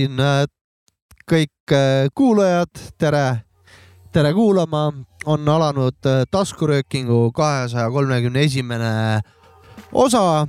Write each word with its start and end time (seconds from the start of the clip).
siin 0.00 0.20
äh, 0.20 0.46
kõik 1.28 1.72
äh, 1.74 2.08
kuulajad, 2.16 2.70
tere, 2.98 3.44
tere 4.12 4.32
kuulama, 4.32 4.92
on 5.28 5.48
alanud 5.48 6.06
äh, 6.08 6.22
taskuröökingu 6.32 7.32
kahesaja 7.36 7.90
kolmekümne 7.92 8.40
esimene 8.48 9.20
osa. 9.92 10.46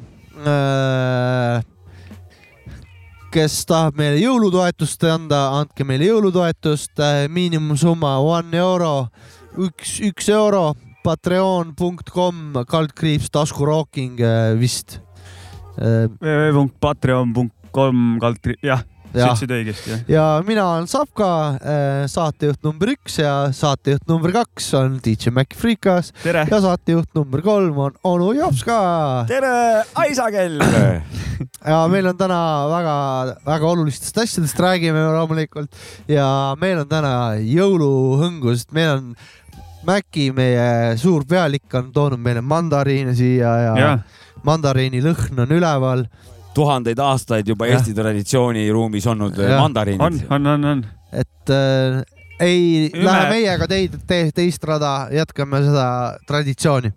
Kes 3.31 3.65
tahab 3.67 3.95
meile 3.99 4.17
jõulutoetust 4.19 5.03
anda, 5.07 5.51
andke 5.59 5.83
meile 5.87 6.05
jõulutoetust, 6.07 6.91
miinimumsumma 7.31 8.19
one 8.23 8.57
euro, 8.57 9.07
üks, 9.59 9.99
üks 10.07 10.29
euro, 10.33 10.73
patreon.com 11.05 12.35
kaldkriips 12.67 13.29
taskurooking 13.31 14.19
vist. 14.59 14.99
Www.patreon.com 15.77 18.19
kaldkri-, 18.23 18.59
jah, 18.65 18.83
sa 19.11 19.25
ütlesid 19.25 19.53
õigesti, 19.55 19.91
jah. 19.91 20.03
ja 20.11 20.25
mina 20.47 20.65
olen 20.75 20.87
Savka, 20.91 21.29
saatejuht 22.11 22.61
number 22.65 22.93
üks 22.93 23.19
ja 23.21 23.33
saatejuht 23.55 24.07
number 24.09 24.33
kaks 24.35 24.71
on 24.79 24.99
DJ 25.03 25.33
Mac 25.35 25.55
Freekas 25.57 26.13
ja 26.25 26.61
saatejuht 26.63 27.11
number 27.17 27.43
kolm 27.45 27.81
on 27.87 27.97
onu 28.07 28.31
Jopska 28.37 28.79
tere, 29.29 29.51
Aisakell. 30.01 30.61
ja 31.71 31.81
meil 31.91 32.07
on 32.11 32.17
täna 32.17 32.39
väga-väga 32.71 33.69
olulistest 33.75 34.17
asjadest 34.23 34.59
räägime 34.61 35.03
loomulikult 35.17 35.75
ja 36.11 36.25
meil 36.61 36.83
on 36.83 36.89
täna 36.89 37.13
jõuluhõngu, 37.41 38.55
sest 38.55 38.75
meil 38.75 38.95
on 38.97 39.13
Maci, 39.81 40.27
meie 40.29 40.93
suur 41.01 41.23
pealik 41.25 41.73
on 41.73 41.87
toonud 41.93 42.21
meile 42.21 42.43
mandariine 42.45 43.15
siia 43.17 43.53
ja, 43.63 43.71
ja. 43.79 43.93
mandariini 44.45 45.01
lõhn 45.01 45.41
on 45.41 45.55
üleval. 45.57 46.03
Tuhandeid 46.55 46.99
aastaid 46.99 47.47
juba 47.47 47.67
Jah. 47.69 47.79
Eesti 47.79 47.93
traditsiooniruumis 47.95 49.07
olnud 49.07 49.37
äh, 49.39 49.49
Jah. 49.49 49.57
on, 49.57 49.61
mandariinid. 49.65 50.25
on, 50.29 50.47
on, 50.47 50.65
on. 50.65 50.85
et 51.11 51.53
äh, 51.53 52.01
ei 52.41 52.89
Üme- 52.89 53.05
lähe 53.05 53.29
meiega 53.29 53.67
teid 53.69 53.99
te,, 54.07 54.23
teist 54.35 54.63
rada, 54.67 55.07
jätkame 55.13 55.61
seda 55.65 55.85
traditsiooni. 56.27 56.91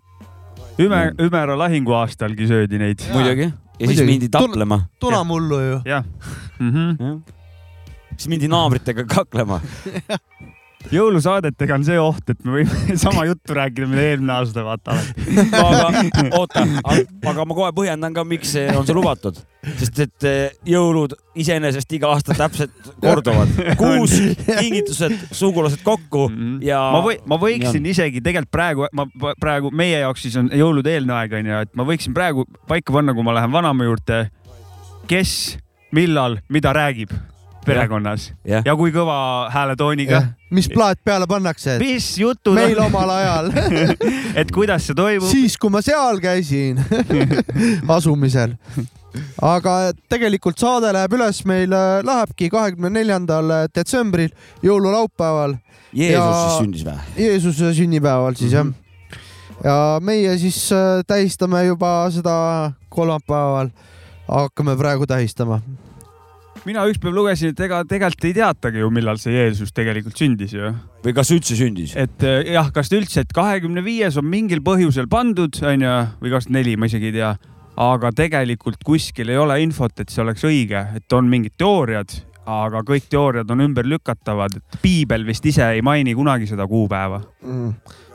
Üme, 0.81 1.01
Ümera 1.23 1.55
lahinguaastalgi 1.59 2.47
söödi 2.49 2.79
neid. 2.81 3.05
muidugi. 3.13 3.51
ja 3.51 3.87
siis 3.87 3.89
Muidugi. 3.89 4.11
mindi 4.11 4.29
taplema. 4.29 4.81
tunamullu 4.99 5.59
ju. 5.61 5.79
jah 5.85 6.03
mm 6.59 6.71
-hmm.. 6.71 7.21
siis 8.17 8.27
mindi 8.27 8.47
naabritega 8.47 9.05
kaklema. 9.05 9.61
jõulusaadetega 10.95 11.75
on 11.77 11.85
see 11.87 11.97
oht, 11.99 12.29
et 12.29 12.45
me 12.45 12.59
võime 12.59 12.95
sama 13.05 13.25
juttu 13.27 13.55
rääkida, 13.57 13.87
mida 13.89 14.05
eelmine 14.11 14.33
aasta 14.35 14.63
vaata 14.65 14.95
alati. 14.95 15.25
aga 15.59 16.25
oota, 16.39 16.63
aga 17.31 17.45
ma 17.45 17.57
kohe 17.57 17.71
põhjendan 17.77 18.15
ka, 18.15 18.25
miks 18.27 18.53
see 18.55 18.67
on 18.75 18.87
see 18.87 18.95
lubatud, 18.97 19.39
sest 19.79 19.99
et 20.05 20.27
eh, 20.29 20.55
jõulud 20.69 21.15
iseenesest 21.35 21.97
iga 21.97 22.13
aasta 22.13 22.37
täpselt 22.37 22.91
korduvad. 23.03 23.51
kuus 23.81 24.15
kingitused, 24.45 25.17
sugulased 25.35 25.83
kokku 25.85 26.27
ja 26.65 26.79
ma 26.95 27.03
või, 27.05 27.19
ma 27.29 27.39
võiksin 27.41 27.85
isegi 27.91 28.23
tegelikult 28.23 28.53
praegu, 28.55 28.89
ma 28.95 29.07
ma- 29.09 29.35
praegu 29.41 29.71
meie 29.75 30.01
jaoks 30.03 30.27
siis 30.27 30.39
on 30.41 30.49
jõulude 30.53 30.93
eelne 30.95 31.15
aeg 31.19 31.37
onju, 31.41 31.61
et 31.67 31.75
ma 31.77 31.87
võiksin 31.87 32.15
praegu 32.15 32.47
paika 32.69 32.95
panna, 32.95 33.15
kui 33.17 33.25
ma 33.25 33.35
lähen 33.35 33.53
vanaema 33.53 33.87
juurde, 33.87 34.25
kes, 35.09 35.55
millal, 35.95 36.39
mida 36.51 36.73
räägib 36.75 37.13
perekonnas 37.65 38.29
jah, 38.47 38.63
ja 38.65 38.75
kui 38.77 38.91
kõva 38.95 39.17
hääletooniga, 39.53 40.21
mis 40.55 40.67
plaat 40.71 40.99
peale 41.05 41.27
pannakse? 41.29 41.77
mis 41.81 42.07
jutud 42.21 42.55
meil 42.57 42.77
on, 42.79 42.87
omal 42.91 43.09
ajal, 43.17 43.49
et 44.41 44.51
kuidas 44.55 44.85
see 44.89 44.95
toimub. 44.97 45.27
siis 45.31 45.57
kui 45.61 45.73
ma 45.73 45.81
seal 45.85 46.21
käisin 46.23 46.79
asumisel. 47.97 48.55
aga 49.41 49.75
tegelikult 50.11 50.59
saade 50.59 50.89
läheb 50.95 51.13
üles 51.17 51.41
meil, 51.47 51.71
lähebki 52.05 52.49
kahekümne 52.51 52.89
neljandal 52.99 53.53
detsembril, 53.75 54.33
jõululaupäeval, 54.65 55.57
Jeesus 55.95 56.17
ja- 56.19 56.31
siis 56.41 56.57
sündis 56.59 56.83
või? 56.83 56.97
Jeesuse 57.23 57.73
sünnipäeval 57.77 58.35
siis 58.35 58.51
jah. 58.57 58.67
ja 59.63 59.75
meie 60.03 60.33
siis 60.41 60.57
äh, 60.75 60.99
tähistame 61.07 61.63
juba 61.69 61.93
seda 62.11 62.35
kolmapäeval, 62.91 63.71
hakkame 64.27 64.75
praegu 64.79 65.07
tähistama. 65.07 65.61
Mina 66.65 66.85
ükspäev 66.89 67.15
lugesin, 67.15 67.53
et 67.53 67.63
ega 67.67 67.81
tegelikult 67.87 68.27
ei 68.29 68.35
teatagi 68.35 68.81
ju, 68.81 68.91
millal 68.93 69.19
see 69.21 69.35
Jeesus 69.35 69.73
tegelikult 69.75 70.17
sündis 70.19 70.55
ju. 70.55 70.71
või 71.05 71.15
kas 71.15 71.31
üldse 71.35 71.57
sündis? 71.57 71.95
et 71.99 72.23
eh, 72.25 72.53
jah, 72.55 72.71
kas 72.73 72.89
ta 72.91 72.99
üldse, 72.99 73.25
et 73.25 73.33
kahekümne 73.35 73.83
viies 73.85 74.17
on 74.21 74.27
mingil 74.29 74.63
põhjusel 74.65 75.09
pandud, 75.11 75.57
onju, 75.61 75.97
või 76.21 76.33
kakskümmend 76.33 76.61
neli, 76.61 76.77
ma 76.79 76.89
isegi 76.89 77.11
ei 77.11 77.17
tea. 77.19 77.33
aga 77.75 78.11
tegelikult 78.15 78.83
kuskil 78.87 79.29
ei 79.29 79.37
ole 79.37 79.59
infot, 79.61 79.99
et 79.99 80.09
see 80.09 80.23
oleks 80.23 80.45
õige, 80.47 80.85
et 80.95 81.13
on 81.13 81.27
mingid 81.29 81.57
teooriad, 81.59 82.13
aga 82.45 82.81
kõik 82.85 83.09
teooriad 83.09 83.51
on 83.51 83.65
ümberlükatavad, 83.65 84.57
et 84.57 84.79
piibel 84.81 85.25
vist 85.27 85.45
ise 85.45 85.65
ei 85.75 85.83
maini 85.85 86.15
kunagi 86.15 86.47
seda 86.47 86.67
kuupäeva. 86.69 87.21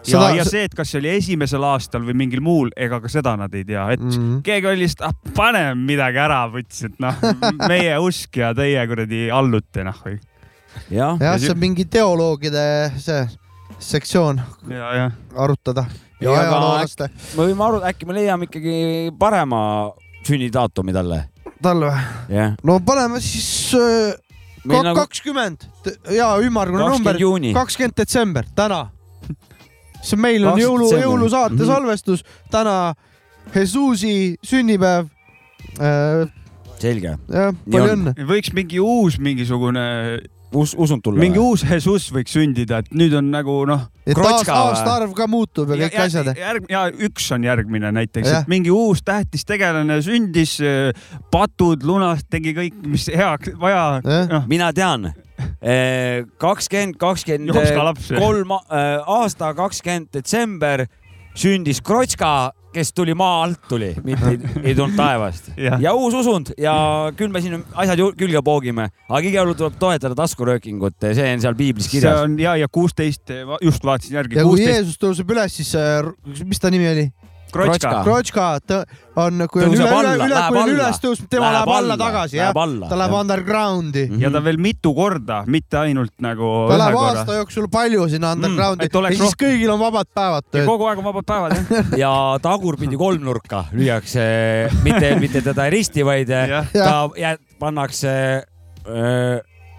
Ja 0.06 0.12
Seda-, 0.12 0.30
ja 0.36 0.44
see, 0.48 0.64
et 0.68 0.74
kas 0.76 0.90
see 0.92 1.00
oli 1.02 1.10
esimesel 1.18 1.64
aastal 1.68 2.04
või 2.06 2.14
mingil 2.22 2.40
muul, 2.44 2.70
ega 2.76 3.00
ka 3.04 3.08
seda 3.12 3.34
nad 3.36 3.54
ei 3.54 3.64
tea, 3.68 3.84
et 3.96 4.00
Mm. 4.00 4.40
keegi 4.46 4.66
oli 4.70 4.84
lihtsalt, 4.84 5.10
ah 5.10 5.32
paneme 5.36 5.74
midagi 5.76 6.18
ära, 6.22 6.40
võttis, 6.52 6.84
et 6.88 6.96
noh, 7.02 7.14
meie 7.70 7.98
usk 8.00 8.36
ja 8.40 8.52
teie 8.56 8.86
kuradi 8.88 9.26
allute 9.30 9.84
noh 9.84 9.98
või. 10.06 10.18
jah, 10.90 11.18
jah, 11.20 11.36
see 11.38 11.50
on 11.52 11.58
mingi 11.60 11.84
teoloogide 11.90 12.64
see 13.00 13.26
sektsioon 13.80 14.40
ja, 14.70 14.88
ja 14.96 15.10
arutada 15.40 15.86
ja 16.20 16.32
ajaloolaste. 16.36 17.08
me 17.36 17.46
võime 17.48 17.64
aru, 17.66 17.82
äkki 17.90 18.08
me 18.08 18.16
leiame 18.18 18.48
ikkagi 18.48 19.10
parema 19.18 19.60
sünnidaatumi 20.26 20.92
talle. 20.96 21.22
tal 21.62 21.84
või? 21.86 22.02
jah, 22.34 22.56
no 22.64 22.78
paneme 22.84 23.20
siis 23.24 23.74
äh, 23.76 24.16
nagu 24.68 24.94
kakskümmend 24.98 25.64
ja 26.12 26.32
ümmargune 26.44 26.88
number 26.92 27.16
kakskümmend 27.56 27.96
detsember, 27.96 28.48
täna. 28.56 28.86
See 30.02 30.16
meil 30.16 30.44
on 30.46 30.58
20 30.58 30.64
jõulu, 30.64 30.90
jõulusaate 31.04 31.56
Mhm. 31.60 31.66
salvestus, 31.66 32.24
täna 32.50 32.94
Jesusi 33.54 34.36
sünnipäev. 34.46 35.08
selge, 36.80 37.16
jah, 37.28 37.54
palju 37.70 37.94
õnne. 37.96 38.14
võiks 38.28 38.52
mingi 38.56 38.80
uus 38.80 39.18
mingisugune, 39.20 39.82
us-, 40.56 40.74
usunud 40.78 41.02
tulla. 41.04 41.20
mingi 41.20 41.38
uus 41.38 41.62
Jesus 41.68 42.08
võiks 42.14 42.32
sündida, 42.34 42.78
et 42.80 42.88
nüüd 42.96 43.14
on 43.18 43.28
nagu 43.30 43.58
noh. 43.68 43.88
aastaarv 44.10 45.12
ka 45.14 45.26
muutub 45.30 45.70
ja 45.76 45.88
kõik 45.88 45.98
asjad. 46.06 46.30
järg- 46.36 46.70
ja 46.72 46.86
üks 46.90 47.30
on 47.36 47.44
järgmine 47.44 47.92
näiteks, 47.92 48.28
et 48.40 48.48
mingi 48.50 48.70
uus 48.72 49.02
tähtis 49.04 49.44
tegelane 49.44 50.00
sündis, 50.02 50.56
patud, 51.30 51.84
lunast, 51.84 52.26
tegi 52.30 52.54
kõik, 52.56 52.80
mis 52.86 53.06
heaks 53.12 53.52
vaja. 53.60 54.00
Noh, 54.30 54.46
mina 54.48 54.72
tean, 54.72 55.12
kakskümmend, 56.40 56.96
kakskümmend 57.00 57.52
kolm 58.16 58.56
äh, 58.56 59.02
aasta 59.04 59.52
kakskümmend 59.54 60.08
detsember 60.14 60.86
sündis 61.36 61.80
Krotska, 61.84 62.52
kes 62.74 62.92
tuli 62.94 63.14
maa 63.18 63.42
alt 63.44 63.60
tuli, 63.68 63.90
mitte 64.06 64.30
ei, 64.30 64.38
ei 64.62 64.74
tulnud 64.78 64.96
taevast. 64.98 65.50
Jah. 65.66 65.80
ja 65.82 65.92
uus 65.94 66.14
usund 66.14 66.52
ja 66.58 66.74
küll 67.18 67.32
me 67.32 67.42
siin 67.42 67.60
asjad 67.74 68.02
külge 68.18 68.42
poogime, 68.46 68.88
aga 69.08 69.22
igal 69.26 69.48
juhul 69.48 69.58
tuleb 69.58 69.78
toetada 69.80 70.16
taskuröökingut, 70.18 70.98
see 71.02 71.32
on 71.34 71.42
seal 71.44 71.58
piiblis 71.58 71.90
see 71.90 71.98
kirjas. 71.98 72.24
on 72.24 72.38
ja, 72.40 72.56
ja 72.60 72.68
kuusteist, 72.72 73.32
just 73.62 73.84
vaatasin 73.84 74.20
järgi, 74.20 74.38
ja 74.38 74.46
kui 74.46 74.56
kuusteist 74.56 74.78
Jeesus 74.78 75.02
tõuseb 75.02 75.34
üles, 75.34 75.58
siis 75.60 75.74
äh, 75.78 76.06
mis 76.46 76.62
ta 76.62 76.72
nimi 76.72 76.88
oli? 76.90 77.10
Krotška, 77.50 78.46
ta 78.66 78.78
on, 79.20 79.42
kui 79.50 79.64
on 79.64 79.74
üle, 79.74 79.86
üle, 79.86 80.12
üle, 80.26 80.40
kui 80.48 80.60
on 80.60 80.72
üles 80.74 81.00
tõusnud, 81.02 81.28
tema 81.32 81.50
Läheb 81.50 81.68
läheb 81.68 81.72
alla 81.76 81.96
tagasi, 82.00 82.36
jah. 82.38 82.52
ta 82.54 82.98
läheb 82.98 83.14
jah. 83.14 83.20
undergroundi. 83.20 84.04
ja 84.22 84.30
ta 84.30 84.42
veel 84.44 84.60
mitu 84.62 84.92
korda, 84.96 85.42
mitte 85.50 85.78
ainult 85.82 86.14
nagu 86.22 86.50
ta 86.70 86.78
läheb 86.80 86.96
korra 86.98 87.24
aasta. 87.24 87.38
jooksul 87.40 87.68
palju 87.72 88.08
sinna 88.12 88.32
undergroundi 88.38 88.86
et 88.88 88.96
oleks 89.02 89.16
ja 89.18 89.22
siis 89.24 89.34
rohkem- 89.34 89.50
kõigil 89.50 89.74
on 89.74 89.80
vabad 89.82 90.10
päevad 90.14 90.44
ja 90.46 90.52
tööd. 90.58 90.66
kogu 90.70 90.88
aeg 90.90 91.02
on 91.02 91.08
vabad 91.10 91.28
päevad 91.32 91.56
jah. 91.58 91.92
ja 92.04 92.12
tagurpidi 92.42 92.96
kolmnurka 93.00 93.64
lüüakse, 93.72 94.24
mitte, 94.86 95.14
mitte 95.20 95.42
teda 95.50 95.68
risti, 95.72 96.06
vaid 96.06 96.30
äh, 96.30 96.70
ta 96.72 97.08
jää- 97.16 97.38
pannakse. 97.58 98.16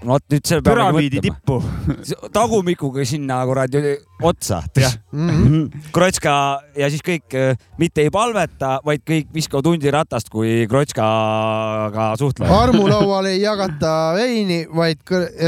No 0.02 0.16
vot 0.16 0.24
nüüd 0.34 0.48
see 0.48 0.58
peab 0.60 0.74
püramiidi 0.74 1.20
nagu 1.22 1.36
mõtlema. 1.36 1.98
tippu. 2.02 2.30
tagumikuga 2.34 3.06
sinna 3.06 3.42
kuradi 3.46 3.82
otsa. 4.22 4.62
Jah. 4.78 4.96
Mhm. 5.12 5.66
Krotska 5.96 6.34
ja 6.78 6.90
siis 6.94 7.04
kõik 7.06 7.36
äh, 7.38 7.60
mitte 7.82 8.06
ei 8.06 8.12
palveta, 8.14 8.78
vaid 8.86 9.04
kõik 9.08 9.30
viskavad 9.34 9.70
hundiratast, 9.72 10.30
kui 10.34 10.66
Krotskaga 10.72 12.12
suhtlevad. 12.20 12.54
armulaual 12.68 13.32
ei 13.32 13.42
jagata 13.42 13.94
veini, 14.18 14.64
vaid 14.74 15.02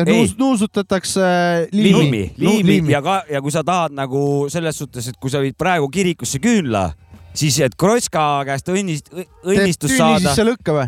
nuus, 0.08 0.36
nuusutatakse 0.38 1.24
liimi, 1.72 2.34
liimi, 2.38 2.64
liimi 2.70 2.94
ja 2.94 3.02
ka, 3.06 3.22
ja 3.30 3.42
kui 3.42 3.54
sa 3.54 3.66
tahad 3.66 3.96
nagu 3.98 4.50
selles 4.54 4.78
suhtes, 4.78 5.10
et 5.10 5.18
kui 5.22 5.34
sa 5.34 5.42
viid 5.44 5.58
praegu 5.58 5.90
kirikusse 5.94 6.42
küünla, 6.44 6.92
siis 7.34 7.60
et 7.66 7.76
Krotška 7.80 8.24
käest 8.48 8.70
õnnist-, 8.70 9.12
õnnistust 9.44 9.96
saada 9.98 10.34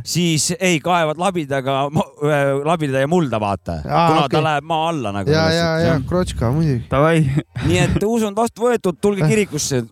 siis 0.07 0.51
ei 0.59 0.79
kaevad 0.83 1.17
labidaga, 1.21 1.85
labida 2.65 3.03
ja 3.03 3.09
mulda 3.11 3.39
vaata, 3.41 3.79
Aa, 3.85 4.07
kuna 4.11 4.25
okei. 4.25 4.35
ta 4.37 4.43
läheb 4.45 4.67
maa 4.69 4.89
alla 4.89 5.11
nagu. 5.19 5.31
ja, 5.31 5.45
ja, 5.53 5.69
ja 5.83 5.95
Krotška 6.07 6.51
muidugi. 6.55 6.85
Nii 7.65 7.79
et 7.85 8.03
uus 8.07 8.23
on 8.27 8.35
vastu 8.37 8.67
võetud, 8.67 8.99
tulge 9.01 9.27
kirikusse 9.29 9.83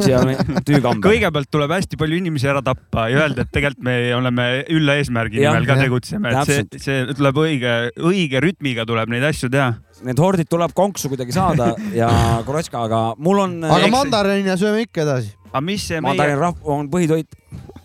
siia 0.00 0.20
me- 0.26 0.36
tüükambe. 0.66 1.04
kõigepealt 1.04 1.50
tuleb 1.52 1.72
hästi 1.72 1.98
palju 2.00 2.18
inimesi 2.20 2.48
ära 2.50 2.62
tappa 2.64 3.08
ja 3.12 3.24
öelda, 3.24 3.44
et 3.46 3.52
tegelikult 3.54 3.84
me 3.86 3.96
oleme 4.16 4.48
ülla 4.72 4.96
eesmärgi 5.00 5.40
nimel 5.40 5.66
ka 5.68 5.76
tegutseme, 5.80 6.32
et 6.32 6.50
see, 6.50 6.66
see 6.82 7.14
tuleb 7.16 7.40
õige, 7.44 7.76
õige 7.96 8.42
rütmiga 8.44 8.86
tuleb 8.88 9.12
neid 9.12 9.24
asju 9.30 9.50
teha. 9.52 9.74
Need 10.06 10.18
hordid 10.22 10.48
tuleb 10.48 10.72
konksu 10.76 11.10
kuidagi 11.12 11.34
saada 11.36 11.74
ja 11.94 12.08
Krotška, 12.46 12.86
aga 12.88 13.00
mul 13.20 13.42
on. 13.42 13.58
aga 13.64 13.90
mandariine 13.92 14.56
sööme 14.60 14.86
ikka 14.86 15.02
edasi. 15.04 15.34
aga 15.50 15.60
mis 15.66 15.84
see 15.90 16.00
meie 16.00 16.06
mandariin, 16.08 16.38
rahv- 16.40 16.70
on 16.76 16.88
põhitoit. 16.92 17.28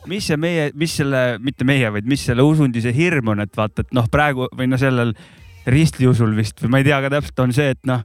mis 0.07 0.27
see 0.29 0.37
meie, 0.39 0.69
mis 0.77 0.95
selle, 1.01 1.23
mitte 1.43 1.65
meie, 1.67 1.89
vaid 1.91 2.05
mis 2.07 2.23
selle 2.29 2.45
usundise 2.45 2.93
hirm 2.95 3.33
on, 3.33 3.41
et 3.43 3.51
vaata, 3.57 3.83
et 3.83 3.93
noh, 3.97 4.07
praegu 4.11 4.47
või 4.55 4.69
no 4.69 4.77
sellel 4.79 5.15
ristliusul 5.65 6.35
vist 6.37 6.61
või 6.61 6.69
ma 6.75 6.81
ei 6.83 6.87
tea 6.87 7.01
ka 7.01 7.09
täpselt, 7.17 7.39
on 7.41 7.53
see, 7.57 7.71
et 7.73 7.81
noh, 7.89 8.03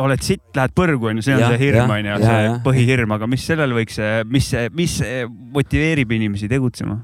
oled 0.00 0.22
sitt, 0.24 0.42
lähed 0.56 0.72
põrgu 0.74 1.10
onju, 1.12 1.22
see 1.22 1.34
on 1.36 1.42
Jah, 1.44 1.52
see 1.52 1.60
hirm 1.68 1.90
onju, 1.94 2.14
see 2.24 2.38
jah. 2.48 2.56
põhihirm, 2.64 3.12
aga 3.14 3.28
mis 3.30 3.44
sellel 3.46 3.74
võiks, 3.76 4.00
mis 4.26 4.48
see, 4.50 4.70
mis 4.74 4.96
see 5.02 5.20
motiveerib 5.28 6.10
inimesi 6.16 6.48
tegutsema, 6.50 6.96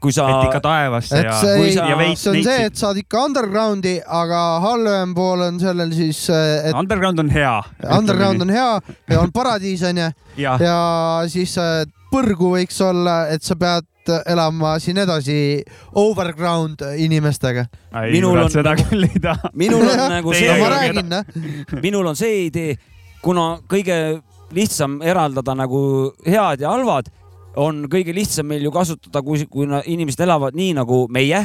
kui 0.00 0.12
sa 0.14 0.26
et 0.30 0.48
ikka 0.50 0.60
taevasse 0.62 1.16
et 1.18 1.26
ja, 1.26 1.34
see 1.40 1.56
kui 1.58 1.70
ei 1.70 1.74
sa-, 1.74 1.88
ja 1.90 1.98
veits 1.98 2.22
see 2.22 2.30
on 2.30 2.38
see, 2.38 2.44
neitsid. 2.44 2.70
et 2.70 2.80
saad 2.82 3.00
ikka 3.00 3.24
undergroundi, 3.30 3.96
aga 4.04 4.42
halvem 4.62 5.14
pool 5.16 5.42
on 5.48 5.60
sellel 5.62 5.92
siis, 5.96 6.22
et 6.30 6.76
Underground 6.76 7.24
on 7.24 7.32
hea. 7.32 7.56
underground 7.98 8.46
on 8.46 8.54
hea 8.54 8.70
ja 9.10 9.20
on 9.20 9.32
paradiis 9.34 9.82
onju 9.88 10.08
ja, 10.38 10.56
ja 10.62 10.78
siis 11.32 11.56
äh, 11.58 11.82
põrgu 12.12 12.52
võiks 12.54 12.78
olla, 12.84 13.26
et 13.32 13.42
sa 13.46 13.56
pead 13.58 13.88
elama 14.30 14.76
siin 14.78 15.00
edasi 15.02 15.64
overground 15.98 16.84
inimestega. 17.02 17.66
minul 18.12 18.38
on 18.38 18.50
seda 18.52 18.76
nagu- 18.76 18.86
küll 18.90 19.08
ei 19.08 19.20
taha. 19.22 19.50
minul 19.54 19.82
on 19.82 20.04
nagu 20.12 20.34
see 20.36 20.58
ma 20.60 20.70
räägin, 20.76 21.10
noh. 21.10 21.24
minul 21.82 22.06
on 22.12 22.16
see 22.18 22.46
idee, 22.46 22.76
kuna 23.22 23.56
kõige 23.66 24.20
lihtsam 24.54 25.00
eraldada 25.02 25.56
nagu 25.58 26.12
head 26.26 26.62
ja 26.62 26.70
halvad, 26.70 27.10
on 27.56 27.84
kõige 27.92 28.14
lihtsam 28.14 28.46
meil 28.46 28.62
ju 28.66 28.70
kasutada, 28.74 29.22
kui, 29.22 29.46
kui 29.50 29.66
na- 29.66 29.82
inimesed 29.86 30.20
elavad 30.20 30.54
nii 30.56 30.74
nagu 30.76 31.06
meie, 31.12 31.40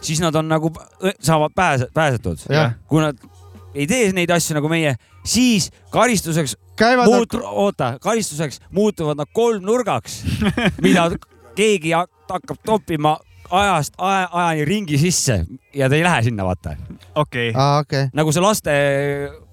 siis 0.00 0.20
nad 0.20 0.34
on 0.34 0.48
nagu, 0.50 0.72
saavad 1.20 1.54
pääse, 1.54 1.88
pääsetud. 1.94 2.38
kui 2.88 3.00
nad 3.02 3.16
ei 3.74 3.86
tee 3.86 4.12
neid 4.12 4.30
asju 4.34 4.54
nagu 4.58 4.68
meie, 4.68 4.96
siis 5.24 5.70
karistuseks 5.94 6.56
käivad 6.76 7.06
muut-, 7.06 7.38
oota, 7.46 7.92
karistuseks 8.02 8.60
muutuvad 8.74 9.16
nad 9.20 9.30
kolmnurgaks, 9.32 10.22
mida 10.82 11.10
keegi 11.54 11.92
hak- 11.94 12.10
hakkab 12.30 12.58
toppima 12.66 13.18
ajast 13.50 13.94
aja, 13.98 14.28
ajani 14.32 14.64
ringi 14.64 14.98
sisse 14.98 15.44
ja 15.74 15.88
ta 15.88 15.96
ei 15.98 16.02
lähe 16.06 16.22
sinna, 16.22 16.44
vaata. 16.46 16.76
okei, 17.14 17.52
aa, 17.54 17.78
okei. 17.84 18.08
nagu 18.14 18.32
see 18.32 18.42
laste 18.42 18.74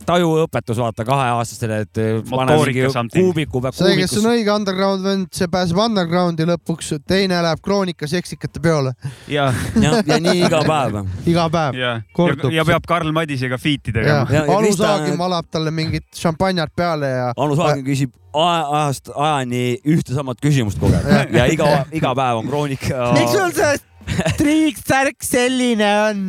tajuõpetus, 0.08 0.80
vaata 0.82 1.06
kaheaastastele, 1.08 1.80
et 1.86 2.02
eh, 2.02 2.12
pane 2.30 2.56
Motoorika 2.56 3.04
mingi 3.04 3.22
kuubiku 3.22 3.62
peab 3.64 3.78
see, 3.78 3.96
kes 4.00 4.16
on. 4.22 4.30
õige 4.34 4.54
underground 4.54 5.06
vend, 5.06 5.30
see 5.36 5.50
pääseb 5.52 5.80
undergroundi 5.84 6.48
lõpuks, 6.48 6.94
teine 7.08 7.42
läheb 7.44 7.62
Kroonika 7.64 8.10
seksikate 8.10 8.62
peole 8.64 8.94
ja, 9.32 9.50
ja, 9.82 10.02
ja 10.08 10.20
nii 10.24 10.46
iga 10.48 10.62
päev. 10.68 11.02
iga 11.32 11.48
päev. 11.54 11.80
ja, 11.80 11.96
Kordub 12.16 12.54
ja 12.56 12.66
peab 12.68 12.88
Karl 12.90 13.12
Madisega 13.16 13.60
feat'i 13.62 13.94
ja 13.94 14.24
tegema. 14.24 14.46
Anu 14.58 14.72
Saagim 14.78 15.20
valab 15.20 15.52
talle 15.52 15.74
mingit 15.76 16.08
šampanjat 16.16 16.74
peale 16.78 17.12
ja 17.12 17.28
Anu 17.36 17.60
Saagim 17.60 17.86
küsib 17.88 18.16
aja, 18.38 18.64
ajast 18.80 19.12
ajani 19.14 19.66
ühte 19.88 20.16
samat 20.16 20.42
küsimust 20.44 20.80
kogu 20.82 20.98
aeg 20.98 21.36
ja 21.36 21.48
iga, 21.52 21.70
iga 21.96 22.16
päev 22.18 22.42
on 22.42 22.50
kroonika. 22.50 23.12
miks 23.18 23.36
sul 23.36 23.54
see 23.58 23.78
triiksärk 24.40 25.24
selline 25.24 25.94
on? 26.08 26.28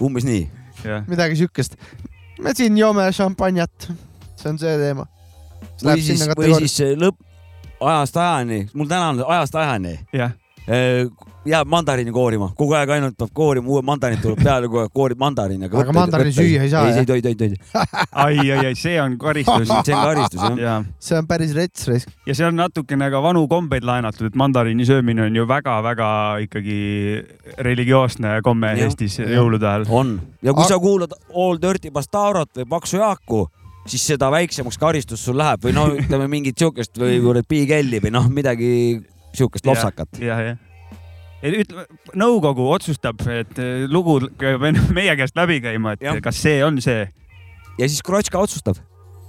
umbes 0.00 0.26
nii. 0.28 0.48
Midagi 1.08 1.36
siukest. 1.42 1.76
me 2.40 2.54
siin 2.56 2.78
joome 2.78 3.08
šampanjat, 3.12 3.90
see 4.36 4.52
on 4.52 4.60
see 4.60 4.76
teema. 4.80 5.06
või 5.84 6.04
siis, 6.04 6.26
või 6.36 6.54
siis 6.62 6.78
lõpp, 7.00 7.18
ajast 7.80 8.16
ajani, 8.16 8.62
mul 8.74 8.88
täna 8.90 9.12
on 9.14 9.24
ajast 9.26 9.58
ajani. 9.60 9.98
Jah, 10.16 10.32
jääb 11.48 11.68
mandariini 11.72 12.12
koorima, 12.12 12.50
kogu 12.56 12.74
aeg 12.76 12.90
ainult 12.98 13.14
peab 13.16 13.30
koorima, 13.32 13.68
uue 13.72 13.80
mandariin 13.86 14.20
tuleb 14.20 14.42
peale, 14.44 14.68
kogu 14.68 14.82
aeg 14.82 14.90
koorib 14.92 15.20
mandariini. 15.22 15.70
Aga 15.70 15.94
mandariini 15.96 16.34
süüa 16.36 16.64
ei 16.66 16.72
saa, 16.72 16.82
ei, 16.90 16.98
ei 17.00 17.06
tohi, 17.08 17.22
tohi, 17.24 17.34
tohi. 17.40 17.56
ai, 18.12 18.34
ai, 18.44 18.66
ai, 18.70 18.74
see 18.76 18.98
on 19.00 19.16
karistus. 19.20 19.68
see 19.86 19.94
on 19.96 20.02
karistus 20.04 20.42
jah. 20.42 20.58
ja, 20.60 20.74
see 21.00 21.16
on 21.16 21.26
päris 21.30 21.54
rets 21.56 21.88
raisk. 21.88 22.12
ja 22.28 22.36
see 22.36 22.44
on 22.48 22.60
natukene 22.60 23.08
ka 23.14 23.22
vanu 23.24 23.46
kombeid 23.48 23.86
laenatud, 23.88 24.28
et 24.28 24.36
mandariini 24.36 24.84
söömine 24.88 25.24
on 25.30 25.40
ju 25.40 25.46
väga-väga 25.48 26.10
ikkagi 26.44 26.78
religioosne 27.64 28.36
komme 28.44 28.74
Jah. 28.74 28.84
Eestis 28.90 29.16
jõulude 29.22 29.66
ajal. 29.66 29.86
on 29.88 30.12
ja 30.44 30.52
kui 30.52 30.64
A- 30.66 30.68
sa 30.68 30.78
kuulad 30.82 31.16
All 31.32 31.58
Dirty 31.62 31.90
Bastarot 31.90 32.52
või 32.60 32.68
Paksu 32.76 33.00
Jaaku, 33.00 33.46
siis 33.88 34.04
seda 34.12 34.28
väiksemaks 34.32 34.78
karistus 34.78 35.24
sul 35.24 35.38
läheb 35.40 35.64
või 35.64 35.72
no 35.76 35.88
ütleme 35.96 36.28
mingit 36.28 36.58
siukest 36.60 37.00
või 37.00 37.16
kuradi 37.24 37.48
Big 37.48 37.72
L-i 37.80 38.00
või 38.04 38.12
noh, 38.12 38.28
midagi 38.28 39.00
siukest 39.36 39.66
lopsakat. 39.66 40.20
jah, 40.20 40.40
jah. 40.50 40.66
ütleme, 41.42 41.86
nõukogu 42.20 42.66
otsustab, 42.74 43.22
et 43.32 43.58
eh, 43.58 43.86
lugu 43.88 44.18
peab 44.38 44.62
enne 44.68 44.82
meie 44.96 45.14
käest 45.16 45.36
läbi 45.38 45.60
käima, 45.64 45.96
et 45.96 46.02
Jah. 46.04 46.20
kas 46.20 46.36
see 46.42 46.60
on 46.64 46.80
see 46.84 47.06
ja 47.80 47.88
siis 47.88 48.02
Krotška 48.04 48.38
otsustab. 48.38 48.76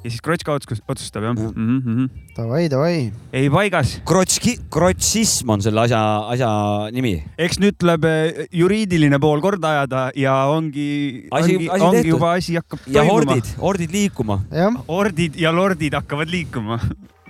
ja 0.04 0.10
siis 0.10 0.20
Krotška 0.26 0.52
otsus- 0.58 0.82
otsustab 0.90 1.24
jah 1.24 1.36
Jah. 1.38 1.52
mm. 1.56 1.80
-hmm. 1.86 2.10
Davai, 2.36 2.68
davai. 2.70 3.12
ei 3.34 3.50
paigas, 3.50 4.02
Krotški, 4.06 4.58
krotšism 4.70 5.50
on 5.50 5.62
selle 5.62 5.82
asja, 5.86 6.02
asja 6.28 6.50
nimi. 6.92 7.24
eks 7.38 7.60
nüüd 7.60 7.78
tuleb 7.80 8.04
eh, 8.06 8.48
juriidiline 8.52 9.20
pool 9.20 9.40
korda 9.42 9.70
ajada 9.78 10.12
ja 10.16 10.36
ongi, 10.52 11.28
ongi, 11.32 11.70
asi 11.70 11.84
ongi 11.86 12.08
juba 12.10 12.32
asi 12.34 12.56
hakkab 12.60 12.80
ja 12.88 13.04
toimuma. 13.06 13.14
hordid, 13.14 13.46
hordid 13.62 13.92
liikuma 13.92 14.42
hordid 14.88 15.36
ja 15.40 15.52
lordid 15.52 15.94
hakkavad 15.94 16.28
liikuma. 16.30 16.80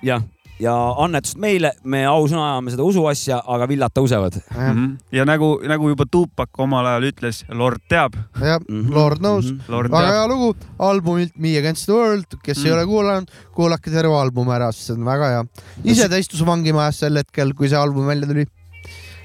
jah, 0.02 0.24
ja 0.62 0.74
annetust 1.02 1.40
meile, 1.42 1.72
me 1.90 2.04
ausõna 2.06 2.52
ajame 2.52 2.74
seda 2.76 2.86
usuasja, 2.86 3.40
aga 3.50 3.68
villad 3.72 3.94
tõusevad. 3.98 4.38
jah, 4.46 4.72
Mhm. 4.74 4.92
ja 5.12 5.26
nagu, 5.26 5.56
nagu 5.68 5.90
juba 5.90 6.06
Tupac 6.06 6.50
omal 6.62 6.86
ajal 6.86 7.08
ütles, 7.12 7.44
lord 7.50 7.82
teab, 7.90 8.14
jah, 8.40 8.60
Mhm. 8.70 8.94
Lord 8.94 9.20
knows. 9.20 9.50
lord 9.68 9.90
väga 9.92 10.06
teab. 10.08 10.14
hea 10.14 10.28
lugu 10.28 10.56
albumilt 10.80 11.34
Me 11.38 11.58
Against 11.58 11.86
the 11.90 11.94
World, 11.94 12.26
kes 12.44 12.58
mm. 12.60 12.66
ei 12.66 12.72
Mm. 12.72 12.78
ole 12.78 12.86
kuulanud, 12.86 13.28
kuulake 13.56 13.92
terve 13.92 14.14
album 14.16 14.48
ära, 14.54 14.72
sest 14.72 14.88
see 14.92 14.94
on 14.96 15.04
väga 15.06 15.30
hea. 15.34 15.44
ise 15.84 16.08
ta 16.10 16.16
istus 16.18 16.42
vangimajas 16.46 17.00
sel 17.00 17.16
hetkel, 17.18 17.54
kui 17.54 17.68
see 17.68 17.78
album 17.78 18.06
välja 18.08 18.28
tuli. 18.28 18.46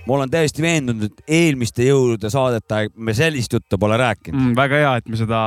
ma 0.07 0.15
olen 0.15 0.31
täiesti 0.31 0.63
veendunud, 0.63 1.03
et 1.05 1.23
eelmiste 1.27 1.83
jõulude 1.83 2.31
saadete 2.31 2.75
aeg 2.77 2.93
me 2.97 3.13
sellist 3.13 3.51
juttu 3.53 3.77
pole 3.77 3.97
rääkinud. 3.99 4.39
Mm, 4.41 4.55
väga 4.55 4.77
hea, 4.79 4.97
et 5.01 5.09
me 5.09 5.17
seda 5.17 5.41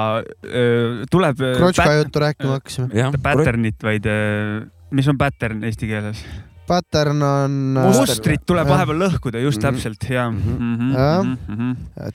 öö, 0.44 1.06
tuleb 1.10 1.38
Krotška 1.38 1.94
juttu 2.04 2.20
rääkima 2.20 2.58
hakkasime. 2.60 2.90
pattern'it, 3.24 3.80
vaid 3.82 4.04
öö, 4.06 4.66
mis 4.92 5.08
on 5.12 5.18
pattern 5.18 5.64
eesti 5.68 5.88
keeles? 5.90 6.24
Pattern 6.70 7.22
on. 7.26 7.54
Muster. 7.80 8.06
mustrit 8.06 8.44
tuleb 8.46 8.68
Jah. 8.68 8.76
vahepeal 8.76 9.00
lõhkuda, 9.08 9.42
just 9.42 9.62
Mhm. 9.62 9.68
täpselt 9.68 10.10
ja 10.10 10.30
Mhm. 10.30 10.92
Jah.. 10.94 12.12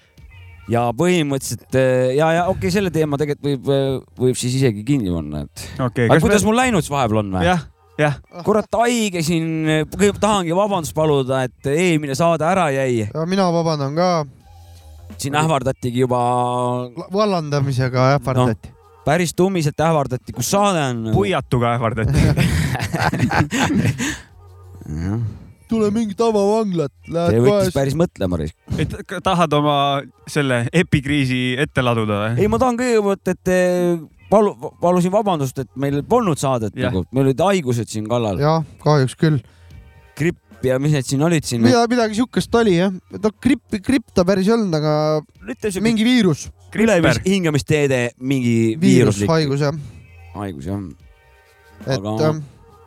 ja 0.68 0.82
põhimõtteliselt 0.96 1.74
eh, 1.76 2.14
ja, 2.16 2.30
ja 2.32 2.42
okei 2.48 2.58
okay,, 2.68 2.70
selle 2.70 2.90
teema 2.90 3.18
tegelikult 3.20 3.44
võib, 3.44 3.70
võib 4.18 4.38
siis 4.38 4.54
isegi 4.60 4.84
kinni 4.86 5.10
panna, 5.12 5.42
et. 5.44 5.64
okei, 5.80 6.06
aga 6.08 6.20
kuidas 6.22 6.42
me, 6.42 6.48
mul 6.48 6.56
läinud 6.62 6.82
siis 6.86 6.90
vahepeal 6.94 7.20
on 7.20 7.32
või? 7.34 7.44
jah, 7.44 7.66
jah, 8.00 8.16
kurat, 8.46 8.70
haige 8.80 9.22
siin, 9.26 9.50
kõigepealt 9.92 10.22
tahangi 10.22 10.56
vabandust 10.56 10.94
paluda, 10.96 11.42
et 11.50 11.68
eelmine 11.74 12.14
saade 12.16 12.46
ära 12.48 12.70
jäi. 12.72 13.10
mina 13.28 13.50
vabandan 13.52 13.94
ka, 13.98 14.08
siin 15.18 15.36
ähvardatigi 15.36 16.06
juba, 16.06 16.22
vallandamisega 17.12 18.14
ähvardati 18.16 18.70
no.. 18.72 19.02
päris 19.04 19.34
tummiselt 19.36 19.80
ähvardati, 19.84 20.32
kus 20.32 20.48
saade 20.54 20.80
on. 20.80 21.10
puiatuga 21.12 21.74
ähvardati. 21.76 22.14
tule 25.68 25.88
mingi 25.94 26.14
tavavanglat, 26.18 26.92
see 27.06 27.14
lähed 27.14 27.38
võttis 27.40 27.70
kohe. 27.70 27.74
päris 27.74 27.96
mõtlema. 27.98 28.38
et 28.78 28.92
k- 29.08 29.20
tahad 29.24 29.54
oma 29.56 29.76
selle 30.30 30.64
epikriisi 30.76 31.56
ette 31.60 31.82
laduda 31.84 32.20
või? 32.20 32.44
ei, 32.44 32.50
ma 32.52 32.60
tahan 32.60 32.78
kõigepealt, 32.78 33.32
et 33.32 33.52
palu, 34.30 34.54
palusin 34.82 35.12
vabandust, 35.14 35.58
et 35.64 35.70
meil 35.80 36.02
polnud 36.08 36.40
saadet 36.40 36.76
nagu, 36.76 37.04
meil 37.14 37.30
olid 37.30 37.40
haigused 37.46 37.88
siin 37.90 38.08
kallal, 38.10 38.40
jah, 38.42 38.60
kahjuks 38.84 39.16
küll. 39.20 39.40
gripp 40.18 40.40
ja 40.64 40.78
mis 40.80 40.94
need 40.96 41.08
siin 41.08 41.24
olid 41.26 41.44
siin. 41.48 41.64
mida, 41.64 41.82
midagi 41.90 42.20
siukest 42.20 42.54
oli 42.60 42.76
jah, 42.78 42.92
no 42.92 43.34
gripp, 43.42 43.80
gripp 43.84 44.12
ta 44.16 44.24
päris 44.28 44.48
ei 44.48 44.56
olnud, 44.58 44.76
aga 44.78 44.94
siuke 45.64 45.84
mingi 45.84 46.06
viirus, 46.06 46.48
ülemis 46.76 47.20
hingamisteede 47.24 48.00
mingi 48.20 48.74
viiruslik 48.80 49.28
viirushaigus 49.28 49.64
jah, 49.64 49.76
haigus 50.36 50.68
jah. 50.70 50.80
et 51.86 51.98
Aga- 51.98 52.18
ähm, 52.30 52.42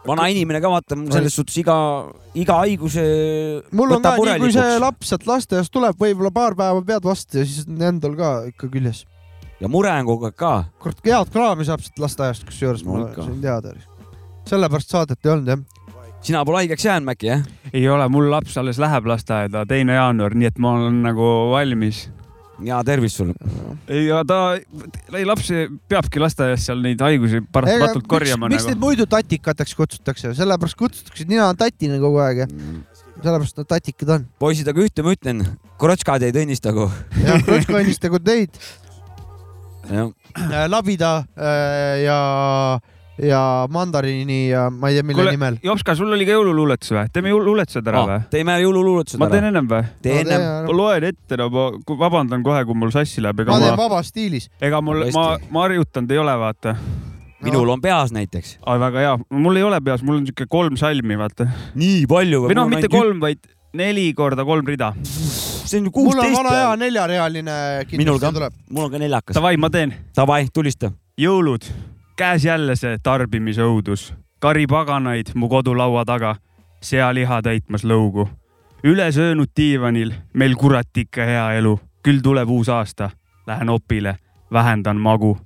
vana 0.07 0.27
inimene 0.31 0.61
ka 0.63 0.71
vaata, 0.71 0.97
selles 1.13 1.35
suhtes 1.37 1.57
iga, 1.61 1.75
iga 2.37 2.61
haiguse. 2.63 3.03
mul 3.75 3.97
on 3.97 4.03
ka 4.05 4.15
nii, 4.17 4.39
kui 4.41 4.53
see 4.55 4.79
laps 4.81 5.11
sealt 5.11 5.27
lasteaiast 5.29 5.73
tuleb, 5.73 5.97
võib-olla 5.99 6.31
paar 6.35 6.55
päeva 6.57 6.81
pead 6.87 7.05
vastu 7.07 7.41
ja 7.41 7.45
siis 7.47 7.67
on 7.67 7.81
endal 7.89 8.15
ka 8.19 8.31
ikka 8.51 8.69
küljes. 8.73 9.03
ja 9.61 9.69
mure 9.71 9.91
on 9.91 10.07
kogu 10.09 10.29
aeg 10.29 10.37
ka. 10.39 10.53
kurat, 10.83 11.01
head 11.05 11.33
kraami 11.33 11.67
saab 11.67 11.83
sealt 11.85 12.03
lasteaiast, 12.05 12.47
kusjuures 12.47 12.85
No 12.87 13.01
ma 13.01 13.09
sain 13.15 13.41
teada. 13.43 13.73
sellepärast 14.47 14.93
saadet 14.95 15.25
ei 15.25 15.31
olnud 15.31 15.53
jah. 15.53 15.63
sina 16.21 16.43
pole 16.45 16.63
haigeks 16.63 16.85
jäänud, 16.85 17.11
Mäkki, 17.11 17.31
jah? 17.33 17.43
ei 17.73 17.87
ole, 17.89 18.07
mul 18.09 18.31
laps 18.31 18.57
alles 18.57 18.79
läheb 18.79 19.05
lasteaeda, 19.05 19.65
teine 19.69 19.99
jaanuar, 19.99 20.35
nii 20.35 20.47
et 20.53 20.57
ma 20.59 20.77
olen 20.79 21.01
nagu 21.03 21.33
valmis. 21.51 22.07
Ja 22.65 22.79
tervist 22.85 23.19
sulle. 23.19 23.33
ja 24.07 24.23
ta, 24.27 24.39
ei 25.13 25.25
laps 25.27 25.51
peabki 25.89 26.21
lasteaias 26.21 26.65
seal 26.67 26.81
neid 26.83 27.01
haigusi 27.03 27.41
paratamatult 27.53 28.07
korjama 28.09 28.49
miks 28.49 28.65
neid 28.65 28.77
nagu. 28.77 28.85
muidu 28.87 29.07
tatikateks 29.09 29.75
kutsutakse, 29.77 30.33
sellepärast 30.37 30.79
kutsutakse, 30.79 31.25
et 31.25 31.33
nina 31.33 31.49
on 31.51 31.59
tatine 31.59 31.99
kogu 32.01 32.21
aeg 32.23 32.43
ja 32.45 32.49
sellepärast 33.21 33.61
nad 33.61 33.69
tatikad 33.69 34.13
on. 34.17 34.27
poisid, 34.41 34.67
aga 34.69 34.83
ühte 34.85 35.05
ma 35.05 35.13
ütlen, 35.15 35.45
krotškad 35.81 36.27
ei 36.27 36.35
tunnistagu. 36.35 36.89
jah, 37.23 37.41
krotškannistagu 37.45 38.21
teid, 38.25 38.61
jah, 39.91 40.11
labida 40.69 41.13
äh, 41.37 42.03
ja, 42.05 42.19
ja 43.23 43.67
mandariini 43.71 44.49
ja 44.49 44.67
ma 44.69 44.91
ei 44.91 44.97
tea, 44.97 45.03
mille 45.03 45.21
Kuule, 45.21 45.33
nimel. 45.33 45.57
Jopska, 45.63 45.95
sul 45.97 46.11
oli 46.13 46.27
ka 46.27 46.35
jõululuuletus 46.35 46.93
või? 46.93 47.09
teeme 47.13 47.33
jõululuuletused 47.33 47.89
ära 47.89 48.03
või? 48.09 48.19
teeme 48.33 48.57
jõululuuletused 48.61 49.21
ma 49.21 49.29
teen 49.31 49.47
ära. 49.47 49.51
ennem 49.53 49.69
või? 49.71 49.89
tee 50.05 50.21
ennem. 50.21 50.45
ma 50.67 50.77
loen 50.77 51.09
ette, 51.09 51.39
no 51.41 51.49
ma 51.53 51.67
vabandan 52.05 52.45
kohe, 52.45 52.63
kui 52.67 52.77
mul 52.77 52.93
sassi 52.93 53.23
läheb, 53.25 53.41
ma 53.47 53.59
teen 53.59 53.73
ma, 53.73 53.79
vabas 53.79 54.13
stiilis. 54.13 54.49
ega 54.61 54.81
mul, 54.85 55.07
ma 55.15 55.27
ma 55.49 55.65
harjutanud 55.65 56.13
ei 56.13 56.21
ole, 56.21 56.37
vaata. 56.43 56.75
minul 57.47 57.73
on 57.73 57.81
peas 57.81 58.13
näiteks. 58.15 58.57
aa, 58.65 58.77
väga 58.85 59.05
hea, 59.05 59.17
mul 59.33 59.61
ei 59.61 59.65
ole 59.65 59.81
peas, 59.81 60.05
mul 60.05 60.21
on 60.21 60.29
siuke 60.29 60.49
kolm 60.49 60.77
salmi, 60.77 61.17
vaata. 61.17 61.49
nii 61.75 62.05
palju 62.09 62.45
või 62.45 62.59
noh, 62.59 62.69
mitte. 62.69 62.91
kolm, 62.93 63.21
vaid 63.23 63.41
neli 63.77 64.11
korda 64.17 64.45
kolm 64.45 64.65
rida. 64.69 64.93
see 65.03 65.81
on 65.81 65.89
ju 65.89 65.91
mul 65.91 66.13
on 66.13 66.21
kuusteist 66.21 66.37
vana 66.37 66.55
hea. 66.55 66.71
neljarealine 66.85 67.59
Minul 67.97 68.21
ka. 68.21 68.29
kindlasti 68.29 68.33
tuleb. 68.39 68.63
mul 68.69 68.87
on 68.87 68.93
ka 68.93 69.01
neljakas. 69.01 69.35
Davai, 69.41 69.57
ma 69.57 69.73
teen. 69.73 69.93
Davai, 70.15 70.45
tulista. 70.53 70.93
jõulud, 71.17 71.65
käes 72.17 72.45
jälle 72.45 72.75
see 72.75 72.97
tarbimisõudus, 73.03 74.13
karipaganaid 74.39 75.35
mu 75.35 75.49
kodulaua 75.49 76.05
taga, 76.05 76.35
sealiha 76.81 77.41
täitmas 77.41 77.83
lõugu. 77.83 78.27
ülesöönud 78.83 79.49
diivanil, 79.57 80.13
meil 80.33 80.55
kurat 80.55 80.97
ikka 80.97 81.25
hea 81.25 81.51
elu, 81.53 81.79
küll 82.03 82.21
tuleb 82.23 82.49
uus 82.49 82.69
aasta, 82.69 83.09
lähen 83.47 83.69
opile, 83.69 84.15
vähendan 84.51 84.97
magu. 84.97 85.37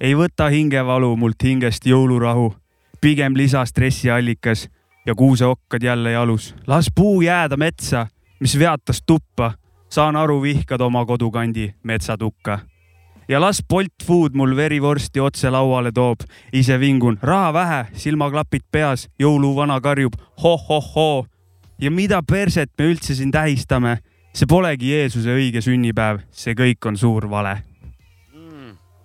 ei 0.00 0.14
võta 0.14 0.48
hingevalu 0.48 1.16
mult 1.16 1.42
hingest 1.42 1.86
jõulurahu, 1.86 2.54
pigem 3.00 3.36
lisastressiallikas 3.36 4.68
ja 5.06 5.14
kuuseokkad 5.14 5.82
jälle 5.82 6.12
jalus. 6.12 6.54
las 6.66 6.88
puu 6.94 7.20
jääda 7.20 7.56
metsa, 7.56 8.06
mis 8.40 8.58
veatas 8.58 9.02
tuppa, 9.06 9.52
saan 9.88 10.16
aru, 10.16 10.42
vihkad 10.42 10.80
oma 10.80 11.06
kodukandi 11.06 11.74
metsatukka 11.82 12.58
ja 13.28 13.40
las 13.40 13.62
Bolt 13.68 14.04
Food 14.04 14.34
mul 14.34 14.56
verivorsti 14.56 15.20
otse 15.20 15.50
lauale 15.50 15.92
toob. 15.92 16.20
ise 16.52 16.78
vingun, 16.80 17.18
raha 17.22 17.52
vähe, 17.52 17.84
silmaklapid 17.94 18.62
peas, 18.72 19.08
jõuluvana 19.18 19.80
karjub 19.80 20.14
ho-ho-hoo. 20.42 21.26
ja 21.78 21.90
mida 21.90 22.22
perset 22.22 22.70
me 22.78 22.92
üldse 22.92 23.14
siin 23.14 23.30
tähistame, 23.30 23.98
see 24.34 24.46
polegi 24.46 24.92
Jeesuse 24.92 25.34
õige 25.34 25.60
sünnipäev, 25.60 26.22
see 26.30 26.54
kõik 26.54 26.86
on 26.86 26.96
suur 26.96 27.28
vale. 27.30 27.62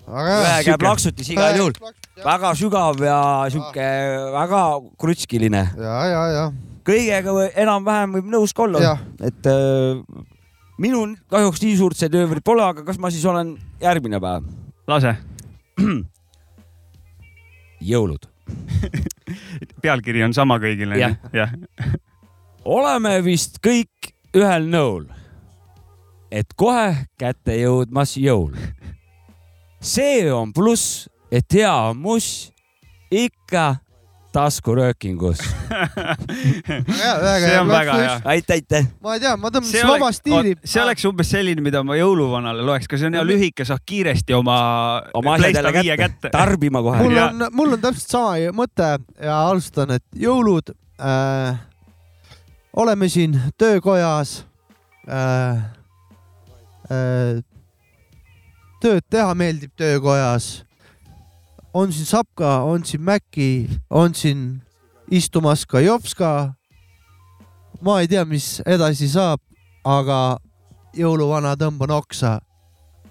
väga 0.08 0.40
ühe 0.42 0.64
käe 0.66 0.78
plaksutis 0.78 1.30
igal 1.30 1.58
juhul. 1.58 1.74
väga 2.24 2.56
sügav 2.56 3.00
ja 3.02 3.22
sihuke 3.50 3.88
väga 4.34 4.66
krutskiline. 5.00 5.70
ja, 5.78 6.06
ja, 6.06 6.28
ja, 6.32 6.52
kõigega 6.86 7.50
enam-vähem 7.56 8.20
võib 8.20 8.30
nõus 8.38 8.54
ka 8.54 8.64
olla 8.68 8.98
et 9.22 9.50
äh, 9.50 10.30
minul 10.82 11.16
kahjuks 11.30 11.62
nii 11.62 11.78
suurt 11.78 12.00
sedöövrit 12.00 12.44
pole, 12.46 12.64
aga 12.66 12.86
kas 12.88 13.00
ma 13.02 13.12
siis 13.14 13.26
olen 13.30 13.54
järgmine 13.82 14.20
päev? 14.22 14.48
lase, 14.90 15.14
jõulud. 17.92 18.26
pealkiri 19.84 20.24
on 20.26 20.34
sama 20.36 20.58
kõigil 20.62 20.96
Jah. 20.98 21.54
oleme 22.78 23.14
vist 23.26 23.62
kõik 23.64 24.12
ühel 24.38 24.68
nõul, 24.72 25.06
et 26.32 26.54
kohe 26.58 27.06
kätte 27.20 27.56
jõudmas 27.60 28.18
jõul. 28.18 28.56
see 29.80 30.32
on 30.34 30.54
pluss, 30.54 31.08
et 31.32 31.46
hea 31.54 31.94
muss 31.94 32.52
ikka 33.12 33.82
taskuröökingus. 34.32 35.38
see 37.38 37.60
on 37.60 37.68
väga 37.68 37.94
hea. 37.94 38.22
aitäh, 38.26 38.56
aitäh. 38.56 38.88
ma 39.04 39.14
ei 39.16 39.20
tea, 39.24 39.36
ma 39.38 39.50
see 39.50 39.56
tõmbasin 39.58 39.90
vaba 39.90 40.12
stiili. 40.16 40.56
see 40.64 40.84
oleks 40.84 41.06
umbes 41.10 41.32
selline, 41.34 41.64
mida 41.64 41.84
ma 41.88 41.98
jõuluvanale 42.00 42.66
loeks, 42.68 42.88
ka 42.92 43.00
see 43.00 43.12
on 43.12 43.20
hea 43.20 43.26
lühike, 43.28 43.66
saad 43.68 43.84
kiiresti 43.86 44.38
oma, 44.38 44.60
oma 45.18 45.36
asjad 45.38 45.60
jälle 45.60 45.74
kätte, 45.78 45.98
kätte. 46.04 46.34
tarbima 46.36 46.84
kohe 46.86 47.04
mul 47.04 47.20
on, 47.26 47.46
mul 47.58 47.78
on 47.78 47.84
täpselt 47.84 48.16
sama 48.16 48.56
mõte 48.56 48.90
ja 49.20 49.42
alustan, 49.50 49.98
et 50.00 50.08
jõulud 50.16 50.74
äh,. 51.02 51.60
oleme 52.74 53.10
siin 53.12 53.40
töökojas 53.58 54.42
äh,. 55.10 55.70
Äh, 56.92 57.40
tööd 58.82 59.06
teha 59.14 59.34
meeldib 59.38 59.74
töökojas. 59.78 60.64
On 61.74 61.94
siin 61.94 62.06
Sapka, 62.06 62.62
on 62.62 62.86
siin 62.86 63.02
Mäkki, 63.02 63.70
on 63.90 64.16
siin 64.16 64.62
istumas 65.12 65.66
ka 65.66 65.80
Jopska. 65.80 66.54
ma 67.82 68.00
ei 68.00 68.08
tea, 68.08 68.26
mis 68.26 68.62
edasi 68.66 69.10
saab, 69.10 69.42
aga 69.84 70.38
jõuluvana 70.94 71.56
tõmban 71.56 71.92
oksa. 71.92 72.40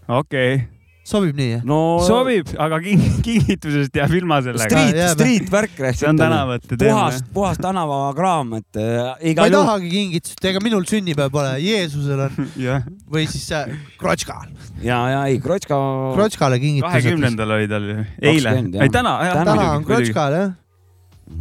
okei 0.08 0.54
okay., 0.54 0.79
sobib 1.10 1.38
nii? 1.38 1.60
no 1.66 1.78
sobib, 2.06 2.52
aga 2.60 2.78
king-, 2.84 3.18
kingitusest 3.24 3.96
jääb 3.98 4.14
ilma 4.20 4.38
sellega. 4.44 4.68
street 4.68 5.00
street 5.16 5.50
värk. 5.52 5.74
see 5.98 6.08
on 6.08 6.20
tänavate 6.20 6.76
teema 6.76 7.00
puhas, 7.00 7.24
puhas 7.34 7.60
tänavakraam, 7.62 8.54
et 8.60 8.78
äh, 8.78 8.90
ma 9.00 9.16
igal 9.32 9.48
ei 9.48 9.54
juhul. 9.54 9.66
tahagi 9.66 9.90
kingitust, 9.94 10.44
ega 10.52 10.62
minul 10.64 10.86
sünnipäev 10.88 11.32
pole, 11.34 11.52
Jeesusel 11.64 12.24
on 12.26 12.48
jah, 12.66 12.86
või 13.10 13.26
siis 13.30 13.48
äh, 13.56 13.74
Krotškal. 14.00 14.48
ja, 14.86 15.00
ja 15.14 15.24
ei, 15.30 15.40
Krotška. 15.42 15.80
Krotškale 16.16 16.60
kingitused. 16.62 16.94
kahekümnendal 16.94 17.56
oli 17.58 17.70
tal 17.70 17.90
ju, 17.90 17.98
eile, 18.22 18.54
20, 18.60 18.78
jah. 18.78 18.86
ei 18.86 18.94
täna, 18.94 19.16
täna 19.40 19.68
on 19.74 19.86
Krotškal 19.88 20.38
jah, 20.38 20.56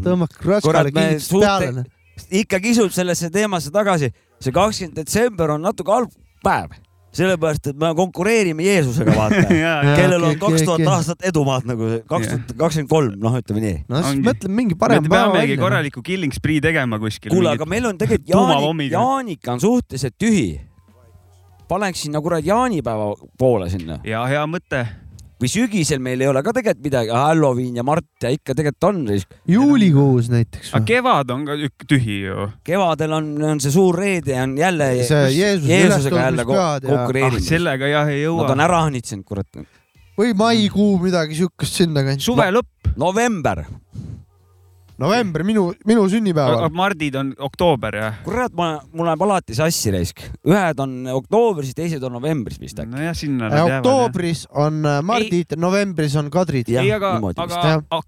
tõmbake 0.09 0.41
Krotškale 0.41 0.93
kingitus 0.95 1.31
peale. 1.37 1.85
ikka 2.43 2.61
kisub 2.63 2.93
sellesse 2.95 3.31
teemasse 3.33 3.73
tagasi. 3.75 4.13
see 4.39 4.55
kakskümmend 4.55 4.95
detsember 4.95 5.51
on 5.57 5.65
natuke 5.67 5.91
halb 5.91 6.13
päev, 6.45 6.77
sellepärast 7.15 7.71
et 7.71 7.79
me 7.79 7.89
konkureerime 7.97 8.63
Jeesusega, 8.63 9.15
vaata. 9.17 9.41
kellel 9.99 10.25
on 10.27 10.37
kaks 10.41 10.63
tuhat 10.65 10.85
aastat 10.93 11.25
edumaad 11.31 11.65
nagu 11.69 11.89
kaks 12.09 12.29
tuhat 12.29 12.53
kakskümmend 12.59 12.91
kolm, 12.91 13.17
noh, 13.23 13.37
ütleme 13.41 13.63
nii. 13.65 13.75
no 13.89 14.01
siis 14.05 14.21
mõtleme 14.25 14.59
mingi 14.61 14.77
me 14.77 14.81
parem 14.83 15.09
peamegi 15.09 15.55
välja. 15.55 15.61
korraliku 15.63 16.03
killing 16.05 16.35
spree 16.35 16.61
tegema 16.63 16.99
kuskil. 17.01 17.33
kuule, 17.33 17.53
aga 17.57 17.65
meil 17.69 17.89
on 17.89 17.97
tegelikult 17.97 18.29
tuumapommid. 18.35 18.93
Jaani, 18.93 19.09
Jaanika 19.09 19.55
on 19.57 19.63
suhteliselt 19.63 20.17
tühi. 20.21 20.59
paneks 21.69 22.05
sinna 22.05 22.21
kurat 22.21 22.45
jaanipäeva 22.45 23.13
poole 23.37 23.69
sinna 23.73 23.99
ja 24.05 24.23
hea 24.29 24.45
mõte, 24.49 24.85
või 25.39 25.47
sügisel 25.51 26.01
meil 26.03 26.19
ei 26.21 26.27
ole 26.27 26.41
ka 26.43 26.51
tegelikult 26.55 26.83
midagi, 26.83 27.09
Halloween 27.15 27.75
ja 27.79 27.83
Mart 27.87 28.05
ja 28.23 28.29
ikka 28.35 28.53
tegelikult 28.57 28.83
on. 28.89 28.99
juulikuus 29.47 30.29
näiteks 30.33 30.73
aga. 30.75 30.85
kevad 30.85 31.31
on 31.31 31.45
ka 31.47 31.55
tühi 31.87 32.17
ju. 32.25 32.49
kevadel 32.67 33.13
on, 33.17 33.29
on 33.53 33.59
see 33.63 33.71
suur 33.71 33.95
reede 33.95 34.35
on 34.41 34.57
jälle 34.59 34.89
See 35.07 35.21
Jeesuse 35.37 35.71
Jeesusega 35.71 36.25
jälle 36.27 36.43
ko- 36.43 36.55
ülestõusmispühad 36.55 37.19
ja- 37.19 37.27
ah, 37.31 37.39
sellega 37.49 37.87
jah 37.87 38.07
ei 38.11 38.23
Nad 38.25 38.49
on 38.51 38.57
jõua. 38.57 38.63
ära 38.67 38.81
õnnitsenud, 38.89 39.23
kurat. 39.25 39.47
või 40.19 40.33
maikuu 40.35 40.99
midagi 40.99 41.35
siukest 41.39 41.73
sinnakanti. 41.79 42.21
suve 42.23 42.49
lõpp, 42.51 42.91
november, 42.97 43.63
november, 44.99 45.43
minu, 45.47 45.69
minu 45.87 46.05
sünnipäeval. 46.11 46.69
Mardid 46.75 47.15
on 47.19 47.33
oktoober 47.49 47.95
jah. 47.95 48.19
kurat, 48.25 48.53
ma, 48.57 48.69
mul 48.93 49.07
läheb 49.09 49.21
alati 49.27 49.55
sassi 49.57 49.91
raisk. 49.95 50.23
ühed 50.47 50.79
on 50.83 50.95
oktoobris, 51.19 51.73
teised 51.77 52.03
on 52.03 52.17
novembris 52.19 52.59
vist 52.61 52.79
äkki. 52.79 52.91
nojah, 52.95 53.15
sinna 53.15 53.49
nad 53.49 53.57
jäävad. 53.57 53.77
oktoobris 53.79 54.45
on 54.51 54.81
äh, 54.85 55.01
Mardid, 55.03 55.55
novembris 55.57 56.15
on 56.19 56.29
Kadrid. 56.33 56.69
Ei, 56.69 56.91
aga, 56.93 57.15
aga 57.19 58.01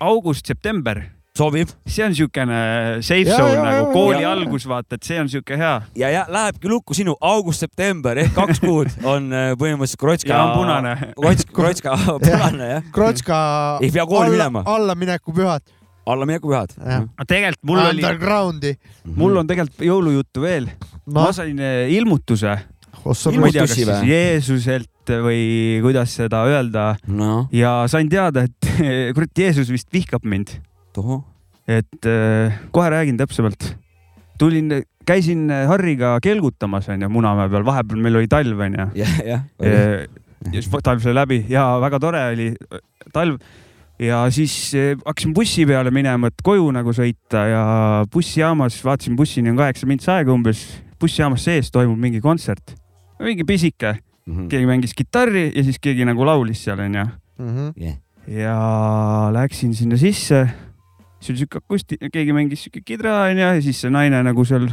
august-september, 0.00 1.00
sobib 1.38 1.70
see 1.86 2.02
on 2.04 2.14
siukene 2.18 2.56
safe 3.02 3.28
Ja, 3.30 3.36
zone 3.38 3.54
ja, 3.54 3.62
nagu 3.62 3.84
ja, 3.86 3.92
kooli 3.94 4.22
ja. 4.24 4.32
algus, 4.34 4.64
vaata, 4.68 4.98
et 4.98 5.06
see 5.06 5.18
on 5.22 5.28
siuke 5.30 5.56
hea. 5.58 5.74
ja, 5.98 6.10
ja 6.10 6.24
lähebki 6.28 6.68
lukku 6.70 6.94
sinu 6.98 7.14
august-september 7.20 8.18
ehk 8.24 8.34
kaks 8.34 8.58
kuud 8.62 8.90
on 9.06 9.30
äh, 9.32 9.52
põhimõtteliselt 9.58 10.02
Krotska. 10.02 10.32
ja 10.34 10.42
on 10.44 10.54
punane. 10.58 10.94
Krotska, 11.18 11.52
Krotska 11.54 11.96
punane 12.24 12.70
jah, 12.72 12.88
Krotska 12.94 13.38
Ei 13.82 13.90
pea 13.94 14.06
kooli 14.06 14.26
alla, 14.32 14.36
minema. 14.50 14.62
allaminekupühad. 14.66 15.62
allaminekupühad. 16.12 16.74
Jah. 16.78 17.06
aga 17.16 17.28
tegelikult 17.28 17.68
mul 17.70 17.82
oli, 17.82 18.02
Undergroundi. 18.02 18.74
mul 19.18 19.40
on 19.40 19.48
tegelikult 19.50 19.86
jõulujuttu 19.88 20.44
veel. 20.44 20.68
ma 21.06 21.28
noh, 21.28 21.32
sain 21.36 21.58
eh, 21.62 21.88
ilmutuse, 21.96 22.54
ossa 23.04 23.32
ma 23.32 23.48
ei 23.48 23.56
tea, 23.56 23.64
kas 23.64 23.74
Ilmutussi 23.76 23.80
siis 23.80 23.90
või? 23.90 24.12
Jeesuselt 24.12 25.14
või 25.24 25.42
kuidas 25.84 26.14
seda 26.18 26.44
öelda 26.50 26.86
noh, 27.06 27.48
ja 27.54 27.80
sain 27.90 28.10
teada, 28.12 28.46
et 28.48 28.70
kurat, 29.16 29.32
Jeesus 29.38 29.72
vist 29.72 29.90
vihkab 29.94 30.26
mind, 30.28 30.54
et 31.68 32.10
eh, 32.10 32.62
kohe 32.74 32.92
räägin 32.94 33.20
täpsemalt. 33.20 33.74
tulin, 34.38 34.80
käisin 35.08 35.48
Harriga 35.50 36.18
kelgutamas 36.22 36.88
onju 36.92 37.08
Munamäe 37.10 37.50
peal, 37.50 37.64
vahepeal 37.66 38.02
meil 38.02 38.20
oli 38.20 38.28
talv 38.30 38.66
onju. 38.68 38.90
jah. 38.98 39.20
ja 39.24 39.42
siis 40.52 40.68
talv 40.84 41.02
sai 41.02 41.14
läbi 41.16 41.42
ja 41.50 41.64
väga 41.82 42.00
tore 42.02 42.26
oli 42.32 42.52
talv. 43.12 43.40
Ja 43.98 44.24
siis 44.30 44.74
eh, 44.74 44.96
hakkasin 45.06 45.32
bussi 45.34 45.66
peale 45.66 45.90
minema, 45.90 46.28
et 46.30 46.42
koju 46.44 46.70
nagu 46.72 46.92
sõita 46.94 47.44
ja 47.50 47.62
bussijaamas 48.12 48.76
vaatasin, 48.84 49.16
bussini 49.18 49.50
on 49.50 49.56
kaheksa 49.58 49.86
mintsi 49.90 50.10
aega 50.14 50.32
umbes. 50.32 50.66
bussijaamas 51.00 51.44
sees 51.44 51.70
toimub 51.70 51.98
mingi 51.98 52.20
kontsert, 52.20 52.74
mingi 53.20 53.44
pisike, 53.44 53.98
Mhm. 54.28 54.48
keegi 54.52 54.66
mängis 54.66 54.92
kitarri 54.94 55.52
ja 55.56 55.62
siis 55.64 55.78
keegi 55.80 56.04
nagu 56.04 56.24
laulis 56.24 56.60
seal 56.64 56.78
onju 56.80 57.04
Mhm. 57.38 57.68
ja 58.28 59.30
läksin 59.32 59.74
sinna 59.74 59.96
sisse. 59.96 60.48
siis 61.20 61.30
oli 61.30 61.38
siuke 61.38 61.58
akusti-, 61.58 61.96
keegi 62.12 62.32
mängis 62.32 62.62
siuke 62.64 62.80
kidra 62.84 63.22
onju 63.30 63.40
ja 63.40 63.60
siis 63.62 63.80
see 63.80 63.90
naine 63.90 64.22
nagu 64.22 64.44
seal. 64.44 64.68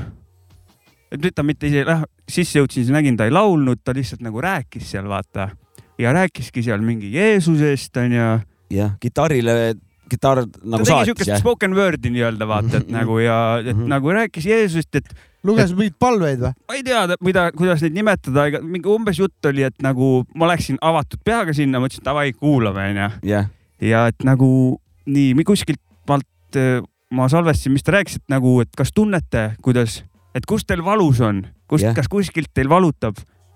et 1.11 1.21
nüüd 1.21 1.31
ta 1.35 1.43
mitte 1.43 1.67
ise, 1.67 1.85
noh 1.87 2.03
sisse 2.27 2.59
jõudsin, 2.59 2.83
siis 2.83 2.89
nägin, 2.91 3.15
ta 3.17 3.25
ei 3.25 3.31
laulnud, 3.31 3.79
ta 3.83 3.93
lihtsalt 3.93 4.21
nagu 4.21 4.41
rääkis 4.41 4.91
seal 4.91 5.07
vaata 5.07 5.49
ja 5.97 6.11
rääkiski 6.13 6.63
seal 6.63 6.81
mingi 6.81 7.11
Jeesusest 7.13 7.95
onju. 7.97 8.41
Jah, 8.73 8.95
kitarrile, 9.01 9.75
kitarr 10.09 10.43
ta 10.45 10.59
nagu 10.63 10.83
tegi 10.83 10.91
saatis 10.93 11.09
siukest 11.11 11.31
jah? 11.33 11.39
spoken 11.41 11.73
word'i 11.77 12.11
nii-öelda 12.13 12.47
vaata, 12.49 12.77
et 12.83 12.89
nagu 12.93 13.19
ja 13.23 13.37
et 13.61 13.71
Mhm. 13.75 13.87
nagu 13.89 14.11
rääkis 14.13 14.45
Jeesusest, 14.45 14.95
et 14.95 15.13
luges 15.43 15.73
mingeid 15.73 15.95
palveid 15.99 16.39
või? 16.39 16.53
ma 16.69 16.75
ei 16.77 16.83
tea, 16.83 17.05
mida, 17.21 17.51
kuidas 17.51 17.81
neid 17.81 17.93
nimetada, 17.93 18.47
ega 18.47 18.61
mingi 18.61 18.89
umbes 18.89 19.17
jutt 19.19 19.45
oli, 19.49 19.63
et 19.63 19.81
nagu 19.81 20.25
ma 20.35 20.47
läksin 20.53 20.77
avatud 20.81 21.19
peaga 21.25 21.53
sinna, 21.53 21.79
mõtlesin 21.79 22.03
davai, 22.05 22.31
kuulame 22.33 22.89
onju 22.91 23.09
jah, 23.23 23.49
ja 23.81 24.07
et 24.07 24.23
nagu 24.23 24.79
nii 25.05 25.43
kuskilt 25.45 25.81
maalt 26.07 26.55
eh, 26.57 26.81
ma 27.11 27.27
salvestasin, 27.29 27.71
mis 27.73 27.83
ta 27.85 27.91
rääkis, 27.97 28.15
et 28.17 28.29
nagu, 28.29 28.59
et 28.61 28.69
kas 28.77 28.91
tunnete, 28.93 29.55
kuidas, 29.61 30.03
et 30.35 30.45
kus 30.45 30.65
teil 30.65 30.81
valus 30.85 31.21
on, 31.21 31.43
kust 31.69 31.83
Jah. 31.83 31.93
yeah., 31.93 31.95
kas 31.95 32.07
kuskilt 32.11 32.49
teil 32.53 32.69
valutab? 32.69 33.15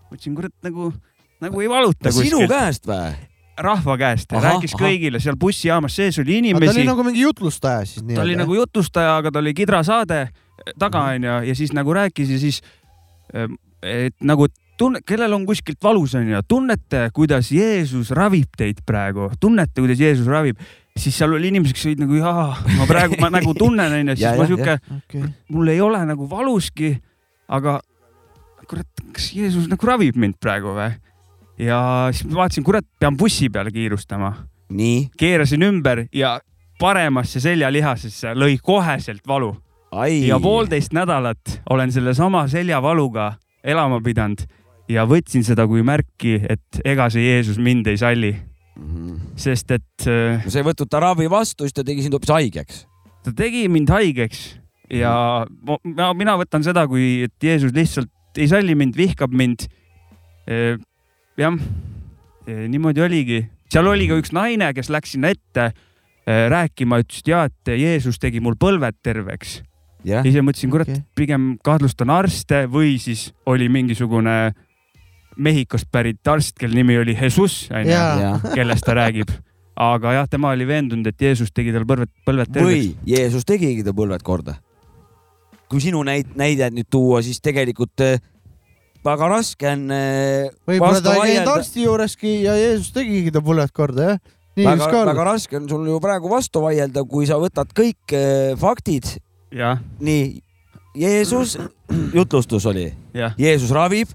ma 0.09 0.17
ütlesin, 0.17 0.33
kurat, 0.37 0.53
nagu, 0.65 0.91
nagu 1.41 1.61
ei 1.61 1.69
valuta 1.69 2.09
sinu 2.13 2.45
käest 2.49 2.85
või? 2.89 3.13
Rahva 3.59 3.97
käest 3.99 4.31
ja 4.31 4.37
Ahah, 4.39 4.53
rääkis 4.53 4.73
ahah. 4.75 4.85
kõigile, 4.87 5.19
seal 5.23 5.35
bussijaamas 5.39 5.95
sees 5.95 6.19
oli 6.21 6.33
ta 6.33 6.37
inimesi 6.43 6.73
oli 6.73 6.85
nagu 6.87 7.03
mingi 7.07 7.21
jutlustaja 7.25 7.85
siis 7.85 8.01
ta 8.01 8.07
nii-öelda. 8.07 8.23
oli 8.27 8.35
nagu 8.39 8.55
jutlustaja, 8.55 9.17
aga 9.19 9.31
ta 9.31 9.39
oli 9.43 9.53
kidrasaade 9.53 10.21
taga 10.79 10.99
Mhm. 10.99 11.15
onju 11.15 11.47
ja 11.49 11.55
siis 11.55 11.73
nagu 11.73 11.93
rääkis 11.93 12.29
ja 12.31 12.39
siis 12.39 12.61
et 13.83 14.15
nagu 14.21 14.47
tunne, 14.79 15.01
kellel 15.05 15.33
on 15.35 15.45
kuskilt 15.47 15.81
valus 15.83 16.15
onju, 16.15 16.39
tunnete, 16.47 17.09
kuidas 17.13 17.51
Jeesus 17.51 18.11
ravib 18.15 18.55
teid 18.57 18.79
praegu, 18.87 19.29
tunnete, 19.39 19.81
kuidas 19.81 19.99
Jeesus 19.99 20.27
ravib, 20.27 20.59
siis 20.97 21.17
seal 21.19 21.33
oli 21.35 21.51
inimesed, 21.51 21.75
kes 21.75 21.85
olid 21.91 22.03
nagu 22.05 22.15
jaa, 22.19 22.47
ma 22.77 22.87
praegu 22.89 23.19
ma 23.19 23.29
nagu 23.33 23.53
tunnen 23.57 23.99
onju, 23.99 24.15
siis 24.15 24.25
Ja, 24.29 24.35
ma 24.37 24.47
ja, 24.47 24.53
siuke, 24.53 24.77
okay.. 25.03 25.29
mul 25.51 25.67
ei 25.73 25.81
ole 25.83 25.99
nagu 26.07 26.27
valuski, 26.31 26.93
aga 27.51 27.79
kurat, 28.69 28.87
kas 29.15 29.31
Jeesus 29.35 29.67
nagu 29.71 29.87
ravib 29.89 30.15
mind 30.19 30.39
praegu 30.39 30.75
või? 30.77 30.91
Ja 31.59 32.09
siis 32.11 32.27
ma 32.29 32.43
vaatasin, 32.43 32.63
kurat, 32.63 32.85
pean 32.99 33.17
bussi 33.17 33.49
peale 33.49 33.71
kiirustama 33.71 34.33
keerasin 35.19 35.63
ümber 35.65 36.05
ja 36.13 36.39
paremasse 36.79 37.39
seljalihasesse 37.43 38.33
lõi 38.37 38.57
koheselt 38.63 39.25
valu 39.27 39.55
ja 40.27 40.37
poolteist 40.39 40.93
nädalat 40.93 41.61
olen 41.69 41.91
sellesama 41.91 42.47
seljavaluga 42.47 43.33
elama 43.63 43.97
pidanud 44.05 44.45
ja 44.89 45.03
võtsin 45.05 45.43
seda 45.43 45.65
kui 45.67 45.81
märki, 45.83 46.37
et 46.49 46.79
ega 46.85 47.09
see 47.09 47.25
Jeesus 47.25 47.57
mind 47.57 47.87
ei 47.87 47.97
salli, 47.97 48.35
Mhm. 48.79 49.15
sest 49.35 49.71
et 49.75 50.05
äh, 50.07 50.45
sa 50.47 50.59
ei 50.61 50.63
võtnud 50.63 50.87
ta 50.89 50.99
ravi 51.03 51.25
vastu, 51.29 51.65
siis 51.65 51.73
ta 51.75 51.83
tegi 51.83 52.01
sind 52.05 52.13
hoopis 52.15 52.29
haigeks. 52.31 52.85
ta 53.23 53.31
tegi 53.35 53.67
mind 53.67 53.89
haigeks 53.91 54.59
ja 54.89 55.45
ma, 55.67 55.75
ma- 55.83 56.13
mina 56.13 56.37
võtan 56.39 56.63
seda, 56.63 56.87
kui 56.87 57.23
et 57.27 57.33
Jeesus 57.43 57.73
lihtsalt 57.75 58.07
ei 58.37 58.47
salli 58.47 58.75
mind, 58.79 58.95
vihkab 58.95 59.33
mind. 59.35 59.67
Jah, 61.39 61.55
niimoodi 62.49 63.01
oligi, 63.05 63.39
seal 63.71 63.87
oli 63.89 64.09
ka 64.09 64.17
üks 64.19 64.33
naine, 64.35 64.71
kes 64.75 64.91
läks 64.93 65.15
sinna 65.15 65.31
ette 65.33 65.69
eh, 65.69 66.45
rääkima, 66.51 67.01
ütles, 67.03 67.23
et 67.23 67.31
ja, 67.31 67.43
et 67.49 67.73
Jeesus 67.79 68.19
tegi 68.21 68.41
mul 68.43 68.57
põlved 68.59 68.99
terveks 69.05 69.59
ja, 70.07 70.23
ise 70.27 70.43
mõtlesin, 70.45 70.71
kurat 70.73 70.89
okay., 70.89 71.03
pigem 71.17 71.51
kahtlustan 71.65 72.11
arste 72.13 72.65
või 72.71 72.97
siis 73.01 73.29
oli 73.49 73.69
mingisugune 73.71 74.39
Mehhikost 75.39 75.87
pärit 75.87 76.27
arst, 76.27 76.57
kelle 76.59 76.75
nimi 76.75 76.97
oli 76.99 77.13
Jesus, 77.15 77.69
onju, 77.71 77.93
Jaa. 77.93 78.39
kellest 78.51 78.83
ta 78.83 78.95
räägib. 78.97 79.29
aga 79.79 80.11
jah, 80.17 80.25
tema 80.27 80.49
oli 80.51 80.67
veendunud, 80.67 81.07
et 81.07 81.21
Jeesus 81.21 81.53
tegi 81.55 81.71
tal 81.71 81.85
põlved, 81.87 82.11
põlved 82.27 82.51
terveks 82.51 82.67
või 82.67 82.89
Jeesus 83.07 83.47
tegigi 83.47 83.85
ta 83.85 83.93
põlved 83.95 84.25
korda. 84.25 84.57
kui 85.69 85.79
sinu 85.79 86.01
näit-, 86.03 86.35
näidet 86.35 86.73
nüüd 86.73 86.89
tuua, 86.91 87.21
siis 87.23 87.39
tegelikult 87.39 88.03
eh, 88.03 88.19
väga 89.05 89.29
raske 89.31 89.69
on 89.71 89.87
eh, 89.95 90.49
võib-olla 90.67 91.01
ta 91.03 91.15
ei 91.15 91.37
käinud 91.37 91.53
arsti 91.53 91.85
juureski 91.85 92.35
ja 92.43 92.57
Jeesus 92.59 92.91
tegigi 92.95 93.31
ta 93.35 93.43
põlved 93.45 93.73
korda 93.75 94.11
jah. 94.11 94.21
väga 94.59 95.05
väga 95.13 95.27
raske 95.31 95.59
on 95.59 95.69
sul 95.71 95.87
ju 95.87 95.99
praegu 96.03 96.31
vastu 96.31 96.63
vaielda, 96.65 97.05
kui 97.07 97.27
sa 97.29 97.39
võtad 97.39 97.71
kõik 97.75 98.15
eh, 98.15 98.53
faktid, 98.59 99.17
jah, 99.55 99.79
nii 100.03 100.39
Jeesus, 100.99 101.57
jutlustus 102.17 102.65
oli, 102.67 102.89
jah. 103.15 103.37
Jeesus 103.39 103.71
ravib, 103.71 104.11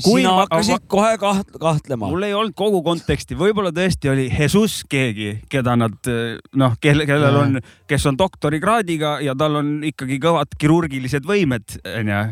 sina 0.00 0.32
hakkasid 0.40 0.86
kohe 0.90 1.18
kaht-, 1.20 1.52
kahtlema. 1.60 2.08
mul 2.08 2.24
ei 2.24 2.32
olnud 2.34 2.54
kogu 2.56 2.80
konteksti, 2.86 3.36
võib-olla 3.38 3.74
tõesti 3.74 4.10
oli 4.10 4.24
Jesus 4.30 4.80
keegi, 4.90 5.34
keda 5.52 5.76
nad 5.78 6.10
noh, 6.56 6.78
kelle, 6.80 7.04
kellel 7.10 7.38
on, 7.42 7.60
kes 7.90 8.08
on 8.08 8.18
doktorikraadiga 8.18 9.18
ja 9.26 9.36
tal 9.38 9.60
on 9.60 9.76
ikkagi 9.86 10.18
kõvad 10.22 10.56
kirurgilised 10.58 11.28
võimed, 11.28 11.76
onju. 11.92 12.24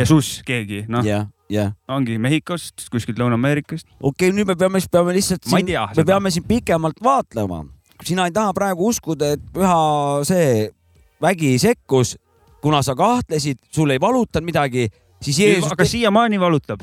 Jesus 0.00 0.40
keegi, 0.48 0.84
noh, 0.90 1.06
jah. 1.52 1.72
ongi 1.88 2.18
Mehhikost, 2.18 2.88
kuskilt 2.92 3.18
Lõuna-Ameerikast. 3.20 3.86
okei 4.00 4.28
okay,, 4.28 4.34
nüüd 4.36 4.48
me 4.48 4.56
peame, 4.58 4.80
siis 4.82 4.92
peame 4.92 5.14
lihtsalt 5.16 5.46
Ma 5.50 5.60
ei 5.60 5.64
siin, 5.64 5.72
tea 5.72 5.86
me 5.96 6.04
peame 6.10 6.32
siin 6.34 6.46
pikemalt 6.48 7.02
vaatlema. 7.02 7.64
sina 8.04 8.26
ei 8.26 8.34
taha 8.34 8.54
praegu 8.56 8.88
uskuda, 8.90 9.32
et 9.36 9.44
püha 9.54 9.78
see 10.28 10.70
vägi 11.22 11.56
sekkus, 11.58 12.16
kuna 12.60 12.82
sa 12.82 12.96
kahtlesid, 12.98 13.58
sul 13.72 13.90
ei 13.94 14.00
valutanud 14.00 14.46
midagi, 14.46 14.88
siis 15.22 15.38
Jeesus 15.38 15.72
aga 15.72 15.84
siiamaani 15.84 16.40
valutab. 16.40 16.82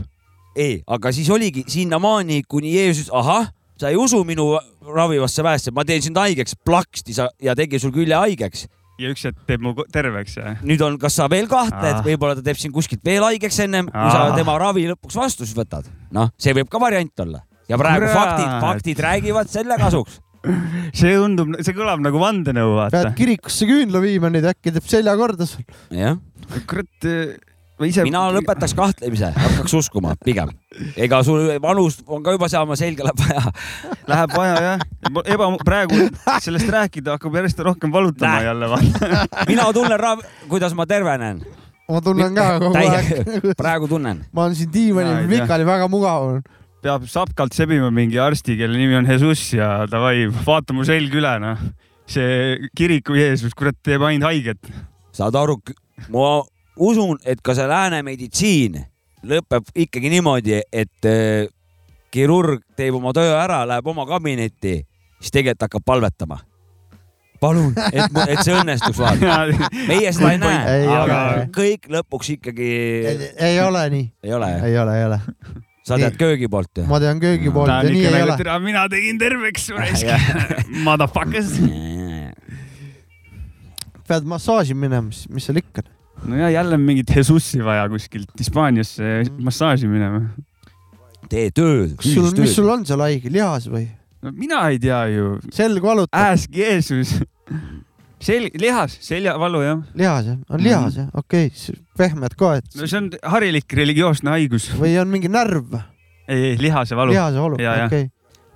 ei, 0.56 0.82
aga 0.88 1.12
siis 1.12 1.30
oligi 1.30 1.66
sinnamaani, 1.68 2.44
kuni 2.48 2.76
Jeesus, 2.76 3.10
ahah, 3.14 3.50
sa 3.78 3.90
ei 3.90 3.98
usu 3.98 4.24
minu 4.24 4.54
ravivasse 4.86 5.44
väesse, 5.44 5.72
ma 5.72 5.86
teen 5.86 6.02
sind 6.02 6.18
haigeks, 6.18 6.56
plaksti 6.66 7.14
sa 7.14 7.30
ja 7.42 7.56
tegi 7.56 7.80
sul 7.80 7.92
külje 7.92 8.16
haigeks. 8.16 8.68
Ja 9.02 9.10
üks 9.14 9.24
hetk 9.28 9.40
teeb 9.50 9.64
mu 9.66 9.74
terveks 9.94 10.36
ja 10.38 10.56
nüüd 10.62 10.82
on, 10.86 10.98
kas 11.02 11.16
sa 11.18 11.30
veel 11.32 11.48
kahtled 11.52 12.00
Ah., 12.00 12.04
võib-olla 12.06 12.36
ta 12.38 12.44
teeb 12.46 12.60
sind 12.62 12.76
kuskilt 12.76 13.02
veel 13.06 13.24
haigeks 13.26 13.58
ennem, 13.66 13.88
kui 13.90 14.12
sa 14.14 14.28
Ah. 14.28 14.36
tema 14.38 14.58
ravi 14.62 14.86
lõpuks 14.92 15.18
vastu 15.18 15.48
siis 15.48 15.56
võtad. 15.58 15.88
noh, 16.14 16.30
see 16.38 16.54
võib 16.54 16.70
ka 16.70 16.80
variant 16.82 17.26
olla. 17.26 17.42
ja 17.70 17.78
praegu 17.80 18.06
Kurat. 18.06 18.18
faktid, 18.20 18.52
faktid 18.62 19.00
räägivad 19.06 19.50
selle 19.50 19.78
kasuks. 19.82 20.20
see 21.00 21.16
tundub, 21.16 21.56
see 21.64 21.74
kõlab 21.74 22.02
nagu 22.04 22.20
vandenõu, 22.20 22.76
pead 22.92 23.00
vaata. 23.00 23.14
kirikusse 23.18 23.66
küünla 23.70 24.02
viima 24.04 24.30
nüüd, 24.34 24.46
äkki 24.52 24.74
teeb 24.76 24.84
selja 24.92 25.16
korda 25.18 25.48
sul. 25.48 25.64
jah, 25.96 26.18
kurat, 26.68 27.10
ise. 27.82 28.04
mina 28.06 28.22
lõpetaks 28.34 28.76
kahtlemise, 28.78 29.32
hakkaks 29.36 29.74
uskuma 29.78 30.14
pigem. 30.24 30.52
ega 30.98 31.22
sul 31.26 31.50
vanus 31.62 32.00
on 32.08 32.24
ka 32.24 32.36
juba 32.36 32.50
saama 32.52 32.78
selga 32.80 33.08
läheb 33.10 33.24
vaja. 33.24 33.54
Läheb 34.08 34.36
vaja 34.38 34.56
jah, 34.68 34.86
eba, 35.36 35.50
praegu 35.66 36.08
sellest 36.46 36.70
rääkida 36.70 37.18
hakkab 37.18 37.38
järjest 37.40 37.60
rohkem 37.66 37.94
valutama 37.94 38.40
Näe. 38.40 38.46
jälle 38.50 38.70
mina 39.50 39.68
tunnen 39.74 40.00
rav-, 40.00 40.26
kuidas 40.50 40.76
ma 40.78 40.86
tervenen. 40.86 41.44
ma 41.90 42.02
tunnen 42.02 42.36
ka 42.36 42.60
kogu 42.60 42.78
aeg. 42.78 43.56
praegu 43.58 43.88
tunnen. 43.88 44.26
ma 44.32 44.46
olen 44.46 44.56
siin 44.56 44.74
diivanil, 44.74 45.26
pikali 45.30 45.66
väga 45.66 45.90
mugav 45.92 46.30
on. 46.30 46.42
peab 46.84 47.08
sapkalt 47.10 47.56
sebima 47.56 47.90
mingi 47.92 48.20
arsti, 48.20 48.58
kelle 48.60 48.78
nimi 48.78 48.96
on 49.00 49.10
Jesus 49.10 49.54
ja 49.56 49.88
davai, 49.90 50.28
vaata 50.46 50.76
mu 50.76 50.86
selg 50.88 51.14
üle, 51.16 51.38
noh. 51.42 51.68
see 52.06 52.58
kiriku 52.76 53.16
Jeesus, 53.16 53.56
kurat, 53.58 53.78
teeb 53.82 54.04
ainult 54.04 54.30
haiget. 54.30 54.74
saad 55.16 55.36
aru, 55.40 55.62
ma 56.12 56.42
usun, 56.78 57.20
et 57.26 57.42
ka 57.44 57.56
see 57.58 57.68
lääne 57.70 58.02
meditsiin 58.06 58.80
lõpeb 59.24 59.70
ikkagi 59.86 60.12
niimoodi, 60.12 60.60
et 60.72 61.08
äh, 61.08 61.46
kirurg 62.14 62.64
teeb 62.78 62.98
oma 62.98 63.14
töö 63.16 63.36
ära, 63.38 63.64
läheb 63.68 63.88
oma 63.90 64.06
kabinetti, 64.10 64.82
siis 65.22 65.34
tegelikult 65.34 65.68
hakkab 65.68 65.86
palvetama. 65.86 66.40
palun, 67.44 67.74
et, 67.92 68.18
et 68.28 68.40
see 68.40 68.54
õnnestuks 68.56 69.00
vaata. 69.02 69.40
meie 69.90 70.12
seda 70.16 70.32
ei 70.32 70.40
näe, 70.40 70.76
aga 70.88 71.20
ole. 71.20 71.46
kõik 71.56 71.90
lõpuks 71.92 72.34
ikkagi 72.38 72.70
ei 73.36 73.58
ole 73.60 73.82
nii, 73.92 74.06
ei 74.24 74.36
ole. 74.38 74.52
ei 74.70 74.78
ole, 74.80 74.94
ei 75.00 75.08
ole. 75.10 75.18
sa 75.84 75.98
tead 76.00 76.16
köögi 76.20 76.48
poolt 76.48 76.80
ju? 76.80 76.86
ma 76.88 77.02
tean 77.04 77.20
köögi 77.20 77.52
poolt 77.52 77.68
ta 77.68 77.82
ja 77.84 77.92
nii 77.92 78.06
ei 78.08 78.14
nagu 78.16 78.38
ole., 78.38 78.60
mina 78.64 78.86
tegin 78.92 79.20
terveks, 79.20 79.68
Jah. 80.06 80.30
motherfuckers. 80.86 81.58
pead 84.08 84.32
massaaži 84.32 84.78
minema, 84.78 85.12
siis 85.12 85.28
mis 85.32 85.50
seal 85.50 85.60
ikka. 85.60 85.84
No 86.28 86.38
ja 86.40 86.50
jälle 86.54 86.78
mingit 86.78 87.10
Jesusi 87.16 87.62
vaja 87.66 87.88
kuskilt 87.92 88.32
Hispaaniasse 88.40 89.24
massaaži 89.44 89.88
minema. 89.92 90.22
tee 91.30 91.50
tööd. 91.56 91.96
kas 92.00 92.14
sul, 92.14 92.32
mis 92.40 92.56
sul 92.56 92.70
on 92.70 92.86
seal 92.86 93.02
haige, 93.04 93.32
lihas 93.34 93.68
või? 93.72 93.88
no 94.24 94.32
mina 94.32 94.62
ei 94.72 94.80
tea 94.80 95.02
ju, 95.12 95.38
selg 95.56 95.84
valutab, 95.84 96.16
Ask 96.34 96.54
Jeesus. 96.56 97.16
selg, 98.24 98.54
lihas, 98.62 98.98
seljavalu 99.04 99.64
jah. 99.66 99.82
lihas 100.00 100.30
jah, 100.32 100.38
on 100.50 100.64
lihas 100.64 100.96
jah, 101.02 101.10
okei 101.20 101.50
okay., 101.52 101.80
pehmed 102.00 102.36
ka, 102.40 102.54
et 102.62 102.78
no 102.80 102.88
see 102.88 103.02
on 103.02 103.10
harilik 103.36 103.74
religioosne 103.82 104.32
haigus. 104.36 104.70
või 104.80 104.96
on 105.02 105.12
mingi 105.12 105.32
närv, 105.32 105.74
ei, 106.28 106.54
ei 106.54 106.58
lihase 106.62 106.96
valu. 106.96 107.12
lihase 107.16 107.42
valu, 107.44 107.60
Ja, 107.64 107.76
ja. 107.84 107.90
okei. 107.92 108.08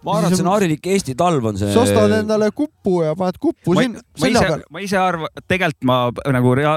Ma 0.08 0.18
arvan, 0.22 0.32
et 0.32 0.40
see 0.40 0.46
on 0.46 0.52
harilik 0.54 0.88
Eesti 0.94 1.16
talv 1.20 1.50
on 1.52 1.60
see. 1.60 1.72
sa 1.74 1.84
ostad 1.84 2.14
endale 2.22 2.50
kupu 2.56 3.02
ja 3.04 3.14
paned 3.20 3.40
kupu 3.42 3.76
ma, 3.76 3.84
sinna, 3.84 4.04
ma 4.22 4.32
ise 4.32 4.60
ma 4.74 4.84
ise 4.84 5.00
arvan, 5.02 5.34
tegelikult 5.44 5.88
ma 5.90 5.98
nagu 6.38 6.54
rea, 6.58 6.74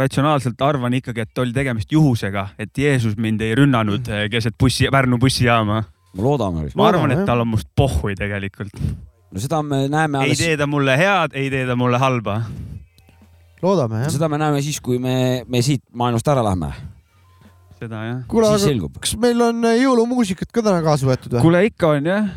ratsionaalselt 0.00 0.64
arvan 0.64 0.96
ikkagi, 1.00 1.26
et 1.26 1.42
oli 1.42 1.54
tegemist 1.56 1.92
juhusega, 1.92 2.50
et 2.60 2.72
Jeesus 2.76 3.16
mind 3.20 3.44
ei 3.44 3.54
rünnanud 3.58 4.08
eh, 4.08 4.26
keset 4.32 4.56
bussi, 4.60 4.88
Pärnu 4.92 5.20
bussijaama. 5.20 5.80
ma 5.84 6.26
loodame. 6.26 6.68
ma 6.76 6.88
arvan, 6.88 7.14
et 7.14 7.24
tal 7.28 7.44
on 7.44 7.52
must 7.52 7.68
pohhui 7.76 8.16
tegelikult. 8.18 8.74
no 9.30 9.42
seda 9.42 9.62
me 9.62 9.84
näeme 9.88 10.24
ei 10.24 10.32
alles, 10.32 10.44
tee 10.44 10.58
ta 10.60 10.68
mulle 10.70 10.96
head, 10.98 11.36
ei 11.38 11.50
tee 11.52 11.66
ta 11.68 11.76
mulle 11.76 12.00
halba. 12.00 12.40
loodame 13.62 14.04
jah. 14.04 14.14
seda 14.16 14.30
me 14.32 14.40
näeme 14.40 14.62
siis, 14.64 14.80
kui 14.80 14.98
me, 14.98 15.44
me 15.48 15.62
siit 15.62 15.84
maailmast 15.92 16.28
ära 16.32 16.44
lähme. 16.46 16.72
seda 17.80 18.04
jah. 18.06 18.22
kuule, 18.28 18.52
siis 18.54 18.62
aga 18.62 18.72
selgub. 18.72 19.00
kas 19.02 19.16
meil 19.20 19.48
on 19.50 19.66
äh, 19.68 19.82
jõulumuusikat 19.84 20.52
ka 20.52 20.64
täna 20.64 20.84
kaasa 20.86 21.08
võetud 21.08 21.36
või? 21.36 21.44
kuule, 21.48 21.66
ikka 21.72 21.98
on 21.98 22.14
jah. 22.14 22.30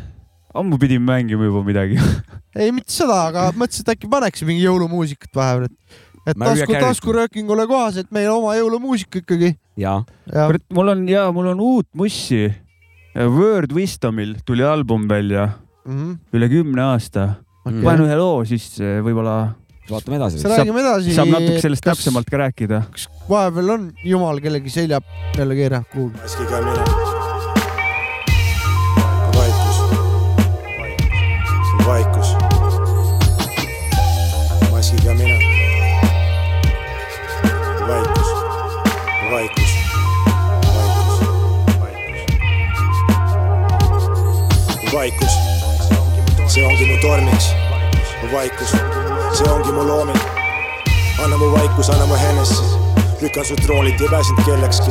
Ammu 0.54 0.78
pidime 0.78 1.04
mängima 1.08 1.48
juba 1.48 1.62
midagi. 1.66 1.98
ei, 2.60 2.72
mitte 2.74 2.92
seda, 2.94 3.26
aga 3.30 3.48
mõtlesin, 3.58 3.86
et 3.86 3.94
äkki 3.96 4.10
paneks 4.10 4.44
mingi 4.46 4.64
jõulumuusikat 4.64 5.32
vahepeal, 5.34 5.70
et, 5.70 6.02
et 6.30 6.40
Mariah 6.40 6.68
tasku, 6.68 6.84
taskuröökingule 6.86 7.66
kohaselt 7.70 8.12
meil 8.14 8.30
oma 8.32 8.54
jõulumuusika 8.58 9.22
ikkagi. 9.24 9.54
ja, 9.80 9.98
ja 10.30 10.48
mul 10.74 10.94
on 10.94 11.08
ja 11.10 11.26
mul 11.34 11.52
on 11.54 11.64
uut 11.64 11.90
mussi. 11.94 12.46
Word 13.14 13.70
Wisdomil 13.70 14.32
tuli 14.42 14.64
album 14.66 15.04
välja 15.06 15.52
mm, 15.86 16.16
üle 16.34 16.48
kümne 16.50 16.82
aasta. 16.82 17.28
okei 17.62 17.84
panen 17.84 18.08
ühe 18.08 18.16
loo, 18.18 18.40
siis 18.48 18.72
eh, 18.82 18.98
võib-olla 19.06 19.36
vaatame 19.90 20.18
edasi 20.18 20.40
siis. 20.40 20.50
räägime 20.50 20.82
edasi. 20.82 21.14
saab 21.14 21.34
natuke 21.36 21.62
sellest 21.62 21.86
täpsemalt 21.86 22.30
ka 22.30 22.42
rääkida. 22.42 22.84
kas 22.90 23.08
vahepeal 23.30 23.76
on 23.78 23.90
jumal 24.04 24.42
kellegi 24.42 24.78
selja 24.82 25.02
peale 25.36 25.58
keeranud 25.60 25.92
kuhugi? 25.94 27.13
See 46.54 46.66
ongi 46.66 46.84
mu 46.86 46.96
tormiks. 47.02 47.46
vaikus, 48.32 48.70
see 49.32 49.50
ongi 49.50 49.72
mu 49.72 49.82
looming. 49.86 50.18
anna 51.24 51.36
mu 51.36 51.50
vaikus, 51.50 51.90
anna 51.90 52.06
mu 52.06 52.14
henesse. 52.14 52.62
lükkan 53.20 53.44
su 53.44 53.56
troonilt 53.56 54.00
ja 54.00 54.08
pääsenud 54.10 54.44
kellekski 54.44 54.90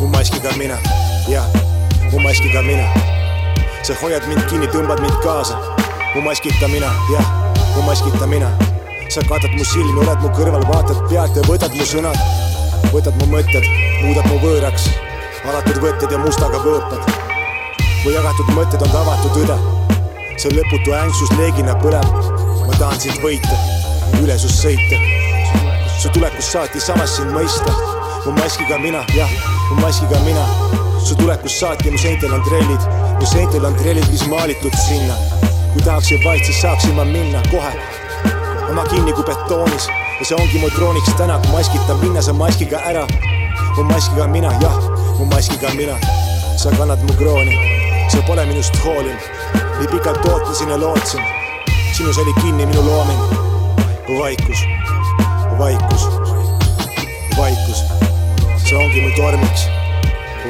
mu 0.00 0.06
maskiga 0.08 0.50
mina, 0.56 0.78
jah, 1.28 1.44
mu 2.12 2.18
maskiga 2.18 2.62
mina. 2.62 2.86
sa 3.82 3.92
hoiad 4.00 4.24
mind 4.28 4.40
kinni, 4.48 4.66
tõmbad 4.66 5.00
mind 5.00 5.18
kaasa. 5.22 5.60
mu 6.14 6.22
maskita 6.22 6.68
mina, 6.68 6.88
jah, 7.12 7.26
mu 7.76 7.82
maskita 7.82 8.26
mina. 8.26 8.48
sa 9.08 9.20
katad 9.20 9.52
mu 9.56 9.64
silmi, 9.64 10.00
oled 10.00 10.20
mu 10.24 10.28
kõrval, 10.28 10.64
vaatad 10.72 11.04
pealt 11.10 11.36
ja 11.36 11.42
võtad 11.42 11.76
mu 11.76 11.84
sõnad. 11.84 12.16
võtad 12.92 13.14
mu 13.20 13.26
mõtted, 13.36 13.64
muudad 14.04 14.24
mu 14.32 14.40
võõraks. 14.40 14.88
alatud 15.44 15.84
võtted 15.84 16.10
ja 16.10 16.18
mustaga 16.18 16.64
võõpad. 16.64 17.02
mu 18.04 18.10
jagatud 18.10 18.48
mõtted 18.56 18.80
on 18.80 18.90
tavatud 18.96 19.44
õde. 19.44 19.87
See 20.38 20.54
lõputu 20.54 20.94
ängsus 21.02 21.30
leegina 21.38 21.74
põleb. 21.82 22.08
ma 22.66 22.74
tahan 22.78 23.00
sind 23.00 23.22
võita, 23.24 23.62
üle 24.22 24.38
sust 24.38 24.62
sõita 24.62 25.18
su 25.98 26.08
tulekust 26.14 26.52
saati 26.52 26.80
samas 26.80 27.16
sind 27.16 27.32
mõista. 27.34 27.72
mu 28.24 28.32
maskiga 28.32 28.78
mina, 28.78 29.00
jah, 29.16 29.30
mu 29.70 29.80
maskiga 29.80 30.18
mina. 30.22 30.44
su 31.04 31.16
tulekust 31.16 31.58
saati 31.58 31.90
mu 31.90 31.98
seintel 31.98 32.32
on 32.34 32.42
trellid, 32.46 32.82
mu 33.20 33.26
seintel 33.26 33.64
on 33.66 33.74
trellid, 33.74 34.06
mis 34.10 34.26
maalitud 34.26 34.74
sinna. 34.86 35.14
kui 35.72 35.82
tahaksin 35.82 36.22
vaid, 36.24 36.44
siis 36.44 36.60
saaksin 36.60 36.94
ma 36.94 37.04
minna 37.04 37.42
kohe 37.50 37.72
oma 38.70 38.84
kinni 38.84 39.12
kui 39.12 39.24
betoonis 39.24 39.88
ja 40.20 40.24
see 40.24 40.36
ongi 40.36 40.58
mu 40.62 40.70
trooniks 40.70 41.14
täna, 41.18 41.40
kui 41.42 41.50
maskita 41.50 41.94
minna 42.02 42.22
sa 42.22 42.32
maskiga 42.32 42.78
ära. 42.78 43.06
mu 43.76 43.82
maskiga 43.90 44.26
mina, 44.26 44.54
jah, 44.62 44.78
mu 45.18 45.26
maskiga 45.34 45.74
mina. 45.74 45.98
sa 46.56 46.70
kannad 46.78 47.02
mu 47.02 47.14
krooni, 47.18 47.58
sa 48.08 48.22
pole 48.26 48.46
minust 48.46 48.76
hoolinud. 48.84 49.20
nii 49.78 49.88
pikalt 49.88 50.24
ootasin 50.26 50.68
ja 50.68 50.80
lootsin, 50.80 51.20
sinus 51.92 52.18
oli 52.18 52.32
kinni 52.40 52.66
minu 52.66 52.84
looming. 52.84 53.20
vaikus. 54.18 54.64
Vaikus, 55.58 56.08
vaikus, 57.36 57.84
see 58.56 58.76
ongi 58.78 59.00
mu 59.00 59.10
tormiks. 59.16 59.66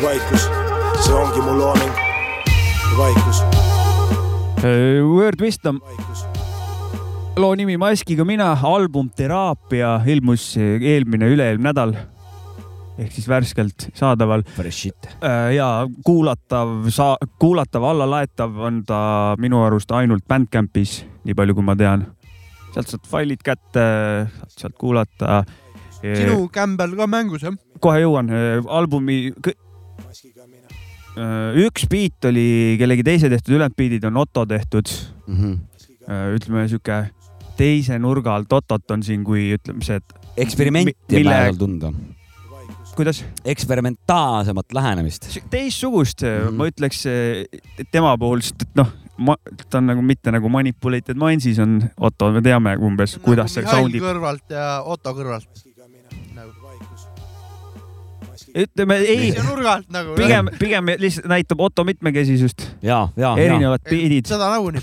vaikus, 0.03 0.49
see 1.05 1.15
ongi 1.15 1.41
mu 1.41 1.59
looming. 1.59 1.93
vaikus, 2.99 3.43
Word 5.17 5.41
Wisdom, 5.41 5.81
loo 7.37 7.55
nimi 7.55 7.77
Maskiga 7.77 8.25
mina, 8.25 8.57
album 8.63 9.11
Teraapia 9.17 10.01
ilmus 10.07 10.57
eelmine, 10.59 11.31
üle-eelmine 11.31 11.71
nädal 11.71 11.95
ehk 12.99 13.13
siis 13.15 13.29
värskelt 13.31 13.89
saadaval 13.95 14.43
Fresh 14.57 14.79
shit. 14.89 15.09
Äh, 15.23 15.55
ja 15.57 15.87
kuulatav, 16.05 16.89
saa-, 16.95 17.19
kuulatav, 17.39 17.85
allalaetav 17.87 18.57
on 18.69 18.83
ta 18.89 19.01
minu 19.39 19.61
arust 19.67 19.91
ainult 19.95 20.27
Bandcampis, 20.29 21.05
nii 21.25 21.35
palju 21.39 21.55
kui 21.59 21.65
ma 21.67 21.77
tean. 21.79 22.07
sealt 22.75 22.91
saad 22.93 23.07
failid 23.09 23.43
kätte, 23.45 23.85
saad 24.29 24.59
sealt 24.65 24.77
kuulata. 24.79 25.45
sinu 26.03 26.49
kämbel 26.55 26.97
ka 26.99 27.07
mängus 27.11 27.43
jah? 27.47 27.55
kohe 27.81 28.01
jõuan, 28.03 28.29
albumi 28.67 29.33
äh, 31.19 31.63
üks 31.67 31.87
beat 31.91 32.25
oli 32.31 32.77
kellegi 32.81 33.05
teise 33.07 33.31
tehtud, 33.31 33.55
ülejäänud 33.57 33.79
beat'id 33.79 34.05
on 34.11 34.17
Otto 34.25 34.47
tehtud. 34.47 34.91
Mhm. 35.27 35.55
ütleme 36.09 36.63
sihuke 36.71 37.11
teise 37.59 37.99
nurga 38.01 38.35
alt 38.39 38.53
Otot 38.53 38.91
on 38.95 39.03
siin, 39.05 39.25
kui 39.27 39.51
ütleme 39.59 39.85
see, 39.85 39.99
et 39.99 40.15
eksperimenti 40.41 40.95
Mi- 40.95 41.19
mille- 41.19 41.35
mille... 41.43 41.59
tunda, 41.59 41.91
kuidas 42.99 43.25
eksperimentaalsemat 43.45 44.73
lähenemist. 44.75 45.29
teistsugust 45.51 46.23
mm. 46.23 46.49
-hmm. 46.49 46.57
ma 46.59 46.67
ütleks 46.67 47.05
et 47.07 47.91
tema 47.93 48.17
puhul, 48.19 48.43
sest 48.43 48.67
et 48.67 48.75
noh, 48.81 48.91
ta 49.71 49.79
on 49.79 49.87
nagu 49.93 50.03
mitte 50.03 50.35
nagu 50.35 50.51
manipulated 50.51 51.19
mindsis 51.19 51.59
on 51.63 51.81
Otto, 51.97 52.33
me 52.33 52.43
teame 52.43 52.77
umbes, 52.77 53.19
kuidas 53.23 53.55
see 53.55 53.63
Nagu 53.63 53.71
Mihhail 53.71 53.85
soundib. 53.85 54.03
kõrvalt 54.03 54.55
ja 54.55 54.83
Otto 54.85 55.15
kõrvalt. 55.15 55.65
nagu 56.35 56.53
ütleme 58.59 58.97
ei, 58.97 59.35
nagu. 59.93 60.15
pigem, 60.17 60.49
pigem 60.59 60.87
lihtsalt 60.99 61.27
näitab 61.31 61.61
Otto 61.61 61.85
mitmekesisust, 61.85 62.63
ja, 62.83 63.09
ja, 63.17 63.37
ja. 63.37 63.45
erinevad 63.45 63.85
beat'id 63.85 64.27
seda 64.27 64.51
nagunii. 64.51 64.83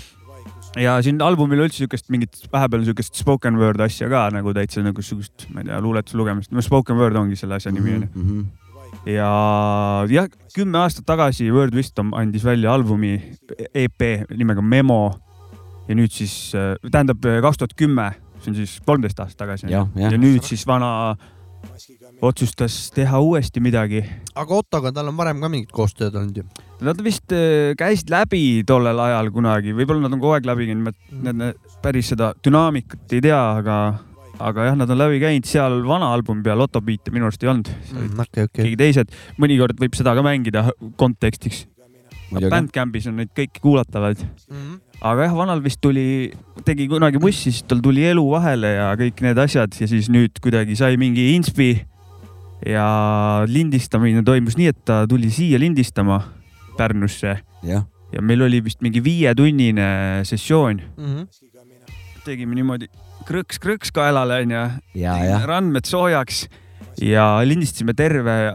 Ja 0.80 0.96
siin 1.04 1.20
albumil 1.24 1.64
üldse 1.66 1.84
siukest 1.84 2.10
mingit 2.12 2.38
vahepeal 2.52 2.84
siukest 2.86 3.18
spoken 3.18 3.58
word 3.60 3.80
asja 3.84 4.08
ka 4.12 4.26
nagu 4.34 4.54
täitsa 4.56 4.84
nagu 4.84 5.02
siukest, 5.04 5.48
ma 5.54 5.62
ei 5.62 5.70
tea, 5.70 5.80
luuletuse 5.82 6.18
lugemist, 6.20 6.52
no 6.52 6.64
spoken 6.64 6.98
word 7.00 7.16
ongi 7.18 7.38
selle 7.38 7.58
asja 7.58 7.72
nimi 7.74 7.96
onju. 7.96 8.08
-hmm. 8.14 8.44
ja 9.12 9.30
jah, 10.10 10.28
kümme 10.54 10.82
aastat 10.82 11.06
tagasi 11.06 11.50
Word 11.52 11.74
Wisdom 11.74 12.12
andis 12.14 12.44
välja 12.44 12.74
albumi 12.74 13.14
EP 13.74 14.02
nimega 14.36 14.62
Memo 14.62 15.18
ja 15.88 15.94
nüüd 15.94 16.12
siis, 16.12 16.52
tähendab 16.90 17.22
kaks 17.22 17.58
tuhat 17.62 17.74
kümme, 17.76 18.10
see 18.40 18.50
on 18.50 18.60
siis 18.60 18.80
kolmteist 18.86 19.20
aastat 19.20 19.38
tagasi. 19.46 19.70
jah, 19.70 19.88
jah 19.96 20.12
ja. 20.12 20.18
nüüd 20.18 20.44
siis 20.44 20.66
vana 20.66 21.16
otsustas 22.24 22.76
teha 22.94 23.18
uuesti 23.22 23.60
midagi. 23.64 24.02
aga 24.34 24.54
Ottoga 24.60 24.92
tal 24.94 25.08
on 25.10 25.16
varem 25.18 25.40
ka 25.42 25.50
mingit 25.52 25.72
koostööd 25.74 26.14
olnud 26.16 26.40
ju. 26.40 26.44
Nad 26.86 27.00
vist 27.04 27.32
äh, 27.32 27.74
käisid 27.78 28.10
läbi 28.12 28.62
tollel 28.68 28.98
ajal 29.00 29.30
kunagi, 29.34 29.74
võib-olla 29.76 30.06
nad 30.06 30.16
on 30.16 30.20
kogu 30.22 30.36
aeg 30.36 30.48
läbi 30.48 30.68
käinud, 30.70 30.90
ma 30.90 31.32
need 31.32 31.70
päris 31.84 32.12
seda 32.12 32.32
dünaamikat 32.44 33.16
ei 33.16 33.22
tea, 33.24 33.38
aga, 33.60 33.76
aga 34.38 34.66
jah, 34.70 34.76
nad 34.80 34.90
on 34.92 35.00
läbi 35.00 35.20
käinud, 35.22 35.48
seal 35.48 35.80
vana 35.88 36.10
albumi 36.16 36.44
peal 36.46 36.60
Otto 36.66 36.82
biite 36.84 37.14
minu 37.14 37.28
arust 37.30 37.42
ei 37.46 37.52
olnud, 37.52 37.72
Mm, 37.96 38.18
okei, 38.20 38.44
okei. 38.50 38.64
keegi 38.64 38.76
teised, 38.82 39.14
mõnikord 39.40 39.78
võib 39.80 39.94
seda 39.96 40.12
ka 40.16 40.24
mängida 40.26 40.66
kontekstiks. 41.00 41.64
Bandcampis 42.50 43.06
on 43.06 43.16
neid 43.20 43.30
kõiki 43.36 43.60
kuulatavaid, 43.62 44.18
Mhm. 44.50 44.80
aga 45.02 45.22
jah, 45.28 45.34
vanal 45.36 45.60
vist 45.62 45.80
tuli, 45.80 46.32
tegi 46.64 46.88
kunagi 46.88 47.18
bussi, 47.22 47.52
siis 47.52 47.62
tal 47.68 47.78
tuli 47.80 48.02
elu 48.04 48.24
vahele 48.30 48.74
ja 48.74 48.88
kõik 48.96 49.20
need 49.22 49.38
asjad 49.38 49.72
ja 49.80 49.86
siis 49.86 50.08
nüüd 50.08 50.40
kuidagi 50.42 50.76
sai 50.76 50.96
mingi 50.96 51.34
inspi 51.36 51.84
ja 52.66 53.44
lindistamine 53.46 54.24
toimus 54.26 54.56
nii, 54.58 54.68
et 54.72 54.84
ta 54.84 55.04
tuli 55.06 55.30
siia 55.30 55.58
lindistama 55.58 56.22
Pärnusse. 56.76 57.38
Ja 58.12 58.20
meil 58.22 58.42
oli 58.42 58.60
vist 58.64 58.82
mingi 58.82 59.00
viietunnine 59.02 60.22
sessioon, 60.24 60.80
Mhm. 60.96 61.22
tegime 62.24 62.54
niimoodi 62.54 62.88
krõks-krõks 63.26 63.90
kaelale 63.92 64.42
onju, 64.42 64.80
ja, 64.94 65.16
ja, 65.24 65.40
randmed 65.46 65.84
soojaks 65.86 66.48
ja 67.00 67.40
lindistasime 67.44 67.94
terve 67.94 68.54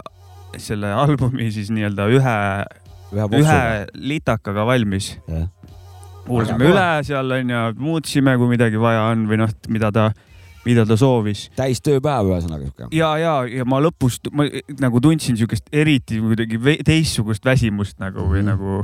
selle 0.58 0.88
albumi 0.94 1.52
siis 1.52 1.70
nii-öelda 1.70 2.08
ühe 2.12 2.66
ühe 3.12 3.28
ühe 3.42 3.62
litakaga 3.96 4.66
valmis 4.68 5.14
kuulasime 6.28 6.60
Väga 6.62 6.72
üle 6.72 6.88
seal 7.08 7.38
onju, 7.38 7.62
muutsime, 7.82 8.36
kui 8.40 8.52
midagi 8.52 8.80
vaja 8.82 9.08
on 9.12 9.26
või 9.30 9.40
noh, 9.42 9.52
mida 9.74 9.90
ta, 9.94 10.10
mida 10.66 10.86
ta 10.86 10.98
soovis. 11.00 11.48
täis 11.58 11.82
tööpäev 11.84 12.30
ühesõnaga 12.32 12.68
sihuke. 12.68 12.90
ja, 12.96 13.12
ja, 13.22 13.36
ja 13.50 13.66
ma 13.66 13.82
lõpus 13.84 14.20
ma 14.32 14.46
nagu 14.82 15.02
tundsin 15.04 15.40
siukest 15.40 15.72
eriti 15.74 16.22
kuidagi 16.22 16.60
teistsugust 16.88 17.46
väsimust 17.46 18.00
nagu 18.00 18.28
või 18.30 18.44
Mhm. 18.46 18.52
nagu 18.54 18.84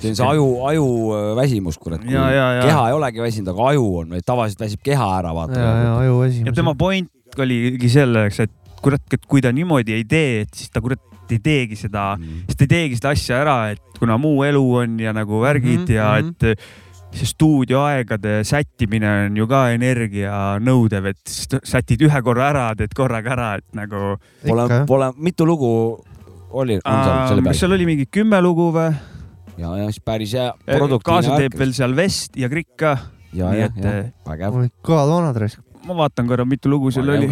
see 0.00 0.12
on 0.12 0.16
see 0.16 0.26
aju, 0.26 0.46
aju 0.68 0.86
äh, 1.16 1.30
väsimus, 1.40 1.78
kurat. 1.80 2.04
ja, 2.04 2.28
ja, 2.30 2.46
ja, 2.60 2.62
keha 2.68 2.88
ei 2.88 2.94
olegi 2.98 3.20
väsinud, 3.24 3.48
aga 3.54 3.68
aju 3.72 3.86
on, 4.02 4.16
tavaliselt 4.26 4.60
väsib 4.60 4.82
keha 4.84 5.08
ära, 5.18 5.32
ja, 5.32 5.34
vaata. 5.34 5.60
ja 5.60 5.98
ajuväsimus. 6.04 6.46
ja 6.46 6.52
tema 6.52 6.74
point 6.74 7.10
oligi 7.38 7.88
selleks, 7.88 8.40
et 8.44 8.52
kurat, 8.82 9.02
et 9.12 9.24
kui 9.28 9.40
ta 9.40 9.52
niimoodi 9.52 9.94
ei 9.96 10.04
tee, 10.04 10.40
et 10.44 10.54
siis 10.56 10.70
ta 10.72 10.80
kurat 10.84 11.00
ei 11.38 11.42
teegi 11.44 11.76
seda, 11.76 12.16
Mm. 12.18 12.44
siis 12.46 12.56
ta 12.56 12.64
ei 12.64 12.72
teegi 12.74 12.96
seda 13.00 13.10
asja 13.14 13.40
ära, 13.44 13.56
et 13.72 13.98
kuna 13.98 14.18
muu 14.18 14.42
elu 14.44 14.62
on 14.82 14.98
ja 15.00 15.12
nagu 15.12 15.40
värgid 15.42 15.86
Mhm, 15.88 15.92
ja 15.94 16.12
mhm. 16.20 16.28
et 16.28 16.58
see 17.10 17.26
stuudioaegade 17.26 18.44
sättimine 18.46 19.08
on 19.26 19.36
ju 19.36 19.46
ka 19.50 19.64
energianõudev, 19.74 21.08
et 21.10 21.32
sätid 21.66 22.02
ühe 22.06 22.20
korra 22.22 22.50
ära, 22.52 22.66
teed 22.78 22.94
korraga 22.94 23.32
ära, 23.34 23.48
et 23.58 23.66
nagu. 23.74 24.16
Pole, 24.46 24.84
pole, 24.86 25.08
mitu 25.18 25.46
lugu 25.46 25.70
oli, 26.50 26.78
on 26.84 27.00
seal 27.04 27.28
selle 27.28 27.42
kas 27.42 27.48
peal? 27.50 27.58
seal 27.62 27.72
oli 27.78 27.86
mingi 27.88 28.06
kümme 28.10 28.38
lugu 28.42 28.70
või? 28.74 28.94
ja, 29.58 29.74
ja 29.76 29.88
siis 29.90 30.00
päris 30.04 30.32
hea 30.38 30.52
produktiivne 30.66 31.02
kaasa 31.10 31.36
teeb 31.38 31.58
veel 31.58 31.74
seal 31.76 31.96
Vest 31.98 32.38
ja 32.38 32.48
Krikk 32.48 32.76
ka. 32.80 32.94
ja, 33.36 33.50
ja, 33.54 33.66
et 33.66 33.76
ja 33.82 33.92
eh, 34.00 34.12
vägev. 34.26 34.56
kõvad 34.86 35.10
vanad 35.10 35.36
raisk. 35.42 35.60
ma 35.86 35.94
vaatan 36.04 36.30
korra, 36.30 36.46
mitu 36.48 36.70
lugu 36.70 36.90
seal 36.94 37.10
oli. 37.10 37.28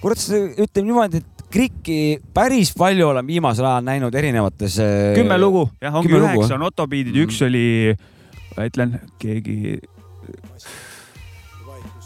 kurat, 0.00 0.22
ütleme 0.56 0.86
niimoodi, 0.86 1.20
et 1.20 1.39
Krikki 1.50 2.20
päris 2.34 2.70
palju 2.78 3.08
olen 3.10 3.26
viimasel 3.26 3.64
ajal 3.66 3.82
näinud 3.84 4.14
erinevates. 4.14 4.76
kümme 5.16 5.38
lugu, 5.38 5.64
jah, 5.82 5.94
ongi 5.98 6.12
üheksa 6.14 6.54
on 6.54 6.62
Autobeatid, 6.68 7.14
Mhm. 7.14 7.24
üks 7.26 7.40
oli, 7.46 7.96
ma 8.56 8.66
ütlen, 8.70 9.00
keegi 9.18 9.80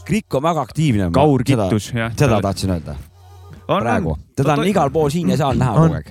Krikk 0.05 0.35
on 0.35 0.43
väga 0.45 0.61
aktiivne. 0.61 1.11
Kaur. 1.13 1.43
Kittus, 1.45 1.91
jah. 1.95 2.13
seda 2.17 2.41
tahtsin 2.45 2.71
öelda 2.71 2.97
on, 3.69 3.81
praegu 3.81 4.17
teda 4.37 4.53
on 4.59 4.67
igal 4.69 4.91
pool 4.93 5.09
siin 5.11 5.31
ja 5.33 5.37
seal 5.41 5.57
näha 5.57 5.73
On. 5.73 5.89
kogu 5.89 5.95
aeg. 5.95 6.11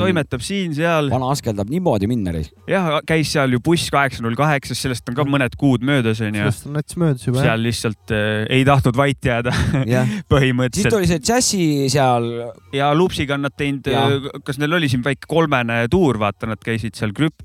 Toimetab 0.00 0.44
siin-seal, 0.44 1.10
vana 1.12 1.30
askeldab 1.34 1.70
niimoodi 1.72 2.08
minna. 2.10 2.34
jah, 2.70 2.90
käis 3.08 3.32
seal 3.34 3.56
ju 3.56 3.60
buss 3.64 3.90
kaheksa 3.92 4.24
null 4.24 4.38
kaheksas, 4.38 4.80
sellest 4.86 5.08
on 5.10 5.18
ka 5.18 5.26
mõned 5.28 5.56
kuud 5.60 5.84
möödas 5.86 6.22
onju. 6.24 6.46
sellest 6.46 6.68
on 6.68 6.78
nats 6.78 6.98
möödas 7.00 7.26
juba 7.26 7.40
jah. 7.40 7.50
seal 7.50 7.64
lihtsalt 7.66 8.14
äh, 8.16 8.44
ei 8.58 8.64
tahtnud 8.68 8.98
vait 9.00 9.30
jääda 9.30 9.54
jah, 9.94 10.08
siis 10.08 10.26
põhimõtteliselt 10.30 10.96
tuli 10.96 11.10
see 11.10 11.22
džässi 11.22 11.66
seal. 11.92 12.30
ja 12.76 12.92
Lupsiga 12.96 13.36
on 13.38 13.46
nad 13.48 13.56
teinud 13.56 13.90
Ja., 13.90 14.06
kas 14.44 14.58
neil 14.60 14.74
oli 14.76 14.88
siin 14.90 15.02
väike 15.04 15.28
kolmene 15.30 15.82
tuur, 15.90 16.18
vaata, 16.20 16.48
nad 16.50 16.60
käisid 16.62 16.94
seal 16.98 17.14
krüp-, 17.16 17.44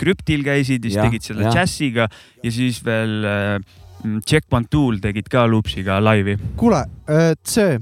krüptil 0.00 0.44
käisid 0.46 0.84
ja 0.84 0.90
siis 0.90 0.98
Jah, 0.98 1.08
tegid 1.08 1.26
selle 1.26 1.52
džässiga 1.52 2.08
ja 2.42 2.52
siis 2.54 2.80
veel 2.86 3.16
äh, 3.28 3.56
Jack 4.26 4.48
Pantool 4.50 4.98
tegid 5.02 5.28
ka 5.30 5.44
Lupsiga 5.46 6.00
laivi. 6.02 6.34
kuule, 6.58 6.82
see, 7.46 7.78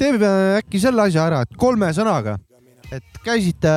teeme 0.00 0.30
äkki 0.58 0.80
selle 0.80 1.04
asja 1.08 1.26
ära, 1.28 1.42
et 1.44 1.56
kolme 1.60 1.90
sõnaga, 1.96 2.38
et 2.92 3.20
käisite, 3.24 3.72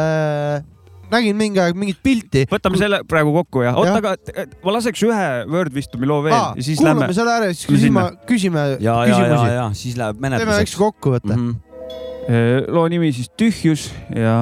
nägin 1.12 1.36
mingi 1.40 1.60
aeg 1.60 1.78
mingit 1.80 2.00
pilti. 2.04 2.46
võtame 2.52 2.80
selle 2.80 3.02
praegu 3.08 3.34
kokku 3.36 3.66
ja, 3.66 3.74
oota, 3.80 3.98
aga 4.00 4.46
ma 4.64 4.76
laseks 4.78 5.04
ühe 5.08 5.28
Word 5.52 5.76
Vistumi 5.76 6.10
loo 6.10 6.22
veel 6.26 6.38
Aa, 6.38 6.54
ja 6.56 6.66
siis 6.66 6.80
kuulame 6.80 7.06
lähme. 7.06 7.18
selle 7.18 7.36
ära 7.36 7.52
ja 7.52 7.58
siis 7.58 7.68
küsime, 7.70 8.06
küsime 8.30 8.66
ja, 8.70 8.80
ja, 8.80 8.96
ja, 8.96 9.12
küsimusi. 9.12 9.54
ja 9.58 9.68
siis 9.84 10.00
läheb 10.00 10.20
teeme 10.22 10.32
väikse 10.32 10.48
menetluseks. 10.48 10.80
kokkuvõtte. 10.80 11.36
Mhm. 11.36 12.72
loo 12.72 12.88
nimi 12.92 13.12
siis 13.16 13.32
Tühjus 13.36 13.90
ja 14.16 14.36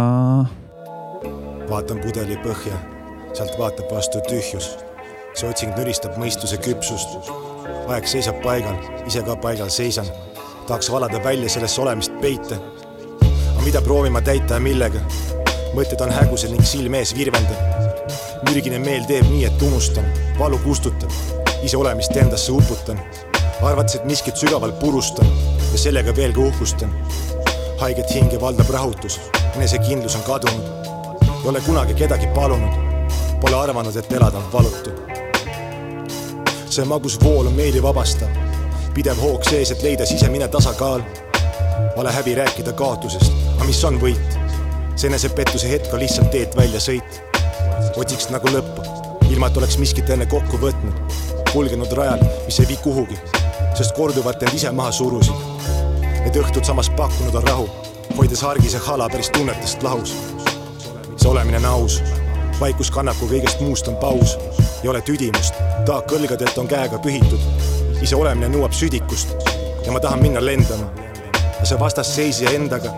vaatan 1.69 1.99
pudeli 2.01 2.37
põhja, 2.43 2.77
sealt 3.37 3.57
vaatab 3.59 3.91
vastu 3.93 4.21
tühjus. 4.29 4.71
see 5.37 5.47
otsing 5.47 5.75
nüristab 5.77 6.17
mõistuse 6.17 6.57
küpsust. 6.65 7.29
aeg 7.89 8.07
seisab 8.09 8.41
paigal, 8.43 8.77
ise 9.07 9.23
ka 9.25 9.35
paigal 9.35 9.69
seisan. 9.69 10.05
tahaks 10.67 10.91
valada 10.91 11.23
välja 11.23 11.49
sellesse 11.49 11.81
olemist 11.81 12.13
peite. 12.21 12.59
Mida 13.65 13.81
proovin 13.81 14.13
ma 14.13 14.21
täita 14.21 14.57
ja 14.57 14.63
millega? 14.63 15.01
mõtted 15.75 16.01
on 16.01 16.11
hägusad 16.11 16.51
ning 16.51 16.65
silm 16.65 16.95
ees 16.97 17.13
virvendab. 17.15 17.59
mürgine 18.49 18.79
meel 18.79 19.05
teeb 19.07 19.27
nii, 19.29 19.45
et 19.45 19.61
unustan, 19.61 20.05
valu 20.39 20.57
kustutab, 20.63 21.13
ise 21.63 21.77
olemist 21.77 22.15
endasse 22.17 22.51
uputan. 22.51 22.99
arvates, 23.61 23.95
et 23.95 24.05
miskit 24.05 24.37
sügavalt 24.37 24.79
purustan 24.79 25.27
ja 25.71 25.77
sellega 25.77 26.15
veelgi 26.15 26.39
uhkustan. 26.39 26.93
haiget 27.79 28.15
hinge 28.15 28.41
valdab 28.41 28.69
rahutus, 28.69 29.19
enesekindlus 29.55 30.15
on 30.15 30.23
kadunud 30.23 30.79
ei 31.43 31.49
ole 31.49 31.61
kunagi 31.61 31.93
kedagi 31.93 32.27
palunud, 32.27 32.73
pole 33.41 33.55
arvanud, 33.55 33.95
et 33.95 34.11
elada 34.11 34.37
on 34.37 34.53
valutu. 34.53 34.91
see 36.69 36.85
magus 36.85 37.17
vool 37.23 37.47
on 37.47 37.53
meeli 37.53 37.81
vabastav, 37.83 38.29
pidev 38.93 39.17
hoog 39.17 39.43
sees, 39.43 39.71
et 39.71 39.81
leida 39.83 40.05
sisemine 40.05 40.47
tasakaal. 40.47 41.01
Vale 41.97 42.11
häbi 42.11 42.35
rääkida 42.35 42.73
kaotusest, 42.73 43.33
aga 43.59 43.67
mis 43.67 43.83
on 43.83 43.99
võit? 43.99 44.37
see 44.95 45.11
enesepettuse 45.11 45.67
hetk 45.67 45.91
on 45.93 45.99
lihtsalt 45.99 46.31
teed 46.31 46.55
väljasõit. 46.55 47.19
otsiks 47.99 48.31
nagu 48.31 48.47
lõppu, 48.55 48.87
ilma 49.29 49.51
et 49.51 49.59
oleks 49.59 49.77
miskit 49.83 50.09
enne 50.09 50.25
kokku 50.31 50.57
võtnud, 50.63 51.19
kulgenud 51.51 51.91
rajal, 51.99 52.23
mis 52.47 52.59
ei 52.63 52.71
vii 52.71 52.79
kuhugi, 52.83 53.19
sest 53.75 53.95
korduvalt 53.99 54.43
end 54.47 54.55
ise 54.55 54.71
maha 54.71 54.95
surusid. 54.95 55.47
Need 56.23 56.39
õhtud 56.39 56.63
samas 56.63 56.89
pakkunud 56.95 57.35
on 57.35 57.47
rahu, 57.51 57.69
hoides 58.17 58.43
argise 58.47 58.79
hala 58.87 59.11
päris 59.11 59.31
tunnetest 59.35 59.83
lahus 59.83 60.15
see 61.19 61.31
olemine 61.31 61.57
on 61.57 61.65
aus. 61.65 62.03
vaikus 62.59 62.91
kannaku 62.91 63.27
kõigest 63.27 63.59
muust 63.59 63.87
on 63.87 63.95
paus. 63.99 64.37
ei 64.83 64.89
ole 64.89 65.01
tüdimust, 65.01 65.53
taak 65.85 66.07
kõlgadelt 66.07 66.57
on 66.57 66.67
käega 66.67 66.99
pühitud. 66.99 67.39
ise 68.01 68.15
olemine 68.15 68.47
nõuab 68.47 68.73
südikust 68.73 69.35
ja 69.85 69.91
ma 69.91 69.99
tahan 69.99 70.21
minna 70.21 70.45
lendama. 70.45 70.87
aga 71.57 71.65
see 71.65 71.79
vastasseisja 71.79 72.55
endaga 72.55 72.93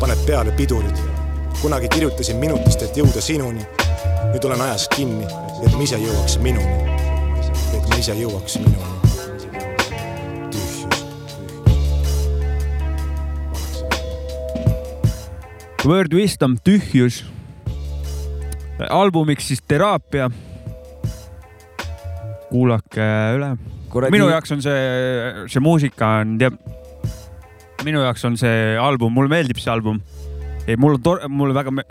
paneb 0.00 0.26
peale 0.26 0.52
pidurid. 0.52 0.96
kunagi 1.62 1.88
kirjutasin 1.88 2.36
minutist, 2.36 2.82
et 2.82 2.96
jõuda 2.96 3.20
sinuni. 3.20 3.64
nüüd 4.32 4.44
olen 4.44 4.60
ajas 4.60 4.88
kinni, 4.96 5.24
et 5.62 5.72
ma 5.72 5.82
ise 5.82 5.98
jõuaks 6.00 6.38
minuni. 6.42 6.98
et 7.74 7.88
ma 7.88 7.96
ise 8.00 8.14
jõuaks 8.18 8.58
minuni. 8.58 8.94
Word 15.84 16.14
Wisdom 16.14 16.56
Tühjus. 16.64 17.24
albumiks 18.90 19.48
siis 19.48 19.62
Teraapia. 19.68 20.30
kuulake 22.50 23.08
üle. 23.36 23.56
minu 24.10 24.28
jaoks 24.28 24.52
on 24.52 24.62
see, 24.62 25.44
see 25.46 25.60
muusika 25.60 26.06
on 26.22 26.38
teab, 26.38 26.56
minu 27.84 28.00
jaoks 28.04 28.24
on 28.24 28.36
see 28.40 28.76
album, 28.80 29.12
mulle 29.14 29.28
meeldib 29.32 29.58
see 29.62 29.72
album. 29.72 30.00
mul 30.80 30.94
on 30.96 31.02
tore, 31.04 31.28
mulle 31.28 31.54
väga 31.54 31.70
me- 31.70 31.84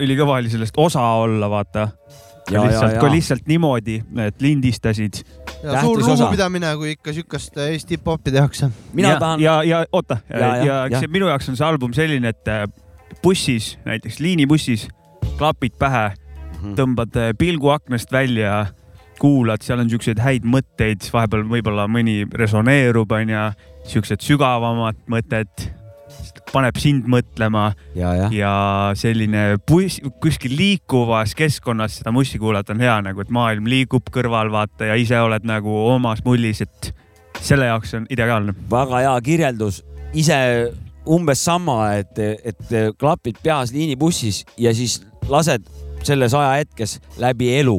ülikõva 0.00 0.38
oli 0.40 0.50
sellest 0.52 0.74
osa 0.76 1.00
olla, 1.22 1.48
vaata. 1.50 1.88
Ja, 2.50 2.64
lihtsalt 2.66 2.92
ja,, 2.96 2.98
kui 3.00 3.10
lihtsalt 3.14 3.46
niimoodi, 3.46 4.00
et 4.26 4.40
lindistasid. 4.42 5.20
ja 5.62 5.80
suur 5.84 6.00
lugupidamine, 6.02 6.72
kui 6.76 6.90
ikka 6.96 7.12
siukest 7.14 7.56
Eesti 7.62 7.94
hip-hopi 7.98 8.32
tehakse. 8.34 8.70
mina 8.92 9.12
ja, 9.14 9.18
tahan, 9.20 9.40
ja, 9.40 9.62
ja 9.62 9.84
oota 9.92 10.16
ja, 10.30 10.38
Ja, 10.38 10.56
ja, 10.64 10.78
ja, 10.90 10.98
see, 10.98 11.06
minu 11.08 11.28
jaoks 11.30 11.48
on 11.48 11.56
see 11.56 11.66
album 11.66 11.92
selline, 11.94 12.28
et 12.34 12.48
äh, 12.48 12.64
bussis, 13.22 13.78
näiteks 13.86 14.18
liinibussis, 14.20 14.88
klapid 15.38 15.76
pähe, 15.78 16.10
Mhm. 16.60 16.74
tõmbad 16.76 17.16
äh, 17.16 17.30
pilgu 17.38 17.70
aknast 17.72 18.10
välja, 18.12 18.66
kuulad, 19.20 19.62
seal 19.62 19.78
on 19.80 19.88
siukseid 19.90 20.18
häid 20.20 20.44
mõtteid, 20.44 21.06
vahepeal 21.12 21.44
võib-olla 21.48 21.86
mõni 21.88 22.24
resoneerub, 22.34 23.12
onju, 23.12 23.46
siuksed 23.90 24.22
sügavamad 24.24 24.98
mõtted, 25.10 25.66
paneb 26.50 26.78
sind 26.82 27.06
mõtlema 27.10 27.70
ja, 27.94 28.12
ja, 28.16 28.28
ja 28.34 28.54
selline 28.98 29.58
buss, 29.68 30.00
kuskil 30.22 30.56
liikuvas 30.58 31.34
keskkonnas 31.38 32.00
seda 32.00 32.12
mussi 32.14 32.40
kuulata 32.42 32.74
on 32.74 32.82
hea 32.82 32.96
nagu, 33.06 33.22
et 33.22 33.30
maailm 33.34 33.68
liigub 33.70 34.10
kõrval, 34.14 34.50
vaata 34.52 34.90
ja 34.90 34.98
ise 34.98 35.18
oled 35.22 35.46
nagu 35.46 35.74
omas 35.92 36.24
mullis, 36.26 36.62
et 36.66 36.92
selle 37.40 37.70
jaoks 37.70 37.94
on 37.98 38.08
ideaalne. 38.10 38.54
väga 38.70 39.04
hea 39.04 39.14
kirjeldus, 39.26 39.82
ise 40.14 40.38
umbes 41.10 41.44
sama, 41.44 41.78
et, 42.00 42.18
et 42.18 42.74
klapid 42.98 43.38
peas 43.42 43.72
liinibussis 43.74 44.44
ja 44.60 44.74
siis 44.76 45.00
lased 45.30 45.66
selles 46.06 46.34
ajahetkes 46.34 46.98
läbi 47.20 47.52
elu, 47.58 47.78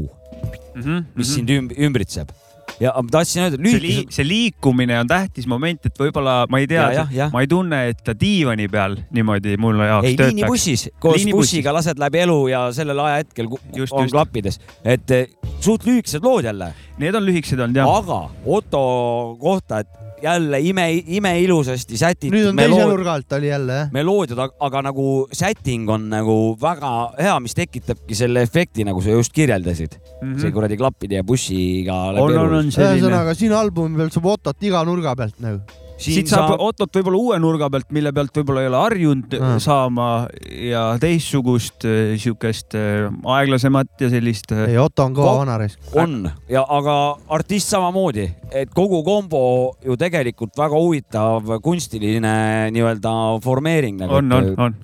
mm. 0.76 0.82
-hmm, 0.82 1.04
mis 1.16 1.34
sind 1.36 1.50
üm- 1.50 1.74
ümbritseb. 1.78 2.32
Ja 2.80 2.94
ma 2.96 3.10
tahtsin 3.12 3.44
öelda, 3.44 3.58
lühikese, 3.62 4.06
see 4.16 4.26
liikumine 4.28 5.00
on 5.00 5.08
tähtis 5.10 5.48
moment, 5.48 5.86
et 5.86 6.00
võib-olla 6.00 6.46
ma 6.50 6.60
ei 6.62 6.68
tea 6.68 7.06
ma 7.34 7.42
ei 7.44 7.48
tunne, 7.52 7.82
et 7.92 8.04
ta 8.06 8.14
diivani 8.18 8.68
peal 8.72 8.98
niimoodi 9.12 9.58
mulle 9.62 9.88
jaoks 9.90 10.08
ei 10.08 10.16
töötaks. 10.16 10.34
liinibussis, 10.36 10.90
koos 11.00 11.16
Liinibussis. 11.18 11.52
bussiga 11.58 11.74
lased 11.74 12.00
läbi 12.00 12.24
elu 12.26 12.40
ja 12.54 12.64
sellel 12.76 13.00
ajahetkel 13.00 13.50
Just, 13.76 13.94
on 13.94 14.04
just. 14.08 14.12
klappides, 14.16 14.60
et 14.86 15.12
eh, 15.12 15.28
suht 15.60 15.86
lühikesed 15.86 16.24
lood 16.24 16.46
jälle, 16.48 16.74
Need 17.02 17.16
on 17.16 17.26
lühikesed 17.26 17.60
olnud 17.60 17.76
jah. 17.76 17.88
aga 17.98 18.30
Otto 18.46 19.36
kohta, 19.42 19.80
et 19.80 19.88
jälle 20.24 20.60
ime, 20.62 20.86
imeilusasti 21.18 21.98
sätitud. 21.98 22.36
nüüd 22.36 22.50
on 22.52 22.62
teise 22.62 22.88
nurga 22.90 23.14
alt 23.18 23.36
oli 23.38 23.52
jälle 23.52 23.80
jah. 23.82 23.92
meloodiad, 23.94 24.42
aga 24.60 24.82
nagu 24.90 25.08
setting 25.34 25.90
on 25.90 26.10
nagu 26.12 26.38
väga 26.62 26.94
hea, 27.20 27.36
mis 27.44 27.58
tekitabki 27.58 28.18
selle 28.18 28.46
efekti, 28.48 28.86
nagu 28.88 29.02
sa 29.02 29.16
just 29.16 29.34
kirjeldasid 29.34 29.98
mm. 29.98 30.34
-hmm. 30.34 30.42
see 30.42 30.52
kuradi 30.52 30.78
klappide 30.78 31.22
ja 31.22 31.24
bussiga 31.24 32.02
on 32.12 32.72
selline. 32.72 32.98
ühesõnaga 32.98 33.36
siin 33.38 33.56
albumi 33.58 33.98
peal 33.98 34.12
saab 34.14 34.30
Ottot 34.32 34.64
iga 34.64 34.84
nurga 34.88 35.16
pealt 35.16 35.40
nagu. 35.44 35.81
Siit 36.02 36.32
saab 36.32 36.60
Ottot 36.62 36.92
võib-olla 36.98 37.20
uue 37.20 37.40
nurga 37.42 37.70
pealt, 37.72 37.88
mille 37.96 38.12
pealt 38.16 38.36
võib-olla 38.38 38.64
ei 38.66 38.70
ole 38.72 38.82
harjunud 38.82 39.38
Ah. 39.42 39.56
saama 39.62 40.08
ja 40.50 40.84
teistsugust 41.02 41.86
äh, 41.88 42.14
siukest 42.22 42.76
äh, 42.78 43.08
aeglasemat 43.36 44.04
ja 44.04 44.10
sellist 44.12 44.52
äh, 44.52 44.66
ei, 44.74 44.78
Otto 44.82 45.06
on 45.08 45.16
kõva 45.18 45.38
vanaraisk. 45.42 45.80
on 45.96 46.30
ja, 46.52 46.64
aga 46.68 46.98
artist 47.30 47.72
samamoodi, 47.72 48.28
et 48.52 48.72
kogu 48.76 49.02
kombo 49.08 49.44
ju 49.86 49.98
tegelikult 50.00 50.58
väga 50.58 50.78
huvitav 50.78 51.58
kunstiline 51.64 52.36
nii-öelda 52.76 53.16
formeering 53.44 54.02
nagu. 54.04 54.20
on, 54.20 54.32
on, 54.38 54.54
on. 54.58 54.80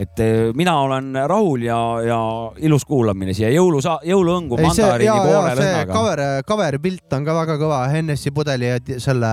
Et 0.00 0.20
eh, 0.24 0.50
mina 0.56 0.74
olen 0.80 1.12
rahul 1.28 1.66
ja, 1.66 1.78
ja 2.06 2.18
ilus 2.64 2.84
kuulamine 2.88 3.34
siia 3.36 3.50
jõulusa-, 3.52 4.00
jõuluõngu 4.08 4.58
mandariini 4.60 5.26
poole 5.26 5.52
lõhnaga. 5.58 5.92
cover, 5.92 6.22
cover'i 6.48 6.80
pilt 6.82 7.16
on 7.16 7.26
ka 7.26 7.36
väga 7.36 7.58
kõva, 7.60 7.82
Hennessy 7.92 8.32
pudeli 8.34 8.70
ja 8.70 8.80
selle 9.02 9.32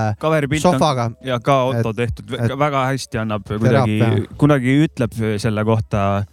sohvaga. 0.60 1.10
ja 1.24 1.40
ka 1.40 1.62
Otto 1.70 1.94
Et- 1.94 2.02
tehtud, 2.04 2.34
et- 2.36 2.58
väga 2.58 2.86
hästi 2.92 3.22
annab 3.24 3.48
kuidagi 3.48 4.00
kunagi 4.36 4.76
ütleb 4.84 5.16
selle 5.40 5.64
kohta, 5.64 6.24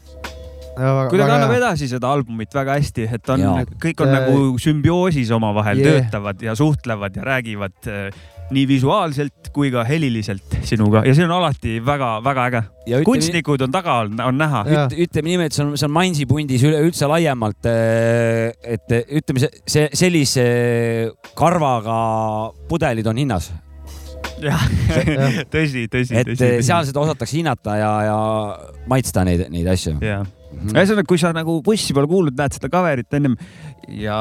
kuidagi 0.78 1.32
annab 1.32 1.56
edasi 1.58 1.88
seda 1.90 2.12
albumit 2.12 2.54
väga 2.54 2.78
hästi, 2.78 3.08
et 3.18 3.30
on 3.34 3.46
kõik 3.82 4.04
on 4.04 4.14
nagu 4.14 4.42
sümbioosis 4.62 5.32
omavahel 5.36 5.82
yeah. 5.82 6.02
töötavad 6.02 6.42
ja 6.44 6.56
suhtlevad 6.56 7.16
ja 7.16 7.24
räägivad 7.24 7.88
äh, 7.88 8.12
nii 8.54 8.64
visuaalselt 8.70 9.50
kui 9.56 9.72
ka 9.74 9.84
heliliselt 9.88 10.58
sinuga 10.68 11.04
ja 11.08 11.14
see 11.18 11.26
on 11.28 11.34
alati 11.36 11.78
väga-väga 11.84 12.48
äge. 12.48 12.62
ja 12.88 13.02
kunstnikud 13.08 13.66
on 13.66 13.74
taga, 13.74 14.00
on, 14.08 14.38
näha. 14.40 14.64
Ütleme 14.94 15.34
niimoodi, 15.34 15.52
et 15.52 15.58
see 15.58 15.66
on, 15.66 15.76
see 15.80 15.88
on 15.88 15.94
Mainsi 15.98 16.28
pundis 16.30 16.64
üleüldse 16.68 17.10
laiemalt, 17.12 17.68
et 17.68 18.98
ütleme, 19.20 19.44
see, 19.44 19.64
see 19.68 19.88
sellise 19.98 20.48
karvaga 21.38 21.98
pudelid 22.70 23.08
on 23.12 23.20
hinnas, 23.20 23.52
jah, 24.44 24.66
tõsi, 25.54 25.88
tõsi, 25.92 26.16
et 26.18 26.32
tõsi. 26.32 26.50
seal 26.66 26.88
seda 26.88 27.04
osatakse 27.04 27.40
hinnata 27.40 27.78
ja, 27.80 27.92
ja 28.08 28.18
maitsta 28.90 29.26
neid, 29.28 29.48
neid 29.54 29.70
asju. 29.74 29.98
jah, 30.04 30.26
ühesõnaga, 30.56 31.06
kui 31.08 31.20
sa 31.22 31.34
nagu 31.36 31.60
bussi 31.66 31.96
pole 31.96 32.10
kuulnud, 32.10 32.38
näed 32.38 32.56
seda 32.56 32.70
cover'it 32.72 33.18
ennem 33.18 33.36
ja 33.88 34.18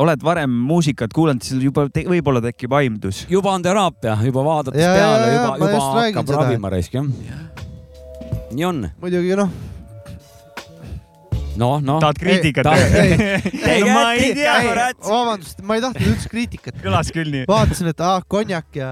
oled 0.00 0.22
varem 0.24 0.52
muusikat 0.68 1.12
kuulanud, 1.16 1.44
siis 1.44 1.62
juba 1.64 1.86
te, 1.92 2.04
võib-olla 2.08 2.42
tekib 2.44 2.72
aimdus. 2.76 3.24
juba 3.30 3.54
on 3.56 3.64
teraapia, 3.64 4.16
juba 4.24 4.44
vaadates 4.46 4.80
Ja, 4.80 4.92
ja, 4.92 5.00
peale, 5.00 5.26
ja, 5.26 5.34
juba, 5.34 5.56
juba 5.58 5.82
hakkab 5.98 6.32
ravima 6.36 6.72
raisk 6.72 6.96
jah. 6.96 7.10
nii 8.50 8.66
on, 8.68 8.86
muidugi 9.02 9.36
noh, 9.40 9.52
noh, 11.60 11.76
noh. 11.84 12.00
tahad 12.02 12.20
kriitikat 12.20 12.68
ta-? 12.68 12.76
ei, 13.04 13.80
no 13.84 13.92
ma 13.92 14.06
ei 14.14 14.32
tea, 14.36 14.56
kurat. 14.68 15.00
vabandust, 15.04 15.62
ma 15.64 15.78
ei 15.78 15.84
tahtnud 15.84 16.12
üldse 16.14 16.32
kriitikat. 16.32 16.80
kõlas 16.84 17.12
küll 17.14 17.32
nii. 17.34 17.46
vaatasin, 17.50 17.92
et 17.92 18.04
ah, 18.04 18.20
konjak 18.28 18.80
ja 18.80 18.90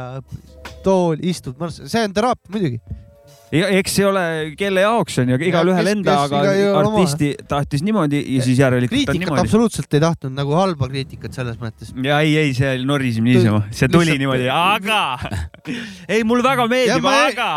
tool, 0.84 1.20
istud, 1.24 1.56
see 1.80 2.04
on 2.04 2.16
teraapia 2.16 2.56
muidugi. 2.56 2.80
Eks 3.52 3.94
see 3.96 4.04
ole, 4.04 4.22
kelle 4.60 4.82
jaoks 4.84 5.18
on 5.22 5.32
ju, 5.32 5.38
igalühel 5.48 5.90
enda, 5.94 6.16
aga 6.26 6.40
igaühel 6.44 6.74
oma. 6.76 6.90
artisti 6.92 7.30
tahtis 7.48 7.84
niimoodi 7.86 8.20
ja 8.20 8.44
siis 8.44 8.60
järelikult 8.60 8.92
on 8.92 8.96
kriitikat 8.96 9.20
niimoodi. 9.22 9.44
absoluutselt 9.46 9.96
ei 9.96 10.02
tahtnud, 10.04 10.34
nagu 10.36 10.56
halba 10.58 10.88
kriitikat 10.90 11.36
selles 11.36 11.56
mõttes. 11.60 11.94
ja 12.04 12.20
ei, 12.24 12.36
ei, 12.42 12.52
see 12.56 12.74
norisime 12.88 13.32
niisama, 13.32 13.62
see 13.70 13.88
tuli 13.88 14.10
Lihtsalt- 14.10 14.22
niimoodi, 14.24 14.50
aga 14.52 15.00
ei, 16.12 16.26
mulle 16.28 16.44
väga 16.44 16.68
meeldib, 16.70 17.08
aga. 17.08 17.48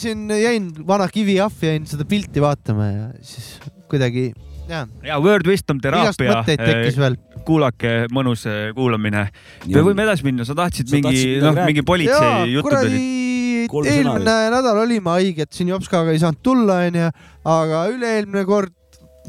siin 0.00 0.24
jäin 0.32 0.72
vana 0.88 1.08
kiviahvi, 1.12 1.74
jäin 1.74 1.86
seda 1.90 2.08
pilti 2.08 2.44
vaatama 2.44 2.88
ja 2.88 3.06
siis 3.24 3.58
kuidagi, 3.90 4.30
jaa, 4.70 4.86
ja 5.04 5.20
Word 5.20 5.50
Wisdom 5.50 5.82
igast 5.82 6.16
teraapia, 6.16 6.38
mõtteid 6.40 6.64
tekkis 6.64 6.96
veel. 7.02 7.18
kuulake, 7.44 7.92
mõnus 8.16 8.46
äh, 8.48 8.70
kuulamine. 8.76 9.26
me 9.68 9.84
võime 9.84 10.08
edasi 10.08 10.24
minna, 10.24 10.48
sa 10.48 10.56
tahtsid 10.56 10.88
Sa 10.88 10.96
mingi 10.96 11.36
noh, 11.44 11.60
mingi 11.66 11.84
politsei, 11.84 12.54
jutud 12.56 12.80
olid. 12.80 13.23
Eelmine 13.68 14.36
nädal 14.54 14.80
olime 14.84 15.14
haiged, 15.16 15.50
siin 15.54 15.70
Jopskaga 15.72 16.14
ei 16.14 16.20
saanud 16.22 16.42
tulla, 16.44 16.80
onju, 16.88 17.10
aga 17.54 17.84
üle-eelmine 17.92 18.44
kord 18.48 18.74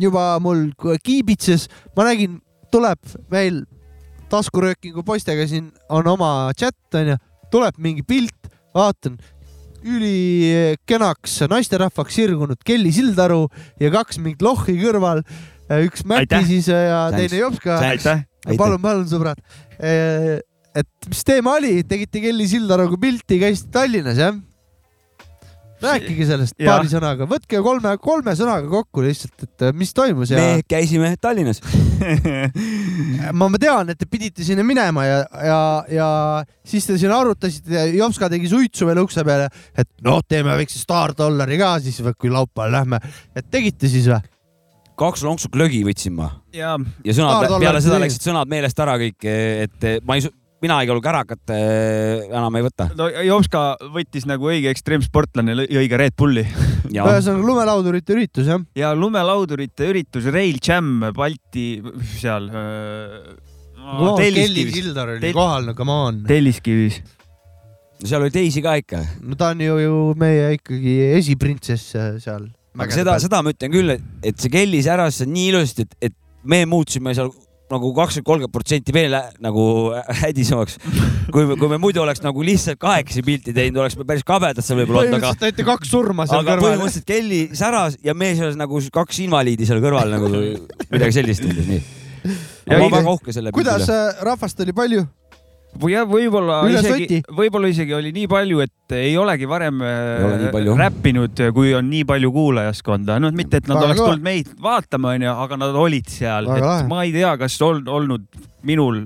juba 0.02 0.34
mul 0.44 0.68
kiibitses, 1.04 1.70
ma 1.96 2.08
nägin, 2.10 2.40
tuleb 2.74 3.00
meil 3.32 3.64
taskuröökingu 4.32 5.06
poistega 5.06 5.46
siin 5.50 5.70
on 5.94 6.08
oma 6.16 6.52
chat 6.58 7.00
onju, 7.00 7.18
tuleb 7.54 7.80
mingi 7.82 8.04
pilt, 8.08 8.52
vaatan, 8.76 9.18
ülikenaks 9.86 11.44
naisterahvaks 11.52 12.18
sirgunud 12.18 12.62
Kelly 12.66 12.92
Sildaru 12.96 13.46
ja 13.82 13.92
kaks 13.94 14.18
mingit 14.22 14.42
lohhi 14.46 14.78
kõrval, 14.82 15.22
üks 15.86 16.06
Mäti 16.10 16.42
siis 16.48 16.70
ja 16.72 17.06
teine 17.14 17.44
Jopska. 17.44 17.80
palun, 18.58 18.82
palun, 18.82 19.08
sõbrad. 19.10 19.42
Et 20.76 21.10
mis 21.10 21.24
teema 21.28 21.56
oli, 21.60 21.78
tegite 21.88 22.24
Kelly 22.24 22.50
Sildaruga 22.50 23.00
pilti, 23.00 23.40
käisite 23.42 23.72
Tallinnas 23.76 24.20
jah? 24.20 24.36
rääkige 25.86 26.26
sellest 26.28 26.56
Jah. 26.56 26.70
paari 26.70 26.90
sõnaga, 26.90 27.28
võtke 27.30 27.60
kolme, 27.64 27.92
kolme 28.02 28.34
sõnaga 28.38 28.68
kokku 28.72 29.04
lihtsalt, 29.04 29.36
et 29.44 29.66
äh, 29.68 29.74
mis 29.76 29.92
toimus 29.96 30.32
ja 30.32 30.40
me 30.40 30.62
käisime 30.68 31.12
Tallinnas. 31.22 31.60
ma, 33.38 33.50
ma 33.50 33.60
tean, 33.62 33.92
et 33.92 34.00
te 34.00 34.08
pidite 34.10 34.46
sinna 34.48 34.64
minema 34.68 35.06
ja, 35.08 35.18
ja, 35.46 35.60
ja 35.92 36.08
siis 36.66 36.88
te 36.88 36.98
siin 37.02 37.14
arutasite 37.16 37.76
ja 37.76 37.84
Jopska 37.92 38.30
tegi 38.32 38.50
suitsu 38.52 38.88
veel 38.90 39.04
ukse 39.04 39.26
peale, 39.28 39.50
et 39.76 39.92
noh, 40.06 40.22
teeme 40.28 40.56
väikse 40.62 40.80
staardollari 40.82 41.60
ka 41.62 41.76
siis, 41.84 42.00
kui 42.16 42.32
laupäeval 42.34 42.80
lähme, 42.80 43.02
et 43.36 43.52
tegite 43.52 43.92
siis 43.92 44.10
või? 44.12 44.24
kaks 44.96 45.26
lonksu 45.28 45.50
glögi 45.52 45.82
võtsin 45.84 46.14
ma 46.16 46.30
ja 46.56 46.78
ja 47.04 47.14
sõnad 47.18 47.50
peale 47.60 47.84
seda 47.84 48.00
läksid 48.00 48.30
sõnad 48.30 48.48
meelest 48.48 48.80
ära 48.80 48.96
kõik, 49.02 49.28
et 49.28 49.88
ma 50.08 50.16
ei, 50.16 50.24
mina 50.66 50.82
igal 50.84 50.98
juhul 50.98 51.06
kärakat 51.06 51.56
eh, 51.56 52.26
enam 52.28 52.60
ei 52.60 52.66
võta. 52.66 52.90
no 52.98 53.10
Jopska 53.10 53.64
võttis 53.94 54.28
nagu 54.30 54.52
õige 54.52 54.74
ekstreemsportlane 54.74 55.56
lõi 55.62 55.68
õige 55.84 56.02
Red 56.02 56.18
Bulli 56.18 56.46
ühesõnaga 56.90 57.42
lumelaudurite 57.46 58.16
üritus 58.18 58.50
jah? 58.50 58.62
ja 58.78 58.94
lumelaudurite 58.98 59.92
üritus 59.94 60.30
Rail 60.34 60.58
Jam 60.64 61.12
Balti 61.16 61.68
seal 62.18 62.50
äh, 62.50 63.36
Kelly 63.86 64.18
Telliskivis, 64.18 64.74
Sildar 64.80 65.14
oli 65.14 65.22
Tel- 65.22 65.36
kohal, 65.38 65.68
no 65.70 65.76
come 65.78 65.94
on. 65.94 66.24
Telliskivis. 66.26 67.02
seal 68.02 68.26
oli 68.26 68.34
teisi 68.34 68.64
ka 68.66 68.76
ikka. 68.82 69.02
no 69.24 69.38
ta 69.40 69.52
on 69.54 69.62
ju, 69.62 69.78
ju 69.80 69.98
meie 70.20 70.56
ikkagi 70.58 70.96
esiprintsess 71.20 71.96
äh, 71.96 72.14
seal. 72.24 72.50
aga 72.76 72.92
seda, 72.92 73.18
seda 73.22 73.42
ma 73.46 73.54
ütlen 73.54 73.74
küll, 73.74 73.94
et, 73.96 74.06
et 74.26 74.42
see 74.42 74.52
Kelly 74.54 74.82
säras 74.84 75.22
nii 75.24 75.52
ilusasti, 75.54 75.86
et, 75.86 76.10
et 76.10 76.18
me 76.44 76.64
muutusime 76.70 77.14
seal 77.18 77.32
nagu 77.72 77.92
kakskümmend, 77.98 78.28
kolmkümmend 78.28 78.54
protsenti 78.54 78.94
veel 78.96 79.16
nagu 79.44 79.66
hädisemaks. 80.22 80.78
kui 81.34 81.48
kui 81.58 81.72
me 81.72 81.80
muidu 81.82 82.04
oleks 82.04 82.22
nagu 82.26 82.46
lihtsalt 82.46 82.80
kahekesi 82.82 83.24
pilti 83.26 83.56
teinud, 83.56 83.82
oleks 83.84 83.98
me 84.00 84.08
päris 84.08 84.26
kabedad 84.28 84.66
seal 84.66 84.82
võib-olla 84.82 85.06
olnud, 85.06 85.18
aga 85.18 85.34
põhimõtteliselt 85.34 85.46
näite 85.50 85.68
kaks 85.72 85.94
surma 85.96 86.28
seal 86.30 86.44
aga 86.44 86.56
kõrval. 86.56 86.66
põhimõtteliselt 86.68 87.10
Kelly 87.10 87.42
säras 87.58 88.00
ja 88.06 88.14
me 88.18 88.32
seal 88.38 88.58
nagu 88.60 88.82
kaks 89.00 89.22
invaliidi 89.26 89.68
seal 89.70 89.82
kõrval 89.84 90.14
nagu 90.14 90.32
midagi 90.32 91.20
sellist 91.20 91.46
nii. 91.46 91.84
Ma 92.66 92.80
olen 92.80 92.94
väga 92.96 93.12
uhke 93.12 93.34
selle 93.34 93.52
pildi 93.54 93.62
kuidas 93.62 93.90
äh, 93.94 94.24
rahvast 94.26 94.62
oli 94.66 94.74
palju? 94.74 95.06
Või 95.82 95.96
jah, 95.96 96.06
võib-olla 96.10 96.62
isegi 96.72 97.22
võib-olla 97.36 97.70
isegi 97.72 97.96
oli 97.98 98.12
nii 98.16 98.30
palju, 98.32 98.62
et 98.66 98.96
ei 98.98 99.16
olegi 99.20 99.50
varem 99.50 99.82
nii 99.82 100.52
äh, 100.52 100.72
räppinud, 100.80 101.44
kui 101.56 101.74
on 101.78 101.90
nii 101.92 102.06
palju 102.08 102.32
kuulajaskonda, 102.36 103.20
noh, 103.24 103.34
mitte 103.36 103.62
et 103.62 103.70
nad 103.70 103.80
Väga 103.80 103.90
oleks 103.90 104.02
kõva. 104.02 104.14
tulnud 104.14 104.26
meid 104.26 104.54
vaatama, 104.62 105.16
onju, 105.18 105.36
aga 105.46 105.60
nad 105.66 105.78
olid 105.86 106.10
seal, 106.12 106.50
et 106.56 106.64
lahe. 106.64 106.88
ma 106.92 107.04
ei 107.06 107.14
tea, 107.16 107.36
kas 107.42 107.60
on 107.66 107.84
olnud 107.92 108.26
minul, 108.66 109.04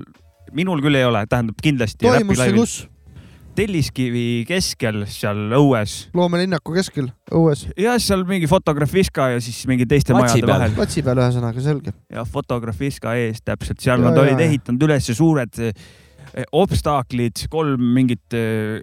minul 0.56 0.82
küll 0.84 1.00
ei 1.00 1.06
ole, 1.08 1.26
tähendab 1.30 1.60
kindlasti. 1.62 2.06
toimus 2.06 2.40
see 2.40 2.56
kus? 2.56 2.78
Telliskivi 3.60 4.44
keskel 4.46 5.02
seal 5.10 5.50
õues 5.58 5.96
loomelinnaku 6.16 6.72
keskel, 6.76 7.08
õues, 7.34 7.64
ja 7.76 7.96
seal 8.00 8.22
mingi 8.28 8.46
Fotografiska 8.48 9.26
ja 9.34 9.40
siis 9.42 9.58
mingi 9.68 9.88
teiste 9.90 10.14
Platsi 10.14 10.38
majade 10.38 10.46
peal. 10.46 10.54
vahel 10.54 10.76
platsi 10.78 11.02
peal 11.04 11.18
ühesõnaga, 11.18 11.64
selge. 11.64 11.92
ja 12.14 12.24
Fotografiska 12.24 13.16
ees 13.18 13.42
täpselt, 13.42 13.82
seal 13.82 13.98
Ja, 13.98 14.06
nad 14.06 14.16
ja, 14.16 14.22
olid 14.22 14.38
ja. 14.38 14.46
ehitanud 14.46 14.86
üles 14.86 15.10
suured 15.18 15.60
obstaaklid, 16.52 17.46
kolm 17.50 17.82
mingit 17.94 18.36
eh, 18.36 18.80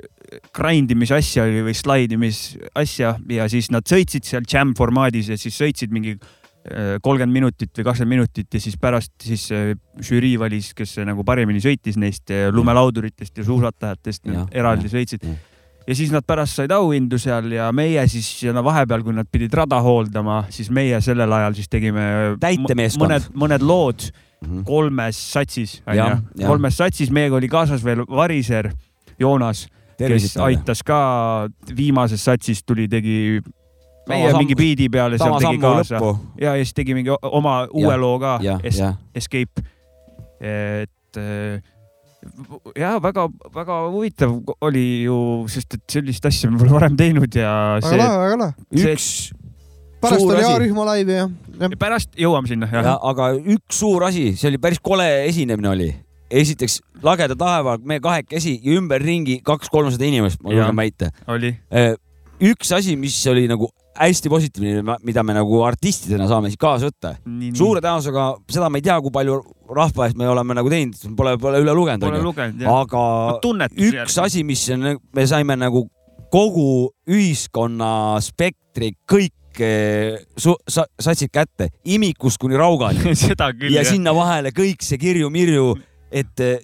grindimisasja 0.56 1.46
oli 1.48 1.64
või 1.68 1.76
slaidimisasja 1.78 3.14
ja 3.32 3.48
siis 3.52 3.72
nad 3.74 3.88
sõitsid 3.88 4.28
seal 4.28 4.48
jam 4.50 4.74
formaadis 4.78 5.32
ja 5.32 5.40
siis 5.40 5.56
sõitsid 5.60 5.94
mingi 5.96 6.16
eh, 6.18 6.98
kolmkümmend 7.04 7.34
minutit 7.34 7.72
või 7.78 7.88
kakskümmend 7.88 8.16
minutit 8.18 8.58
ja 8.58 8.64
siis 8.64 8.78
pärast 8.82 9.14
siis 9.24 9.48
eh, 9.56 9.74
žürii 10.04 10.36
valis, 10.40 10.74
kes 10.78 10.98
nagu 11.08 11.26
paremini 11.28 11.64
sõitis 11.64 12.00
neist 12.00 12.34
eh, 12.34 12.48
lumelauduritest 12.54 13.40
ja 13.40 13.48
suusatajatest 13.48 14.28
eraldi 14.52 14.92
sõitsid. 14.92 15.24
ja 15.88 15.96
siis 15.96 16.12
nad 16.12 16.28
pärast 16.28 16.60
said 16.60 16.72
auhindu 16.76 17.20
seal 17.22 17.52
ja 17.56 17.72
meie 17.72 18.04
siis 18.12 18.30
no 18.54 18.64
vahepeal, 18.68 19.06
kui 19.08 19.16
nad 19.16 19.30
pidid 19.32 19.54
rada 19.56 19.80
hooldama, 19.82 20.44
siis 20.52 20.70
meie 20.70 21.00
sellel 21.02 21.32
ajal 21.40 21.56
siis 21.56 21.72
tegime 21.72 22.36
Täitemeeskond. 22.40 23.08
mõned, 23.08 23.32
mõned 23.46 23.64
lood 23.64 24.12
Mhm. 24.42 24.64
kolmes 24.68 25.18
satsis, 25.34 25.80
onju 25.88 26.46
kolmes 26.46 26.78
satsis, 26.78 27.10
meiega 27.14 27.40
oli 27.40 27.50
kaasas 27.50 27.84
veel 27.86 28.04
Variser 28.06 28.70
Joonas, 29.20 29.66
kes 29.98 30.36
aitas 30.46 30.84
ka 30.86 31.00
viimases 31.74 32.22
satsis 32.22 32.62
tuli, 32.64 32.86
tegi 32.88 33.42
meie 34.08 34.34
mingi 34.38 34.58
biidi 34.58 34.90
peale 34.94 35.18
seal 35.20 35.40
tegi 35.42 35.62
kaasa 35.62 35.98
lõppu. 35.98 36.12
ja, 36.42 36.54
ja 36.56 36.66
siis 36.66 36.76
tegi 36.78 36.96
mingi 36.98 37.16
oma 37.22 37.64
uue 37.72 37.90
Jah, 37.90 37.98
loo 38.00 38.20
ka 38.22 38.38
Es. 38.64 38.80
Escape. 39.18 39.66
et 40.40 41.18
eh, 41.18 41.58
ja 42.78 42.98
väga-väga 43.02 43.80
huvitav 43.90 44.38
oli 44.62 44.86
ju, 45.08 45.18
sest 45.52 45.80
et 45.80 45.98
sellist 45.98 46.26
asja 46.30 46.52
me 46.52 46.62
pole 46.62 46.76
varem 46.76 46.98
teinud 47.00 47.34
ja 47.36 47.52
väga 47.80 47.90
see 47.90 48.00
lahe, 48.00 48.22
väga 48.22 48.40
lahe. 48.44 48.54
üks 48.86 49.10
pärast 50.02 50.24
suur 50.24 50.36
oli. 50.36 50.48
A-rühma 50.48 50.88
laivi 50.92 51.16
ja, 51.18 51.30
ja 51.62 51.70
pärast 51.80 52.18
jõuame 52.20 52.50
sinna 52.52 52.70
aga 52.96 53.32
üks 53.38 53.80
suur 53.82 54.08
asi, 54.08 54.30
see 54.38 54.52
oli 54.52 54.62
päris 54.62 54.82
kole 54.84 55.08
esinemine 55.28 55.72
oli. 55.72 55.90
esiteks 56.28 56.82
lageda 57.06 57.38
taeva, 57.40 57.78
me 57.80 58.02
kahekesi 58.04 58.58
ja 58.64 58.78
ümberringi 58.78 59.40
kaks-kolmsada 59.48 60.08
inimest, 60.08 60.42
ma 60.44 60.56
julgen 60.56 60.80
väita. 60.80 61.12
oli, 61.32 61.54
üks 62.52 62.74
asi, 62.76 62.98
mis 63.00 63.20
oli 63.32 63.48
nagu 63.50 63.70
hästi 63.98 64.30
positiivne, 64.30 64.98
mida 65.04 65.24
me 65.26 65.34
nagu 65.34 65.62
artistidena 65.66 66.28
saame 66.30 66.52
siis 66.52 66.60
kaasa 66.62 66.90
võtta. 66.90 67.16
suure 67.58 67.82
tõenäosusega 67.82 68.28
seda 68.54 68.70
ma 68.70 68.78
ei 68.80 68.86
tea, 68.86 68.98
kui 69.02 69.14
palju 69.14 69.40
rahva 69.74 70.08
eest 70.08 70.20
me 70.20 70.28
oleme 70.30 70.58
nagu 70.58 70.72
teinud, 70.72 71.00
pole, 71.18 71.36
pole 71.42 71.62
üle 71.64 71.74
lugenud 71.76 72.06
pole 72.06 72.20
onju. 72.20 72.28
lugenud 72.30 72.62
jah. 72.64 72.82
aga 72.84 73.04
tunnetus 73.42 73.90
üks 73.90 74.20
asi, 74.22 74.44
mis 74.48 74.68
on, 74.76 74.94
me 75.16 75.28
saime 75.30 75.58
nagu 75.58 75.88
kogu 76.34 76.92
ühiskonna 77.10 78.20
spektri 78.24 78.94
kõik 79.10 79.34
eh, 79.64 80.18
su- 80.38 80.58
sa- 80.70 80.88
satsid 81.00 81.32
kätte, 81.34 81.70
imikust 81.86 82.38
kuni 82.42 82.58
raugani. 82.60 83.14
Ja 83.72 83.82
jah. 83.84 83.92
sinna 83.94 84.14
vahele 84.16 84.52
kõik 84.56 84.82
see 84.86 84.98
kirju-mirju, 85.02 85.70
et 86.12 86.40
eh, 86.44 86.58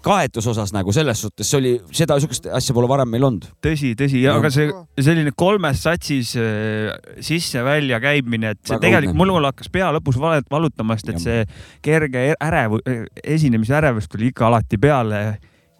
kaetuse 0.00 0.48
osas 0.54 0.70
nagu 0.72 0.92
selles 0.96 1.20
suhtes, 1.20 1.44
see 1.50 1.58
oli, 1.58 1.70
seda 1.92 2.16
sihukest 2.20 2.46
asja 2.56 2.72
pole 2.72 2.88
varem 2.88 3.10
meil 3.12 3.26
olnud. 3.28 3.44
tõsi, 3.60 3.90
tõsi, 4.00 4.22
aga 4.32 4.48
see 4.54 4.70
selline 5.04 5.32
kolmes 5.36 5.82
satsis 5.84 6.30
äh, 6.40 6.94
sisse-välja 7.20 7.98
käimine, 8.00 8.54
et 8.56 8.62
see 8.64 8.78
Väga 8.78 8.86
tegelikult 8.86 9.18
mul 9.20 9.44
hakkas 9.50 9.68
pea 9.72 9.90
lõpus 9.92 10.16
valet- 10.20 10.48
valutama, 10.50 10.96
sest 10.96 11.12
et 11.12 11.20
see 11.20 11.44
kerge 11.84 12.30
ärev, 12.40 12.78
esinemise 13.24 13.76
ärevus 13.76 14.08
tuli 14.08 14.30
ikka 14.32 14.48
alati 14.48 14.80
peale 14.80 15.20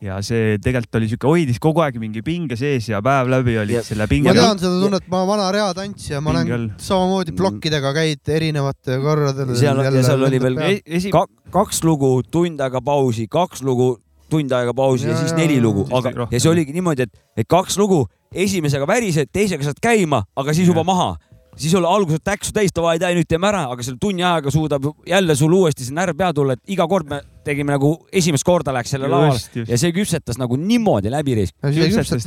ja 0.01 0.17
see 0.25 0.57
tegelikult 0.63 0.97
oli 0.97 1.09
sihuke, 1.11 1.29
hoidis 1.29 1.59
kogu 1.61 1.83
aeg 1.85 1.99
mingi 2.01 2.23
pinge 2.25 2.57
sees 2.57 2.89
ja 2.89 3.03
päev 3.05 3.29
läbi 3.29 3.57
oli 3.61 3.75
Ja- 3.77 3.83
selle 3.85 4.07
ma 4.07 4.09
pinge 4.09 4.33
tean 4.37 4.59
seda 4.59 4.79
tunnet, 4.81 5.09
ma 5.13 5.25
vana 5.29 5.51
reatantsija, 5.53 6.21
ma 6.25 6.33
Pinge 6.39 6.55
olen 6.55 6.69
samamoodi 6.81 7.35
plokkidega 7.37 7.93
käid 7.97 8.29
erinevate 8.29 8.97
korradel. 9.03 9.55
Seal- 9.57 9.83
ja 9.85 10.03
seal 10.03 10.23
oli 10.25 10.41
veel 10.41 10.57
E- 10.59 10.81
esi- 10.87 11.11
Ka, 11.13 11.27
kaks 11.53 11.83
lugu, 11.85 12.23
tund 12.31 12.61
aega 12.61 12.81
pausi, 12.81 13.27
kaks 13.29 13.63
lugu, 13.63 13.99
tund 14.31 14.53
aega 14.53 14.73
pausi 14.73 15.05
ja, 15.05 15.13
Ja, 15.13 15.15
ja 15.17 15.21
siis 15.27 15.33
ja, 15.33 15.39
neli 15.39 15.57
ja, 15.59 15.63
lugu, 15.63 15.87
aga 15.93 16.29
ja 16.31 16.41
see 16.41 16.49
oligi 16.51 16.73
niimoodi, 16.73 17.03
et, 17.03 17.13
et 17.37 17.47
kaks 17.51 17.77
lugu, 17.79 18.07
esimesega 18.33 18.87
värised, 18.87 19.29
teisega 19.33 19.65
saad 19.67 19.81
käima, 19.83 20.23
aga 20.37 20.55
siis 20.55 20.69
juba 20.69 20.81
Jah. 20.81 20.87
maha. 20.87 21.17
Siis 21.57 21.75
oli 21.79 21.89
alguses 21.89 22.23
täksu 22.25 22.55
täis, 22.55 22.73
davai, 22.75 22.99
davai, 23.01 23.19
nüüd 23.19 23.29
teeme 23.31 23.49
ära, 23.51 23.65
aga 23.73 23.85
selle 23.87 23.99
tunni 24.01 24.25
ajaga 24.25 24.53
suudab 24.55 24.89
jälle 25.09 25.37
sul 25.39 25.55
uuesti 25.57 25.87
see 25.87 25.97
närv 25.97 26.19
peale 26.19 26.37
tulla, 26.37 26.57
et 26.57 26.75
iga 26.75 26.87
kord 26.91 27.11
me 27.11 27.21
tegime 27.45 27.73
nagu 27.73 27.93
esimest 28.13 28.45
korda 28.47 28.73
läks 28.77 28.93
selle 28.95 29.09
laval 29.11 29.39
ja 29.67 29.79
see 29.81 29.93
küpsetas 29.97 30.39
nagu 30.41 30.59
niimoodi 30.61 31.13
läbi 31.13 31.37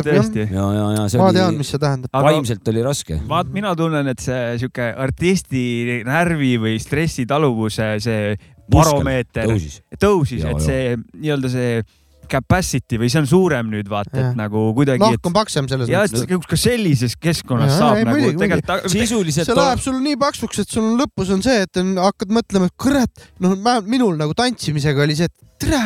tõesti. 0.08 0.48
ja, 0.48 0.68
ja, 0.78 0.88
ja 0.98 1.08
see 1.12 1.22
ma 1.22 1.30
oli 1.30 1.40
tean, 1.40 1.60
mis 1.60 1.74
see 1.74 1.82
tähendab. 1.82 2.24
Vaimselt 2.28 2.74
oli 2.74 2.86
raske. 2.86 3.20
vaat 3.30 3.52
mina 3.54 3.76
tunnen, 3.80 4.10
et 4.14 4.24
see 4.24 4.58
sihuke 4.62 4.90
artisti 5.06 6.02
närvi 6.08 6.56
või 6.62 6.78
stressitaluvuse 6.82 7.94
see 8.04 8.34
baromeeter 8.72 9.50
tõusis. 9.52 9.82
tõusis, 10.00 10.48
et 10.48 10.64
see 10.64 10.96
nii-öelda 10.96 11.52
see 11.52 11.84
capacity 12.34 13.00
või 13.02 13.10
see 13.12 13.22
on 13.24 13.30
suurem 13.30 13.70
nüüd 13.72 13.90
vaata, 13.92 14.14
et 14.20 14.38
nagu 14.40 14.66
kuidagi, 14.78 15.02
nahk 15.04 15.30
on 15.30 15.36
paksem 15.36 15.70
selles 15.72 15.92
ja 15.92 16.04
et 16.08 16.16
mõttes. 16.16 16.48
ka 16.50 16.60
sellises 16.60 17.16
keskkonnas 17.22 17.74
Jaa, 17.74 17.80
saab 17.82 18.02
ei, 18.02 18.08
nagu 18.10 18.32
tegelikult 18.42 18.94
sisuliselt 18.94 19.50
see 19.50 19.58
läheb 19.60 19.84
sul 19.84 20.00
nii 20.04 20.20
paksuks, 20.22 20.64
et 20.64 20.74
sul 20.76 20.88
on 20.88 20.98
lõpus 21.02 21.34
on 21.36 21.44
see, 21.46 21.66
et 21.68 21.82
on, 21.82 21.94
hakkad 22.02 22.34
mõtlema, 22.40 22.70
et 22.72 22.78
kurat, 22.86 23.28
noh, 23.44 23.58
minul 23.88 24.18
nagu 24.20 24.36
tantsimisega 24.38 25.06
oli 25.06 25.18
see, 25.20 25.30
et 25.30 25.66
tere, 25.66 25.84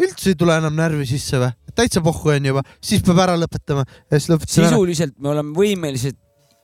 üldse 0.00 0.32
ei 0.32 0.40
tule 0.40 0.56
enam 0.60 0.76
närvi 0.76 1.06
sisse 1.08 1.40
või, 1.42 1.52
täitsa 1.76 2.02
pohhu 2.04 2.34
on 2.34 2.50
juba, 2.52 2.64
siis 2.84 3.04
peab 3.06 3.22
ära 3.26 3.36
lõpetama 3.40 3.86
ja 3.86 4.18
siis 4.18 4.30
lõpetasin 4.32 4.66
ära. 4.66 4.74
sisuliselt 4.74 5.16
me 5.18 5.32
oleme 5.34 5.56
võimelised 5.56 6.18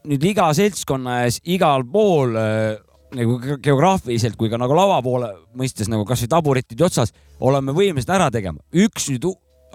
nüüd 0.07 0.23
iga 0.31 0.49
seltskonna 0.55 1.23
ees 1.25 1.41
igal 1.51 1.85
pool 1.91 2.37
äh, 2.39 2.77
nagu 3.17 3.39
ge- 3.43 3.59
geograafiliselt 3.65 4.37
kui 4.39 4.51
ka 4.53 4.59
nagu 4.61 4.77
lava 4.77 5.01
poole 5.05 5.33
mõistes 5.57 5.89
nagu 5.93 6.05
kasvõi 6.09 6.31
taburetid 6.37 6.81
otsas 6.87 7.13
oleme 7.41 7.73
võimelised 7.77 8.13
ära 8.13 8.31
tegema. 8.31 8.61
üks 8.75 9.11
nüüd 9.13 9.27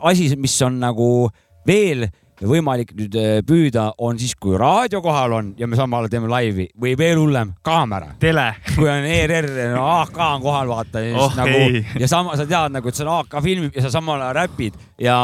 asi, 0.01 0.31
mis 0.37 0.55
on 0.65 0.79
nagu 0.81 1.29
veel 1.67 2.07
võimalik 2.41 2.95
nüüd 2.97 3.13
äh, 3.21 3.35
püüda, 3.45 3.83
on 4.01 4.17
siis, 4.17 4.31
kui 4.33 4.55
raadio 4.57 4.97
kohal 5.05 5.35
on 5.37 5.51
ja 5.59 5.67
me 5.69 5.77
samal 5.77 6.01
ajal 6.07 6.09
teeme 6.15 6.29
laivi 6.31 6.63
või 6.73 6.95
veel 6.97 7.19
hullem, 7.21 7.51
kaamera. 7.61 8.15
tele. 8.17 8.47
kui 8.73 8.87
on 8.89 9.05
ERR, 9.05 9.49
no 9.75 9.83
AK 9.99 10.17
on 10.25 10.41
kohal, 10.41 10.71
vaata 10.71 11.03
ja, 11.05 11.11
Oh, 11.19 11.27
oh, 11.27 11.35
nagu, 11.37 11.53
ei. 11.53 11.83
ja 12.01 12.07
sama, 12.09 12.33
sa 12.39 12.47
tead 12.49 12.73
nagu, 12.73 12.89
et 12.89 12.97
see 12.97 13.05
on 13.05 13.11
AK 13.19 13.35
filmib 13.45 13.77
ja 13.77 13.83
sa 13.85 13.91
samal 13.93 14.17
ajal 14.25 14.33
räpid 14.39 14.73
ja 14.97 15.19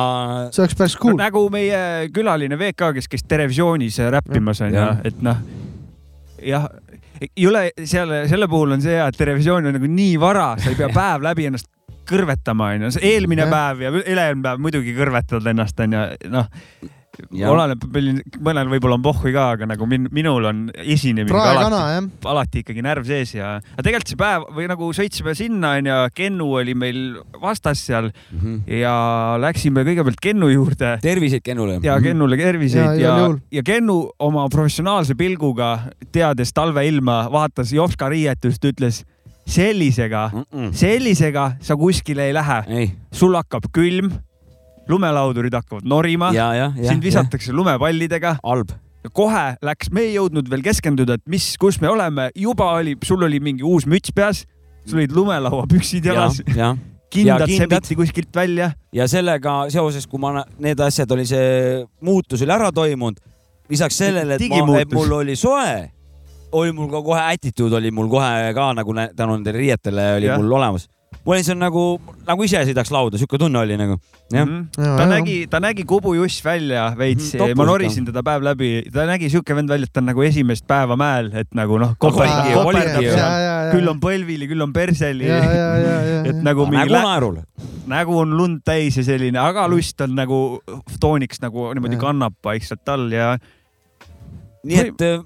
see 0.53 0.61
oleks 0.67 0.77
päris 0.77 0.93
Cool. 0.99 1.15
cool. 1.15 1.23
nagu 1.23 1.41
meie 1.57 1.81
külaline 2.13 2.53
VK, 2.61 2.91
kes 2.99 3.09
käis 3.09 3.25
Terevisioonis 3.25 3.97
räppimas 4.13 4.61
onju 4.67 4.85
et 5.09 5.17
noh, 5.25 5.41
jah, 6.45 6.69
ei 7.21 7.47
ole 7.47 7.63
seal, 7.83 8.13
selle 8.29 8.47
puhul 8.51 8.75
on 8.77 8.83
see 8.83 8.97
hea, 8.97 9.07
et 9.07 9.17
Terevisioon 9.17 9.69
on 9.69 9.77
nagu 9.77 9.89
nii 9.91 10.19
vara, 10.21 10.51
sa 10.61 10.71
ei 10.71 10.79
pea 10.79 10.89
päev 10.99 11.25
läbi 11.25 11.47
ennast 11.49 11.69
kõrvetama 12.07 12.71
onju, 12.75 12.91
eelmine 13.03 13.45
Jah. 13.45 13.51
päev 13.51 13.83
ja 13.83 13.91
ülejärgmine 13.97 14.45
päev 14.45 14.61
muidugi 14.63 14.95
kõrvetad 14.97 15.49
ennast 15.51 15.83
onju, 15.83 16.05
noh. 16.33 16.47
Oleneb, 17.51 17.83
mõnel 18.43 18.71
võib-olla 18.71 18.97
on 18.97 19.05
pohhui 19.05 19.33
ka, 19.35 19.49
aga 19.55 19.69
nagu 19.69 19.87
min, 19.89 20.07
minul 20.13 20.47
on 20.49 20.63
esinemisega 20.73 21.43
alati, 21.53 22.11
alati 22.33 22.63
ikkagi 22.63 22.85
närv 22.85 23.07
sees 23.07 23.33
ja, 23.35 23.57
aga 23.59 23.85
tegelikult 23.85 24.13
see 24.13 24.19
päev 24.19 24.47
või 24.55 24.67
nagu 24.71 24.89
sõitsime 24.95 25.35
sinna 25.37 25.75
onju, 25.79 25.97
Kennu 26.17 26.49
oli 26.61 26.75
meil 26.77 27.01
vastas 27.41 27.83
seal 27.87 28.11
mm 28.11 28.39
-hmm. 28.39 28.79
ja 28.79 28.95
läksime 29.41 29.85
kõigepealt 29.87 30.21
Kennu 30.21 30.49
juurde 30.53 30.97
terviseid 31.01 31.43
Kennule. 31.43 31.79
ja 31.83 31.99
Kennule 32.01 32.37
terviseid 32.37 32.77
Ja, 32.77 32.93
ja, 32.95 33.35
ja, 33.51 33.63
Kennu 33.63 33.97
oma 34.19 34.47
professionaalse 34.49 35.15
pilguga, 35.15 35.79
teades 36.11 36.53
talveilma, 36.53 37.27
vaatas 37.31 37.73
Jopska 37.73 38.09
riietust, 38.09 38.63
ütles 38.65 39.03
sellisega, 39.47 40.29
mm. 40.33 40.45
-mm. 40.51 40.71
sellisega 40.73 41.51
sa 41.61 41.75
kuskile 41.75 42.27
ei 42.27 42.33
lähe, 42.33 42.63
sul 43.11 43.35
hakkab 43.35 43.69
külm, 43.73 44.11
lumelaudurid 44.89 45.53
hakkavad 45.53 45.87
norima, 45.87 46.31
ja, 46.35 46.51
ja, 46.55 46.67
ja. 46.75 46.89
sind 46.91 47.05
visatakse 47.05 47.53
lumepallidega 47.55 48.37
halb. 48.43 48.73
ja 49.03 49.13
kohe 49.13 49.45
läks, 49.63 49.91
me 49.93 50.07
ei 50.07 50.13
jõudnud 50.15 50.49
veel 50.51 50.65
keskenduda, 50.65 51.17
et 51.19 51.25
mis, 51.29 51.53
kus 51.61 51.81
me 51.83 51.89
oleme, 51.91 52.29
juba 52.35 52.71
oli, 52.79 52.97
sul 53.05 53.23
oli 53.27 53.41
mingi 53.43 53.65
uus 53.67 53.87
müts 53.89 54.13
peas, 54.15 54.45
sul 54.87 55.01
olid 55.01 55.15
lumelauapüksid 55.15 56.07
ja 56.07 56.15
jalas,, 56.17 56.41
ja, 56.55 56.55
ja 56.55 56.75
kindad. 57.13 57.47
sebiti 57.49 57.95
kuskilt 57.95 58.35
välja. 58.35 58.71
ja 58.93 59.07
sellega 59.07 59.65
seoses, 59.73 60.07
kui 60.07 60.19
ma, 60.21 60.43
need 60.59 60.79
asjad 60.79 61.11
oli 61.11 61.25
see 61.27 61.83
muutus 62.01 62.43
oli 62.43 62.53
ära 62.53 62.71
toimunud, 62.71 63.19
lisaks 63.69 64.01
sellele, 64.03 64.35
et, 64.39 64.49
ma, 64.65 64.81
et 64.81 64.93
mul 64.93 65.15
oli 65.21 65.35
soe, 65.39 65.87
oli 66.51 66.75
mul 66.75 66.91
ka 66.91 67.01
kohe 67.03 67.23
attitude 67.33 67.75
oli 67.75 67.91
mul 67.91 68.09
kohe 68.11 68.53
ka 68.55 68.69
nagu 68.77 68.95
tänu 69.15 69.35
nendele 69.35 69.57
riietele 69.57 70.13
oli 70.19 70.29
ja. 70.29 70.37
mul 70.39 70.51
olemas. 70.59 70.87
Mul 71.27 71.35
oli 71.35 71.51
on 71.51 71.59
nagu, 71.59 71.81
nagu 72.27 72.45
ise 72.47 72.61
sõidaks 72.69 72.91
lauda, 72.93 73.19
sihuke 73.19 73.39
tunne 73.41 73.59
oli 73.59 73.75
nagu, 73.79 73.97
jah. 74.31 74.45
Mhm. 74.45 74.61
Ja, 74.79 74.93
ta 74.95 75.03
ja. 75.03 75.07
nägi, 75.11 75.35
ta 75.51 75.59
nägi 75.63 75.83
kubujuss 75.87 76.39
välja 76.45 76.87
veits 76.97 77.33
Mhm,, 77.35 77.41
ma 77.41 77.49
topus 77.51 77.67
norisin 77.71 78.07
teda 78.07 78.23
päev 78.23 78.45
läbi, 78.47 78.69
ta 78.93 79.05
nägi 79.09 79.29
siuke 79.33 79.55
vend 79.57 79.69
välja, 79.69 79.89
et 79.89 79.93
ta 79.93 79.99
on 79.99 80.07
nagu 80.07 80.23
esimest 80.23 80.67
päeva 80.67 80.95
mäel, 80.99 81.29
et 81.35 81.51
nagu 81.57 81.79
noh, 81.83 81.95
küll 83.73 83.91
on 83.91 83.99
põlvili, 83.99 84.47
küll 84.47 84.63
on 84.63 84.73
perseli, 84.75 85.27
et 85.27 86.41
nagu 86.47 86.67
mingi 86.69 86.87
nägu 86.87 87.03
naerul. 87.03 87.41
nägu 87.91 88.19
on 88.23 88.35
lund 88.39 88.63
täis 88.67 88.97
ja 88.99 89.03
selline, 89.03 89.39
aga 89.41 89.67
lust 89.67 89.99
on 90.01 90.15
nagu 90.15 90.61
tooniks 91.03 91.43
nagu 91.43 91.73
niimoodi 91.75 91.99
kannab 91.99 92.39
vaikselt 92.43 92.87
all 92.95 93.11
ja 93.11 93.33
nii 94.67 94.79
et 94.83 95.03
äh, 95.05 95.19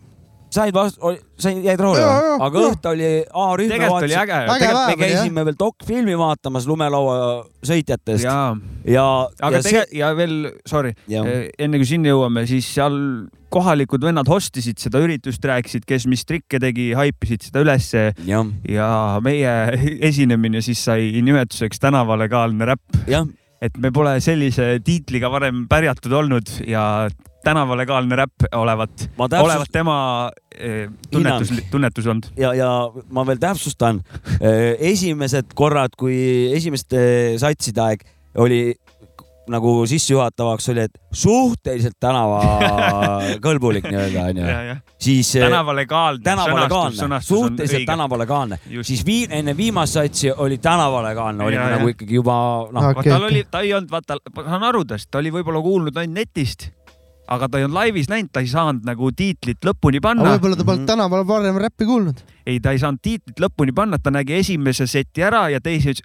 said 0.51 0.75
vastu, 0.75 1.13
said, 1.39 1.61
jäid 1.65 1.81
rahule 1.81 2.05
aga 2.47 2.63
õhtu 2.67 2.91
oli 2.91 3.09
A-rühm. 3.23 3.71
tegelikult 3.71 4.07
oli 4.07 4.17
äge. 4.19 4.39
Tegelikult 4.51 4.89
me 4.91 4.97
käisime 5.01 5.45
veel 5.47 5.59
dokfilmi 5.59 6.17
vaatamas 6.19 6.67
lumelaua 6.69 7.17
sõitjatest. 7.65 8.25
Ja, 8.25 8.55
ja, 8.85 9.05
aga 9.39 9.59
ja 9.59 9.65
tegelikult 9.67 9.99
ja 10.01 10.15
veel, 10.17 10.39
sorry, 10.67 10.95
Jah. 11.11 11.29
enne 11.59 11.81
kui 11.81 11.89
sinna 11.89 12.11
jõuame, 12.11 12.45
siis 12.49 12.67
seal 12.75 12.97
kohalikud 13.51 14.03
vennad 14.05 14.29
hostisid 14.31 14.79
seda 14.79 15.01
üritust, 15.03 15.43
rääkisid, 15.43 15.83
kes 15.87 16.07
mis 16.07 16.23
trikke 16.27 16.59
tegi, 16.63 16.91
haipisid 16.95 17.49
seda 17.49 17.65
ülesse. 17.65 18.05
Ja 18.27 18.95
meie 19.23 19.55
esinemine 20.11 20.63
siis 20.63 20.83
sai 20.87 21.11
nimetuseks 21.23 21.83
tänavalegaalne 21.83 22.71
räpp, 22.71 23.01
jah, 23.11 23.27
et 23.61 23.77
me 23.77 23.91
pole 23.93 24.15
sellise 24.23 24.79
tiitliga 24.85 25.29
varem 25.31 25.65
pärjatud 25.69 26.13
olnud 26.17 26.53
ja 26.67 26.83
tänavalegaalne 27.45 28.17
räpp 28.19 28.45
olevat, 28.53 29.07
ma 29.17 29.27
olevat 29.41 29.71
tema 29.73 29.97
eh, 30.53 30.89
tunnetus, 31.11 31.53
tunnetus 31.71 32.07
olnud. 32.07 32.29
ja, 32.37 32.53
ja 32.57 32.69
ma 33.09 33.25
veel 33.25 33.41
täpsustan. 33.41 34.01
esimesed 34.91 35.53
korrad, 35.57 35.95
kui 35.97 36.17
esimeste 36.53 37.37
satside 37.41 37.81
aeg 37.85 38.05
oli 38.41 38.61
nagu 39.49 39.85
sissejuhatavaks 39.89 40.69
oli, 40.69 40.81
et 40.85 40.97
suhteliselt 41.11 41.95
tänavakõlbulik 41.99 43.85
nii-öelda 43.89 44.25
onju, 44.29 44.75
siis 45.01 45.31
eh, 45.35 45.45
tänavalegaalne. 45.47 46.23
tänavalegaalne, 46.23 47.21
suhteliselt. 47.25 47.85
tänavalegaalne, 47.89 48.59
siis 48.85 49.01
vii-, 49.07 49.27
enne 49.29 49.55
viimast 49.57 49.93
satsi 49.97 50.31
oli 50.31 50.57
tänavalegaalne, 50.57 51.43
oli 51.43 51.55
Ja, 51.55 51.69
nagu 51.69 51.87
ja. 51.89 51.95
ikkagi 51.95 52.15
juba 52.15 52.35
noh, 52.71 52.91
Okei, 52.95 53.11
tal 53.11 53.23
oli, 53.27 53.43
ta 53.51 53.59
ei 53.65 53.73
olnud, 53.73 53.89
vaata, 53.91 54.17
ma 54.35 54.43
saan 54.43 54.63
aru 54.63 54.85
tast, 54.85 55.09
ta 55.11 55.17
oli 55.19 55.31
võib-olla 55.33 55.61
kuulnud 55.65 55.97
ainult 55.97 56.15
netist, 56.21 56.69
aga 57.31 57.47
ta 57.49 57.57
ei 57.59 57.65
olnud 57.67 57.75
laivis 57.81 58.09
näinud, 58.11 58.31
ta 58.33 58.39
ei 58.43 58.47
saanud 58.51 58.85
nagu 58.87 59.11
tiitlit 59.11 59.65
lõpuni 59.67 60.01
panna. 60.03 60.35
võib-olla 60.37 60.55
ta 60.57 60.63
polnud 60.63 60.85
Mhm. 60.85 60.87
tänaval 60.93 61.27
varem 61.27 61.57
räppi 61.57 61.85
kuulnud. 61.85 62.23
ei, 62.45 62.59
ta 62.59 62.71
ei 62.71 62.79
saanud 62.79 62.99
tiitlit 63.01 63.39
lõpuni 63.39 63.73
panna, 63.75 63.97
ta 63.99 64.11
nägi 64.11 64.33
esimese 64.39 64.87
seti 64.87 65.21
ära 65.23 65.49
ja 65.49 65.59
teise 65.61 65.89
ütles, 65.95 66.03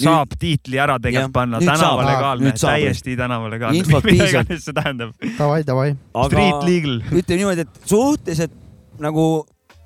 saab 0.00 0.36
tiitli 0.38 0.80
ära 0.82 0.98
tegelikult 1.02 1.34
panna, 1.34 1.60
nüüd 1.62 1.70
tänavalegaalne 1.72 2.48
Nüüd, 2.50 2.60
täiesti 2.60 3.16
tänavalegaalne. 3.18 3.82
Mida 3.86 4.14
iganes 4.28 4.64
see 4.68 4.76
tähendab. 4.76 5.12
Davai, 5.38 5.60
davai. 5.66 5.90
Street 6.28 6.64
legal. 6.68 6.96
ütleme 7.10 7.42
niimoodi, 7.42 7.66
et 7.66 7.90
suhteliselt 7.90 8.56
nagu 9.02 9.26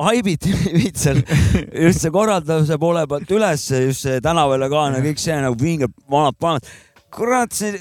haibiti 0.01 0.53
mind 0.73 0.97
seal 0.99 1.21
just 1.85 2.05
see 2.05 2.13
korralduse 2.15 2.79
poole 2.81 3.05
pealt 3.11 3.31
üles, 3.37 3.67
just 3.87 4.07
see 4.07 4.21
tänavalegaalne, 4.25 5.03
kõik 5.05 5.21
see 5.23 5.37
nagu 5.45 5.59
vinged 5.61 5.95
vanad 6.11 6.39
panad. 6.41 6.69
kurat, 7.15 7.53
see 7.57 7.81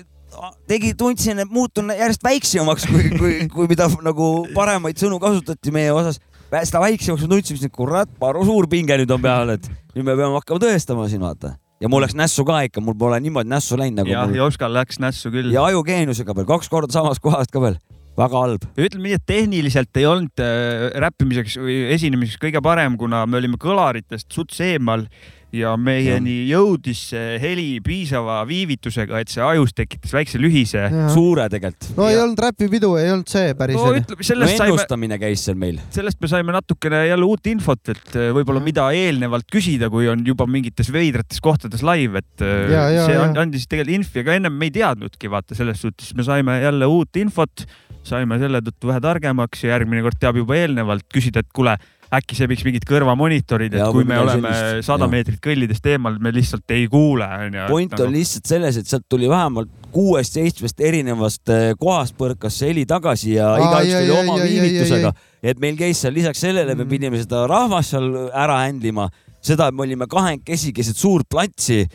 tegi, 0.70 0.94
tundsin, 0.98 1.42
et 1.44 1.52
muutun 1.52 1.92
järjest 1.96 2.24
väiksemaks, 2.24 2.88
kui, 2.90 3.08
kui, 3.18 3.38
kui 3.54 3.70
mida 3.72 3.90
nagu 4.06 4.30
paremaid 4.56 5.00
sõnu 5.02 5.20
kasutati 5.22 5.74
meie 5.76 5.94
osas. 5.94 6.20
seda 6.50 6.82
väiksemaks 6.84 7.26
ma 7.26 7.32
tundsin, 7.36 7.64
et 7.66 7.74
kurat, 7.76 8.12
paru 8.20 8.46
suur 8.46 8.68
pinge 8.70 8.98
nüüd 8.98 9.12
on 9.16 9.22
peal, 9.22 9.56
et 9.56 9.72
nüüd 9.96 10.06
me 10.06 10.16
peame 10.16 10.36
hakkama 10.40 10.64
tõestama 10.66 11.10
siin 11.10 11.24
vaata. 11.24 11.56
Ja 11.80 11.92
mul 11.92 12.04
läks 12.04 12.18
nässu 12.18 12.46
ka 12.48 12.62
ikka, 12.68 12.84
mul 12.84 12.98
pole 13.00 13.20
niimoodi 13.24 13.52
nässu 13.52 13.78
läinud 13.80 14.02
nagu 14.02 14.12
jah, 14.12 14.28
mul 14.28 14.42
Joskal 14.42 14.74
läks 14.76 15.00
nässu 15.02 15.32
küll. 15.34 15.54
ja 15.54 15.64
ajugeeniusega 15.70 16.36
veel 16.36 16.50
kaks 16.50 16.72
korda 16.72 16.94
samast 16.96 17.24
kohast 17.24 17.54
ka 17.56 17.64
veel, 17.64 17.80
väga 18.20 18.44
halb. 18.44 18.68
ütleme 18.76 19.08
nii, 19.08 19.18
et 19.20 19.26
tehniliselt 19.30 20.02
ei 20.02 20.08
olnud 20.10 20.44
äh, 20.44 20.90
räppimiseks 21.06 21.60
või 21.62 21.82
esinemiseks 21.96 22.42
kõige 22.42 22.64
parem, 22.66 22.98
kuna 23.00 23.26
me 23.26 23.40
olime 23.40 23.60
kõlaritest 23.62 24.28
suts 24.36 24.60
eemal 24.66 25.08
ja 25.56 25.74
meieni 25.82 26.44
jõudis 26.50 27.02
see 27.12 27.38
heli 27.42 27.80
piisava 27.86 28.40
viivitusega, 28.50 29.22
et 29.24 29.32
see 29.34 29.42
ajus 29.44 29.74
tekitas 29.78 30.14
väikse 30.14 30.42
lühise. 30.42 30.84
suure 31.14 31.48
tegelikult. 31.50 31.90
no 31.98 32.10
ei 32.12 32.20
olnud 32.22 32.40
räpipidu, 32.46 32.92
ei 33.02 33.10
olnud 33.14 33.30
see 33.32 33.56
päris 33.58 33.80
no 33.80 33.90
ütleme, 33.96 34.20
no 34.20 34.28
sellest 34.30 34.58
saime, 34.58 34.76
ennustamine 34.76 35.20
käis 35.22 35.46
seal 35.48 35.58
meil. 35.60 35.80
sellest 35.96 36.22
me 36.22 36.30
saime 36.32 36.54
natukene 36.56 37.02
jälle 37.10 37.26
uut 37.26 37.50
infot, 37.50 37.82
et 37.90 38.16
äh, 38.16 38.30
võib-olla 38.36 38.62
mida 38.64 38.90
eelnevalt 38.96 39.50
küsida, 39.52 39.90
kui 39.90 40.08
on 40.12 40.22
juba 40.28 40.46
mingites 40.50 40.92
veidrates 40.94 41.42
kohtades 41.42 41.84
live, 41.86 42.22
et 42.24 42.46
äh, 42.46 42.58
Ja, 42.70 42.88
ja, 42.94 43.06
see 43.08 43.18
ja. 43.18 43.26
and- 43.26 43.38
andis 43.42 43.66
tegelikult 43.68 44.00
infi, 44.00 44.22
aga 44.24 44.36
ennem 44.38 44.54
me 44.60 44.70
ei 44.70 44.74
teadnudki, 44.76 45.30
vaata 45.32 45.58
selles 45.58 45.82
suhtes 45.82 46.14
me 46.18 46.26
saime 46.28 46.60
jälle 46.62 46.86
uut 46.90 47.18
infot, 47.22 47.66
saime 48.06 48.38
selle 48.42 48.62
tõttu 48.66 48.90
vähe 48.92 49.02
targemaks 49.04 49.64
ja 49.66 49.74
järgmine 49.76 50.04
kord 50.06 50.20
teab 50.22 50.38
juba 50.40 50.58
eelnevalt 50.60 51.08
küsida, 51.14 51.44
et 51.44 51.50
kuule, 51.56 51.76
äkki 52.14 52.36
see 52.38 52.48
võiks 52.50 52.64
mingid 52.66 52.86
kõrvamonitorid, 52.90 53.74
et 53.76 53.80
Ja, 53.84 53.92
kui 53.94 54.04
me 54.08 54.18
oleme 54.18 54.50
sada 54.86 55.06
meetrit 55.12 55.38
kõllidest 55.44 55.86
eemal, 55.92 56.16
me 56.20 56.32
lihtsalt 56.34 56.72
ei 56.74 56.88
kuule, 56.90 57.28
onju. 57.46 57.68
point 57.70 57.94
on 58.02 58.12
lihtsalt 58.16 58.50
selles, 58.50 58.78
et 58.82 58.90
sealt 58.90 59.06
tuli 59.10 59.30
vähemalt 59.30 59.70
kuuest-seitsmest 59.94 60.82
erinevast 60.86 61.50
eh, 61.54 61.72
kohast 61.80 62.18
põrkas 62.18 62.58
see 62.62 62.72
heli 62.74 62.86
tagasi 62.90 63.36
ja 63.38 63.52
igaüks 63.62 63.94
tuli 64.00 64.16
oma 64.18 64.38
jai, 64.42 64.50
viivitusega. 64.50 65.14
et 65.44 65.62
meil 65.62 65.78
käis 65.78 66.02
seal 66.02 66.14
lisaks 66.18 66.42
sellele, 66.42 66.76
me 66.76 66.84
Mhm. 66.84 66.90
pidime 66.90 67.22
seda 67.22 67.46
rahvast 67.48 67.92
seal 67.96 68.10
ära 68.34 68.58
händlima, 68.66 69.10
seda, 69.42 69.68
et 69.70 69.74
me 69.78 69.86
olime 69.86 70.08
kahekesi 70.10 70.74
keset 70.74 70.98
suurt 70.98 71.30
platsi, 71.30 71.86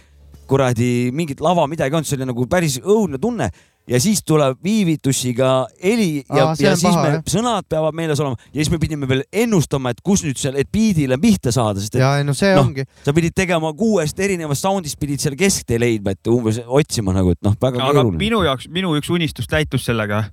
kuradi 0.47 1.11
mingit 1.13 1.41
lava, 1.41 1.67
midagi 1.67 1.91
ei 1.91 1.97
olnud, 1.99 2.07
see 2.07 2.17
oli 2.21 2.27
nagu 2.29 2.47
päris 2.47 2.79
õudne 2.81 3.19
tunne 3.21 3.51
ja 3.89 4.01
siis 4.01 4.23
tuleb 4.25 4.59
viivitusiga 4.65 5.67
heli 5.83 6.23
ja 6.33 6.47
ja 6.59 6.77
siis 6.77 6.89
paha, 6.89 7.03
me 7.03 7.11
jah., 7.19 7.25
sõnad 7.29 7.67
peavad 7.69 7.97
meeles 7.97 8.21
olema 8.23 8.39
ja 8.47 8.63
siis 8.63 8.71
me 8.73 8.79
pidime 8.81 9.09
veel 9.09 9.25
ennustama, 9.33 9.93
et 9.93 10.01
kus 10.05 10.25
nüüd 10.25 10.41
seal, 10.41 10.57
et 10.61 10.71
biidile 10.73 11.19
pihta 11.21 11.53
saada, 11.53 11.83
sest 11.83 11.99
et 11.99 12.05
ja 12.05 12.15
ei 12.21 12.25
no 12.25 12.33
see 12.37 12.55
Noh, 12.57 12.65
ongi. 12.71 12.87
sa 13.05 13.13
pidid 13.17 13.37
tegema 13.37 13.73
kuuest 13.77 14.21
erinevast 14.21 14.65
sound'ist 14.65 14.99
pidid 15.01 15.21
seal 15.21 15.37
kesktee 15.37 15.81
leidma, 15.81 16.15
et 16.17 16.33
umbes 16.33 16.63
otsima 16.65 17.13
nagu, 17.17 17.35
et 17.37 17.43
noh, 17.45 17.57
väga 17.61 17.83
aga 17.83 17.93
keeruline. 17.93 18.21
minu 18.25 18.41
jaoks, 18.47 18.71
minu 18.73 18.95
üks 18.97 19.13
unistus 19.13 19.51
täitus 19.51 19.85
sellega. 19.85 20.25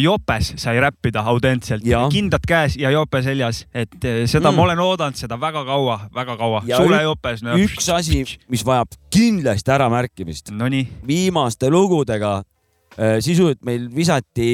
jopes 0.00 0.54
sai 0.56 0.78
räppida 0.80 1.20
autentselt 1.28 1.84
kindad 1.84 2.44
käes 2.48 2.76
ja 2.80 2.88
jope 2.90 3.20
seljas, 3.22 3.66
et 3.74 4.04
eh, 4.04 4.22
seda 4.24 4.48
Mm. 4.50 4.56
ma 4.56 4.62
olen 4.62 4.78
oodanud 4.80 5.16
seda 5.16 5.36
väga 5.40 5.64
kaua, 5.64 5.98
väga 6.14 6.36
kaua. 6.40 6.62
Sulejopes 6.64 7.42
no,. 7.44 7.56
üks 7.56 7.88
asi, 7.92 8.24
mis 8.48 8.64
vajab 8.64 8.88
kindlasti 9.12 9.70
äramärkimist, 9.70 10.50
Nonii, 10.56 10.88
viimaste 11.06 11.68
lugudega 11.68 12.38
äh, 12.38 12.57
sisuliselt 12.98 13.62
meil 13.66 13.86
visati 13.94 14.50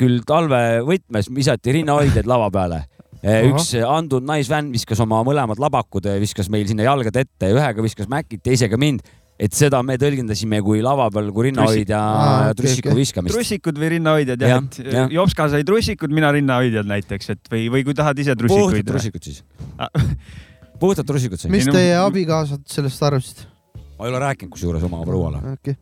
küll 0.00 0.22
talvevõtmes, 0.26 1.30
visati 1.34 1.78
rinnahoidjaid 1.78 2.26
lava 2.30 2.50
peale. 2.54 2.84
Ahah. 3.24 3.46
üks 3.48 3.70
andunud 3.80 4.26
naisfänn 4.28 4.72
viskas 4.74 5.00
oma 5.00 5.22
mõlemad 5.24 5.60
labakud, 5.62 6.04
viskas 6.20 6.50
meil 6.52 6.66
sinna 6.68 6.84
jalgade 6.84 7.22
ette, 7.24 7.48
ühega 7.56 7.84
viskas 7.84 8.08
Mäkit, 8.12 8.42
teisega 8.44 8.76
mind. 8.76 9.00
et 9.40 9.56
seda 9.56 9.80
me 9.82 9.96
tõlgendasime 9.98 10.60
kui 10.62 10.82
lava 10.84 11.08
peal, 11.10 11.30
kui 11.34 11.48
rinnahoidja 11.48 12.00
trussiku 12.54 12.90
okei. 12.92 12.98
viskamist. 13.00 13.34
trussikud 13.34 13.80
või 13.80 13.88
rinnahoidjad 13.96 14.44
jah 14.44 14.52
ja,, 14.52 14.58
et 15.06 15.16
Jopska 15.16 15.48
sai 15.50 15.64
trussikud, 15.66 16.12
mina 16.14 16.30
rinnahoidjad 16.36 16.86
näiteks, 16.86 17.32
et 17.32 17.50
või, 17.50 17.64
või 17.72 17.86
kui 17.88 17.96
tahad 17.98 18.20
ise 18.20 18.36
puhtad 18.36 18.44
trussikuid. 18.44 18.86
trussikud 18.92 19.26
siis 19.26 19.40
Ah. 19.78 19.88
puhtad 20.84 21.08
trussikud 21.08 21.40
sai. 21.40 21.50
mis 21.50 21.66
teie 21.66 21.96
abikaasad 21.98 22.62
sellest 22.70 23.02
arvasid? 23.08 23.42
ma 23.98 24.06
ei 24.06 24.12
ole 24.12 24.20
rääkinud 24.22 24.52
kusjuures 24.54 24.84
oma 24.86 25.00
prouale. 25.08 25.40
okei, 25.56 25.74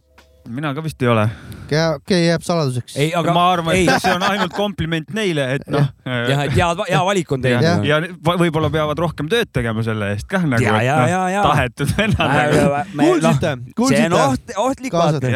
mina 0.49 0.73
ka 0.75 0.83
vist 0.85 1.03
ei 1.03 1.09
ole. 1.13 1.25
okei, 1.71 2.27
jääb 2.27 2.45
saladuseks. 2.45 2.97
ei, 3.01 3.13
aga 3.17 3.35
ma 3.35 3.47
arvan, 3.53 3.77
ei 3.77 3.87
et, 3.87 4.03
see 4.03 4.13
on 4.15 4.25
ainult 4.27 4.55
kompliment 4.57 5.11
neile, 5.17 5.47
et 5.57 5.67
noh. 5.73 5.89
jah, 6.05 6.45
et 6.47 6.55
hea, 6.57 6.69
hea 6.91 7.03
valik 7.07 7.33
on 7.33 7.45
ja, 7.47 7.61
teinud. 7.63 7.89
ja 7.89 8.01
va- 8.27 8.37
võib-olla 8.41 8.71
peavad 8.75 9.03
rohkem 9.03 9.31
tööd 9.33 9.51
tegema 9.55 9.85
selle 9.87 10.13
eest 10.17 10.29
kah 10.31 10.47
nagu, 10.47 10.65
ja, 10.65 10.79
et 10.81 10.89
ja, 10.89 11.01
noh, 11.01 11.11
ja, 11.13 11.25
ja. 11.37 11.43
tahetud 11.49 11.93
vennad 11.99 12.39
nagu. 12.39 12.87
kuulsite, 12.97 13.35
see 13.35 13.53
on 13.53 13.67
kuulsite? 13.83 14.23
oht, 14.23 14.57
ohtlik 14.67 14.97
vaata. 14.99 15.35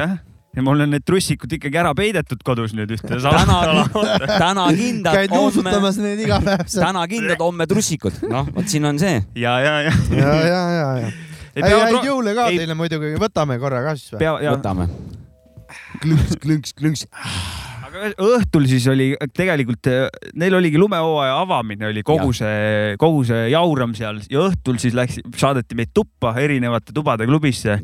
ja 0.57 0.65
mul 0.65 0.81
on 0.87 0.93
need 0.97 1.05
trussikud 1.07 1.53
ikkagi 1.59 1.81
ära 1.81 1.93
peidetud 1.97 2.43
kodus 2.47 2.75
nüüd 2.77 2.97
ühte 2.97 3.21
täna, 3.21 3.61
täna 4.45 4.67
kindad, 4.77 5.21
käid 5.21 5.37
nuusutamas 5.37 6.01
neid 6.03 6.25
iga 6.25 6.41
päev 6.45 6.67
seal. 6.67 6.89
täna 6.89 7.07
kindad, 7.11 7.39
homme 7.45 7.69
trussikud. 7.71 8.25
noh, 8.33 8.49
vot 8.57 8.69
siin 8.73 8.89
on 8.89 9.01
see. 9.01 9.21
ja, 9.39 9.59
ja, 9.63 9.79
ja. 9.89 9.97
ja, 10.17 10.35
ja, 10.51 10.67
ja, 10.81 10.91
ja. 11.05 11.15
Ei 11.57 11.63
ei, 11.63 11.71
peavad 11.71 11.87
häid 11.89 12.11
jõule 12.11 12.35
ka 12.37 12.49
ei- 12.53 12.59
teile 12.61 12.77
muidugi, 12.79 13.15
võtame 13.21 13.57
korra 13.63 13.83
ka 13.87 13.95
siis 13.97 14.13
või? 14.17 14.27
ja, 14.27 14.53
võtame. 14.53 14.89
klõnks, 16.03 16.37
klõnks, 16.43 16.75
klõnks. 16.77 17.07
aga 17.87 18.13
õhtul 18.27 18.69
siis 18.69 18.87
oli 18.93 19.09
tegelikult, 19.37 19.89
neil 20.37 20.57
oligi 20.59 20.79
lumehooaja 20.81 21.39
avamine 21.41 21.89
oli 21.89 22.05
kogu 22.07 22.29
Jah. 22.35 22.39
see, 22.43 22.97
kogu 23.01 23.25
see 23.29 23.49
jauram 23.55 23.97
seal 23.97 24.21
ja 24.31 24.45
õhtul 24.51 24.81
siis 24.83 24.97
läks, 24.97 25.21
saadeti 25.41 25.79
meid 25.79 25.95
tuppa 25.97 26.35
erinevate 26.43 26.95
tubade 26.97 27.27
klubisse 27.29 27.79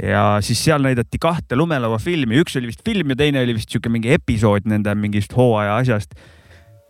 ja 0.00 0.24
siis 0.44 0.62
seal 0.64 0.84
näidati 0.86 1.18
kahte 1.20 1.58
lumelauafilmi, 1.58 2.38
üks 2.44 2.56
oli 2.60 2.70
vist 2.70 2.84
film 2.86 3.10
ja 3.12 3.18
teine 3.24 3.42
oli 3.42 3.58
vist 3.58 3.74
siuke 3.74 3.90
mingi 3.92 4.14
episood 4.14 4.70
nende 4.70 4.94
mingist 4.94 5.34
hooaja 5.36 5.80
asjast. 5.82 6.14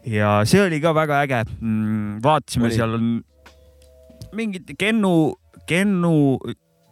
ja 0.06 0.40
see 0.44 0.62
oli 0.62 0.80
ka 0.84 0.92
väga 0.94 1.24
äge 1.24 1.42
mm,. 1.48 2.20
vaatasime, 2.22 2.70
seal 2.76 2.94
on 3.00 3.10
mingid 4.36 4.70
Kennu, 4.78 5.34
Kennu 5.70 6.38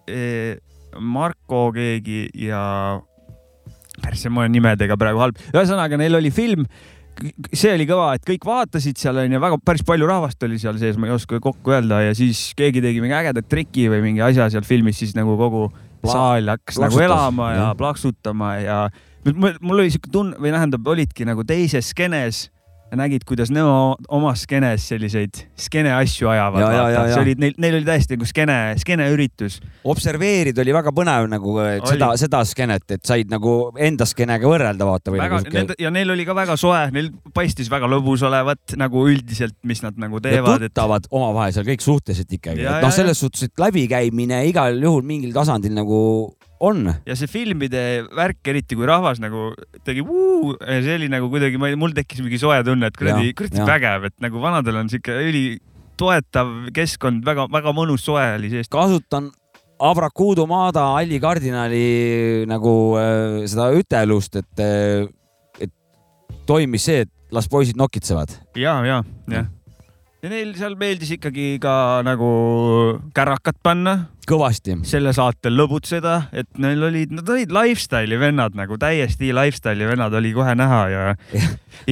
eh,, 0.09 0.57
Marko 0.99 1.69
keegi 1.75 2.29
ja 2.47 2.61
päris 4.03 4.25
ma 4.31 4.45
olen 4.45 4.55
nimedega 4.57 4.97
praegu 4.99 5.21
halb, 5.23 5.43
ühesõnaga 5.53 5.99
neil 6.01 6.17
oli 6.19 6.31
film. 6.35 6.65
see 7.51 7.73
oli 7.75 7.83
kõva, 7.89 8.13
et 8.15 8.23
kõik 8.23 8.45
vaatasid 8.47 8.99
seal 9.01 9.19
onju, 9.19 9.41
väga 9.43 9.57
päris 9.67 9.83
palju 9.87 10.07
rahvast 10.07 10.45
oli 10.47 10.59
seal 10.63 10.79
sees, 10.79 10.97
ma 10.97 11.09
ei 11.09 11.17
oska 11.17 11.41
kokku 11.43 11.75
öelda 11.75 11.99
ja 12.07 12.13
siis 12.15 12.53
keegi 12.59 12.83
tegi 12.85 13.03
mingi 13.03 13.17
ägedat 13.19 13.49
triki 13.51 13.89
või 13.91 14.05
mingi 14.05 14.23
asja 14.23 14.47
seal 14.55 14.67
filmis, 14.67 15.01
siis 15.03 15.17
nagu 15.19 15.35
kogu 15.41 15.67
Pla- 15.99 16.15
saal 16.15 16.53
hakkas 16.55 16.79
nagu 16.79 17.01
elama 17.03 17.49
ja 17.57 17.73
plaksutama 17.79 18.53
ja 18.63 18.79
mul, 19.35 19.81
oli 19.81 19.91
siuke 19.91 20.13
tunne 20.15 20.39
või 20.39 20.55
tähendab, 20.55 20.87
olidki 20.87 21.27
nagu 21.27 21.43
teises 21.47 21.91
skeenes 21.91 22.47
nägid, 22.97 23.25
kuidas 23.29 23.51
Nemo 23.53 23.97
oma 24.15 24.33
skeenes 24.39 24.87
selliseid 24.91 25.43
skeene 25.59 25.93
asju 25.97 26.31
ajavad. 26.31 26.63
Ja, 26.63 26.71
ja, 26.73 26.85
ja, 26.89 27.03
ja. 27.09 27.15
see 27.15 27.25
oli, 27.27 27.35
neil, 27.41 27.57
neil 27.61 27.79
oli 27.81 27.89
täiesti 27.89 28.17
nagu 28.17 28.29
skeene, 28.29 28.59
skeene 28.81 29.09
üritus. 29.13 29.59
observeerida 29.89 30.63
oli 30.65 30.75
väga 30.77 30.93
põnev 30.97 31.29
nagu 31.31 31.57
et 31.65 31.83
Oli. 31.83 31.93
seda, 31.95 32.11
seda 32.21 32.43
skeenet, 32.49 32.87
et 32.97 33.05
said 33.09 33.31
nagu 33.33 33.55
enda 33.89 34.07
skeenega 34.09 34.49
võrrelda 34.49 34.89
vaata 34.89 35.15
väga 35.15 35.29
nagu, 35.29 35.45
siuke. 35.45 35.79
ja 35.83 35.93
neil 35.95 36.15
oli 36.15 36.27
ka 36.29 36.37
väga 36.39 36.57
soe, 36.61 36.81
neil 36.95 37.11
paistis 37.35 37.71
väga 37.73 37.91
lõbus 37.91 38.25
olevat 38.29 38.77
nagu 38.81 39.05
üldiselt, 39.11 39.59
mis 39.69 39.83
nad 39.85 39.99
nagu 40.01 40.23
teevad, 40.25 40.63
et 40.63 40.73
tuttavad 40.73 41.09
omavahel 41.11 41.55
seal 41.57 41.69
kõik 41.69 41.85
suhteliselt 41.85 42.39
ikkagi, 42.39 42.65
et 42.65 42.85
noh, 42.85 42.95
selles 42.95 43.21
suhtes, 43.21 43.49
et 43.49 43.65
läbikäimine 43.65 44.45
igal 44.49 44.77
juhul 44.79 45.05
mingil 45.07 45.35
tasandil 45.37 45.75
nagu 45.77 46.01
on. 46.65 46.93
ja 47.07 47.17
see 47.19 47.31
filmide 47.31 47.83
värk, 48.15 48.41
eriti 48.51 48.79
kui 48.79 48.87
rahvas 48.89 49.21
nagu 49.23 49.51
tegi 49.87 50.05
vuu, 50.07 50.55
see 50.59 50.95
oli 50.97 51.11
nagu 51.13 51.31
kuidagi, 51.33 51.59
mul 51.59 51.95
tekkis 51.97 52.23
mingi 52.25 52.41
soe 52.41 52.59
tunne, 52.67 52.91
et 52.91 52.99
kuradi 52.99 53.35
kuradi 53.39 53.67
vägev, 53.69 54.09
et 54.11 54.17
nagu 54.25 54.43
vanadel 54.43 54.81
on 54.83 54.91
siuke 54.93 55.17
üli 55.29 55.45
toetav 55.99 56.71
keskkond, 56.75 57.25
väga-väga 57.27 57.75
mõnus 57.77 58.07
soe 58.07 58.25
oli 58.37 58.53
sees. 58.53 58.71
kasutan 58.71 59.31
Abrakuudu 59.79 60.47
Maada 60.51 60.89
Alli 60.99 61.21
kardinali 61.23 62.45
nagu 62.51 62.73
äh, 62.99 63.45
seda 63.51 63.71
ütelust, 63.79 64.41
et, 64.41 64.65
et 65.63 65.75
toimis 66.47 66.89
see, 66.89 67.07
et 67.07 67.13
las 67.35 67.49
poisid 67.51 67.79
nokitsevad. 67.79 68.35
ja, 68.59 68.81
ja, 68.87 69.03
jah. 69.31 69.53
Ja 70.23 70.31
neil 70.33 70.51
seal 70.59 70.75
meeldis 70.79 71.13
ikkagi 71.15 71.59
ka 71.63 72.01
nagu 72.07 72.29
kärakat 73.15 73.59
panna, 73.63 73.95
kõvasti. 74.29 74.81
selle 74.89 75.13
saatel 75.17 75.55
lõbutseda, 75.59 76.17
et 76.33 76.49
neil 76.61 76.83
olid, 76.89 77.15
nad 77.15 77.31
olid 77.31 77.55
lifestyle'i 77.55 78.19
vennad 78.21 78.59
nagu 78.59 78.79
täiesti 78.81 79.31
lifestyle'i 79.37 79.89
vennad 79.93 80.15
oli 80.19 80.35
kohe 80.37 80.55
näha 80.59 80.83
ja, 80.93 81.07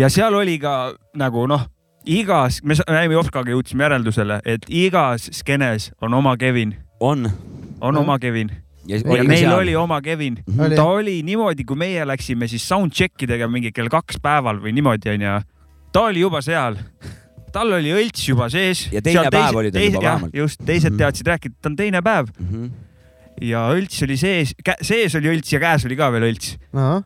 ja 0.02 0.10
seal 0.12 0.34
oli 0.34 0.58
ka 0.62 0.96
nagu 1.18 1.46
noh, 1.50 1.68
igas, 2.06 2.60
me 2.66 2.78
näime 2.82 3.14
Jopskaga 3.14 3.54
jõudsime 3.54 3.86
järeldusele, 3.86 4.40
et 4.44 4.66
igas 4.68 5.30
skeenes 5.40 5.92
on 6.02 6.14
oma 6.18 6.36
Kevin, 6.40 6.74
on. 7.00 7.28
on 7.80 7.94
Jah. 7.94 8.02
oma 8.02 8.18
Kevin 8.18 8.50
ja, 8.88 8.98
ja 8.98 9.26
neil 9.26 9.52
oli 9.52 9.76
oma 9.76 10.00
Kevin. 10.02 10.40
Oli. 10.58 10.74
ta 10.74 10.84
oli 10.84 11.20
niimoodi, 11.26 11.64
kui 11.66 11.78
meie 11.78 12.06
läksime 12.06 12.48
siis 12.50 12.66
sound 12.66 12.94
check'i 12.94 13.26
tegema 13.30 13.54
mingi 13.54 13.72
kell 13.74 13.90
kaks 13.92 14.18
päeval 14.22 14.58
või 14.62 14.74
niimoodi 14.74 15.14
onju. 15.14 15.38
ta 15.92 16.08
oli 16.10 16.26
juba 16.26 16.42
seal, 16.42 16.78
tal 17.56 17.72
oli 17.78 17.92
õlts 17.96 18.26
juba 18.28 18.50
sees. 18.52 18.86
Ja 18.92 19.00
teine 19.04 19.26
päev 19.32 19.56
oli 19.62 19.72
tal 19.72 19.88
juba 19.88 20.02
vähemalt. 20.04 20.34
just, 20.36 20.60
teised 20.66 20.92
Mhm. 20.92 21.00
teadsid 21.00 21.26
rääkida, 21.32 21.56
et 21.56 21.62
ta 21.62 21.72
on 21.72 21.76
teine 21.76 22.02
päev 22.04 22.28
Mhm. 22.38 22.70
ja 23.40 23.66
õlts 23.74 24.02
oli 24.06 24.16
sees, 24.20 24.54
sees 24.82 25.14
oli 25.18 25.28
õlts 25.34 25.52
ja 25.52 25.60
käes 25.60 25.84
oli 25.88 25.96
ka 25.98 26.10
veel 26.14 26.30
õlts 26.30 26.56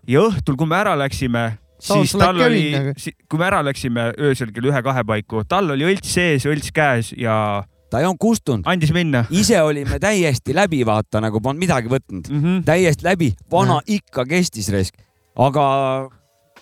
ja 0.06 0.20
õhtul, 0.20 0.56
kui 0.56 0.66
me 0.70 0.76
ära 0.78 0.94
läksime, 0.98 1.58
siis 1.80 2.12
tal 2.18 2.38
oli 2.44 2.94
kui 3.28 3.38
me 3.40 3.46
ära 3.48 3.62
läksime 3.66 4.12
öösel 4.18 4.52
kell 4.52 4.68
ühe-kahe 4.70 5.04
paiku, 5.06 5.44
tal 5.48 5.70
oli 5.70 5.86
õlts 5.94 6.12
sees, 6.18 6.46
õlts 6.46 6.70
käes 6.76 7.12
ja 7.18 7.64
ta 7.90 7.98
ei 7.98 8.06
olnud 8.06 8.20
kustunud, 8.22 8.66
andis 8.70 8.92
minna 8.94 9.24
ise 9.34 9.58
olime 9.62 9.98
täiesti 9.98 10.54
läbi, 10.54 10.84
vaata 10.86 11.20
nagu 11.24 11.40
polnud 11.42 11.58
midagi 11.58 11.88
võtnud, 11.90 12.28
mm. 12.30 12.42
-hmm. 12.42 12.64
täiesti 12.68 13.06
läbi, 13.08 13.32
vana 13.50 13.80
ikka 13.86 14.24
kestis 14.30 14.68
raisk, 14.70 14.94
aga 15.36 16.08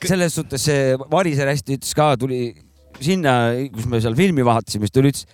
selles 0.05 0.33
suhtes 0.39 0.65
see 0.65 0.97
Variser 1.11 1.49
hästi 1.51 1.77
ütles 1.77 1.95
ka, 1.95 2.17
tuli 2.17 2.55
sinna, 3.01 3.35
kus 3.75 3.87
me 3.91 4.01
seal 4.05 4.17
filmi 4.19 4.47
vaatasime, 4.47 4.89
siis 4.89 4.95
ta 4.95 5.05
ütles, 5.05 5.27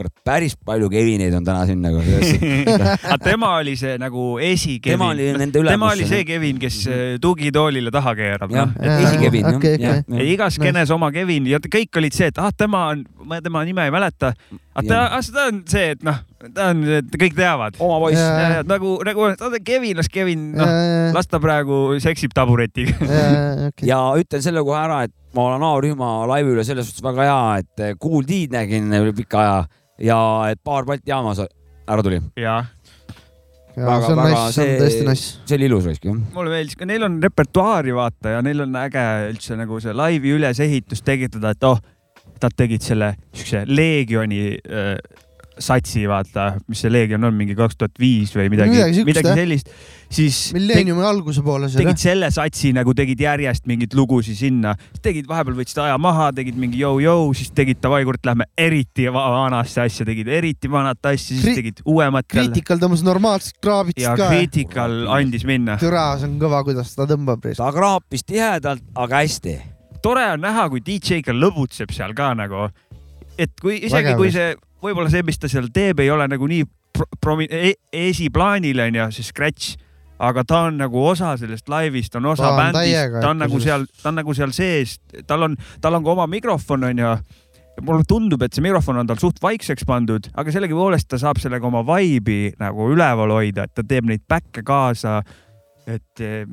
kurat, 0.00 0.12
päris 0.24 0.54
palju 0.66 0.88
Kevineid 0.92 1.34
on 1.36 1.44
täna 1.44 1.64
siin 1.68 1.82
nagu. 1.82 2.00
aga 2.00 3.18
tema 3.22 3.52
oli 3.58 3.74
see 3.78 3.96
nagu 4.00 4.24
esikevin. 4.42 4.96
tema 4.96 5.10
oli 5.12 5.28
nende 5.34 5.60
ülemus. 5.60 5.74
tema 5.74 5.90
oli 5.94 6.06
see 6.08 6.24
Kevin, 6.28 6.60
kes 6.62 6.78
äh, 6.88 7.02
tugitoolile 7.22 7.92
taha 7.94 8.14
keerab. 8.18 8.54
jah 8.54 8.72
esikevin 8.80 9.46
jah, 9.46 9.58
okei. 9.58 9.76
ja 9.82 10.26
igas 10.32 10.56
skeenes 10.58 10.92
oma 10.94 11.10
Kevin 11.14 11.50
ja 11.50 11.60
kõik 11.66 12.00
olid 12.00 12.16
see, 12.16 12.30
et 12.32 12.40
ah, 12.40 12.52
tema 12.56 12.86
on, 12.94 13.04
ma 13.26 13.40
tema 13.44 13.64
nime 13.68 13.88
ei 13.88 13.94
mäleta. 13.94 14.32
aga 14.74 14.86
ta, 14.86 14.94
Jah. 14.94 15.14
ah, 15.18 15.30
ta 15.36 15.46
on 15.50 15.62
see, 15.74 15.94
et 15.96 16.04
noh, 16.06 16.22
ta 16.54 16.70
on, 16.72 16.84
kõik 17.18 17.36
teavad. 17.36 17.80
oma 17.82 18.00
poiss 18.06 18.66
nagu, 18.70 18.96
nagu 19.06 19.30
ta 19.36 19.50
on 19.50 19.58
Kevin, 19.64 19.98
las 20.00 20.08
Kevin, 20.12 20.52
noh, 20.56 20.76
las 21.16 21.28
ta 21.30 21.42
praegu 21.42 22.00
seksib 22.02 22.34
taburetiga. 22.36 22.96
ja 23.84 24.04
ütlen 24.20 24.44
selle 24.44 24.64
kohe 24.64 24.80
ära, 24.80 25.04
et 25.10 25.16
ma 25.34 25.44
olen 25.50 25.62
A-rühma 25.62 26.10
laivi 26.30 26.54
üle 26.56 26.64
selles 26.66 26.88
suhtes 26.90 27.04
väga 27.04 27.26
hea, 27.28 27.62
et 27.62 27.98
Kool 28.02 28.24
Tiid 28.26 28.52
nägin 28.56 28.90
üle 29.00 29.12
pika 29.16 29.40
aja 29.44 29.58
ja 30.00 30.18
et 30.50 30.60
paar 30.64 30.84
Balti 30.88 31.10
jaamas 31.12 31.42
ära 31.44 32.02
tuli, 32.06 32.18
jah, 32.40 32.66
see 33.74 33.84
Väga- 33.86 34.10
on 34.10 34.18
väga 34.18 34.28
nice, 34.30 34.52
see 34.56 34.64
on 34.64 34.68
see- 34.68 34.80
tõesti 34.80 35.06
nice. 35.08 35.28
see 35.46 35.56
oli 35.60 35.68
ilus 35.70 35.86
raisk 35.86 36.04
jah. 36.08 36.18
mulle 36.34 36.50
meeldis 36.56 36.76
ka, 36.76 36.88
neil 36.90 37.06
on 37.06 37.20
repertuaari 37.22 37.94
vaata 37.94 38.34
ja 38.36 38.42
neil 38.42 38.64
on 38.66 38.74
äge 38.82 39.04
üldse 39.30 39.56
nagu 39.60 39.78
see 39.80 39.94
laivi 39.94 40.34
ülesehitus 40.38 41.02
tekitada, 41.06 41.54
et 41.54 41.64
oh, 41.68 41.78
nad 42.42 42.54
tegid 42.56 42.80
selle 42.82 43.14
siukse 43.36 43.64
Leegioni 43.68 44.56
äh, 44.56 44.96
satsi, 45.60 46.06
vaata, 46.08 46.54
mis 46.68 46.80
see 46.82 46.90
Leegion 46.92 47.24
on, 47.28 47.34
mingi 47.36 47.54
kaks 47.58 47.76
tuhat 47.78 47.98
viis 48.00 48.32
või 48.36 48.48
midagi, 48.52 48.72
Midagi 48.78 49.04
midagi 49.04 49.32
sellist, 49.36 49.70
siis 50.10 50.38
milleeniumi 50.56 51.04
alguse 51.06 51.42
poole 51.46 51.68
tegid 51.70 52.00
selle 52.00 52.30
satsi 52.34 52.72
nagu 52.76 52.94
tegid 52.96 53.20
järjest 53.20 53.68
mingeid 53.70 53.94
lugusid 53.98 54.38
sinna, 54.38 54.72
tegid 55.04 55.28
vahepeal 55.30 55.58
võtsid 55.60 55.82
aja 55.84 55.98
maha, 56.00 56.30
tegid 56.36 56.56
mingi 56.60 56.80
jõu-jõu, 56.80 57.30
siis 57.36 57.52
tegid 57.56 57.80
davai, 57.84 58.02
kurat, 58.08 58.24
lähme 58.30 58.48
eriti 58.58 59.06
va- 59.12 59.26
vanasse 59.36 59.84
asja, 59.84 60.06
tegid 60.08 60.28
eriti 60.40 60.70
vanat 60.72 61.10
asja, 61.12 61.34
siis 61.36 61.44
Kri- 61.44 61.56
tegid 61.60 61.82
uuemat 61.84 62.28
Critical 62.30 62.80
tõmbas 62.82 63.04
normaalselt 63.06 63.58
kraabitist 63.62 64.06
ja 64.06 64.16
ka. 64.18 64.30
Critical 64.32 65.04
andis 65.18 65.44
minna. 65.48 65.76
türa, 65.80 66.06
see 66.18 66.30
on 66.30 66.38
kõva, 66.40 66.64
kuidas 66.66 66.94
ta 66.96 67.06
tõmbab. 67.10 67.44
ta 67.56 67.70
kraapis 67.76 68.24
tihedalt, 68.24 68.82
aga 68.94 69.22
hästi. 69.22 69.58
tore 70.02 70.24
on 70.32 70.40
näha, 70.40 70.68
kui 70.72 70.80
DJ 70.80 71.20
ka 71.22 71.32
lõbutseb 71.36 71.92
seal 71.92 72.14
ka 72.16 72.32
nagu, 72.34 72.68
et 73.38 73.52
kui 73.60 73.78
isegi 73.84 74.16
kui 74.16 74.32
see, 74.32 74.54
võib-olla 74.82 75.10
see, 75.12 75.22
mis 75.26 75.38
ta 75.38 75.48
seal 75.48 75.68
teeb, 75.74 76.00
ei 76.00 76.10
ole 76.10 76.26
nagu 76.30 76.46
nii 76.50 76.64
pro- 76.96 77.08
promi- 77.20 77.48
e, 77.50 77.74
esiplaanil 77.92 78.80
onju, 78.86 79.10
see 79.12 79.26
scratch, 79.26 79.76
aga 80.20 80.42
ta 80.44 80.62
on 80.68 80.76
nagu 80.82 81.00
osa 81.08 81.34
sellest 81.40 81.68
laivist, 81.72 82.16
on 82.16 82.26
osa 82.32 82.42
Ta 82.42 82.50
on 82.52 82.58
bändist, 82.60 83.20
ta 83.22 83.30
on 83.30 83.38
nagu 83.40 83.60
seal, 83.60 83.86
ta 84.02 84.08
on 84.12 84.18
nagu 84.20 84.34
seal 84.36 84.50
sees, 84.52 84.98
tal 85.26 85.46
on, 85.48 85.54
tal 85.80 85.94
on 85.96 86.04
ka 86.04 86.10
oma 86.16 86.26
mikrofon 86.28 86.84
onju. 86.90 87.14
mulle 87.80 88.04
tundub, 88.04 88.42
et 88.44 88.52
see 88.52 88.60
mikrofon 88.60 88.98
on 89.00 89.06
tal 89.08 89.16
suht 89.16 89.38
vaikseks 89.40 89.86
pandud, 89.88 90.26
aga 90.36 90.52
sellegipoolest 90.52 91.06
ta 91.08 91.16
saab 91.22 91.38
sellega 91.40 91.64
oma 91.64 91.80
vibe'i 91.86 92.50
nagu 92.60 92.90
üleval 92.92 93.30
hoida, 93.32 93.64
et 93.64 93.72
ta 93.74 93.82
teeb 93.86 94.04
neid 94.10 94.20
back'e 94.28 94.60
kaasa 94.66 95.22
et 95.88 96.20
eh, 96.20 96.44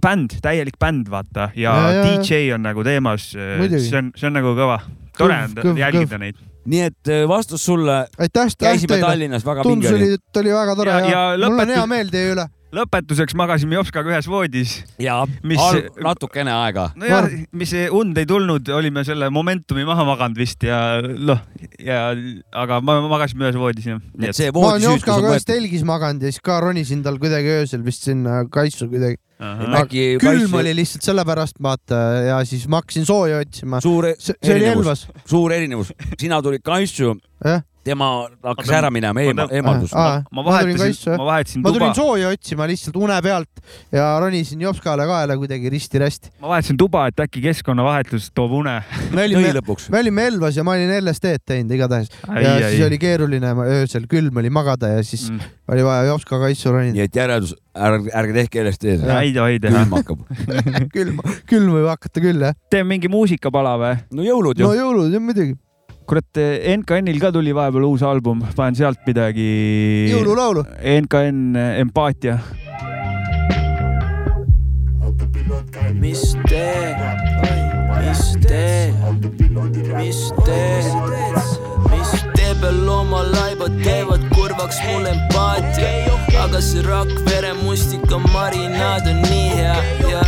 bänd, 0.00 0.36
täielik 0.44 0.78
bänd, 0.78 1.08
vaata 1.10 1.48
ja, 1.58 1.72
Ja, 1.74 1.90
ja. 1.92 2.04
DJ 2.22 2.52
on 2.54 2.62
nagu 2.62 2.84
teemas, 2.86 3.32
Muidugi. 3.34 3.88
see 3.88 3.98
on, 3.98 4.12
see 4.14 4.28
on 4.30 4.36
nagu 4.38 4.54
kõva, 4.54 4.78
tore 5.18 5.34
on 5.48 5.56
Kõv- 5.56 5.66
kõv- 5.72 5.82
jälgida 5.82 6.18
neid. 6.22 6.38
Nii 6.68 6.84
et 6.90 7.08
äh, 7.14 7.24
vastus 7.30 7.64
sulle, 7.64 8.02
aitäh, 8.20 8.52
käisime 8.60 8.94
teile. 8.96 9.06
Tallinnas, 9.06 9.44
väga 9.46 9.64
tundus 9.66 9.88
pinge 9.90 10.04
oli 10.04 10.18
et 10.18 10.40
oli 10.42 10.52
väga 10.54 10.76
tore 10.76 10.90
Ja- 10.94 11.00
ja, 11.00 11.08
ja 11.08 11.26
ja 11.32 11.36
mul 11.38 11.44
on 11.48 11.58
lõpetus- 11.58 11.76
hea 11.78 11.86
meel 11.90 12.10
teie 12.12 12.32
üle. 12.34 12.44
lõpetuseks 12.76 13.32
magasime 13.40 13.78
Jopskaga 13.78 14.10
ühes 14.12 14.26
voodis. 14.28 14.72
ja 15.00 15.22
Mis- 15.42 15.60
al- 15.64 15.86
natukene 16.04 16.52
aega. 16.52 16.90
nojah 17.00 17.30
mis 17.52 17.70
see 17.72 17.86
und 17.90 18.18
ei 18.20 18.26
tulnud, 18.28 18.68
olime 18.68 19.04
selle 19.08 19.30
momentumi 19.32 19.86
maha 19.88 20.04
maganud 20.04 20.36
vist 20.36 20.62
ja 20.68 21.00
noh, 21.00 21.40
ja 21.80 22.10
aga 22.52 22.80
ma 22.84 22.98
magasime 23.08 23.46
ühes 23.48 23.56
voodis 23.56 23.86
jah. 23.88 24.00
ma 24.52 24.66
olen 24.74 24.82
Jopskaga 24.84 25.32
ühes 25.32 25.48
telgis 25.48 25.84
maganud 25.88 26.22
ja 26.22 26.28
siis 26.34 26.42
ka 26.44 26.60
ronisin 26.60 27.02
tal 27.02 27.16
kuidagi 27.18 27.48
öösel 27.62 27.80
vist 27.84 28.04
sinna 28.04 28.44
kaisu 28.50 28.88
kuidagi. 28.92 29.16
Äkki 29.38 30.04
külm 30.22 30.54
oli 30.58 30.74
lihtsalt 30.74 31.06
sellepärast 31.06 31.62
vaata 31.62 31.98
ja 32.26 32.38
siis 32.48 32.66
ma 32.68 32.82
hakkasin 32.82 33.06
sooja 33.06 33.38
otsima. 33.44 33.80
suur, 33.80 34.08
erinevus. 34.10 34.74
Elvas. 34.74 35.06
suur 35.26 35.52
erinevus, 35.54 35.92
sina 36.18 36.42
tulid 36.42 36.64
kaisu 36.66 37.14
Jah., 37.44 37.62
tema 37.88 38.08
hakkas 38.44 38.70
ära 38.78 38.90
minema, 38.94 39.20
eema- 39.24 39.48
eemaldus. 39.58 39.92
Ma 39.96 40.22
ma 40.32 40.44
vahetasin 40.46 41.16
ma 41.18 41.26
vahetasin 41.32 41.62
ma 41.64 41.72
tuba 41.72 41.88
tulin, 41.88 41.94
sooja 41.98 42.32
otsima 42.36 42.66
lihtsalt 42.70 42.96
une 43.00 43.18
pealt 43.24 43.62
ja 43.92 44.10
ronisin 44.22 44.60
Jopskale 44.66 45.06
kaela 45.08 45.36
kuidagi 45.40 45.70
risti-rästi. 45.72 46.32
ma 46.42 46.52
vahetasin 46.54 46.76
tuba, 46.80 47.06
et 47.10 47.20
äkki 47.26 47.42
keskkonnavahetus 47.48 48.30
toob 48.36 48.52
une. 48.60 48.76
me 49.12 49.24
olime, 49.24 49.52
lõpuks. 49.58 49.88
me 49.92 50.00
olime 50.04 50.26
Elvas 50.28 50.56
ja 50.56 50.64
ma 50.66 50.76
olin 50.76 50.92
LSD-d 51.00 51.42
teinud 51.48 51.72
igatahes 51.78 52.08
ja 52.28 52.56
siis 52.70 52.84
oli 52.86 52.98
keeruline 53.00 53.54
öösel, 53.78 54.06
külm 54.10 54.36
oli 54.42 54.50
magada 54.50 54.94
ja 54.98 55.02
siis 55.02 55.28
Mm. 55.28 55.40
oli 55.74 55.82
vaja 55.84 56.04
Jopska 56.08 56.38
kaisu 56.40 56.70
ronida. 56.72 56.94
nii 56.94 57.02
et 57.04 57.16
järeldus, 57.16 57.54
ärge, 57.76 58.10
ärge 58.16 58.32
tehke 58.38 58.62
LSD-d. 58.64 59.04
ei 59.20 59.32
tohi 59.34 59.58
teha. 59.60 59.82
külm 59.84 59.96
hakkab. 59.98 60.18
külm, 60.94 61.18
külm 61.50 61.72
võib 61.74 61.88
hakata 61.90 62.22
küll 62.24 62.40
jah. 62.46 62.54
teeme 62.70 62.88
mingi 62.94 63.08
muusikapala 63.12 63.74
või? 63.80 63.96
no 64.14 64.22
jõulud 64.24 64.58
ju 64.62 64.66
no. 64.68 64.72
jõulud 64.78 65.12
jah 65.12 65.20
muidugi, 65.22 65.56
kurat, 66.08 66.40
NKN-il 66.80 67.20
ka 67.20 67.30
tuli 67.34 67.52
vahepeal 67.52 67.84
uus 67.84 68.02
album, 68.06 68.40
panen 68.56 68.78
sealt 68.78 69.02
midagi. 69.06 69.48
jõululaulu. 70.14 70.64
NKN 71.04 71.58
Empaatia. 71.84 72.38
mis 75.98 76.22
teed, 76.48 77.00
mis 77.98 78.22
teed, 78.44 78.94
mis 79.96 80.20
teed, 80.44 81.38
mis 81.92 82.12
teeb 82.36 82.60
veel 82.62 82.90
oma 82.92 83.22
laibad 83.32 83.80
teevad 83.82 84.28
kurvaks 84.34 84.78
mul 84.84 85.08
empaatia, 85.12 85.90
aga 86.44 86.62
see 86.62 86.84
Rakvere 86.86 87.56
mustika 87.64 88.20
marinaad 88.28 89.10
on 89.10 89.20
nii 89.26 89.50
hea 89.58 89.80
ja 90.12 90.22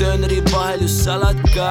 dööneri 0.00 0.42
vahel 0.52 0.82
just 0.82 1.04
salat 1.04 1.40
ka, 1.54 1.70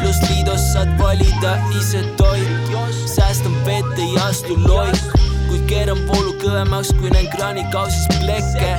pluss 0.00 0.22
liidos 0.30 0.72
saad 0.72 0.90
valida 1.00 1.58
ise 1.78 2.04
toitu, 2.20 2.86
säästan 3.16 3.56
vett, 3.66 3.98
ei 3.98 4.16
astu 4.28 4.58
loiku 4.68 5.24
kuid 5.54 5.66
keeran 5.70 6.00
voolu 6.08 6.32
kõvemaks, 6.42 6.90
kui 6.98 7.10
näen 7.14 7.28
kraanikausis 7.30 8.08
plekke. 8.18 8.72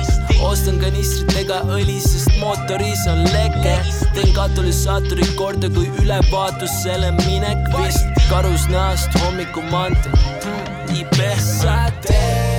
ostan 0.44 0.76
kanistritega 0.82 1.62
õli, 1.72 1.96
sest 2.04 2.34
mootoris 2.40 3.06
on 3.10 3.24
leke. 3.32 3.76
teen 4.14 4.34
katalüsaatorid 4.36 5.32
korda, 5.40 5.70
kui 5.72 5.88
ülevaatusele 6.02 7.14
minek 7.22 7.70
vist 7.78 8.04
karusnahast 8.28 9.16
hommikumantel 9.22 10.12
mm,. 10.12 11.00
IB 11.00 12.55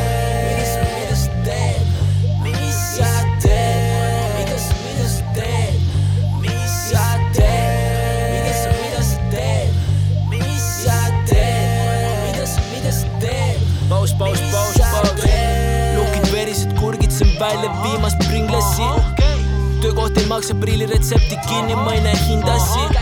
maksa 20.27 20.55
prilliretsepti 20.55 21.37
kinni, 21.47 21.75
ma 21.75 21.93
ei 21.93 22.01
näe 22.01 22.17
hindasid. 22.27 22.99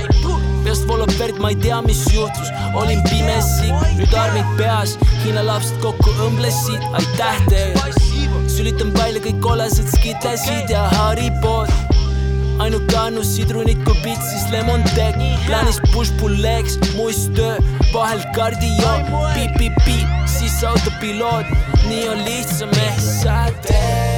peast 0.64 0.88
voolab 0.88 1.12
verd, 1.20 1.38
ma 1.42 1.50
ei 1.54 1.58
tea, 1.62 1.82
mis 1.86 2.06
juhtus, 2.14 2.50
olin 2.74 3.02
pimesi, 3.10 3.72
nüüd 3.98 4.14
armid 4.18 4.56
peas, 4.58 4.98
Hiina 5.24 5.44
lapsed 5.46 5.78
kokku 5.82 6.14
õmblesid, 6.28 6.82
aitäh 7.00 7.42
teile. 7.50 7.92
sülitan 8.50 8.94
välja 8.96 9.22
kõik 9.26 9.42
kollased 9.44 9.92
skitlesid 9.98 10.70
ja 10.72 10.88
Haribod 10.96 11.74
ainuke 12.64 12.98
annus 12.98 13.36
sidrunit 13.36 13.82
kui 13.88 13.98
pitsis 14.04 14.46
lemon 14.52 14.84
tech 14.94 15.20
plaanis 15.48 15.80
push-pull 15.92 16.42
legs, 16.42 16.78
musttöö, 16.96 17.58
vahel 17.94 18.24
kardio, 18.38 18.94
piip-piip-piip, 19.36 20.20
siis 20.38 20.64
autopiloot, 20.64 21.56
nii 21.90 22.06
on 22.14 22.28
lihtsam 22.28 22.78
ehk 22.88 23.02
sa 23.12 23.40
teed. 23.66 24.15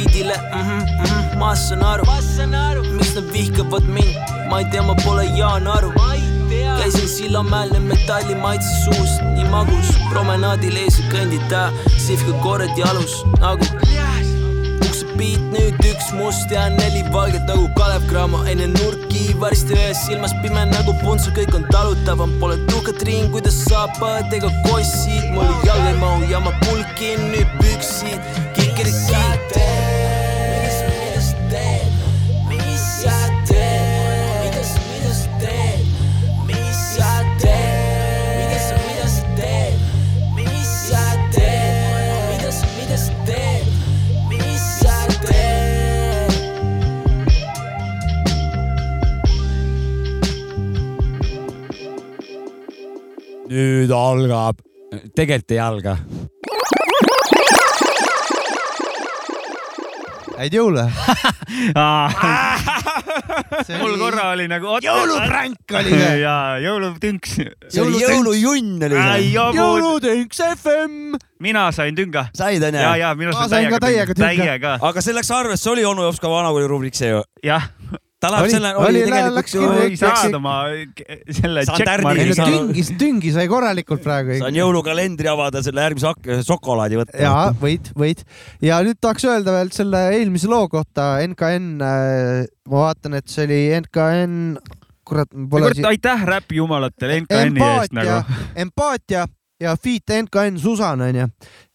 Biidile 0.00 0.34
mm, 0.36 0.60
-hmm, 0.60 0.80
mm 0.80 1.04
-hmm, 1.04 1.38
ma 1.38 1.56
saan 1.56 1.82
aru, 1.84 2.04
miks 2.96 3.14
nad 3.14 3.32
vihkavad 3.32 3.84
mind, 3.96 4.16
ma 4.50 4.58
ei 4.58 4.64
tea, 4.70 4.82
ma 4.82 4.94
pole 5.04 5.24
Jaan 5.24 5.66
Aru. 5.66 5.92
käisin 6.78 7.08
Sillamäel, 7.08 7.70
nüüd 7.70 7.86
metalli 7.92 8.34
maitse 8.34 8.68
suus, 8.84 9.12
nii 9.34 9.48
magus, 9.50 9.88
promenaadil 10.10 10.76
ees 10.76 10.98
ja 10.98 11.04
kõndida, 11.12 11.62
sihvga 12.06 12.32
korred 12.44 12.78
jalus 12.78 13.24
nagu 13.40 13.64
uksepiit, 14.90 15.42
nüüd 15.52 15.78
üks 15.86 16.10
must. 16.16 16.50
Ja 16.50 16.68
neli 16.68 17.02
valget 17.12 17.46
nagu 17.48 17.68
Kalev 17.76 18.06
Cramo. 18.10 18.42
Enne 18.50 18.66
nurki, 18.72 19.34
varsti 19.40 19.76
ühes 19.76 20.00
silmas 20.06 20.34
pime 20.42 20.64
nagu 20.70 20.94
puntsu, 21.02 21.32
kõik 21.36 21.54
on 21.56 21.66
talutavam, 21.70 22.32
pole 22.40 22.58
tuhkatriin, 22.70 23.30
kuidas 23.34 23.56
saapad 23.68 24.32
ega 24.36 24.50
kossid, 24.66 25.30
mul 25.34 25.48
jalg 25.66 25.86
ei 25.90 25.96
mahu 26.00 26.30
ja 26.30 26.40
ma 26.44 26.52
pulkin 26.64 27.30
nüüd 27.32 27.54
püksid, 27.60 28.40
nüüd 53.50 53.90
algab, 53.94 54.60
tegelikult 55.18 55.56
ei 55.56 55.62
alga. 55.62 55.96
häid 60.40 60.54
jõule. 60.56 60.86
mul 63.80 63.94
korra 64.00 64.30
oli 64.32 64.46
nagu. 64.48 64.78
jõulupränk 64.80 65.74
oli 65.80 65.90
see. 65.92 66.14
ja 66.24 66.36
jõulutünks. 66.64 67.34
see 67.68 67.82
oli 67.82 68.00
jõulujunn 68.00 68.80
oli 68.88 68.96
see. 68.96 69.26
jõulutünks 69.34 70.38
FM. 70.54 71.18
mina 71.44 71.66
sain 71.76 71.92
tünga. 71.98 72.22
said 72.36 72.62
onju 72.70 72.80
ja,? 72.80 72.94
ja 73.02 73.10
mina 73.18 73.32
sain 73.50 73.68
täiega 73.82 74.14
tünga. 74.16 74.78
aga 74.80 74.98
see 75.04 75.14
läks 75.16 75.30
arvesse, 75.34 75.66
oli 75.72 75.84
onu 75.84 76.02
Jopska 76.08 76.26
vanakooli 76.32 76.66
rubriik 76.70 76.96
see 76.96 77.10
ju. 77.12 77.20
jah, 77.44 77.64
ta 78.20 78.28
läheb 78.34 78.44
Oli- 78.46 78.52
selle, 78.52 78.70
oli- 78.76 79.02
tegelikult 79.06 79.52
ju 79.54 79.68
ei 79.86 79.96
saanud 79.96 80.36
oma 80.40 80.54
selle 81.40 81.64
checkmarki 81.70 82.36
tüngi, 82.36 82.84
tüngi 83.00 83.32
sai 83.32 83.46
korralikult 83.48 84.02
praegu. 84.04 84.36
saan 84.42 84.58
jõulukalendri 84.58 85.30
avada, 85.32 85.62
selle 85.64 85.86
järgmise 85.86 86.42
šokolaadi 86.48 87.00
võtta. 87.00 87.22
ja 87.24 87.32
võid, 87.62 87.92
võid 87.96 88.20
ja 88.64 88.82
nüüd 88.84 89.00
tahaks 89.00 89.24
öelda 89.24 89.56
veel 89.56 89.72
selle 89.74 90.04
eelmise 90.18 90.50
loo 90.52 90.68
kohta 90.68 91.14
NKN. 91.24 91.80
ma 91.80 92.84
vaatan, 92.84 93.16
et 93.18 93.32
see 93.32 93.48
oli 93.48 93.60
NKN, 93.80 94.36
kurat, 95.08 95.32
pole 95.32 95.70
kurat, 95.70 95.84
aitäh 95.90 96.24
räpi 96.28 96.60
jumalatele 96.60 97.22
NKN-i 97.24 97.68
eest 97.72 97.96
nagu., 97.96 98.20
empaatia 98.54 99.24
ja 99.60 99.74
feat 99.76 100.12
NKN 100.22 100.58
Susan 100.60 101.02
onju, 101.04 101.26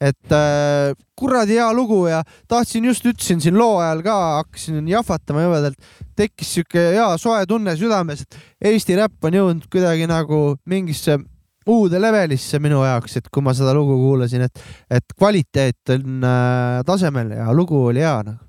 et 0.02 0.34
äh, 0.34 0.96
kuradi 1.18 1.60
hea 1.60 1.68
lugu 1.74 2.02
ja 2.10 2.24
tahtsin 2.50 2.88
just 2.90 3.06
ütlesin 3.06 3.44
siin 3.44 3.58
loo 3.60 3.78
ajal 3.80 4.02
ka, 4.06 4.16
hakkasin 4.42 4.88
jahvatama 4.90 5.46
jõvedalt, 5.46 5.92
tekkis 6.18 6.56
siuke 6.58 6.90
hea 6.96 7.08
soe 7.22 7.46
tunne 7.50 7.76
südames, 7.80 8.26
et 8.26 8.42
Eesti 8.72 8.98
räpp 8.98 9.30
on 9.30 9.40
jõudnud 9.40 9.70
kuidagi 9.72 10.10
nagu 10.10 10.42
mingisse 10.66 11.20
uude 11.70 12.02
levelisse 12.02 12.60
minu 12.62 12.84
jaoks, 12.86 13.20
et 13.20 13.30
kui 13.34 13.46
ma 13.46 13.54
seda 13.58 13.74
lugu 13.78 13.98
kuulasin, 14.02 14.46
et, 14.48 14.66
et 15.00 15.16
kvaliteet 15.18 15.96
on 15.96 16.26
äh, 16.26 16.82
tasemel 16.88 17.34
ja 17.38 17.54
lugu 17.54 17.86
oli 17.92 18.04
hea 18.06 18.18
nagu.. 18.26 18.42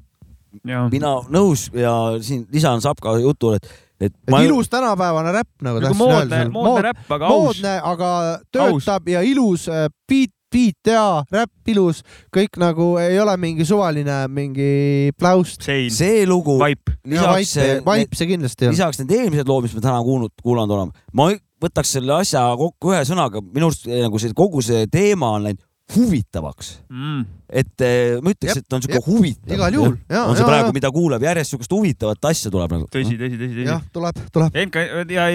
ja 0.66 0.86
mina 0.92 1.18
nõus 1.32 1.68
ja 1.76 1.92
siin 2.24 2.46
lisan 2.52 2.80
Sapka 2.84 3.18
jutule, 3.20 3.60
et, 3.60 3.68
et 4.00 4.12
et 4.12 4.30
ma 4.30 4.42
ilus 4.44 4.68
tänapäevane 4.72 5.32
räpp 5.32 5.62
nagu 5.64 5.76
nagu 5.76 5.84
tahtsin 5.84 5.98
moodne, 5.98 6.38
öelda. 6.38 6.52
moodne 6.52 6.82
räpp, 6.88 7.12
aga 7.16 7.28
aus. 7.28 7.44
moodne, 7.44 7.74
aga 7.82 8.10
töötab 8.52 9.08
ja 9.08 9.22
ilus 9.26 9.68
äh, 9.68 9.86
beat, 10.08 10.32
beat 10.52 10.90
hea, 10.90 11.24
räpp 11.32 11.72
ilus, 11.72 12.02
kõik 12.34 12.60
nagu 12.60 12.92
ei 13.02 13.18
ole 13.20 13.36
mingi 13.40 13.66
suvaline 13.68 14.22
mingi 14.32 15.12
pläust. 15.18 15.66
see 15.66 16.26
lugu 16.28 16.58
vaip. 16.60 16.92
lisaks, 17.06 17.56
vaip 17.86 18.14
see 18.16 18.30
kindlasti 18.32 18.68
on. 18.68 18.76
lisaks 18.76 19.02
need 19.02 19.16
eelmised 19.18 19.48
lood, 19.48 19.66
mis 19.66 19.76
me 19.76 19.84
täna 19.84 20.00
kuulnud, 20.06 20.34
kuulanud 20.42 20.76
oleme, 20.78 21.06
ma 21.16 21.30
võtaks 21.62 21.96
selle 21.96 22.18
asja 22.18 22.44
kokku 22.58 22.92
ühe 22.92 23.02
sõnaga, 23.08 23.40
minu 23.40 23.70
arust 23.70 23.88
eh, 23.88 24.02
nagu 24.04 24.20
see 24.20 24.36
kogu 24.36 24.62
see 24.64 24.84
teema 24.92 25.36
on 25.38 25.48
läinud 25.48 25.62
huvitavaks, 25.94 26.70
Mm. 26.90 27.24
et 27.48 27.80
eh, 27.84 28.18
ma 28.22 28.32
ütleks, 28.34 28.58
et 28.58 28.72
on 28.74 28.82
siuke 28.82 28.98
jep, 28.98 29.06
huvitav. 29.06 29.54
igal 29.54 29.76
juhul. 29.76 29.94
On 30.10 30.34
see 30.34 30.42
jaa, 30.42 30.48
praegu 30.48 30.72
mida 30.74 30.90
kuuleb, 30.90 31.22
järjest 31.22 31.54
siukest 31.54 31.72
huvitavat 31.72 32.28
asja 32.30 32.50
tuleb 32.50 32.74
nagu. 32.74 32.88
tõsi, 32.90 33.14
tõsi, 33.20 33.38
tõsi, 33.38 33.52
tõsi 33.54 33.68
jah. 33.68 33.84
tuleb, 33.94 34.18
tuleb. 34.34 34.58
NK 34.66 35.12
ja 35.14 35.28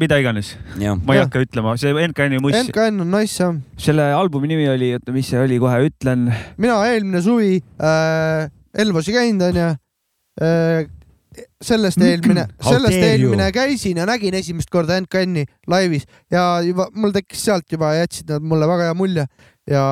mida 0.00 0.18
iganes, 0.22 0.54
ma 1.04 1.16
ei 1.16 1.22
hakka 1.24 1.42
ütlema, 1.44 1.76
see 1.80 1.92
NKN-i 1.92 2.40
muss, 2.40 2.56
NKN 2.68 3.04
on 3.04 3.10
nice 3.12 3.42
jah. 3.42 3.58
selle 3.76 4.08
albumi 4.16 4.48
nimi 4.54 4.68
oli, 4.72 4.94
oota, 4.96 5.12
mis 5.12 5.28
see 5.28 5.40
oli, 5.42 5.58
kohe 5.60 5.82
ütlen. 5.90 6.30
mina 6.56 6.78
eelmine 6.88 7.22
suvi 7.24 7.58
äh, 7.60 8.48
Elvasi 8.78 9.12
käinud 9.12 9.48
onju 9.48 9.68
äh, 10.40 10.86
sellest 11.62 12.00
eelmine, 12.02 12.46
sellest 12.62 12.96
eelmine 12.96 13.50
käisin 13.54 14.00
ja 14.00 14.06
nägin 14.08 14.34
esimest 14.38 14.70
korda 14.72 14.98
NKN-i 15.00 15.44
laivis 15.70 16.06
ja 16.32 16.60
juba 16.64 16.88
mul 16.94 17.12
tekkis 17.14 17.44
sealt 17.48 17.68
juba, 17.72 17.92
jätsid 17.98 18.30
nad 18.32 18.42
mulle 18.46 18.68
väga 18.70 18.90
hea 18.90 18.96
mulje 18.98 19.26
ja 19.70 19.84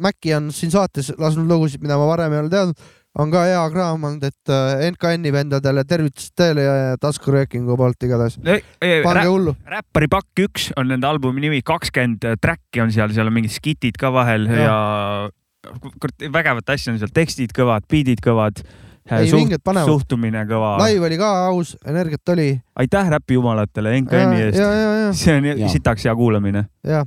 Maci 0.00 0.34
on 0.36 0.52
siin 0.52 0.70
saates 0.74 1.12
lasknud 1.16 1.48
lugusid, 1.48 1.80
mida 1.82 1.96
ma 1.96 2.06
varem 2.10 2.34
ei 2.34 2.42
ole 2.42 2.52
teadnud, 2.52 2.88
on 3.16 3.30
ka 3.32 3.46
hea 3.48 3.62
kraam 3.72 4.04
olnud, 4.04 4.24
et 4.28 4.52
äh, 4.52 4.84
NKN-i 4.90 5.32
vendadele 5.32 5.86
tervitused 5.88 6.34
teile 6.36 6.66
ja 6.66 6.74
taskuröökingu 7.00 7.78
poolt 7.80 8.04
igatahes. 8.04 8.36
pange 8.42 9.24
hullu. 9.24 9.56
räppari 9.72 10.10
Pakk 10.12 10.44
üks 10.44 10.68
on 10.76 10.92
nende 10.92 11.08
albumi 11.08 11.46
nimi, 11.46 11.62
kakskümmend 11.64 12.28
track'i 12.42 12.84
on 12.84 12.92
seal, 12.92 13.14
seal 13.16 13.32
on 13.32 13.38
mingid 13.38 13.56
skitid 13.56 13.96
ka 14.00 14.12
vahel 14.12 14.44
ja, 14.50 14.66
ja 14.66 16.28
vägevat 16.32 16.76
asja 16.76 16.92
on 16.92 17.00
seal, 17.00 17.14
tekstid 17.14 17.56
kõvad, 17.56 17.88
biidid 17.90 18.20
kõvad. 18.24 18.60
Ei, 19.06 19.28
vinged 19.30 19.62
panevad. 19.62 19.86
suhtumine 19.86 20.40
kõva. 20.50 20.72
laiv 20.80 21.04
oli 21.06 21.16
ka 21.20 21.28
aus, 21.46 21.76
energiat 21.86 22.34
oli. 22.34 22.48
aitäh 22.74 23.10
räpi 23.14 23.36
jumalatele 23.36 23.92
ja, 23.92 24.00
NKN-i 24.02 24.40
eest. 24.48 24.58
ja, 24.58 24.70
ja, 24.74 24.88
ja, 25.04 25.12
see 25.14 25.36
on 25.38 25.46
Jaa. 25.46 25.68
sitaks 25.70 26.08
hea 26.08 26.14
kuulamine. 26.18 26.64
ja 26.82 27.04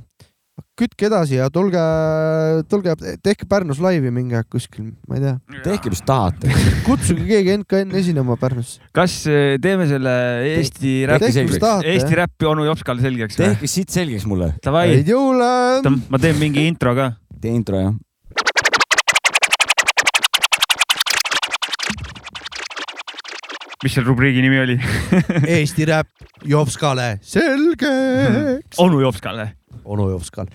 kütke 0.80 1.08
edasi 1.10 1.38
ja 1.38 1.48
tulge, 1.52 1.80
tulge, 2.70 2.94
tehke 3.24 3.48
Pärnus 3.50 3.80
laivi 3.82 4.12
mingi 4.14 4.38
aeg 4.38 4.48
kuskil, 4.52 4.90
ma 5.08 5.18
ei 5.18 5.24
tea, 5.26 5.62
tehke 5.66 5.92
mis 5.92 6.02
tahate. 6.06 6.52
kutsuge 6.88 7.26
keegi 7.28 7.58
NKN 7.60 7.96
esinema 8.00 8.36
Pärnusse. 8.40 8.80
kas 8.96 9.20
eh, 9.30 9.56
teeme 9.62 9.88
selle 9.90 10.14
Eesti 10.56 10.94
mis 11.10 11.32
selgeks. 11.36 11.64
Eesti 11.94 12.20
räppi 12.22 12.48
onu 12.50 12.68
Jopskale 12.68 13.04
selgeks 13.04 13.38
või? 13.38 13.50
tehke 13.50 13.70
siit 13.70 13.92
selgeks 13.94 14.28
mulle, 14.30 14.54
Davai, 14.64 14.88
häid 14.96 15.10
jõule. 15.12 15.50
ma 15.84 16.22
teen 16.22 16.38
mingi 16.40 16.68
intro 16.70 16.96
ka. 16.98 17.12
tee 17.40 17.52
intro 17.56 17.82
jah. 17.82 17.98
mis 23.84 23.94
selle 23.96 24.10
rubriigi 24.10 24.42
nimi 24.44 24.58
oli? 24.60 24.76
Eesti 25.56 25.86
räpp 25.88 26.44
Jopskale 26.48 27.18
selgeks. 27.24 28.78
onu 28.78 29.00
Jopskale. 29.00 29.52
onu 29.84 30.10
Jopskal. 30.10 30.50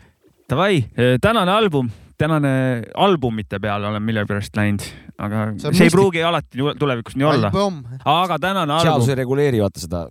Davai, 0.50 0.84
tänane 1.22 1.52
album, 1.52 1.88
tänane 2.18 2.84
albumite 2.94 3.58
peale 3.60 3.88
olen 3.90 4.04
millegipärast 4.04 4.56
läinud, 4.58 4.84
aga 5.18 5.46
See 5.58 5.72
see 5.74 5.88
ei 5.88 5.94
pruugi 5.94 6.22
alati 6.24 6.62
tulevikus 6.80 7.16
nii 7.18 7.26
olla. 7.26 7.50
album, 7.50 7.80
aga 8.06 8.38
tänane 8.40 8.74
album 8.74 8.92
seadus, 8.92 9.10
ei 9.10 9.18
reguleeri 9.24 9.62
vaata 9.64 9.82
seda, 9.82 10.04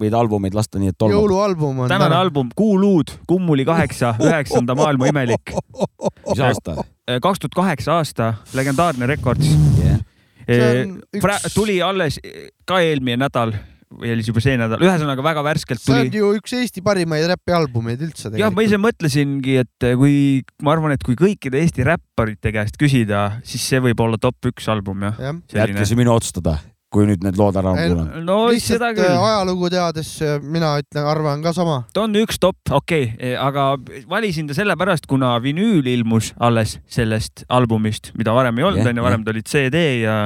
võid 0.00 0.14
albumeid 0.14 0.54
lasta 0.54 0.78
nii, 0.78 0.92
et 0.94 0.98
tolmub. 0.98 1.16
jõulualbum 1.18 1.82
on. 1.84 1.90
tänane 1.90 2.14
album 2.20 2.52
Kuuluud, 2.56 3.10
Kummuli 3.26 3.64
kaheksa, 3.66 4.14
üheksanda 4.22 4.76
maailma 4.78 5.10
imelik. 5.10 5.54
mis 6.28 6.38
aasta? 6.46 6.76
kaks 7.20 7.42
tuhat 7.42 7.58
kaheksa 7.58 7.98
aasta, 7.98 8.34
legendaarne 8.54 9.10
Records. 9.10 9.50
see 10.46 10.70
on 10.84 10.94
Pra- 11.18 11.40
üks, 11.42 11.54
tuli 11.54 11.80
alles 11.82 12.20
ka 12.66 12.78
eelmine 12.80 13.16
nädal 13.26 13.52
või 13.90 14.12
oli 14.14 14.24
see 14.24 14.30
juba 14.30 14.42
see 14.44 14.56
nädal, 14.60 14.82
ühesõnaga 14.86 15.24
väga 15.24 15.44
värskelt 15.44 15.82
see 15.82 15.94
on 15.94 16.10
tuli. 16.10 16.22
ju 16.22 16.32
üks 16.38 16.54
Eesti 16.60 16.82
parimaid 16.86 17.26
räpialbumeid 17.32 18.02
üldse 18.06 18.30
jah, 18.38 18.52
ma 18.54 18.64
ise 18.66 18.78
mõtlesingi, 18.80 19.56
et 19.64 19.86
kui 19.98 20.16
ma 20.62 20.74
arvan, 20.76 20.94
et 20.94 21.06
kui 21.06 21.18
kõikide 21.18 21.58
Eesti 21.62 21.86
räpparite 21.88 22.54
käest 22.54 22.78
küsida, 22.80 23.40
siis 23.46 23.64
see 23.66 23.80
võib 23.82 24.02
olla 24.04 24.20
top 24.20 24.50
üks 24.52 24.68
album 24.70 25.08
jah. 25.08 25.18
jah, 25.18 25.40
jätke 25.64 25.86
see 25.88 25.98
minu 25.98 26.14
otsustada, 26.14 26.60
kui 26.94 27.08
nüüd 27.08 27.24
need 27.26 27.38
lood 27.40 27.58
ära 27.58 27.72
on 27.72 27.80
kuulanud. 27.80 28.20
no 28.26 28.36
seda 28.54 28.92
lihtsalt 28.92 29.00
küll, 29.00 29.24
ajalugu 29.30 29.70
teades 29.74 30.12
äh, 30.26 30.36
mina 30.42 30.76
ütlen, 30.82 31.08
arvan 31.10 31.42
ka 31.42 31.54
sama. 31.56 31.80
ta 31.94 32.04
on 32.06 32.14
üks 32.20 32.38
top, 32.42 32.60
okei 32.70 33.08
okay,, 33.10 33.32
aga 33.42 33.72
valisin 34.10 34.46
ta 34.50 34.54
sellepärast, 34.58 35.10
kuna 35.10 35.34
vinüül 35.42 35.90
ilmus 35.90 36.30
alles 36.38 36.78
sellest 36.90 37.42
albumist, 37.50 38.12
mida 38.18 38.36
varem 38.38 38.62
ei 38.62 38.68
olnud, 38.70 38.86
onju, 38.92 39.06
varem 39.08 39.26
ta 39.26 39.34
oli 39.34 39.42
CD 39.42 39.82
ja 40.04 40.20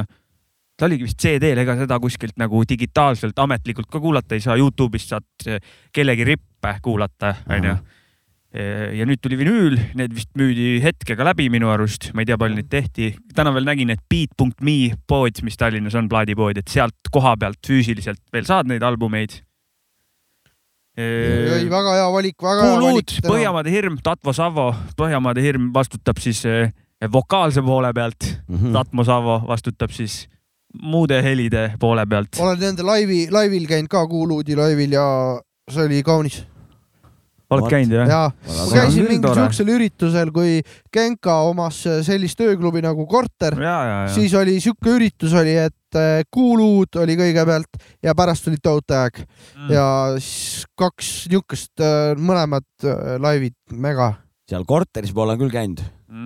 ta 0.77 0.85
oligi 0.89 1.05
vist 1.07 1.19
CD-l, 1.21 1.61
ega 1.63 1.75
seda 1.79 1.99
kuskilt 2.03 2.35
nagu 2.41 2.63
digitaalselt 2.67 3.37
ametlikult 3.39 3.87
ka 3.91 3.99
kuulata 4.03 4.35
ei 4.35 4.41
saa, 4.43 4.57
Youtube'ist 4.59 5.13
saad 5.13 5.47
eh, 5.47 5.61
kellegi 5.95 6.25
rippe 6.27 6.73
kuulata, 6.83 7.35
onju. 7.49 7.75
ja 8.95 9.03
nüüd 9.03 9.19
tuli 9.19 9.35
vinüül, 9.35 9.73
need 9.99 10.13
vist 10.15 10.29
müüdi 10.39 10.77
hetkega 10.83 11.25
läbi 11.27 11.49
minu 11.51 11.67
arust, 11.73 12.09
ma 12.15 12.23
ei 12.23 12.27
tea, 12.29 12.37
palju 12.39 12.55
neid 12.55 12.69
tehti. 12.71 13.09
täna 13.35 13.51
veel 13.51 13.65
nägin, 13.67 13.89
et 13.91 13.99
beat.me 14.09 14.75
pood, 15.07 15.41
mis 15.43 15.57
Tallinnas 15.59 15.95
on 15.99 16.07
plaadipood, 16.07 16.61
et 16.61 16.71
sealt 16.71 17.11
koha 17.11 17.33
pealt 17.39 17.59
füüsiliselt 17.67 18.21
veel 18.31 18.47
saad 18.47 18.67
neid 18.71 18.83
albumeid. 18.87 19.41
ei, 20.95 21.67
väga 21.67 21.97
hea 21.97 22.07
valik, 22.13 22.37
väga 22.39 22.69
hea 22.69 22.77
valik. 22.79 23.15
Põhjamaade 23.25 23.73
hirm, 23.73 23.97
Tatvo 24.03 24.31
Savo, 24.35 24.69
Põhjamaade 24.95 25.43
hirm 25.43 25.73
vastutab 25.75 26.21
siis 26.23 26.39
eh, 26.47 26.71
vokaalse 27.11 27.61
poole 27.65 27.91
pealt, 27.93 28.29
Mhm. 28.47 28.71
Tatmo 28.73 29.03
Savo 29.03 29.41
vastutab 29.47 29.91
siis 29.91 30.29
muude 30.81 31.21
helide 31.23 31.69
poole 31.79 32.05
pealt. 32.09 32.39
olen 32.39 32.59
nende 32.59 32.83
laivi, 32.85 33.25
laivil 33.31 33.69
käinud 33.69 33.91
ka 33.91 34.05
Kuuluudi 34.09 34.57
laivil 34.57 34.97
ja 34.97 35.05
see 35.71 35.87
oli 35.87 36.01
kaunis. 36.05 36.41
oled 37.49 37.67
käinud 37.69 37.93
jah? 37.93 38.09
ja 38.09 38.21
ma 38.31 38.67
käisin 38.73 39.07
mingil 39.07 39.35
siuksel 39.37 39.71
üritusel, 39.75 40.31
kui 40.35 40.59
Genka 40.93 41.37
omas 41.49 41.83
sellist 42.07 42.41
ööklubi 42.41 42.81
nagu 42.85 43.05
Korter, 43.07 43.57
ja, 43.61 43.77
ja, 43.85 43.97
ja. 44.05 44.13
siis 44.13 44.33
oli 44.37 44.57
siuke 44.63 44.95
üritus 44.97 45.33
oli, 45.37 45.55
et 45.67 45.99
äh, 45.99 46.23
Kuuluud 46.33 46.97
oli 47.01 47.17
kõigepealt 47.19 47.81
ja 48.03 48.15
pärast 48.17 48.47
tuli 48.47 48.61
Tote 48.61 48.97
Aeg 48.97 49.25
Mm. 49.55 49.71
ja 49.71 49.85
siis 50.19 50.65
kaks 50.77 51.11
niukest 51.31 51.81
äh, 51.81 52.13
mõlemad 52.19 52.67
äh, 52.83 53.15
laivid 53.23 53.55
mega. 53.71 54.13
seal 54.49 54.65
korteris 54.67 55.13
ma 55.15 55.23
olen 55.23 55.39
küll 55.39 55.53
käinud 55.53 55.81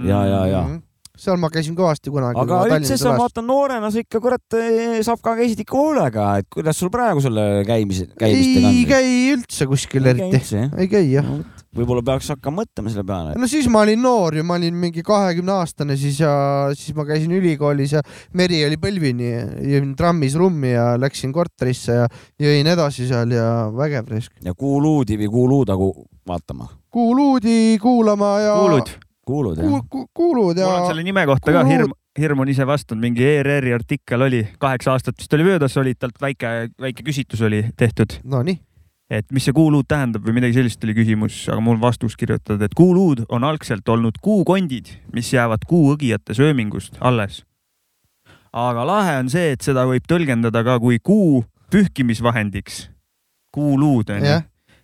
ja, 0.07 0.23
ja, 0.25 0.45
ja. 0.47 0.61
Mhm. 0.63 0.88
Seal 1.19 1.39
ma 1.41 1.49
käisin 1.53 1.75
kõvasti 1.77 2.11
kunagi. 2.13 2.39
aga 2.39 2.61
üldse 2.77 2.97
sa 2.99 3.13
vaatan 3.17 3.47
noorena 3.49 3.91
sa 3.91 4.01
ikka 4.03 4.21
kurat 4.23 4.57
eh, 4.59 4.99
Savka 5.05 5.35
käisid 5.39 5.63
ikka 5.65 5.77
hoolega, 5.77 6.31
et 6.41 6.49
kuidas 6.53 6.79
sul 6.79 6.91
praegu 6.93 7.23
selle 7.23 7.63
käimise, 7.67 8.09
käimistega 8.19 8.69
ei 8.71 8.83
on? 8.83 8.91
käi 8.91 9.15
üldse 9.35 9.69
kuskil 9.69 10.11
eriti, 10.11 10.41
ei 10.79 10.91
käi 10.91 11.09
jah. 11.13 11.31
võib-olla 11.75 12.03
peaks 12.05 12.31
hakkama 12.33 12.63
mõtlema 12.63 12.93
selle 12.93 13.05
peale. 13.07 13.35
no 13.39 13.49
siis 13.51 13.67
ma 13.71 13.83
olin 13.85 14.01
noor 14.03 14.39
ju, 14.39 14.45
ma 14.47 14.57
olin 14.59 14.77
mingi 14.79 15.03
kahekümne 15.05 15.57
aastane 15.59 15.97
siis 15.99 16.21
ja 16.23 16.31
siis 16.77 16.95
ma 16.97 17.05
käisin 17.09 17.35
ülikoolis 17.35 17.97
ja 17.97 18.03
meri 18.33 18.63
oli 18.67 18.79
põlvini, 18.81 19.33
jõin 19.73 19.91
trammis 19.99 20.37
rummi 20.39 20.73
ja 20.73 20.93
läksin 21.01 21.35
korterisse 21.35 21.99
ja 22.03 22.07
jõin 22.41 22.71
edasi 22.75 23.09
seal 23.09 23.35
ja 23.35 23.49
vägev 23.75 24.09
risk. 24.15 24.33
ja 24.45 24.55
Kuuluudi 24.57 25.19
või 25.19 25.33
Kuuluuda 25.35 25.77
ku- 25.77 26.07
vaatama. 26.27 26.69
kuuluudi 26.89 27.77
kuulama 27.81 28.39
ja. 28.39 28.57
kuulud? 28.57 29.08
Kuulud 29.29 29.59
jah 29.61 29.67
kuul,? 29.69 29.83
ku, 29.89 30.05
kuulud 30.13 30.57
ja 30.59 30.67
mul 30.67 30.81
on 30.83 30.87
selle 30.89 31.05
nime 31.05 31.25
kohta 31.29 31.53
ka 31.53 31.61
Kuulud. 31.61 31.73
hirm, 31.73 31.93
hirm 32.19 32.41
on 32.45 32.51
ise 32.53 32.65
vastanud, 32.67 33.03
mingi 33.03 33.25
ERR-i 33.25 33.75
artikkel 33.75 34.25
oli, 34.25 34.41
kaheksa 34.61 34.95
aastat 34.95 35.19
vist 35.19 35.33
oli 35.37 35.45
möödas, 35.47 35.77
oli 35.81 35.95
talt 35.95 36.17
väike, 36.21 36.55
väike 36.81 37.05
küsitlus 37.07 37.45
oli 37.45 37.61
tehtud, 37.79 38.19
Nonii, 38.29 38.59
et 39.09 39.29
mis 39.35 39.47
see 39.47 39.55
kuuluud 39.55 39.87
tähendab 39.89 40.25
või 40.25 40.37
midagi 40.39 40.59
sellist 40.59 40.83
oli 40.85 40.97
küsimus, 40.97 41.41
aga 41.49 41.61
mul 41.65 41.79
vastus 41.81 42.17
kirjutatud, 42.19 42.61
et 42.65 42.75
kuuluud 42.77 43.25
on 43.29 43.47
algselt 43.47 43.87
olnud 43.89 44.19
kuukondid, 44.21 44.91
mis 45.13 45.31
jäävad 45.33 45.65
kuuõgijate 45.69 46.37
söömingust 46.37 46.99
alles. 46.99 47.43
aga 48.53 48.85
lahe 48.85 49.17
on 49.21 49.27
see, 49.29 49.51
et 49.53 49.61
seda 49.61 49.85
võib 49.85 50.07
tõlgendada 50.09 50.63
ka 50.65 50.79
kui 50.81 50.99
kuu 50.99 51.43
pühkimisvahendiks. 51.71 52.87
kuuluud 53.53 54.09
on 54.09 54.25
ju 54.25 54.39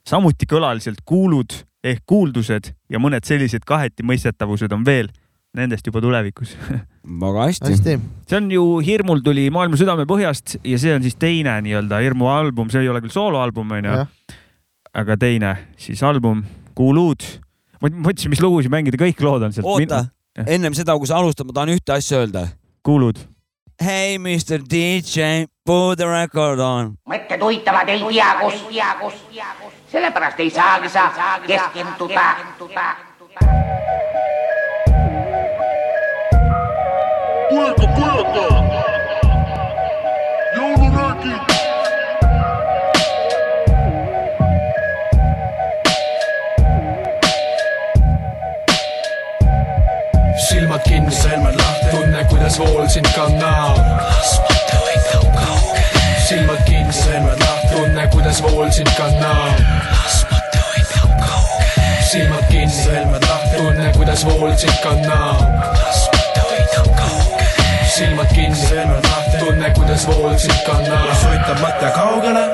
samuti 0.06 0.48
kõlaliselt 0.50 1.02
kuulud 1.06 1.64
ehk 1.86 2.02
kuuldused 2.10 2.72
ja 2.90 3.02
mõned 3.02 3.26
sellised 3.28 3.66
kahetimõistetavused 3.68 4.74
on 4.74 4.86
veel, 4.88 5.12
nendest 5.56 5.86
juba 5.88 6.02
tulevikus. 6.04 6.56
väga 7.24 7.46
hästi, 7.50 7.72
hästi. 7.72 7.96
see 8.28 8.40
on 8.40 8.50
ju 8.52 8.66
Hirmul 8.86 9.22
tuli 9.26 9.48
Maailma 9.54 9.78
südame 9.80 10.08
põhjast 10.10 10.58
ja 10.66 10.80
see 10.82 10.96
on 10.96 11.06
siis 11.06 11.18
teine 11.22 11.54
nii-öelda 11.66 12.02
Hirmu 12.04 12.30
album, 12.32 12.72
see 12.74 12.82
ei 12.84 12.90
ole 12.92 13.04
küll 13.04 13.14
sooloalbum 13.14 13.76
onju, 13.78 14.00
aga 14.96 15.18
teine 15.22 15.54
siis 15.80 16.02
album 16.04 16.44
Kuuluud. 16.76 17.24
ma 17.80 17.92
mõtlesin, 17.94 18.34
mis 18.34 18.42
lugusid 18.44 18.74
mängida, 18.74 19.00
kõik 19.00 19.22
lood 19.24 19.46
on 19.48 19.54
sealt. 19.56 19.70
oota, 19.70 20.02
ennem 20.44 20.76
seda, 20.76 20.98
kui 21.00 21.08
sa 21.08 21.22
alustad, 21.22 21.48
ma 21.48 21.56
tahan 21.56 21.76
ühte 21.78 21.96
asja 21.96 22.24
öelda. 22.24 22.48
kuulud. 22.84 23.22
Hey 23.82 24.18
Mr 24.18 24.64
DJ, 24.64 25.46
put 25.68 26.00
the 26.00 26.08
record 26.08 26.60
on. 26.60 26.96
mõtted 27.08 27.42
huvitavad 27.44 27.94
ei 27.94 28.02
tea 28.02 28.34
kus, 28.42 28.66
sellepärast 29.92 30.40
ei 30.40 30.50
saagi 30.50 30.90
sa 30.90 31.12
keskenduda. 31.48 32.36
Kuulata, 37.50 37.88
kuulata. 37.88 38.48
jõuluröögid. 40.56 41.54
silmad 50.50 50.82
kinni, 50.88 51.12
silmad 51.12 51.56
lahti, 51.60 51.86
tunne, 51.92 52.26
kuidas 52.30 52.60
vool 52.60 52.88
sind 52.88 53.08
kannab. 53.16 53.78
silmad 56.28 56.64
kinni, 56.66 56.94
tunne, 56.94 57.35
kuidas 58.12 58.42
vool 58.44 58.72
sind 58.72 58.90
kannab. 58.98 59.58
silmad 62.12 62.46
kinni, 62.50 62.72
silmad 62.72 63.24
lahti, 63.30 63.58
tunne, 63.58 63.92
kuidas 63.96 64.26
vool 64.26 64.58
sind 64.58 64.80
kannab. 64.84 65.38
silmad 67.96 68.28
kinni, 68.34 68.56
silmad 68.56 69.06
lahti, 69.10 69.38
tunne, 69.38 69.70
kuidas 69.76 70.08
vool 70.08 70.38
sind 70.38 70.62
kannab. 70.66 71.16
soitab 71.22 71.60
mõte 71.62 71.92
kaugele. 71.96 72.46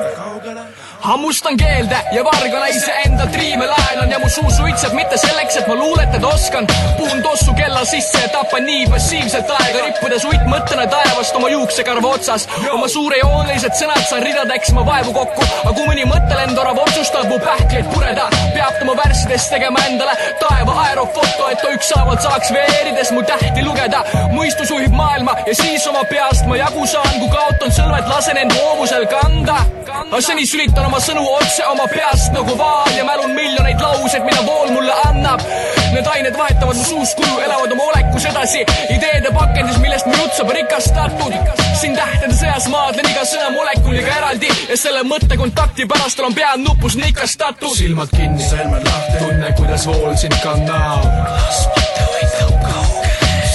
Hammustan 1.02 1.56
keelde 1.56 1.96
ja 2.12 2.24
vargana 2.24 2.66
iseendalt 2.66 3.34
riime 3.34 3.66
laenan 3.66 4.10
ja 4.10 4.18
mu 4.18 4.28
suu 4.28 4.50
suitseb 4.50 4.92
mitte 4.94 5.16
selleks, 5.18 5.56
et 5.56 5.66
ma 5.66 5.74
luuletada 5.74 6.28
oskan. 6.28 6.66
puhun 6.96 7.22
tossu 7.22 7.54
kella 7.54 7.84
sisse 7.84 8.20
ja 8.22 8.28
tapan 8.28 8.64
nii 8.66 8.86
passiivselt 8.90 9.50
aega, 9.50 9.84
rippudes 9.86 10.24
uitmõttena 10.30 10.86
taevast 10.94 11.36
oma 11.36 11.48
juuksekarva 11.50 12.12
otsas. 12.18 12.46
oma 12.72 12.88
suurejoonelised 12.88 13.74
sõnad 13.80 14.04
saan 14.10 14.22
ridadeks 14.22 14.72
ma 14.78 14.86
vaevu 14.86 15.12
kokku, 15.18 15.48
aga 15.64 15.74
kui 15.80 15.88
mõni 15.90 16.06
mõttelend 16.12 16.62
orav 16.64 16.78
otsustab 16.84 17.26
mu 17.32 17.38
pähkleid 17.42 17.90
pureda, 17.94 18.28
peab 18.54 18.78
ta 18.78 18.86
mu 18.86 18.96
värssidest 19.02 19.50
tegema 19.56 19.82
endale 19.90 20.14
taeva 20.40 20.78
aerofoto, 20.86 21.50
et 21.50 21.62
ta 21.62 21.74
ükshaaval 21.78 22.18
saaks 22.22 22.54
veerides 22.54 23.12
mu 23.12 23.26
tähti 23.26 23.66
lugeda. 23.66 24.04
mõistus 24.38 24.70
juhib 24.70 24.94
maailma 24.94 25.34
ja 25.46 25.54
siis 25.54 25.86
oma 25.86 26.04
peast 26.04 26.46
ma 26.46 26.62
jagu 26.62 26.86
saan, 26.86 27.14
kui 27.18 27.30
kaotan 27.34 27.74
sõlmed, 27.74 28.08
lasen 28.08 28.36
end 28.36 28.54
hoovusel 28.60 29.06
kanda. 29.10 29.64
Aga 30.10 30.20
seni 30.24 30.44
sülitan 30.48 30.86
oma 30.88 30.98
sõnu 31.02 31.22
otse 31.36 31.64
oma 31.70 31.84
peast 31.90 32.32
nagu 32.34 32.54
vaal 32.58 32.90
ja 32.96 33.04
mälun 33.06 33.32
miljoneid 33.36 33.80
lauseid, 33.80 34.24
mida 34.26 34.42
vool 34.46 34.72
mulle 34.74 34.94
annab. 35.06 35.44
Need 35.92 36.08
ained 36.14 36.36
vahetavad 36.38 36.78
mu 36.78 36.84
suus 36.88 37.14
kuju, 37.18 37.38
elavad 37.44 37.72
oma 37.74 37.88
olekus 37.92 38.26
edasi 38.30 38.64
ideede 38.94 39.32
pakendis, 39.36 39.78
millest 39.82 40.08
mu 40.08 40.16
jutt 40.18 40.36
saab 40.38 40.52
rikastatud. 40.56 41.36
siin 41.80 41.96
tähtede 41.96 42.34
seas 42.34 42.68
maadlen 42.72 43.08
iga 43.10 43.24
sõna 43.28 43.50
molekuliga 43.54 44.12
eraldi 44.18 44.50
ja 44.68 44.76
selle 44.76 45.02
mõttekontakti 45.08 45.88
pärast 45.90 46.20
olen 46.20 46.34
pea 46.34 46.52
nupus 46.56 46.96
nikastatud. 46.96 47.74
silmad 47.76 48.12
kinni, 48.16 48.42
silmad 48.50 48.86
lahti, 48.88 49.18
tunne, 49.24 49.52
kuidas 49.58 49.86
vool 49.86 50.16
sind 50.16 50.38
kannab. 50.44 51.04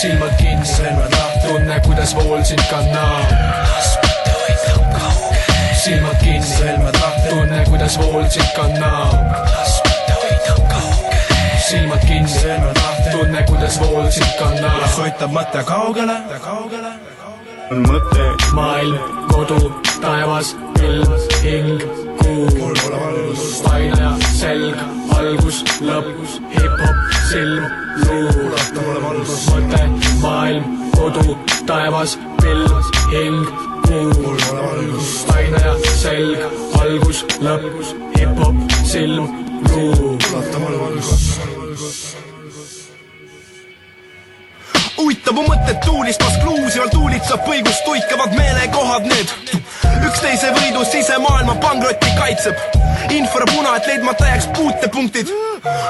silmad 0.02 0.36
kinni, 0.42 0.66
silmad 0.66 1.16
lahti, 1.16 1.48
tunne, 1.48 1.82
kuidas 1.88 2.16
vool 2.16 2.44
sind 2.44 2.64
kannab. 2.70 4.07
Silmad 5.88 6.20
kinni, 6.24 6.44
silmad 6.44 6.96
lahti, 7.02 7.30
tunne, 7.30 7.66
kuidas 7.70 7.98
vool 8.00 8.26
sind 8.30 8.52
kannab. 8.56 9.12
silmad 11.70 12.04
kinni, 12.08 12.30
silmad 12.30 12.78
lahti, 12.82 13.10
tunne, 13.12 13.44
kuidas 13.48 13.80
vool 13.80 14.10
sind 14.12 14.34
kannab. 14.40 14.88
soitab 14.96 15.32
mõte 15.32 15.64
kaugele, 15.72 16.18
kaugele. 16.44 16.92
maailm, 18.54 19.00
kodu, 19.32 19.60
taevas, 20.02 20.56
ilm, 20.84 21.14
hing, 21.44 21.82
kuu, 22.20 22.48
aina 23.72 24.02
ja 24.02 24.14
selg, 24.36 24.80
algus, 25.18 25.64
lõpp, 25.82 26.08
hip-hop, 26.56 26.98
silm, 27.30 27.64
luu, 28.08 28.50
mõte, 29.52 29.84
maailm, 30.24 30.64
kodu, 30.98 31.38
taevas, 31.68 32.18
pilv, 32.42 32.72
hing, 33.12 33.48
kuu, 33.88 34.36
aine 35.36 35.62
ja 35.66 35.76
selg, 35.98 36.40
algus, 36.82 37.24
lõpp, 37.44 37.70
hip-hop, 38.18 38.80
silm, 38.86 39.30
luu. 39.76 41.57
Huvitav 44.98 45.38
on 45.38 45.48
mõtted 45.52 45.80
tuulistas 45.86 46.38
kluusival 46.44 46.90
tuulitseb 46.94 47.44
põigust 47.46 47.86
tuikavad 47.86 48.34
meelekohad 48.38 49.08
need. 49.12 49.34
Üksteise 50.08 50.52
võidu 50.56 50.86
sisemaailma 50.88 51.56
pankrotti 51.62 52.14
kaitseb. 52.18 52.58
Infrapuna 53.14 53.76
et 53.78 53.88
leidmata 53.88 54.26
jääks 54.26 54.48
puutepunktid. 54.56 55.30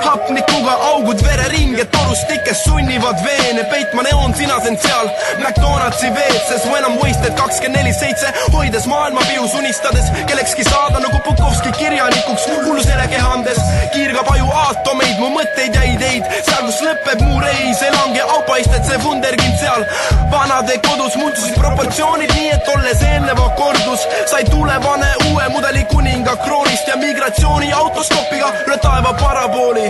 Hapnikuga 0.04 0.74
augud 0.92 1.22
vereringe 1.24 1.86
torustikes 1.94 2.64
sunnivad 2.64 3.20
veene 3.24 3.64
peitma 3.72 4.04
neoon 4.08 4.36
sinasend 4.36 4.82
seal. 4.84 5.10
McDonaldsi 5.40 6.12
WC-s 6.12 6.66
when 6.72 6.86
I'm 6.86 6.98
wasted 7.04 7.36
kakskümmend 7.40 7.78
neli 7.78 7.94
seitse 7.94 8.34
hoides 8.54 8.88
maailmapihus 8.88 9.54
unistades. 9.54 10.12
Kellekski 10.28 10.64
saada 10.64 11.00
nagu 11.00 11.20
Bukovski 11.26 11.72
kirjanikuks 11.80 12.48
hullusele 12.48 13.08
keha 13.08 13.34
andes. 13.34 13.60
Kiirgab 13.94 14.32
aju 14.34 14.52
aatomeid 14.64 15.20
mu 15.20 15.32
mõtteid 15.36 15.76
ja 15.76 15.84
ideid. 15.94 16.28
Seal 16.48 16.64
kus 16.66 16.82
lõpeb 16.86 17.24
mu 17.28 17.42
reis 17.44 17.84
ei 17.86 17.94
lange 17.96 18.24
aupaistet 18.38 18.88
see 18.88 18.97
vunderkind 19.04 19.60
seal 19.62 19.86
vanade 20.32 20.80
kodus 20.88 21.16
muutusid 21.22 21.56
proportsioonid 21.60 22.34
nii 22.38 22.50
et 22.58 22.74
olles 22.76 23.06
eelneva 23.12 23.50
kordus 23.62 24.08
sai 24.32 24.44
tulevane 24.50 25.14
uue 25.30 25.48
mudeli 25.56 25.86
kuninga 25.94 26.36
kroonist 26.44 26.88
ja 26.88 27.00
migratsiooni 27.06 27.72
autostopiga 27.84 28.52
üle 28.66 28.78
taeva 28.84 29.14
parabooli 29.24 29.88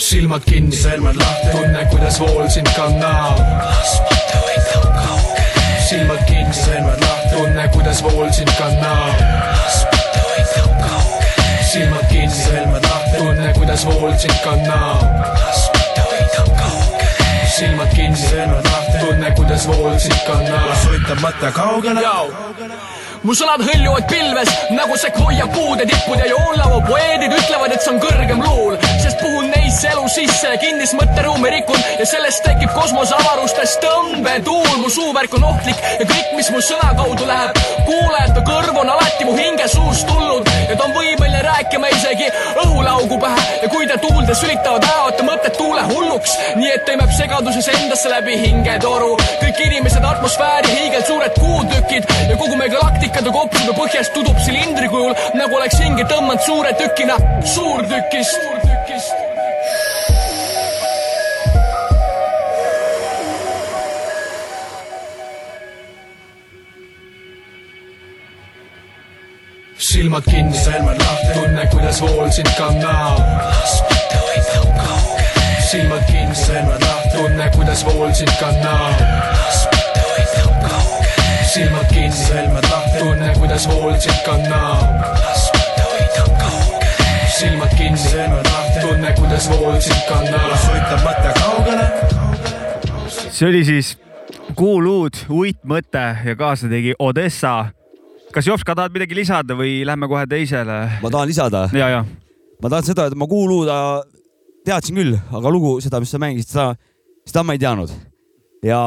silmad 0.00 0.44
kinni, 0.48 0.74
sõrmed 0.76 1.16
lahti, 1.20 1.50
tunne, 1.52 1.82
kuidas 1.90 2.18
vool 2.20 2.48
sind 2.52 2.68
kannab. 2.76 3.40
las 3.60 3.96
mõte 4.06 4.38
võidab 4.46 4.86
kaugele. 4.96 5.80
silmad 5.88 6.22
kinni, 6.28 6.54
sõrmed 6.56 7.04
lahti, 7.04 7.34
tunne, 7.34 7.66
kuidas 7.74 8.02
vool 8.06 8.32
sind 8.32 8.52
kannab. 8.58 9.20
las 9.20 9.82
mõte 9.90 10.22
võidab 10.28 10.70
kaugele. 10.86 11.66
silmad 11.72 12.06
kinni, 12.12 12.38
sõrmed 12.44 12.88
lahti, 12.88 13.18
tunne, 13.18 13.52
kuidas 13.58 13.84
vool 13.90 14.16
sind 14.24 14.40
kannab. 14.46 15.04
las 15.04 15.20
mõte 15.20 15.28
võidab 15.28 15.68
kaugele. 15.68 15.69
Silmad 17.60 17.92
kinni, 17.92 18.16
sõrmed 18.16 18.68
lahti, 18.70 18.96
tunne, 19.04 19.32
kuidas 19.36 19.66
vool 19.68 19.98
sind 20.00 20.16
kannab. 20.24 20.70
suitab 20.84 21.20
mõte 21.24 21.52
kaugele. 21.56 22.04
Mu 23.24 23.34
sõnad 23.36 23.60
hõljuvad 23.66 24.06
pilves 24.08 24.50
nagu 24.72 24.96
sekvoia 25.00 25.46
puude 25.52 25.84
tippude 25.88 26.24
ja 26.24 26.30
joonlava 26.30 26.78
poeedid 26.86 27.34
ütlevad, 27.36 27.74
et 27.74 27.84
see 27.84 27.92
on 27.92 28.00
kõrgem 28.00 28.40
luul, 28.44 28.78
sest 29.02 29.20
puhun 29.20 29.50
neisse 29.52 29.90
elu 29.90 30.06
sisse 30.14 30.54
kinnis 30.62 30.94
mõtteruumi 30.96 31.52
rikun. 31.56 31.82
Ja 32.00 32.06
sellest 32.08 32.44
tekib 32.46 32.72
kosmoseavarustes 32.76 33.76
tõmbetuul, 33.84 34.80
mu 34.80 34.92
suuvärk 34.92 35.36
on 35.36 35.50
ohtlik 35.50 35.84
ja 35.98 36.08
kõik, 36.08 36.32
mis 36.38 36.50
mu 36.54 36.62
sõna 36.64 36.94
kaudu 36.96 37.28
läheb 37.28 37.60
kuulajate 37.90 38.44
kõrvu 38.46 38.80
on 38.82 38.92
alati 38.94 39.26
mu 39.28 39.36
hinge 39.36 39.68
suust 39.68 40.06
tulnud. 40.08 40.48
Ja 40.70 40.76
ta 40.76 40.86
on 40.86 40.94
võimeline 40.96 41.42
rääkima 41.44 41.90
isegi 41.92 42.28
õhulaugu 42.64 43.18
pähe. 43.20 43.44
Ja 43.62 43.68
kui 43.72 43.88
ta 43.90 43.98
tuulde 44.00 44.34
sülitavad, 44.38 44.86
ajavad 44.86 45.18
ta 45.18 45.26
mõtted 45.26 45.56
tuule 45.58 45.84
hulluks, 45.90 46.36
nii 46.56 46.72
et 46.72 46.86
tõmbab 46.88 47.12
segaduses 47.18 47.68
endasse 47.74 48.12
läbi 48.12 48.38
hingetoru. 48.40 49.16
kõik 49.40 49.60
inimesed 49.66 50.04
atmosfääri 50.04 50.72
hiigelsuured 50.78 51.38
kuutükid 51.40 52.08
ja 52.30 52.36
kogu 52.36 52.56
meie 52.56 52.70
galaktikade 53.10 53.30
kopsude 53.34 53.72
põhjas 53.74 54.10
tudub 54.14 54.38
silindri 54.38 54.88
kujul, 54.88 55.14
nagu 55.34 55.56
oleks 55.56 55.78
hinge 55.80 56.04
tõmmanud 56.06 56.42
suure 56.46 56.72
tükina 56.78 57.16
suurtükist. 57.44 58.38
suurtükist. 58.38 59.14
silmad 69.90 70.24
kinni, 70.24 70.54
sõrmed 70.54 71.00
lahti, 71.02 71.32
tunne, 71.34 71.64
kuidas 71.72 72.00
vool 72.00 72.30
sind 72.30 72.52
kannab. 72.58 73.18
las 73.18 73.80
mõte 73.88 74.20
võidab 74.28 74.70
kaugele. 74.78 75.58
silmad 75.70 76.06
kinni, 76.06 76.38
sõrmed 76.44 76.86
lahti, 76.86 77.16
tunne, 77.16 77.50
kuidas 77.56 77.84
vool 77.84 78.14
sind 78.14 78.32
kannab. 78.38 79.02
las 79.02 79.64
kaugele. 79.64 79.69
Silmad 81.50 81.88
kinni, 81.90 82.14
sõrmed 82.14 82.66
lahti, 82.70 82.98
tunne, 83.00 83.30
kuidas 83.38 83.64
vool 83.66 83.96
sind 83.98 84.20
kannab. 84.26 84.82
las 85.18 85.46
mõte 85.54 85.86
võidab 85.88 86.28
kaugele. 86.38 87.08
silmad 87.34 87.72
kinni, 87.74 87.98
sõrmed 87.98 88.46
lahti, 88.46 88.84
tunne, 88.84 89.10
kuidas 89.18 89.48
vool 89.50 89.80
sind 89.82 90.04
kannab. 90.06 90.52
suitab 90.66 91.02
mõte 91.08 91.32
kaugele. 91.40 91.88
see 93.34 93.48
oli 93.48 93.64
siis 93.66 93.90
kuuluud 94.54 95.24
uitmõte 95.40 96.04
ja 96.28 96.36
kaasa 96.38 96.70
tegi 96.70 96.94
Odessa. 96.98 97.72
kas 98.30 98.46
Jopska 98.46 98.78
tahad 98.78 98.94
midagi 98.94 99.18
lisada 99.18 99.58
või 99.58 99.80
lähme 99.86 100.06
kohe 100.08 100.26
teisele? 100.30 100.78
ma 101.02 101.10
tahan 101.10 101.28
lisada, 101.34 101.66
ja, 101.74 101.90
ja 101.96 102.04
ma 102.62 102.68
tahan 102.70 102.86
seda, 102.92 103.10
et 103.10 103.18
ma 103.18 103.26
Kuuluuda 103.26 104.04
teadsin 104.64 105.02
küll, 105.02 105.18
aga 105.18 105.50
lugu, 105.50 105.80
seda, 105.82 105.98
mis 105.98 106.14
sa 106.14 106.22
mängisid, 106.22 106.54
seda, 106.54 106.72
seda 107.26 107.42
ma 107.42 107.58
ei 107.58 107.62
teadnud. 107.66 107.90
ja 108.62 108.80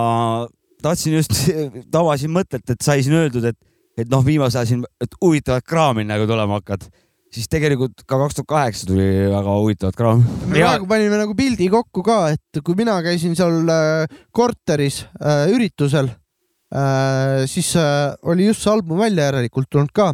tahtsin 0.84 1.17
just, 1.17 1.38
tabasin 1.95 2.34
mõtet, 2.34 2.65
et 2.69 2.84
sai 2.84 3.03
siin 3.05 3.17
öeldud, 3.21 3.47
et, 3.49 3.57
et 3.99 4.09
noh, 4.11 4.23
viimasel 4.25 4.61
ajal 4.61 4.69
siin, 4.71 4.84
et 5.03 5.17
huvitavat 5.21 5.65
kraami 5.67 6.05
nagu 6.07 6.27
tulema 6.29 6.59
hakkad, 6.59 6.86
siis 7.34 7.49
tegelikult 7.49 8.03
ka 8.05 8.19
kaks 8.21 8.38
tuhat 8.38 8.49
kaheksa 8.49 8.89
tuli 8.89 9.07
väga 9.31 9.55
huvitavat 9.57 9.97
kraami. 9.97 10.25
me 10.49 10.59
praegu 10.59 10.89
panime 10.89 11.21
nagu 11.21 11.36
pildi 11.38 11.69
kokku 11.73 12.03
ka, 12.05 12.19
et 12.36 12.61
kui 12.65 12.77
mina 12.77 12.99
käisin 13.05 13.38
seal 13.38 13.63
äh, 13.73 14.19
korteris 14.36 15.03
äh, 15.17 15.47
üritusel 15.53 16.11
äh,, 16.11 17.43
siis 17.49 17.73
äh, 17.79 18.13
oli 18.29 18.51
just 18.51 18.65
see 18.65 18.73
album 18.73 19.01
välja 19.01 19.31
järelikult 19.31 19.71
tulnud 19.71 19.93
ka. 19.95 20.11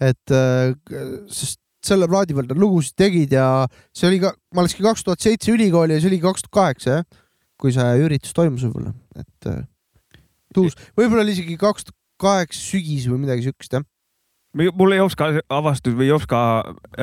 et 0.00 0.34
äh, 0.34 0.74
sest 1.30 1.60
selle 1.88 2.08
plaadi 2.10 2.34
peal 2.34 2.48
nad 2.50 2.58
lugusid 2.58 2.96
tegid 2.98 3.32
ja 3.32 3.46
see 3.94 4.10
oli 4.10 4.18
ka, 4.22 4.34
ma 4.54 4.66
läksin 4.66 4.82
kaks 4.84 5.06
tuhat 5.06 5.22
seitse 5.22 5.54
ülikooli 5.54 5.94
ja 5.94 6.02
see 6.02 6.10
oli 6.10 6.20
kaks 6.22 6.44
tuhat 6.44 6.56
kaheksa 6.58 6.96
jah, 6.98 7.08
kui 7.58 7.74
see 7.74 7.90
üritus 8.02 8.34
toimus 8.34 8.66
võib-olla, 8.66 8.92
et 9.18 9.50
äh, 10.58 10.64
tuus, 10.74 10.90
võib-olla 10.98 11.24
oli 11.24 11.36
isegi 11.36 11.56
kaks 11.60 11.88
tuhat 11.88 11.96
kaheksa 12.18 12.64
sügis 12.72 13.06
või 13.10 13.22
midagi 13.22 13.46
siukest 13.46 13.78
jah. 13.78 13.84
mulle 14.74 14.98
Jopska 14.98 15.30
avastus 15.54 15.94
või 15.94 16.10
Jopska 16.10 16.40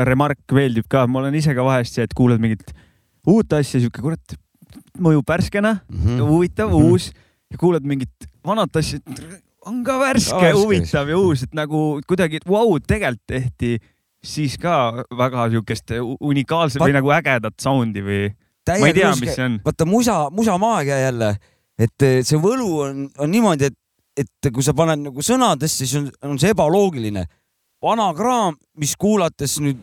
remark 0.07 0.43
meeldib 0.51 0.89
ka, 0.91 1.05
ma 1.07 1.23
olen 1.23 1.37
ise 1.39 1.55
ka 1.55 1.63
vahest 1.65 1.95
see, 1.95 2.03
et 2.03 2.15
kuulad 2.17 2.43
mingit 2.43 2.75
uut 3.27 3.55
asja, 3.57 3.79
sihuke 3.79 4.03
kurat, 4.03 4.37
mõjub 4.99 5.25
värskena 5.27 5.79
mm. 5.87 6.03
-hmm. 6.03 6.27
huvitav 6.29 6.69
mm, 6.69 6.75
-hmm. 6.75 6.91
uus 6.91 7.11
ja 7.51 7.57
kuulad 7.57 7.87
mingit 7.87 8.29
vanat 8.45 8.75
asja, 8.75 8.99
on 9.65 9.83
ka 9.83 9.99
värske 9.99 10.35
värske. 10.35 10.53
huvitav 10.59 11.09
ja 11.09 11.17
uus, 11.17 11.43
et 11.43 11.53
nagu 11.53 12.01
kuidagi, 12.07 12.39
vau, 12.47 12.79
tegelikult 12.79 13.27
tehti 13.27 13.77
siis 14.25 14.57
ka 14.57 15.05
väga 15.17 15.49
siukest 15.53 15.93
unikaalset 16.19 16.81
või 16.81 16.89
Vaat- 16.89 16.99
nagu 16.99 17.11
ägedat 17.13 17.61
sound'i 17.61 18.03
või 18.05 18.23
ma 18.79 18.87
ei 18.89 18.93
tea, 18.97 19.11
mis 19.21 19.35
see 19.35 19.45
on. 19.45 19.59
vaata 19.65 19.85
musa, 19.85 20.29
musamaagia 20.33 20.97
jälle, 20.99 21.35
et 21.79 22.05
eh, 22.07 22.21
see 22.23 22.39
võlu 22.41 22.69
on, 22.85 23.01
on 23.19 23.31
niimoodi, 23.31 23.69
et, 23.69 23.77
et 24.17 24.51
kui 24.53 24.63
sa 24.63 24.75
paned 24.77 25.03
nagu 25.07 25.25
sõnadesse, 25.25 25.83
siis 25.83 25.95
on, 25.99 26.09
on 26.31 26.39
see 26.41 26.53
ebaloogiline. 26.55 27.25
vana 27.83 28.07
kraam, 28.17 28.55
mis 28.79 28.95
kuulates 28.97 29.59
nüüd 29.61 29.81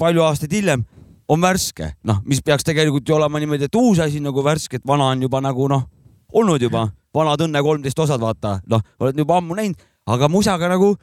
palju 0.00 0.22
aastaid 0.24 0.52
hiljem, 0.54 0.84
on 1.28 1.40
värske, 1.42 1.92
noh, 2.08 2.22
mis 2.24 2.42
peaks 2.42 2.64
tegelikult 2.64 3.08
ju 3.08 3.16
olema 3.16 3.40
niimoodi, 3.40 3.68
et 3.68 3.78
uus 3.78 4.00
asi 4.02 4.20
nagu 4.20 4.44
värske, 4.44 4.80
et 4.80 4.86
vana 4.86 5.10
on 5.12 5.22
juba 5.22 5.40
nagu 5.44 5.68
noh, 5.70 5.84
olnud 6.32 6.62
juba, 6.62 6.86
vanad 7.14 7.44
Õnne 7.44 7.62
kolmteist 7.62 7.98
osad, 7.98 8.20
vaata, 8.20 8.58
noh, 8.70 8.82
oled 9.00 9.18
juba 9.18 9.38
ammu 9.40 9.58
näinud, 9.58 9.84
aga 10.06 10.28
musaga 10.32 10.70
nagu 10.72 10.94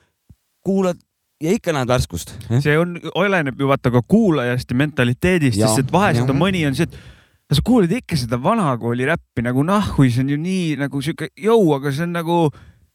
kuulad 0.66 0.98
ja 1.44 1.54
ikka 1.56 1.74
näed 1.76 1.88
värskust. 1.88 2.34
see 2.60 2.76
on, 2.78 2.98
oleneb 3.16 3.60
ju 3.60 3.70
vaata 3.70 3.92
ka 3.92 4.02
kuulajast 4.08 4.72
ja 4.72 4.80
mentaliteedist, 4.82 5.60
sest 5.60 5.86
et 5.86 5.94
vahest 5.94 6.24
jah. 6.24 6.30
on 6.30 6.40
mõni 6.40 6.66
on 6.68 6.76
see, 6.76 6.90
et 6.90 6.98
no 7.50 7.58
sa 7.58 7.64
kuulad 7.66 7.92
ikka 7.98 8.18
seda 8.20 8.38
vanakooli 8.42 9.08
räppi 9.10 9.42
nagu 9.46 9.64
nahhui, 9.66 10.12
see 10.14 10.22
on 10.26 10.30
ju 10.36 10.38
nii 10.42 10.76
nagu 10.84 11.02
sihuke 11.02 11.32
jõu, 11.42 11.72
aga 11.78 11.92
see 11.96 12.06
on 12.06 12.14
nagu 12.14 12.38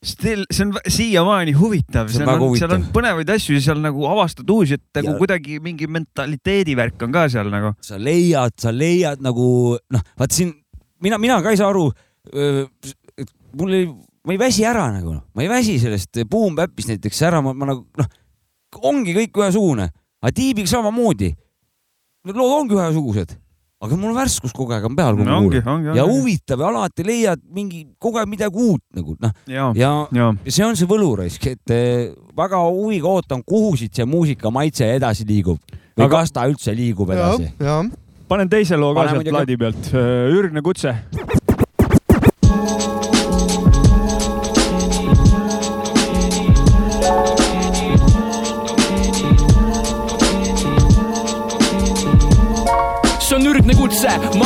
still, 0.04 0.44
see 0.52 0.66
on 0.66 0.74
siiamaani 0.86 1.54
huvitav, 1.58 2.10
See 2.12 2.22
on 2.22 2.28
seal 2.28 2.42
on, 2.46 2.56
seal 2.60 2.74
on 2.76 2.84
põnevaid 2.94 3.30
asju 3.34 3.56
ja 3.56 3.64
seal 3.70 3.80
nagu 3.82 4.06
avastad 4.10 4.50
uusi, 4.52 4.78
et 4.78 5.00
nagu 5.00 5.14
Ja- 5.14 5.18
kuidagi 5.18 5.58
mingi 5.64 5.88
mentaliteedi 5.90 6.76
värk 6.78 7.02
on 7.06 7.12
ka 7.12 7.26
seal 7.32 7.50
nagu. 7.50 7.74
sa 7.80 7.98
leiad, 7.98 8.54
sa 8.60 8.70
leiad 8.72 9.22
nagu 9.24 9.78
noh, 9.90 10.02
vaat 10.20 10.32
siin 10.36 10.52
mina, 11.02 11.18
mina 11.18 11.40
ka 11.42 11.50
ei 11.50 11.56
saa 11.60 11.70
aru. 11.72 11.90
mul 13.58 13.72
ei, 13.74 13.86
ma 14.24 14.32
ei 14.32 14.38
väsi 14.40 14.64
ära 14.66 14.86
nagu 14.92 15.14
noh, 15.14 15.24
ma 15.34 15.42
ei 15.42 15.48
väsi 15.50 15.78
sellest 15.82 16.22
Boom 16.30 16.54
Bapist 16.56 16.88
näiteks 16.92 17.22
ära, 17.26 17.42
ma, 17.42 17.52
ma 17.54 17.72
nagu 17.72 17.84
noh, 17.98 18.08
ongi 18.82 19.14
kõik 19.14 19.34
ühesugune, 19.38 19.88
aga 20.22 20.32
tiibiga 20.34 20.66
samamoodi. 20.70 21.28
Need 22.24 22.38
lood 22.38 22.54
ongi 22.56 22.74
ühesugused, 22.78 23.34
aga 23.84 23.98
mul 24.00 24.14
värskus 24.16 24.54
kogu 24.56 24.72
aeg 24.72 24.86
on 24.88 24.96
peal, 24.96 25.18
kui 25.18 25.26
no 25.28 25.36
ma 25.36 25.42
kuulan. 25.44 25.88
ja 25.98 26.06
huvitav 26.08 26.62
ja 26.64 26.70
alati 26.72 27.04
leiad 27.06 27.42
mingi 27.52 27.84
kogu 28.00 28.20
aeg 28.22 28.30
midagi 28.30 28.56
uut 28.66 28.82
nagu 28.96 29.16
noh, 29.20 29.34
ja, 29.50 29.70
ja 29.76 29.92
ja, 30.12 30.30
ja 30.32 30.54
see 30.56 30.64
on 30.66 30.78
see 30.78 30.88
võluraisk, 30.88 31.50
et 31.52 31.74
eh, 31.74 32.14
väga 32.36 32.62
huviga 32.64 33.10
ootan, 33.12 33.44
kuhu 33.44 33.74
siit 33.80 33.94
see 33.94 34.08
muusika 34.08 34.50
maitse 34.54 34.88
edasi 34.96 35.26
liigub 35.28 35.60
või 35.94 36.06
Aga- 36.08 36.16
kas 36.22 36.32
ta 36.34 36.48
üldse 36.50 36.74
liigub 36.76 37.12
edasi., 37.14 37.52
ja 37.60 37.82
panen 38.28 38.48
teise 38.48 38.78
loo 38.80 38.94
ka 38.96 39.08
sealt 39.12 39.28
plaadi 39.28 39.56
pealt. 39.60 39.92
ürgne 40.32 40.62
kutse. 40.64 40.94
Ürgne 54.22 54.40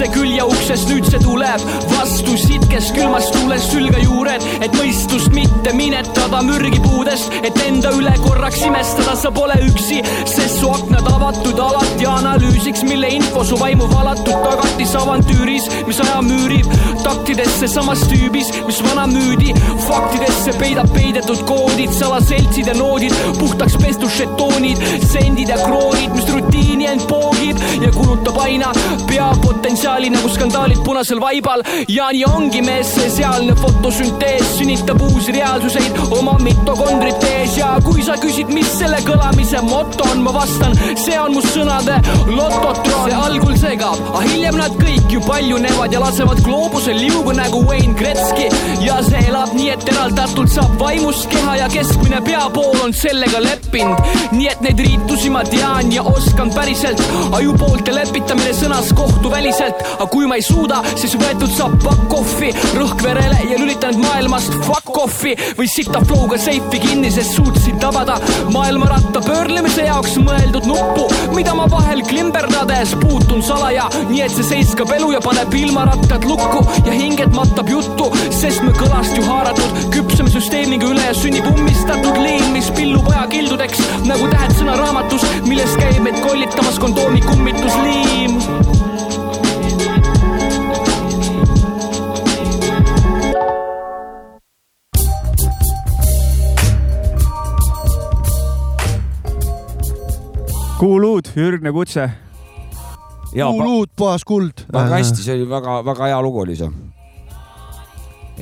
astun 0.00 0.06
sisse 0.06 0.12
küljeuksest, 0.16 0.88
nüüd 0.88 1.04
see 1.10 1.18
tuleb. 1.20 1.60
Vastu 1.90 2.36
sitkes 2.38 2.88
külmas 2.96 3.26
tuules 3.34 3.64
sülgejuured, 3.68 4.44
et 4.64 4.72
mõistust 4.78 5.32
mitte 5.34 5.74
minetada 5.76 6.40
mürgipuudest, 6.46 7.28
et 7.44 7.56
enda 7.66 7.92
üle 7.92 8.12
korraks 8.24 8.62
imestada, 8.64 9.16
sa 9.16 9.30
pole 9.30 9.58
üksi, 9.66 10.00
sest 10.24 10.60
su 10.60 10.70
aknad 10.72 11.08
avatud 11.10 11.58
alati 11.60 12.06
analüüsiks, 12.08 12.84
mille 12.88 13.10
info 13.18 13.44
su 13.44 13.58
vaimu 13.60 13.90
valatud 13.92 14.40
tagatis 14.46 14.94
avantüüris, 14.96 15.68
mis 15.88 16.00
aja 16.00 16.22
müürib 16.24 16.70
taktidesse 17.04 17.68
samas 17.68 18.06
tüübis, 18.08 18.52
mis 18.66 18.80
vana 18.86 19.06
müüdi, 19.10 19.52
faktidesse 19.84 20.56
peidab 20.60 20.88
peidetud 20.96 21.44
koodid, 21.48 21.92
salaseltsid 21.96 22.72
ja 22.72 22.76
noodid, 22.78 23.12
puhtaks 23.40 23.76
pestud 23.82 24.12
žetoonid, 24.16 24.80
sendid 25.04 25.52
ja 25.52 25.60
kroonid, 25.60 26.12
mis 26.16 26.28
rutiini 26.32 26.88
end 26.88 27.04
poogib 27.10 27.60
ja 27.82 27.92
kulutab 27.96 28.40
aina 28.46 28.72
peapotentsiaali 29.08 29.89
nagu 29.98 30.28
skandaalid 30.28 30.82
punasel 30.84 31.20
vaibal. 31.20 31.62
Ja 31.88 32.10
nii 32.12 32.24
ongi 32.28 32.62
mees 32.62 32.94
see 32.94 33.10
sealne 33.10 33.54
fotosüntees. 33.58 34.56
Sünnitab 34.58 35.00
uusi 35.02 35.32
reaalsuseid 35.32 35.98
oma 36.16 36.36
mitokondritees 36.42 37.56
ja 37.58 37.72
kui 37.84 38.02
sa 38.06 38.16
küsid, 38.20 38.52
mis 38.54 38.68
selle 38.78 39.00
kõlamise 39.06 39.62
moto 39.66 40.06
on, 40.12 40.22
ma 40.22 40.32
vastan, 40.34 40.76
see 41.00 41.18
on 41.18 41.34
mu 41.34 41.42
sõnade 41.44 41.98
lototron. 42.28 43.08
see 43.08 43.16
algul 43.16 43.56
segab, 43.58 43.98
aga 44.12 44.22
hiljem 44.28 44.56
nad 44.60 44.76
kõik 44.80 45.14
ju 45.14 45.20
paljunevad 45.26 45.92
ja 45.92 46.00
lasevad 46.00 46.42
gloobusel 46.44 46.96
liugu 47.00 47.32
nagu 47.36 47.62
Wayne 47.68 47.94
Gretzky. 47.98 48.48
Ja 48.84 49.00
see 49.06 49.22
elab 49.28 49.54
nii, 49.56 49.70
et 49.74 49.88
eraldatult 49.92 50.52
saab 50.52 50.76
vaimust 50.80 51.28
keha 51.32 51.56
ja 51.62 51.68
keskmine 51.72 52.20
peapool 52.26 52.78
on 52.84 52.94
sellega 52.96 53.42
leppinud, 53.44 53.98
nii 54.32 54.48
et 54.50 54.60
neid 54.64 54.80
riitusi 54.86 55.30
ma 55.32 55.42
tean 55.46 55.92
ja 55.92 56.02
oskan 56.06 56.52
päriselt, 56.54 57.02
ajupoolte 57.36 57.94
lepitamine 57.94 58.52
sõnas 58.56 58.90
kohtuväliselt, 58.96 59.69
aga 59.70 60.08
kui 60.10 60.26
ma 60.28 60.38
ei 60.38 60.44
suuda, 60.44 60.82
siis 60.98 61.16
võetud 61.20 61.52
saab 61.54 61.76
pakk 61.84 62.16
ohvi, 62.20 62.52
rõhk 62.78 63.04
verele 63.04 63.38
ja 63.50 63.58
lülitanud 63.60 64.00
maailmast 64.04 64.54
fuck 64.66 64.96
off'i. 65.00 65.34
Või 65.58 65.68
sita 65.70 66.02
flow'ga 66.06 66.38
seifi 66.40 66.80
kinni, 66.82 67.10
sest 67.12 67.36
suutsin 67.36 67.78
tabada. 67.82 68.18
Maailmaratta 68.54 69.22
pöörlemise 69.24 69.86
jaoks 69.88 70.16
mõeldud 70.20 70.66
nuppu, 70.68 71.06
mida 71.34 71.54
ma 71.56 71.66
vahel 71.70 72.02
klimberdades 72.08 72.94
puutun 73.00 73.42
salaja, 73.44 73.86
nii 74.10 74.24
et 74.26 74.34
see 74.34 74.48
seiskab 74.50 74.92
elu 74.96 75.12
ja 75.16 75.22
paneb 75.24 75.54
ilmarattad 75.54 76.26
lukku 76.28 76.64
ja 76.86 76.96
hinged 76.96 77.34
matab 77.36 77.70
juttu, 77.70 78.10
sest 78.34 78.64
me 78.66 78.74
kõlast 78.78 79.16
ju 79.18 79.24
haaratud, 79.26 79.80
küpseme 79.94 80.32
süsteemiga 80.32 80.90
üle 80.90 81.08
sünnib 81.16 81.48
ummistatud 81.52 82.20
liin, 82.20 82.50
mis 82.54 82.70
pillub 82.76 83.08
ajakildudeks 83.14 83.82
nagu 84.08 84.28
tähed 84.32 84.56
sõnaraamatus, 84.58 85.26
milles 85.48 85.76
käib 85.80 86.02
meid 86.06 86.20
kollitamas 86.24 86.80
kondoomi 86.82 87.24
kummitusliim 87.28 88.79
kuuluud, 100.80 101.28
ürgne 101.36 101.72
kutse. 101.76 102.06
ja 103.36 103.46
kuul 103.46 103.66
uut, 103.66 103.90
puhas 103.96 104.24
kuld. 104.24 104.64
väga 104.72 104.96
hästi, 104.96 105.24
see 105.24 105.36
oli 105.36 105.48
väga-väga 105.50 106.08
hea 106.08 106.20
lugu 106.24 106.40
oli 106.44 106.56
see. 106.56 106.70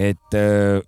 et 0.08 0.36
äh, 0.38 0.78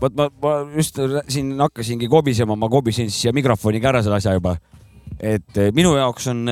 vot 0.00 0.14
ma, 0.14 0.28
ma 0.42 0.52
just 0.76 1.00
siin 1.28 1.56
hakkasingi 1.58 2.08
kobisema, 2.10 2.56
ma 2.56 2.70
kobisin 2.70 3.10
siia 3.10 3.34
mikrofoniga 3.34 3.90
ära 3.90 4.04
selle 4.04 4.20
asja 4.20 4.36
juba. 4.38 4.54
et 5.18 5.58
äh, 5.58 5.72
minu 5.74 5.96
jaoks 5.98 6.30
on, 6.30 6.46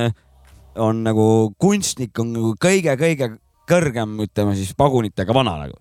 on 0.75 1.03
nagu 1.07 1.27
kunstnik 1.57 2.19
on 2.19 2.33
nagu 2.35 2.51
kõige-kõige 2.59 3.31
kõrgem, 3.69 4.17
ütleme 4.25 4.57
siis 4.59 4.73
pagunitega 4.75 5.35
vana 5.35 5.55
nagu. 5.61 5.79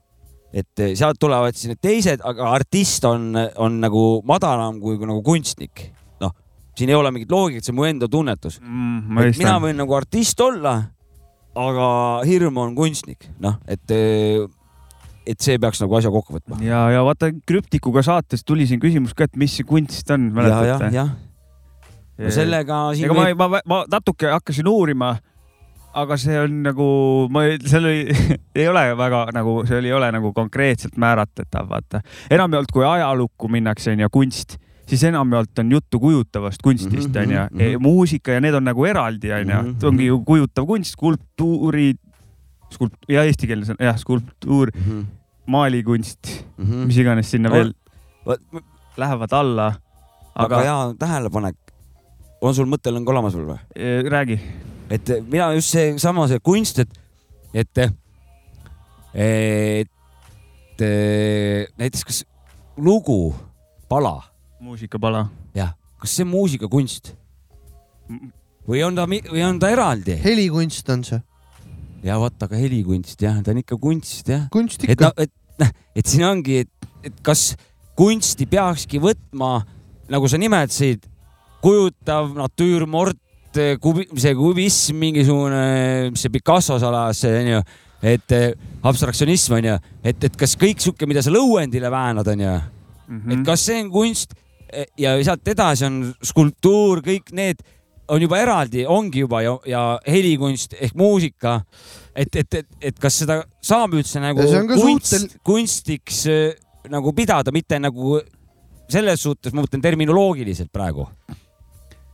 et 0.52 0.84
äh, 0.84 0.94
sealt 0.94 1.18
tulevad 1.18 1.58
siis 1.58 1.72
need 1.72 1.82
teised, 1.82 2.22
aga 2.22 2.54
artist 2.60 3.10
on, 3.10 3.32
on 3.56 3.82
nagu 3.82 4.22
madalam 4.28 4.78
kui, 4.78 5.00
kui 5.00 5.10
nagu 5.10 5.24
kunstnik. 5.26 5.88
Siin 6.78 6.92
ei 6.92 6.96
ole 6.96 7.12
mingit 7.14 7.32
loogikat, 7.32 7.66
see 7.66 7.74
on 7.74 7.78
mu 7.78 7.86
enda 7.88 8.08
tunnetus. 8.10 8.58
Mm, 8.62 9.22
mina 9.38 9.56
võin 9.62 9.78
nagu 9.80 9.96
artist 9.96 10.40
olla, 10.40 10.76
aga 11.58 11.88
hirm 12.28 12.60
on 12.62 12.76
kunstnik, 12.76 13.28
noh, 13.42 13.58
et, 13.70 13.96
et 15.28 15.44
see 15.44 15.58
peaks 15.60 15.82
nagu 15.84 15.98
asja 15.98 16.12
kokku 16.12 16.38
võtma. 16.38 16.60
ja, 16.64 16.84
ja 16.94 17.02
vaata 17.06 17.32
krüptikuga 17.48 18.04
saates 18.06 18.46
tuli 18.48 18.66
siin 18.68 18.80
küsimus 18.82 19.12
ka, 19.16 19.28
et 19.28 19.36
mis 19.40 19.58
see 19.58 19.68
kunst 19.68 20.08
on, 20.14 20.30
mäletate? 20.36 20.88
jah. 20.94 21.12
no 22.18 22.32
sellega 22.32 22.86
siin 22.96 23.10
ega 23.10 23.18
ma, 23.18 23.50
ma, 23.58 23.62
ma 23.68 23.82
natuke 23.92 24.32
hakkasin 24.32 24.68
uurima, 24.72 25.14
aga 25.92 26.16
see 26.20 26.40
on 26.40 26.58
nagu, 26.64 26.88
ma, 27.32 27.44
seal 27.68 27.88
oli, 27.90 28.16
ei 28.58 28.68
ole 28.72 28.86
väga 28.98 29.26
nagu, 29.36 29.60
seal 29.68 29.84
ei 29.84 29.92
ole 29.92 30.08
nagu 30.14 30.32
konkreetselt 30.36 30.96
määratletav, 31.00 31.68
vaata. 31.68 32.00
enamjaolt, 32.32 32.72
kui 32.72 32.86
ajalukku 32.88 33.52
minnakse, 33.52 33.92
onju, 33.92 34.08
kunst, 34.12 34.56
siis 34.87 35.03
enamjaolt 35.09 35.59
on 35.59 35.70
juttu 35.72 36.01
kujutavast 36.01 36.62
kunstist, 36.62 37.09
Mhm, 37.09 37.18
onju 37.22 37.39
mhm, 37.51 37.62
mhm.. 37.74 37.83
muusika 37.83 38.33
ja 38.33 38.41
need 38.41 38.55
on 38.55 38.64
nagu 38.64 38.85
eraldi, 38.85 39.33
onju 39.33 39.76
ongi 39.89 40.07
ju 40.07 40.20
kujutav 40.24 40.66
kunst, 40.66 40.93
skulptuuri, 40.97 41.95
skulpt-, 42.74 43.09
ja 43.09 43.22
eestikeelne 43.24 43.66
sõna, 43.68 43.85
jah, 43.85 43.99
skulptuur, 43.99 44.70
mm. 44.74 44.83
-hmm. 44.91 45.05
maalikunst, 45.47 46.45
Mm 46.59 46.66
-hmm. 46.66 46.87
mis 46.87 46.97
iganes 46.99 47.30
sinna 47.30 47.49
No, 47.49 47.55
veel 47.55 47.74
väga 48.26 48.62
lähevad 48.97 49.33
alla. 49.33 49.74
aga 50.35 50.59
hea 50.62 50.95
tähelepanek. 50.99 51.57
on 52.41 52.55
sul 52.55 52.66
mõttelõng 52.66 53.09
olemas 53.09 53.35
veel 53.37 53.47
või? 53.47 53.59
eh, 53.76 54.03
räägi. 54.11 54.41
et 54.91 55.09
mina 55.30 55.53
just 55.55 55.68
seesama 55.68 56.28
see 56.28 56.39
kunst, 56.43 56.78
et, 56.78 56.89
et, 57.55 57.78
et 59.14 59.89
näiteks 61.78 62.05
kas 62.05 62.24
lugu, 62.76 63.35
pala, 63.89 64.22
muusikapala. 64.62 65.26
jah, 65.56 65.74
kas 66.00 66.16
see 66.16 66.24
on 66.26 66.32
muusikakunst 66.32 67.12
või 68.68 68.82
on 68.86 68.96
ta, 68.98 69.06
või 69.08 69.42
on 69.46 69.58
ta 69.62 69.70
eraldi? 69.72 70.16
helikunst 70.22 70.88
on 70.94 71.04
see, 71.06 71.20
ja 72.06 72.18
vot, 72.22 72.36
aga 72.46 72.58
helikunst 72.60 73.22
jah, 73.22 73.40
ta 73.42 73.54
on 73.54 73.62
ikka 73.62 73.78
kunst 73.82 74.28
jah. 74.30 74.46
kunst 74.54 74.84
et 74.84 74.94
ikka 74.94 75.10
noh, 75.10 75.22
et 75.26 75.32
noh, 75.62 75.72
et 75.98 76.08
siin 76.08 76.26
ongi, 76.28 76.62
et, 76.64 76.90
et 77.10 77.22
kas 77.26 77.52
kunsti 77.98 78.46
peakski 78.48 79.00
võtma, 79.02 79.60
nagu 80.12 80.28
sa 80.30 80.38
nimetasid, 80.40 81.04
kujutav 81.62 82.32
natüürmort, 82.34 83.18
kubi-, 83.82 84.08
see 84.18 84.32
kubism, 84.34 84.96
mingisugune, 84.98 85.64
mis 86.14 86.22
see 86.24 86.32
Picasso's 86.32 86.82
alas, 86.88 87.20
onju, 87.28 87.58
et 88.02 88.34
eh, 88.34 88.54
abstraktsionism 88.88 89.58
onju, 89.58 89.74
et, 90.02 90.24
et 90.30 90.38
kas 90.40 90.56
kõik 90.58 90.80
sihuke, 90.82 91.06
mida 91.06 91.22
sa 91.22 91.34
lõuendile 91.34 91.90
väänad, 91.92 92.30
onju, 92.36 92.54
Mhm. 93.12 93.32
et 93.34 93.40
kas 93.44 93.60
see 93.66 93.80
on 93.82 93.90
kunst 93.92 94.30
eh, 94.32 94.38
ja 94.98 95.14
sealt 95.24 95.48
edasi 95.48 95.86
on 95.88 96.02
skulptuur, 96.24 97.02
kõik 97.04 97.32
need 97.36 97.62
on 98.12 98.22
juba 98.22 98.40
eraldi, 98.42 98.84
ongi 98.88 99.22
juba 99.22 99.42
ja, 99.44 99.54
ja 99.68 99.82
helikunst 100.08 100.74
ehk 100.78 100.96
muusika. 100.98 101.61
et, 102.14 102.34
et, 102.36 102.54
et, 102.61 102.68
et 102.90 102.99
kas 103.00 103.22
seda 103.22 103.38
saab 103.64 103.94
üldse 103.96 104.20
nagu 104.20 104.42
kunst, 104.42 105.12
suhtel- 105.12 105.38
kunstiks 105.46 106.24
äh, 106.28 106.50
nagu 106.92 107.12
pidada, 107.16 107.53
mitte 107.54 107.78
nagu 107.80 108.18
selles 108.92 109.22
suhtes, 109.24 109.54
ma 109.54 109.62
mõtlen 109.64 109.84
terminoloogiliselt 109.84 110.72
praegu. 110.72 111.07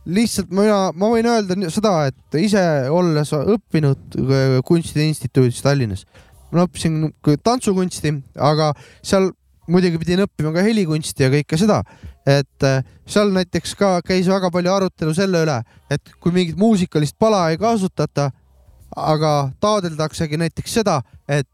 lihtsalt 0.09 0.53
mina, 0.55 0.91
ma 0.95 1.09
võin 1.11 1.27
öelda 1.27 1.57
seda, 1.69 2.07
et 2.09 2.39
ise 2.39 2.63
olles 2.93 3.33
õppinud 3.35 4.19
äh, 4.21 4.55
kunstiinstituudis 4.65 5.61
Tallinnas, 5.65 6.05
ma 6.53 6.63
õppisin 6.65 7.11
tantsukunsti, 7.43 8.13
aga 8.37 8.71
seal 9.03 9.31
muidugi 9.69 9.99
pidin 10.01 10.23
õppima 10.25 10.53
ka 10.55 10.63
helikunsti 10.65 11.27
ja 11.27 11.33
kõike 11.33 11.59
seda, 11.59 11.83
et 12.29 12.65
äh, 12.67 12.81
seal 13.09 13.31
näiteks 13.33 13.75
ka 13.79 13.99
käis 14.05 14.27
väga 14.29 14.51
palju 14.53 14.73
arutelu 14.73 15.13
selle 15.17 15.43
üle, 15.45 15.59
et 15.91 16.13
kui 16.21 16.33
mingit 16.35 16.59
muusikalist 16.59 17.17
pala 17.19 17.47
ei 17.49 17.57
kasutata, 17.61 18.29
aga 18.95 19.51
taodeldaksegi 19.61 20.37
näiteks 20.41 20.79
seda, 20.81 20.99
et 21.27 21.47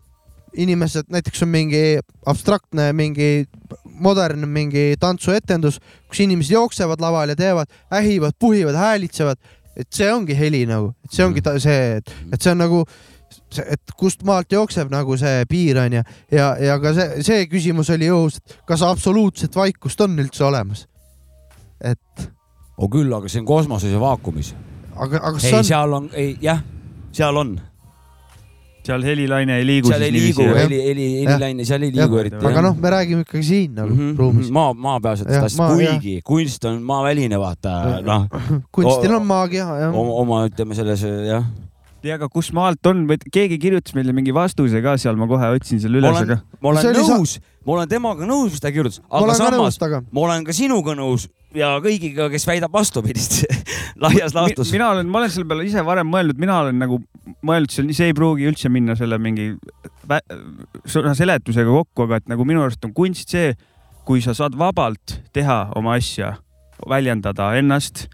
inimesed, 0.56 1.10
näiteks 1.12 1.44
on 1.44 1.52
mingi 1.52 1.84
abstraktne, 2.26 2.92
mingi 2.96 3.46
modernne 4.00 4.48
mingi 4.48 4.94
tantsuetendus, 5.00 5.82
kus 6.08 6.24
inimesed 6.24 6.56
jooksevad 6.56 7.04
laval 7.04 7.32
ja 7.32 7.36
teevad, 7.40 7.72
ähivad, 7.92 8.36
puhivad, 8.40 8.76
häälitsevad 8.80 9.40
et 9.76 9.92
see 9.92 10.08
ongi 10.12 10.36
heli 10.38 10.64
nagu, 10.70 10.94
et 11.06 11.18
see 11.18 11.26
ongi 11.26 11.44
ta, 11.44 11.56
see, 11.62 12.00
et, 12.00 12.14
et 12.32 12.40
see 12.40 12.54
on 12.54 12.62
nagu, 12.64 12.82
et 13.66 13.94
kust 13.98 14.24
maalt 14.28 14.52
jookseb 14.52 14.90
nagu 14.92 15.18
see 15.18 15.46
piir 15.50 15.78
onju 15.82 16.02
ja, 16.32 16.48
ja 16.60 16.80
ka 16.80 16.94
see, 16.98 17.24
see 17.26 17.46
küsimus 17.52 17.90
oli 17.96 18.10
õhus, 18.14 18.38
et 18.42 18.58
kas 18.68 18.82
absoluutset 18.86 19.56
vaikust 19.56 20.02
on 20.02 20.18
üldse 20.20 20.44
olemas. 20.48 20.86
et 21.82 22.30
on 22.78 22.90
küll, 22.92 23.12
aga 23.16 23.28
see 23.32 23.40
on 23.42 23.46
kosmoses 23.48 23.92
ja 23.92 24.00
vaakumis. 24.00 24.54
aga, 24.96 25.18
aga 25.22 25.34
kas 25.38 25.44
ei 25.46 25.50
see, 25.52 25.58
on, 25.60 25.64
seal 25.72 25.94
on, 26.00 26.10
ei 26.14 26.36
jah, 26.44 26.60
seal 27.16 27.38
on, 27.42 27.56
seal 28.86 29.02
helilaine 29.08 29.56
ei 29.58 29.66
liigu 29.66 29.90
seal 29.90 30.04
ei 30.06 30.12
liigu 30.14 30.44
heli, 30.46 30.80
heli, 30.86 31.06
helilaine, 31.24 31.66
seal 31.66 31.82
ei 31.88 31.92
liigu 31.96 32.20
eriti. 32.22 32.38
aga 32.46 32.62
noh, 32.68 32.76
me 32.78 32.92
räägime 32.94 33.24
ikkagi 33.26 33.44
siin 33.48 33.74
nagu 33.80 33.94
Mhm, 33.96 34.16
ruumis. 34.20 34.52
maa, 34.54 34.74
maapealsetest 34.74 35.36
asjadest, 35.38 35.58
maa- 35.58 35.80
jah. 35.82 35.96
kuigi 36.00 36.22
kunst 36.24 36.66
on 36.70 36.82
maaväline, 36.84 37.40
vaata 37.42 38.02
noh, 38.06 38.28
kunstil 38.76 39.16
on 39.18 39.26
maagia 39.26 39.66
jah. 39.86 39.96
oma 39.96 40.44
ütleme 40.50 40.76
selles 40.78 41.02
jah. 41.28 41.48
ei, 42.06 42.14
aga 42.16 42.30
kus 42.32 42.52
maalt 42.56 42.86
on, 42.90 43.06
keegi 43.34 43.58
kirjutas 43.62 43.96
meile 43.98 44.14
mingi 44.16 44.34
vastuse 44.36 44.82
ka 44.86 44.96
seal, 45.02 45.18
ma 45.20 45.28
kohe 45.30 45.50
otsin 45.58 45.82
selle 45.82 46.00
ma 46.00 46.04
üles, 46.04 46.20
olen 46.20 46.36
aga, 46.36 46.42
ma 46.62 46.72
olen 46.74 46.92
oli 46.92 47.06
sa- 47.08 47.18
nõus, 47.18 47.38
ma 47.66 47.78
olen 47.80 47.92
temaga 47.92 48.30
nõus, 48.30 48.54
mis 48.54 48.64
ta 48.64 48.72
kirjutas, 48.74 49.02
ma 49.06 49.18
aga 49.18 49.26
olen 49.30 49.42
samas 49.42 49.80
ma 50.12 50.28
olen 50.28 50.46
ka 50.46 50.56
sinuga 50.56 50.96
nõus 50.98 51.28
ja 51.56 51.76
kõigiga, 51.84 52.28
kes 52.32 52.46
väidab 52.48 52.74
vastupidist. 52.76 53.46
Laias 54.04 54.36
laastus. 54.36 54.72
mina 54.76 54.90
olen, 54.92 55.08
ma 55.08 55.22
olen 55.22 55.32
selle 55.32 55.48
peale 55.48 55.66
ise 55.68 55.84
varem 55.88 56.10
mõelnud, 56.12 56.40
mina 56.42 56.60
olen 56.66 56.80
nagu 56.82 57.00
mõelnud, 57.46 57.72
see, 57.72 58.10
ei 58.10 58.16
pruugi 58.18 58.50
üldse 58.50 58.70
minna 58.72 58.98
selle 59.00 59.18
mingi 59.22 59.54
sõna 60.92 61.16
seletusega 61.18 61.72
kokku, 61.72 62.08
aga 62.10 62.20
et 62.22 62.28
nagu 62.32 62.46
minu 62.48 62.64
arust 62.66 62.84
on 62.86 62.94
kunst 62.96 63.32
see, 63.32 63.54
kui 64.06 64.22
sa 64.22 64.36
saad 64.38 64.58
vabalt 64.60 65.20
teha 65.34 65.70
oma 65.80 65.96
asja, 66.00 66.36
väljendada 66.90 67.54
ennast. 67.58 68.08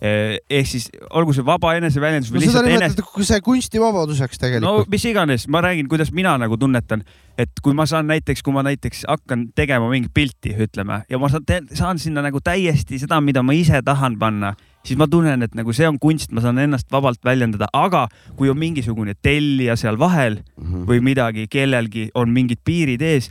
Ehk 0.00 0.68
siis 0.68 0.88
olgu 1.16 1.32
see 1.36 1.44
vaba 1.46 1.72
eneseväljendus 1.78 2.32
no 2.32 2.36
või 2.36 2.44
seda 2.44 2.62
lihtsalt 2.64 2.70
enes-, 2.72 2.96
nimetada 2.98 3.28
see 3.30 3.44
kunstivabaduseks 3.46 4.38
no 4.38 4.42
tegelikult. 4.44 4.90
mis 4.92 5.06
iganes, 5.08 5.46
ma 5.48 5.62
räägin, 5.64 5.88
kuidas 5.88 6.12
mina 6.12 6.36
nagu 6.40 6.58
tunnetan, 6.60 7.04
et 7.38 7.62
kui 7.64 7.76
ma 7.76 7.86
saan 7.88 8.08
näiteks, 8.10 8.42
kui 8.44 8.52
ma 8.52 8.64
näiteks 8.66 9.06
hakkan 9.08 9.48
tegema 9.56 9.88
mingit 9.92 10.12
pilti, 10.14 10.52
ütleme, 10.66 11.02
ja 11.08 11.20
ma 11.20 11.30
saan, 11.32 11.68
saan 11.72 12.00
sinna 12.02 12.24
nagu 12.24 12.40
täiesti 12.44 13.00
seda, 13.00 13.20
mida 13.24 13.44
ma 13.46 13.56
ise 13.56 13.80
tahan 13.84 14.18
panna, 14.20 14.52
siis 14.86 14.98
ma 15.00 15.08
tunnen, 15.10 15.42
et 15.42 15.56
nagu 15.56 15.72
see 15.76 15.88
on 15.88 15.98
kunst, 16.02 16.32
ma 16.36 16.44
saan 16.44 16.60
ennast 16.62 16.92
vabalt 16.92 17.22
väljendada, 17.24 17.70
aga 17.72 18.06
kui 18.36 18.52
on 18.52 18.60
mingisugune 18.60 19.16
tellija 19.22 19.78
seal 19.80 19.98
vahel 20.00 20.42
või 20.56 21.00
midagi, 21.04 21.48
kellelgi 21.50 22.10
on 22.14 22.32
mingid 22.36 22.60
piirid 22.64 23.02
ees, 23.02 23.30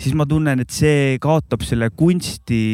siis 0.00 0.16
ma 0.16 0.26
tunnen, 0.28 0.60
et 0.60 0.72
see 0.72 1.16
kaotab 1.22 1.64
selle 1.66 1.90
kunsti, 1.96 2.64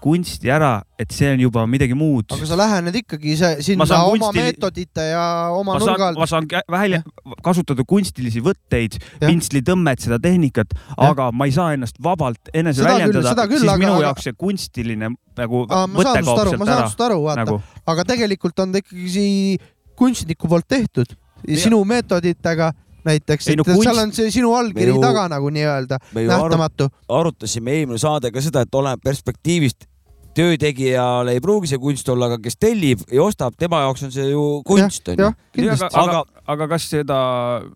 kunsti 0.00 0.50
ära, 0.52 0.82
et 1.00 1.12
see 1.14 1.28
on 1.34 1.40
juba 1.42 1.62
midagi 1.68 1.94
muud. 1.98 2.24
aga 2.34 2.46
sa 2.48 2.56
lähened 2.58 2.96
ikkagi 3.02 3.36
see, 3.38 3.62
sinna 3.66 3.84
oma 3.84 4.08
kunstili- 4.14 4.42
meetodite 4.46 5.04
ja 5.12 5.24
oma 5.56 5.74
ma 5.74 5.78
nurga 5.82 5.96
saan, 5.96 6.06
alt 6.08 6.18
ma. 6.18 6.26
saan 6.26 6.48
välja 6.72 7.02
kasutada 7.44 7.84
kunstilisi 7.88 8.40
võtteid, 8.44 8.98
pintslitõmmet, 9.20 10.00
seda 10.06 10.18
tehnikat, 10.22 10.72
aga 10.96 11.30
ma 11.32 11.48
ei 11.48 11.52
saa 11.56 11.74
ennast 11.76 12.00
vabalt 12.02 12.52
enese 12.54 12.80
Seda 12.82 12.94
väljendada, 12.96 13.34
siis 13.48 13.62
aga- 13.68 13.78
minu 13.78 13.94
aga- 13.98 14.06
jaoks 14.08 14.28
see 14.28 14.36
kunstiline 14.36 15.12
nagu 15.40 15.64
Aa, 15.68 15.86
sinust 15.86 16.24
kaob 16.24 16.38
aru, 16.38 16.50
sealt 16.50 16.60
ma 16.60 16.66
saan 16.66 16.76
ära 16.76 16.86
sinust 16.88 17.06
aru, 17.08 17.22
vaata 17.24 17.44
nagu., 17.44 17.62
aga 17.94 18.04
tegelikult 18.04 18.58
on 18.64 18.72
ta 18.72 18.82
ikkagi 18.82 19.58
kunstniku 20.00 20.48
poolt 20.48 20.68
tehtud, 20.68 21.12
sinu 21.56 21.84
meetoditega 21.84 22.72
näiteks, 23.04 23.48
et 23.48 23.56
no 23.56 23.64
kunst... 23.64 23.84
seal 23.86 23.98
on 24.02 24.10
see 24.12 24.30
sinu 24.32 24.50
allkiri 24.56 24.92
ju- 24.92 25.00
taga 25.00 25.26
nagu 25.32 25.48
nii-öelda 25.52 25.98
nähtamatu. 26.14 26.90
arutasime 27.08 27.78
eelmine 27.78 28.00
saade 28.00 28.28
ka 28.32 28.42
seda, 28.44 28.64
et 28.66 28.74
oleneb 28.76 29.00
perspektiivist. 29.04 29.86
Töötegijale 30.36 31.34
ei 31.36 31.42
pruugi 31.42 31.70
see 31.70 31.80
kunst 31.82 32.08
olla, 32.12 32.28
aga 32.30 32.38
kes 32.42 32.58
tellib 32.60 33.02
ja 33.10 33.24
ostab, 33.24 33.56
tema 33.58 33.82
jaoks 33.84 34.04
on 34.06 34.12
see 34.14 34.28
ju 34.30 34.44
kunst 34.66 35.10
onju. 35.12 35.30
aga, 35.58 35.90
aga, 36.02 36.20
aga 36.54 36.68
kas 36.74 36.88
seda 36.92 37.20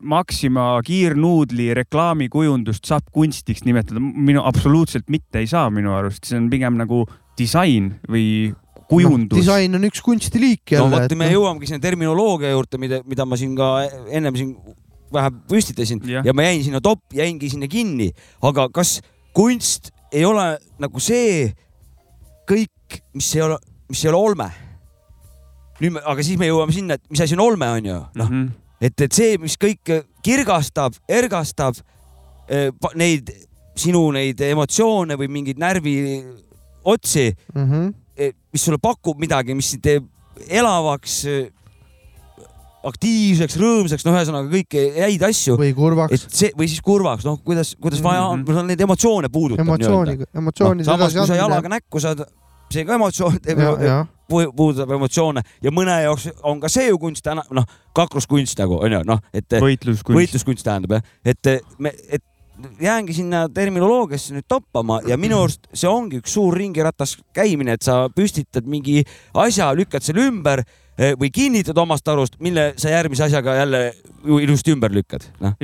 Maxima 0.01 0.69
kiirnuudli 0.87 1.73
reklaamikujundust 1.81 2.87
saab 2.91 3.09
kunstiks 3.15 3.65
nimetada? 3.67 4.01
minu 4.01 4.45
absoluutselt 4.47 5.11
mitte 5.11 5.43
ei 5.43 5.51
saa 5.51 5.71
minu 5.75 5.95
arust, 5.97 6.23
see 6.29 6.39
on 6.39 6.51
pigem 6.53 6.79
nagu 6.81 7.05
disain 7.39 7.95
või 8.11 8.55
kujundus 8.89 9.39
no,. 9.39 9.43
disain 9.43 9.75
on 9.75 9.89
üks 9.89 10.03
kunstiliik 10.05 10.77
no 10.77 10.85
jälle. 10.85 11.03
vot, 11.03 11.17
me 11.19 11.31
jõuamegi 11.33 11.71
sinna 11.71 11.83
terminoloogia 11.83 12.53
juurde, 12.55 12.81
mida, 12.81 13.03
mida 13.09 13.27
ma 13.27 13.39
siin 13.41 13.57
ka 13.59 13.75
ennem 14.15 14.39
siin 14.39 14.55
vähe 15.15 15.33
püstitasin 15.51 16.03
ja. 16.11 16.23
ja 16.27 16.35
ma 16.37 16.47
jäin 16.47 16.63
sinna 16.67 16.81
top, 16.85 17.03
jäingi 17.15 17.51
sinna 17.53 17.69
kinni, 17.71 18.11
aga 18.45 18.69
kas 18.75 18.99
kunst 19.35 19.91
ei 20.15 20.25
ole 20.27 20.55
nagu 20.83 21.03
see 21.03 21.51
kõik, 22.49 23.01
mis 23.17 23.31
ei 23.37 23.43
ole, 23.47 23.59
mis 23.89 24.05
ei 24.05 24.13
ole 24.13 24.21
olme? 24.21 24.51
nüüd 25.81 25.97
me, 25.97 26.03
aga 26.07 26.23
siis 26.23 26.39
me 26.39 26.47
jõuame 26.47 26.75
sinna, 26.75 26.95
et 26.95 27.11
mis 27.11 27.21
asi 27.25 27.35
on 27.35 27.43
olme, 27.43 27.67
on 27.79 27.89
ju, 27.89 27.97
noh 28.21 28.31
mm. 28.31 28.45
-hmm. 28.45 28.87
et, 28.87 29.01
et 29.07 29.13
see, 29.13 29.39
mis 29.43 29.57
kõik 29.59 29.91
kirgastab, 30.23 30.95
ergastab 31.09 31.81
eh, 32.49 32.71
pa- 32.81 32.95
neid 32.95 33.33
sinu 33.75 34.07
neid 34.15 34.41
emotsioone 34.41 35.17
või 35.19 35.29
mingeid 35.29 35.59
närviotsi 35.59 37.27
mm. 37.55 37.65
-hmm. 37.65 38.35
mis 38.53 38.65
sulle 38.65 38.79
pakub 38.79 39.19
midagi, 39.19 39.55
mis 39.55 39.71
sind 39.75 39.83
teeb 39.83 40.07
elavaks, 40.49 41.25
aktiivseks, 42.85 43.57
rõõmsaks, 43.61 44.05
no 44.07 44.15
ühesõnaga 44.15 44.51
kõiki 44.53 44.85
häid 44.99 45.23
asju. 45.29 45.57
või 45.61 45.75
kurvaks. 45.77 46.15
et 46.15 46.39
see 46.41 46.53
või 46.59 46.69
siis 46.69 46.81
kurvaks, 46.85 47.25
noh, 47.25 47.39
kuidas, 47.45 47.75
kuidas 47.81 48.03
vaja 48.05 48.27
on 48.27 48.41
Mhm. 48.41 48.51
mm 48.51 48.57
-hmm. 48.57 48.67
neid 48.67 48.81
emotsioone 48.81 49.29
puudutab. 49.29 49.67
Emotsiooniga- 49.67 50.27
emotsioonide 50.35 50.87
no, 50.87 50.97
samas, 50.97 51.15
kui 51.15 51.27
sa 51.27 51.35
jalaga 51.35 51.69
näkku 51.69 52.01
saad, 52.01 52.25
see 52.71 52.85
ka 52.85 52.95
emotsioon 52.95 53.39
puudutab 54.57 54.91
emotsioone 54.91 55.43
ja 55.63 55.71
mõne 55.71 55.97
jaoks 56.03 56.29
on 56.43 56.61
ka 56.61 56.69
see 56.69 56.89
ju 56.89 56.99
kunst, 56.99 57.27
noh, 57.51 57.65
kakluskunst 57.95 58.59
nagu 58.59 58.79
onju, 58.81 59.03
noh, 59.05 59.21
et 59.35 59.51
võitluskunst, 59.51 60.17
võitluskunst 60.17 60.65
tähendab 60.65 60.91
jah, 60.99 61.03
et 61.25 61.51
me, 61.79 61.93
et 62.09 62.23
jäängi 62.81 63.15
sinna 63.17 63.49
terminoloogiasse 63.51 64.35
nüüd 64.37 64.47
toppama 64.49 65.01
ja 65.09 65.17
minu 65.21 65.41
arust 65.43 65.67
see 65.75 65.91
ongi 65.91 66.21
üks 66.23 66.37
suur 66.37 66.55
ringiratas 66.57 67.17
käimine, 67.35 67.75
et 67.75 67.83
sa 67.83 68.09
püstitad 68.15 68.67
mingi 68.71 69.03
asja, 69.35 69.73
lükkad 69.75 70.03
selle 70.07 70.29
ümber 70.31 70.63
eh, 70.63 70.67
või 71.19 71.31
kinnitad 71.35 71.79
omast 71.79 72.09
arust, 72.09 72.37
mille 72.43 72.73
sa 72.79 72.93
järgmise 72.93 73.25
asjaga 73.27 73.57
jälle 73.59 73.81
ilusti 74.25 74.73
ümber 74.73 74.93
lükkad, 74.95 75.27
noh. 75.43 75.57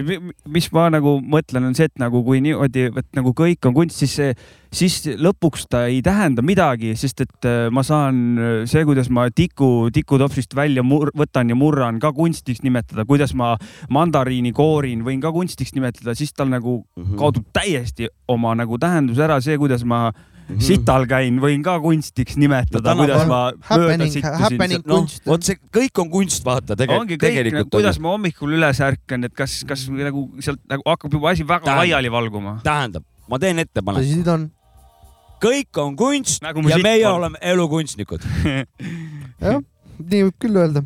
mis 0.50 0.66
ma 0.74 0.88
nagu 0.92 1.16
mõtlen, 1.22 1.68
on 1.70 1.76
see, 1.76 1.86
et 1.88 2.00
nagu 2.02 2.22
kui 2.26 2.42
niimoodi, 2.44 2.88
et 2.90 3.06
nagu 3.16 3.32
kõik 3.36 3.68
on 3.68 3.76
kunst, 3.76 4.00
siis 4.02 4.16
see, 4.18 4.34
siis 4.74 4.96
lõpuks 5.22 5.68
ta 5.70 5.84
ei 5.88 6.00
tähenda 6.04 6.42
midagi, 6.44 6.92
sest 6.98 7.22
et 7.24 7.48
äh, 7.48 7.68
ma 7.72 7.84
saan 7.86 8.66
see, 8.70 8.82
kuidas 8.88 9.10
ma 9.12 9.28
tiku, 9.34 9.88
tikutopsist 9.94 10.56
välja 10.58 10.84
mur, 10.86 11.12
võtan 11.16 11.52
ja 11.52 11.58
murran 11.58 12.02
ka 12.02 12.12
kunstiks 12.16 12.64
nimetada, 12.66 13.06
kuidas 13.08 13.32
ma 13.38 13.54
mandariini 13.92 14.52
koorin, 14.56 15.06
võin 15.06 15.22
ka 15.22 15.32
kunstiks 15.34 15.72
nimetada, 15.78 16.16
siis 16.18 16.34
tal 16.34 16.50
nagu 16.50 16.80
mm. 16.82 17.04
-hmm. 17.04 17.22
kaotub 17.22 17.46
täiesti 17.54 18.10
oma 18.28 18.56
nagu 18.58 18.78
tähendus 18.78 19.22
ära, 19.22 19.40
see, 19.40 19.58
kuidas 19.58 19.86
ma 19.86 20.08
mm 20.10 20.39
-hmm. 20.50 20.66
sital 20.66 21.06
käin, 21.10 21.38
võin 21.42 21.62
ka 21.64 21.76
kunstiks 21.82 22.36
nimetada 22.40 22.94
no,, 22.94 23.04
kuidas 23.04 23.26
ma 23.30 23.40
mööda 23.78 24.08
sittusin. 24.10 24.82
noh, 24.84 25.06
vot 25.26 25.46
see 25.46 25.58
kõik 25.72 26.02
on 26.02 26.10
kunst, 26.12 26.44
vaata 26.44 26.76
tegelikult, 26.76 27.00
ongi 27.06 27.16
kõik, 27.16 27.24
tegelikult 27.26 27.72
kuidas 27.74 27.98
on. 27.98 28.06
ma 28.06 28.14
hommikul 28.16 28.54
üles 28.58 28.82
ärkan, 28.84 29.24
et 29.28 29.34
kas, 29.36 29.60
kas 29.68 29.86
nagu 29.88 30.26
sealt 30.42 30.62
nagu 30.70 30.86
hakkab 30.86 31.18
juba 31.18 31.32
asi 31.34 31.46
väga 31.46 31.64
Tähendab. 31.64 31.82
laiali 31.84 32.12
valguma. 32.12 32.56
tähendab, 32.64 33.04
ma 33.28 33.38
teen 33.38 33.58
ettepaneku. 33.64 34.06
tõsi 34.06 34.24
ta 34.26 34.36
on. 34.38 34.48
kõik 35.40 35.82
on 35.82 35.96
kunst 35.96 36.42
Nagu 36.42 36.60
nagu 36.60 36.68
mu 36.68 36.74
ja 36.74 36.78
meie 36.82 37.06
on. 37.08 37.20
oleme 37.22 37.38
elukunstnikud. 37.40 38.24
jah, 39.44 39.60
nii 39.98 40.24
võib 40.28 40.40
küll 40.40 40.56
öelda. 40.64 40.84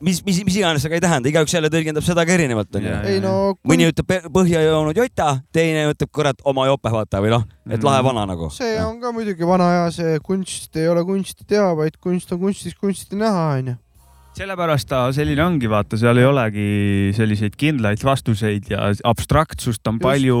mis, 0.00 0.20
mis, 0.26 0.40
mis 0.44 0.56
iganes 0.60 0.84
see 0.84 0.92
ka 0.92 0.98
ei 0.98 1.04
tähenda, 1.04 1.30
igaüks 1.30 1.54
jälle 1.54 1.70
tõlgendab 1.72 2.04
seda 2.04 2.24
ka 2.28 2.34
erinevalt 2.36 2.76
onju. 2.78 2.92
ei 3.08 3.22
no 3.24 3.32
mõni 3.66 3.88
ütleb 3.90 4.28
põhja 4.34 4.62
joonud 4.64 4.98
jota, 4.98 5.38
teine 5.54 5.86
ütleb 5.92 6.12
kurat 6.14 6.42
oma 6.48 6.66
jope 6.68 6.92
vaata 6.92 7.22
või 7.24 7.32
noh, 7.32 7.46
et 7.72 7.84
lahe 7.86 8.04
vana 8.04 8.26
nagu. 8.28 8.50
see 8.54 8.76
on 8.82 9.00
ka 9.02 9.12
muidugi 9.16 9.48
vana 9.48 9.70
aja 9.72 9.88
see 9.96 10.20
kunst 10.26 10.76
ei 10.76 10.88
ole 10.92 11.04
kunsti 11.08 11.48
teha, 11.48 11.72
vaid 11.78 11.98
kunst 12.02 12.32
on 12.36 12.42
kunstis 12.44 12.76
kunsti 12.76 13.18
näha, 13.20 13.46
onju. 13.60 13.76
sellepärast 14.36 14.90
ta 14.90 15.06
selline 15.16 15.44
ongi, 15.46 15.70
vaata, 15.72 15.98
seal 16.00 16.20
ei 16.20 16.28
olegi 16.28 16.66
selliseid 17.16 17.56
kindlaid 17.56 18.04
vastuseid 18.04 18.72
ja 18.74 18.90
abstraktsust 19.04 19.86
on 19.88 19.96
Just. 19.96 20.08
palju. 20.08 20.40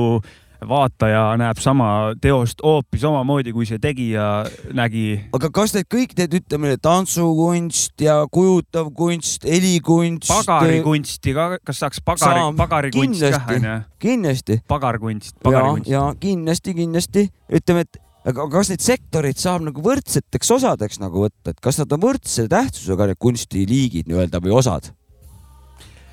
Vaataja 0.68 1.22
näeb 1.40 1.60
sama 1.62 1.88
teost 2.22 2.62
hoopis 2.64 3.04
omamoodi, 3.08 3.52
kui 3.56 3.66
see 3.68 3.80
tegija 3.82 4.46
nägi. 4.76 5.06
aga 5.36 5.50
kas 5.54 5.74
need 5.76 5.88
kõik 5.92 6.16
need, 6.18 6.38
ütleme, 6.40 6.74
tantsukunst 6.82 8.06
ja 8.06 8.18
kujutav 8.32 8.90
kunst, 8.96 9.46
helikunst. 9.48 10.30
pagarikunsti 10.30 11.36
ka, 11.36 11.48
kas 11.64 11.84
saaks 11.84 12.02
pagari, 12.04 12.42
pagarikunst 12.58 13.22
kah 13.26 13.46
kindlasti 13.46 13.60
onju?, 13.60 13.76
kindlasti. 14.02 14.58
pagarkunst, 14.68 15.36
ja, 15.36 15.44
pagarikunst. 15.46 15.92
ja 15.92 16.02
kindlasti, 16.20 16.76
kindlasti 16.80 17.28
ütleme, 17.60 17.86
et 17.86 18.02
aga 18.26 18.46
kas 18.50 18.72
neid 18.72 18.82
sektoreid 18.84 19.40
saab 19.40 19.66
nagu 19.68 19.82
võrdseteks 19.84 20.54
osadeks 20.58 21.00
nagu 21.02 21.26
võtta, 21.26 21.54
et 21.54 21.60
kas 21.62 21.78
nad 21.82 21.92
on 21.94 22.02
võrdse 22.02 22.48
tähtsusega 22.50 23.12
need 23.12 23.20
kunstiliigid 23.22 24.10
nii-öelda 24.10 24.42
või 24.42 24.56
osad? 24.58 24.90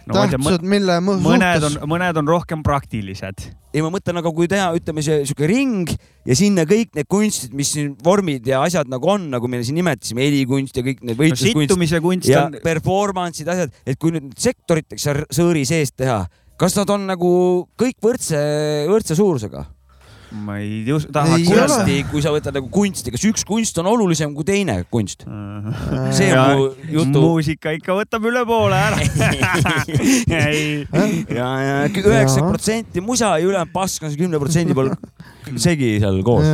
No 0.10 0.16
tähtsad, 0.18 0.64
mille 0.68 0.98
mõ- 1.04 1.20
mõned 1.24 1.68
on 1.68 1.78
mõned 1.92 2.20
on 2.22 2.30
rohkem 2.30 2.64
praktilised. 2.66 3.46
ei, 3.74 3.82
ma 3.82 3.90
mõtlen, 3.94 4.20
aga 4.20 4.32
kui 4.36 4.50
teha, 4.52 4.70
ütleme 4.78 5.04
see 5.06 5.24
sihuke 5.26 5.48
ring 5.50 5.90
ja 6.28 6.38
sinna 6.38 6.66
kõik 6.70 6.94
need 6.98 7.10
kunstid, 7.10 7.54
mis 7.58 7.72
siin 7.74 7.94
vormid 8.06 8.46
ja 8.48 8.62
asjad 8.66 8.92
nagu 8.92 9.10
on, 9.16 9.30
nagu 9.34 9.50
me 9.50 9.64
siin 9.64 9.80
nimetasime, 9.80 10.26
helikunst 10.28 10.78
ja 10.78 10.86
kõik 10.86 11.02
need 11.02 11.16
no 11.16 11.22
võitluskunst 11.24 11.68
sittumise 11.68 12.02
kunst 12.04 12.30
ja 12.30 12.48
on, 12.48 12.60
performance'id, 12.64 13.50
asjad, 13.50 13.74
et 13.86 14.00
kui 14.00 14.14
nüüd 14.16 14.34
sektoriteks 14.38 15.08
sõõri 15.34 15.66
sees 15.70 15.96
teha, 15.96 16.24
kas 16.60 16.78
nad 16.78 16.92
on 16.94 17.08
nagu 17.10 17.32
kõik 17.80 17.98
võrdse, 18.04 18.44
võrdse 18.92 19.18
suurusega? 19.18 19.66
Ma 20.34 20.56
ei 20.58 20.84
just- 20.88 21.12
tahaks 21.14 21.46
kunsti, 21.46 21.98
kui 22.10 22.22
sa 22.26 22.32
võtad 22.34 22.56
nagu 22.58 22.70
kunsti, 22.74 23.12
kas 23.14 23.24
üks 23.30 23.44
kunst 23.46 23.78
on 23.78 23.86
olulisem 23.92 24.34
kui 24.34 24.44
teine 24.48 24.80
kunst? 24.92 25.26
see 26.18 26.30
Ja 26.32 26.44
on 26.50 26.58
mu 26.58 26.70
jutu. 26.92 27.22
muusika 27.22 27.72
ikka 27.78 27.94
võtab 28.00 28.26
üle 28.30 28.42
poole 28.50 28.76
ära. 28.76 28.98
ei, 30.44 30.86
ja, 31.30 31.50
ja 31.62 31.76
üheksakümmend 31.88 32.50
protsenti 32.50 33.02
musa 33.06 33.36
ja 33.38 33.46
ülejäänud 33.46 33.74
pask 33.76 34.04
on 34.04 34.12
see 34.14 34.20
kümne 34.24 34.40
protsendi 34.42 34.76
peal 34.78 34.92
segi 35.68 35.96
seal 36.02 36.20
koos. 36.26 36.46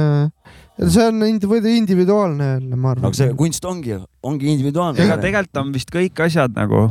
see 0.79 1.03
on 1.07 1.23
indi- 1.27 1.73
individuaalne 1.75 2.45
jälle, 2.53 2.75
ma 2.79 2.93
arvan 2.95 3.09
aga 3.09 3.17
see. 3.17 3.33
kunst 3.39 3.65
ongi, 3.67 3.97
ongi 4.23 4.47
individuaalne 4.53 5.03
ega. 5.03 5.17
tegelikult 5.19 5.57
on 5.63 5.73
vist 5.75 5.91
kõik 5.91 6.21
asjad 6.27 6.55
nagu 6.55 6.85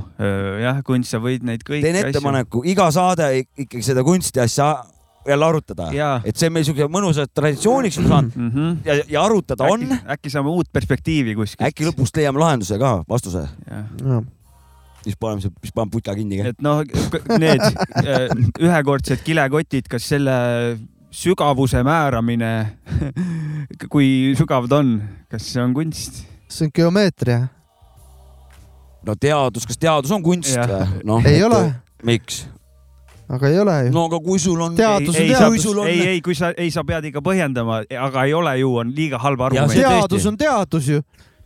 jah, 0.65 0.83
kunst, 0.85 1.13
sa 1.15 1.21
võid 1.25 1.45
neid 1.49 1.65
kõiki 1.65 1.85
teen 1.87 2.01
ettepaneku, 2.03 2.65
iga 2.69 2.91
saade 2.93 3.31
ik- 3.43 3.65
ikkagi 3.67 3.87
seda 3.93 4.05
kunsti 4.05 4.41
asja 4.45 4.75
jälle 5.29 5.49
arutada, 5.49 5.91
et 6.25 6.37
see 6.37 6.49
on 6.49 6.57
meil 6.57 6.67
siuke 6.69 6.89
mõnusalt 6.93 7.33
traditsiooniks 7.35 8.01
juba 8.01 8.15
saanud 8.15 8.37
mm. 8.37 8.51
-hmm. 8.55 8.81
ja, 8.85 8.99
ja 9.09 9.23
arutada 9.25 9.69
on 9.69 9.85
äkki, 9.85 10.01
äkki 10.17 10.35
saame 10.35 10.51
uut 10.51 10.73
perspektiivi 10.73 11.35
kuskilt. 11.39 11.67
äkki 11.69 11.89
lõpus 11.89 12.15
leiame 12.17 12.43
lahenduse 12.43 12.79
ka, 12.79 12.99
vastuse, 13.09 13.47
siis 15.03 15.17
paneme, 15.21 15.41
siis 15.41 15.75
paneme 15.75 15.91
putka 15.91 16.15
kinni. 16.15 16.41
et 16.41 16.63
noh, 16.63 16.83
need 17.39 17.63
öö, 18.05 18.29
ühekordsed 18.61 19.25
kilekotid, 19.25 19.89
kas 19.91 20.09
selle 20.09 20.39
sügavuse 21.11 21.83
määramine, 21.87 22.53
kui 23.93 24.35
sügav 24.39 24.69
ta 24.69 24.83
on, 24.83 24.99
kas 25.31 25.53
see 25.53 25.63
on 25.63 25.75
kunst? 25.77 26.25
see 26.49 26.69
on 26.69 26.75
geomeetria. 26.75 27.47
no 29.07 29.17
teadus, 29.21 29.67
kas 29.67 29.81
teadus 29.81 30.13
on 30.13 30.23
kunst 30.23 30.57
noh, 31.05 31.25
ei 31.27 31.43
ole, 31.45 31.65
miks? 32.05 32.47
Aga 33.29 33.49
ei 33.49 33.59
ole 33.61 33.77
ju. 33.87 33.93
no 33.95 34.05
aga 34.09 34.21
kui 34.25 34.39
sul 34.43 34.61
on. 34.65 34.77
Teadus 34.79 35.15
on 35.15 35.23
ei, 35.23 35.33
teadus. 35.33 35.49
kui 35.49 35.63
sul 35.63 35.83
on 35.83 35.91
ei, 35.91 36.01
ei, 36.15 36.23
kui 36.25 36.37
sa, 36.39 36.53
ei, 36.57 36.71
sa 36.75 36.85
pead 36.89 37.11
ikka 37.11 37.23
põhjendama, 37.25 37.83
aga 38.09 38.25
ei 38.29 38.35
ole 38.37 38.55
ju, 38.61 38.73
on 38.83 38.95
liiga 38.97 39.21
halb 39.23 39.43
argument 39.49 39.77
teadus 39.77 40.27
on 40.31 40.41
teadus 40.41 40.89
ju. 40.95 41.03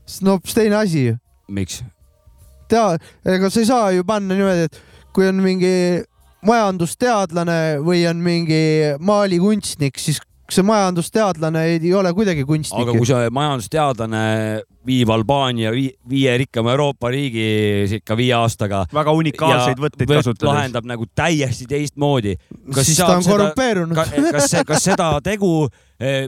see 0.07 0.27
on 0.27 0.35
hoopis 0.37 0.55
teine 0.59 0.79
asi 0.79 1.09
ju. 1.11 1.19
miks? 1.49 1.83
tea, 2.73 2.97
ega 3.35 3.51
sa 3.51 3.61
ei 3.61 3.69
saa 3.69 3.93
ju 3.97 4.07
panna 4.09 4.37
niimoodi, 4.39 4.69
et 4.71 4.81
kui 5.13 5.29
on 5.29 5.43
mingi 5.45 5.75
majandusteadlane 6.47 7.61
või 7.85 8.03
on 8.11 8.23
mingi 8.23 8.63
maalikunstnik, 8.99 9.99
siis 10.01 10.21
see 10.51 10.63
majandusteadlane 10.67 11.63
ei 11.77 11.93
ole 11.95 12.13
kuidagi 12.13 12.45
kunstnik 12.45 12.83
aga. 12.89 12.95
kui 12.99 13.07
see 13.09 13.31
majandusteadlane 13.33 14.23
viib 14.87 15.11
Albaania 15.15 15.71
vii, 15.73 15.93
viie 16.11 16.35
rikkama 16.43 16.73
Euroopa 16.75 17.11
riigi 17.15 17.45
ikka 17.99 18.17
viie 18.19 18.35
aastaga 18.35 18.83
väga 18.95 19.15
unikaalseid 19.15 19.79
võtteid 19.79 20.11
võt- 20.11 20.23
kasutades. 20.23 20.49
lahendab 20.51 20.89
nagu 20.91 21.07
täiesti 21.15 21.67
teistmoodi. 21.71 22.37
kas 22.75 22.87
siis 22.87 22.99
ta 22.99 23.13
on 23.17 23.23
seda- 23.23 23.37
korrumpeerunud 23.37 23.95
ka,. 23.95 24.07
kas, 24.33 24.57
kas 24.67 24.85
seda 24.91 25.13
tegu, 25.23 25.69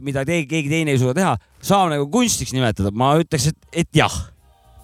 mida 0.01 0.25
te, 0.25 0.45
keegi 0.47 0.69
teine 0.71 0.95
ei 0.95 1.01
suuda 1.01 1.13
teha, 1.13 1.35
saab 1.61 1.91
nagu 1.91 2.07
kunstiks 2.07 2.53
nimetada? 2.55 2.91
ma 2.91 3.15
ütleks, 3.19 3.49
et, 3.51 3.57
et 3.83 3.89
jah. 3.93 4.15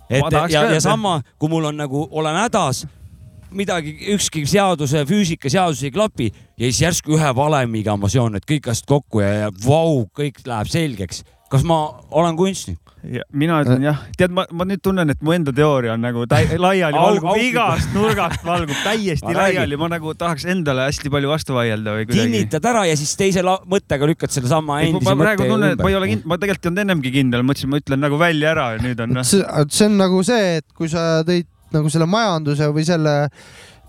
et 0.10 0.40
ja, 0.52 0.66
ja 0.76 0.82
sama, 0.84 1.22
kui 1.40 1.50
mul 1.50 1.72
on 1.72 1.78
nagu, 1.80 2.08
olen 2.12 2.36
hädas, 2.36 2.86
midagi, 3.58 3.96
ükski 4.16 4.46
seaduse, 4.50 5.06
füüsikaseadus 5.10 5.84
ei 5.88 5.94
klapi 5.94 6.32
ja 6.32 6.70
siis 6.70 6.82
järsku 6.86 7.18
ühe 7.18 7.36
valemiga 7.36 7.98
ma 8.00 8.10
seon 8.12 8.38
need 8.38 8.48
kõik 8.50 8.72
asjad 8.72 8.90
kokku 8.96 9.24
ja, 9.24 9.34
ja 9.46 9.52
vau, 9.66 10.06
kõik 10.18 10.44
läheb 10.48 10.72
selgeks. 10.72 11.26
kas 11.52 11.66
ma 11.68 11.84
olen 12.16 12.38
kunstnik? 12.40 12.80
Ja 13.02 13.24
mina 13.34 13.58
ütlen 13.64 13.82
jah, 13.82 14.04
tead, 14.14 14.30
ma, 14.36 14.44
ma 14.54 14.66
nüüd 14.70 14.82
tunnen, 14.86 15.10
et 15.10 15.24
mu 15.26 15.34
enda 15.34 15.50
teooria 15.56 15.96
on 15.96 16.04
nagu 16.06 16.24
laiali 16.66 17.00
valgub, 17.00 17.40
igast 17.42 17.96
nurgast 17.98 18.44
valgub 18.46 18.78
täiesti 18.86 19.26
Ma 19.26 19.34
laiali, 19.40 19.80
ma 19.82 19.90
nagu 19.96 20.14
tahaks 20.18 20.46
endale 20.54 20.86
hästi 20.86 21.10
palju 21.14 21.32
vastu 21.32 21.58
vaielda 21.58 21.96
või 21.98 22.06
kuidagi. 22.06 22.28
kinnitad 22.30 22.68
ära 22.72 22.86
ja 22.86 22.98
siis 23.00 23.16
teise 23.18 23.42
mõttega 23.44 24.10
lükkad 24.10 24.34
sellesama 24.36 24.76
ma 24.76 24.84
endise 24.86 25.16
praegu 25.18 25.48
mõtte 25.48 25.50
tunnen, 25.50 25.74
et 25.74 25.82
ma 25.82 25.90
ei 25.90 25.98
ole 25.98 26.12
kindel, 26.12 26.30
ma 26.30 26.38
tegelikult 26.44 26.68
ei 26.68 26.72
olnud 26.72 26.84
ennemgi 26.86 27.16
kindel, 27.18 27.48
mõtlesin, 27.50 27.74
ma 27.74 27.82
ütlen 27.82 28.06
nagu 28.06 28.22
välja 28.22 28.54
ära 28.54 28.68
ja 28.76 28.84
nüüd 28.86 29.02
on 29.08 29.18
noh. 29.18 29.28
see, 29.28 29.42
see 29.74 29.90
on 29.90 29.98
nagu 30.04 30.22
see, 30.28 30.62
et 30.62 30.70
kui 30.78 30.94
sa 30.94 31.08
tõid 31.26 31.50
nagu 31.76 31.92
selle 31.92 32.08
majanduse 32.10 32.70
või 32.74 32.86
selle, 32.88 33.16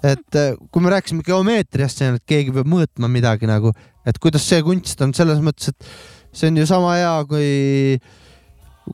et 0.02 0.38
eh, 0.38 0.54
kui 0.70 0.84
me 0.84 0.92
rääkisime 0.94 1.24
geomeetriast, 1.26 2.04
et 2.06 2.26
keegi 2.28 2.54
peab 2.54 2.70
mõõtma 2.70 3.10
midagi 3.12 3.50
nagu, 3.50 3.74
et 4.06 4.18
kuidas 4.22 4.46
see 4.48 4.62
kunst 4.66 5.00
on 5.04 5.14
selles 5.16 5.42
mõttes, 5.44 5.72
et 5.72 5.92
see 6.32 6.50
on 6.50 6.62
ju 6.62 6.68
sama 6.68 6.96
hea, 6.98 7.16
kui, 7.28 7.50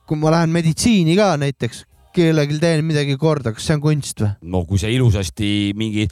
kui 0.04 0.20
ma 0.20 0.34
lähen 0.34 0.52
meditsiini 0.54 1.16
ka 1.18 1.34
näiteks, 1.40 1.84
kellelgi 2.18 2.58
teen 2.60 2.84
midagi 2.86 3.16
korda, 3.20 3.54
kas 3.54 3.68
see 3.68 3.78
on 3.78 3.84
kunst 3.84 4.24
või? 4.24 4.34
no 4.54 4.64
kui 4.68 4.80
sa 4.80 4.90
ilusasti 4.90 5.72
mingi 5.78 6.08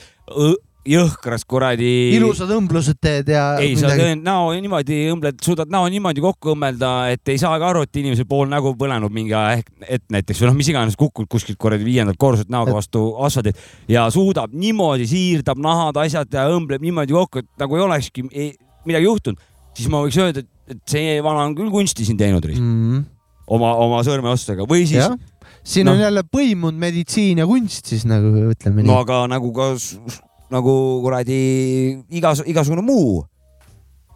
jõhkras 0.86 1.44
kuradi. 1.48 1.90
ilusad 2.16 2.50
õmblused 2.54 2.98
teed 3.02 3.30
ja 3.32 3.44
ei, 3.62 3.74
sa 3.78 3.90
tõen- 3.92 4.22
näo 4.24 4.52
niimoodi 4.54 4.98
õmbled, 5.12 5.40
suudad 5.44 5.70
näo 5.72 5.88
niimoodi 5.92 6.22
kokku 6.24 6.54
õmmelda, 6.54 6.92
et 7.14 7.32
ei 7.32 7.40
saagi 7.42 7.66
aru, 7.66 7.84
et 7.86 8.00
inimesel 8.02 8.28
pool 8.28 8.48
nägu 8.50 8.74
põlenud 8.78 9.12
mingi 9.12 9.34
aeg 9.36 9.66
ette 9.82 10.14
näiteks 10.14 10.42
või 10.42 10.50
noh, 10.50 10.58
mis 10.58 10.70
iganes 10.72 10.98
kukud 10.98 11.28
kuskilt 11.30 11.58
kuradi 11.58 11.86
viiendalt 11.86 12.20
korruselt 12.20 12.52
näoga 12.52 12.76
vastu 12.76 13.08
asfaldit 13.26 13.58
ja 13.88 14.06
suudab 14.14 14.54
niimoodi 14.54 15.08
siirdab 15.10 15.60
nahad, 15.62 15.98
asjad 16.04 16.32
ja 16.32 16.46
õmbleb 16.54 16.84
niimoodi 16.84 17.16
kokku, 17.16 17.44
et 17.44 17.50
nagu 17.62 17.78
ei 17.78 17.86
olekski 17.86 18.26
ei, 18.32 18.50
midagi 18.86 19.08
juhtunud, 19.08 19.42
siis 19.76 19.90
ma 19.92 20.02
võiks 20.04 20.18
öelda, 20.22 20.46
et 20.70 20.82
see 20.90 21.18
vana 21.24 21.46
on 21.46 21.54
küll 21.58 21.70
kunsti 21.72 22.06
siin 22.06 22.18
teinud 22.18 22.46
mm.. 22.54 23.02
oma, 23.54 23.74
oma 23.82 24.02
sõrmeostega 24.06 24.66
või 24.68 24.86
siis 24.86 25.04
jah, 25.04 25.16
siin 25.66 25.86
noh. 25.88 25.96
on 25.96 26.04
jälle 26.04 26.22
põimunud 26.30 26.78
meditsiin 26.80 27.42
ja 27.42 27.46
kunst 27.48 27.90
siis 27.92 28.06
nagu 28.08 28.32
ütleme 28.50 28.82
no 28.82 28.92
nii. 28.92 29.02
aga 29.02 29.20
nagu 29.30 29.52
ka 29.56 29.72
nagu 30.50 30.74
kuradi 31.02 31.38
igas, 32.10 32.42
igasugune 32.46 32.82
muu. 32.86 33.24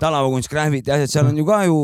Tänavakunst, 0.00 0.48
graffiti, 0.48 0.90
asjad, 0.94 1.10
seal 1.12 1.26
on 1.28 1.36
ju 1.36 1.44
ka 1.44 1.62
ju 1.68 1.76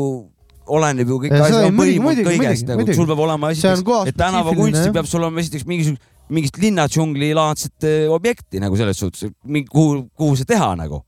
oleneb 0.67 1.07
ju 1.07 1.17
kõik 1.21 1.31
Ja 1.31 1.37
see 1.45 1.53
asjad 1.61 1.73
muidugi- 1.75 1.99
kõigest 2.27 2.67
nagu, 2.67 2.79
sul 2.97 3.05
peab 3.07 3.19
olema 3.23 3.51
esiteks, 3.53 3.83
et 4.09 4.15
tänavakunsti 4.17 4.81
peab 4.93 5.05
sul 5.07 5.21
olema 5.21 5.39
esiteks 5.43 5.65
mingisugune, 5.69 6.01
mingist 6.29 6.57
linnadžungli 6.59 7.29
laadset 7.37 7.83
eh, 7.87 8.07
objekti 8.11 8.59
nagu 8.59 8.75
selles 8.75 8.97
suhtes, 8.99 9.29
kuhu, 9.71 10.09
kuhu 10.17 10.35
see 10.35 10.45
teha 10.49 10.73
nagu. 10.75 11.03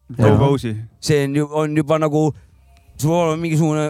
See 1.02 1.24
on 1.26 1.36
ju, 1.36 1.48
on 1.52 1.76
juba 1.76 1.98
nagu, 2.00 2.30
sul 2.96 3.10
peab 3.10 3.20
olema 3.26 3.42
mingisugune, 3.42 3.90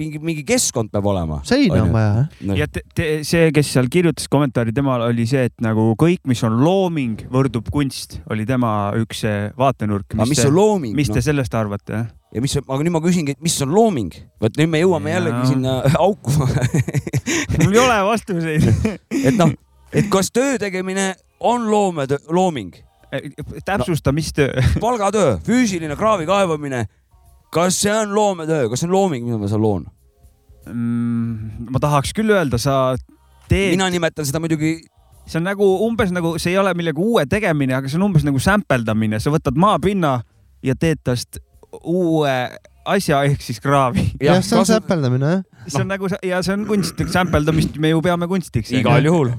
mingi, 0.00 0.20
mingi 0.22 0.44
keskkond 0.46 0.90
peab 0.92 1.06
olema. 1.10 1.40
seina 1.48 1.80
on 1.82 1.92
vaja, 1.94 2.12
jah. 2.18 2.28
noh. 2.50 2.58
ja 2.60 2.66
te, 2.70 2.82
te, 2.96 3.06
see, 3.26 3.48
kes 3.54 3.70
seal 3.76 3.88
kirjutas 3.92 4.28
kommentaari, 4.32 4.74
temal 4.76 5.06
oli 5.08 5.26
see, 5.28 5.46
et 5.50 5.54
nagu 5.64 5.88
kõik, 6.00 6.22
mis 6.28 6.42
on 6.46 6.58
looming, 6.62 7.26
võrdub 7.32 7.68
kunst, 7.72 8.20
oli 8.32 8.46
tema 8.48 8.92
üks 9.00 9.24
vaatenurk. 9.58 10.14
aga 10.16 10.28
mis 10.30 10.44
on 10.44 10.54
looming? 10.56 10.96
mis 10.96 11.10
te 11.12 11.20
No? 11.20 11.26
sellest 11.30 11.54
arvate? 11.56 12.04
ja 12.36 12.42
mis, 12.44 12.56
aga 12.60 12.80
nüüd 12.84 12.92
ma 12.92 13.00
küsingi, 13.04 13.36
et 13.36 13.44
mis 13.44 13.56
on 13.64 13.72
looming? 13.72 14.12
vot 14.42 14.58
nüüd 14.60 14.72
me 14.72 14.82
jõuame 14.82 15.12
Jaa. 15.12 15.20
jällegi 15.20 15.52
sinna 15.54 15.78
auku. 16.06 16.34
mul 17.62 17.72
ei 17.72 17.80
ole 17.80 18.00
vastuseid. 18.10 18.66
et 19.28 19.38
noh, 19.38 19.54
et 19.92 20.10
kas 20.12 20.28
töö 20.34 20.58
tegemine 20.60 21.14
on 21.40 21.66
loome, 21.70 22.06
looming, 22.32 22.74
täpsusta, 23.64 24.12
mis 24.12 24.32
töö. 24.36 24.52
palgatöö, 24.80 25.36
füüsiline 25.46 25.96
kraavi 25.96 26.26
kaevamine, 26.28 26.84
kas 27.56 27.80
see 27.84 27.94
on 27.94 28.12
loometöö, 28.14 28.68
kas 28.70 28.82
see 28.82 28.90
on 28.90 28.94
looming, 28.96 29.28
mida 29.28 29.40
ma 29.40 29.50
seal 29.50 29.64
loon? 29.64 29.86
Mm, 30.66 31.70
ma 31.72 31.80
tahaks 31.82 32.12
küll 32.16 32.34
öelda, 32.34 32.60
sa 32.60 32.96
teed, 33.50 33.72
mina 33.76 33.88
nimetan 33.92 34.26
seda 34.28 34.42
muidugi, 34.42 34.76
see 35.24 35.40
on 35.40 35.46
nagu 35.48 35.66
umbes 35.86 36.12
nagu, 36.14 36.36
see 36.42 36.52
ei 36.54 36.60
ole 36.60 36.74
millegi 36.78 37.02
uue 37.02 37.26
tegemine, 37.30 37.78
aga 37.78 37.90
see 37.90 38.00
on 38.00 38.08
umbes 38.10 38.26
nagu 38.26 38.42
sämpeldamine, 38.42 39.20
sa 39.22 39.32
võtad 39.34 39.58
maapinna 39.62 40.18
ja 40.66 40.76
teed 40.78 41.02
tast 41.06 41.40
uue 41.82 42.34
asja 42.86 43.22
ehk 43.26 43.42
siis 43.42 43.58
kraavi. 43.62 44.04
jah, 44.22 44.38
see 44.44 44.58
on 44.58 44.66
säpeldamine, 44.68 45.32
jah. 45.36 45.64
see 45.66 45.82
on 45.82 45.90
nagu 45.90 46.10
ja 46.24 46.40
see 46.46 46.54
on 46.54 46.66
kunst, 46.68 47.00
sämpeldamist 47.12 47.78
me 47.82 47.90
ju 47.90 48.02
peame 48.04 48.28
kunstiks. 48.30 48.70
igal 48.76 49.06
juhul. 49.06 49.32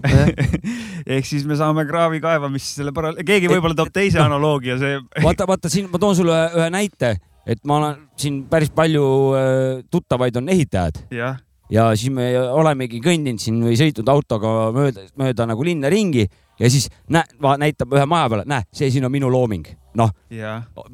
ehk 1.18 1.27
siis 1.27 1.45
me 1.48 1.57
saame 1.60 1.88
kraavi 1.89 2.22
kaevamist 2.23 2.80
selle 2.81 2.94
pärast, 2.95 3.23
keegi 3.27 3.52
võib-olla 3.52 3.77
toob 3.77 3.94
teise 3.95 4.22
analoogia, 4.23 4.77
see. 4.81 4.99
vaata, 5.23 5.48
vaata 5.49 5.72
siin 5.72 5.91
ma 5.91 6.02
toon 6.02 6.18
sulle 6.19 6.41
ühe 6.57 6.69
näite, 6.73 7.15
et 7.47 7.63
ma 7.63 7.79
olen 7.81 7.99
siin 8.19 8.43
päris 8.51 8.71
palju 8.75 9.03
äh, 9.37 9.83
tuttavaid 9.91 10.35
on 10.41 10.49
ehitajad 10.53 10.99
jah, 11.15 11.37
ja 11.71 11.89
siis 11.95 12.11
me 12.13 12.31
olemegi 12.37 13.01
kõndinud 13.03 13.41
siin 13.43 13.61
või 13.63 13.77
sõitnud 13.79 14.11
autoga 14.11 14.71
mööda, 14.75 15.07
mööda 15.19 15.47
nagu 15.49 15.65
linna 15.67 15.91
ringi 15.91 16.27
ja 16.59 16.69
siis 16.71 16.87
näe, 17.13 17.23
näitab 17.61 17.93
ühe 17.93 18.05
maja 18.09 18.29
peale, 18.31 18.47
näe, 18.49 18.65
see 18.75 18.89
siin 18.93 19.05
on 19.05 19.13
minu 19.13 19.29
looming, 19.31 19.67
noh, 19.97 20.11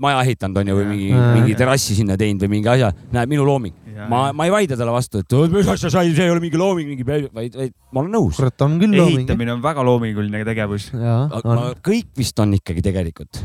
maja 0.01 0.23
ehitanud 0.25 0.59
on 0.59 0.71
ju 0.71 0.77
või 0.79 0.87
mingi 0.89 1.09
Jaa., 1.11 1.29
mingi 1.37 1.55
terrassi 1.59 1.95
sinna 1.97 2.17
teinud 2.19 2.43
või 2.45 2.57
mingi 2.57 2.71
asja, 2.73 2.91
näe, 3.15 3.29
minu 3.31 3.45
looming. 3.47 3.75
ma, 4.09 4.25
ma 4.35 4.47
ei 4.47 4.51
vaidle 4.51 4.77
talle 4.79 4.91
vastu, 4.91 5.21
et 5.23 5.33
"Oot, 5.37 5.51
mis 5.53 5.67
asja 5.69 5.91
sai, 5.93 6.13
see 6.15 6.25
ei 6.25 6.33
ole 6.33 6.43
mingi 6.43 6.59
looming, 6.59 6.89
mingi, 6.89 7.05
vaid, 7.07 7.29
vaid 7.33 7.73
ma 7.91 8.01
olen 8.01 8.11
nõus. 8.11 8.35
kurat, 8.35 8.61
on 8.65 8.79
küll 8.81 8.97
looming. 8.97 9.23
ehitamine 9.23 9.53
on 9.53 9.61
väga 9.63 9.85
loominguline 9.85 10.43
tegevus. 10.45 10.91
kõik 10.91 12.09
vist 12.17 12.39
on 12.39 12.57
ikkagi 12.59 12.81
tegelikult. 12.81 13.43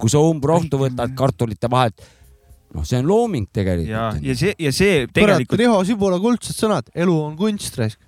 kui 0.00 0.08
sa 0.08 0.18
umbrohtu 0.24 0.78
võtad 0.80 1.12
kartulite 1.14 1.68
vahelt, 1.70 2.00
noh, 2.74 2.86
see 2.86 3.00
on 3.00 3.08
looming 3.08 3.48
ja, 3.48 3.54
tegelikult. 3.60 4.22
ja 4.24 4.36
see, 4.38 4.54
ja 4.58 4.72
see 4.74 5.06
tegelikult, 5.14 5.58
Riho 5.60 5.80
Sibula 5.86 6.20
kuldsed 6.22 6.56
sõnad, 6.56 6.90
elu 6.94 7.16
on 7.24 7.34
kunst, 7.38 7.78
raisk. 7.80 7.98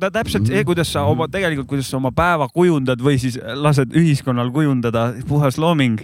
ta 0.00 0.10
täpselt 0.12 0.48
see, 0.50 0.62
kuidas 0.66 0.92
sa 0.92 1.06
oma, 1.10 1.26
tegelikult, 1.32 1.70
kuidas 1.72 1.90
sa 1.90 1.98
oma 1.98 2.12
päeva 2.14 2.48
kujundad 2.52 3.02
või 3.02 3.18
siis 3.22 3.38
lased 3.38 3.94
ühiskonnal 3.96 4.52
kujundada, 4.54 5.10
puhas 5.28 5.58
looming. 5.58 5.98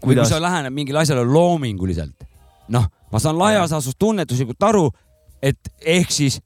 kui 0.00 0.12
kuidas 0.12 0.32
sa, 0.32 0.40
lähened 0.42 0.72
mingile 0.74 1.02
asjale 1.02 1.24
loominguliselt, 1.28 2.26
noh, 2.72 2.88
ma 3.12 3.20
saan 3.22 3.38
laias 3.40 3.72
laastus 3.72 3.96
tunnetuslikult 3.98 4.68
aru, 4.70 4.88
et 5.44 5.72
ehk 5.80 6.12
siis 6.12 6.40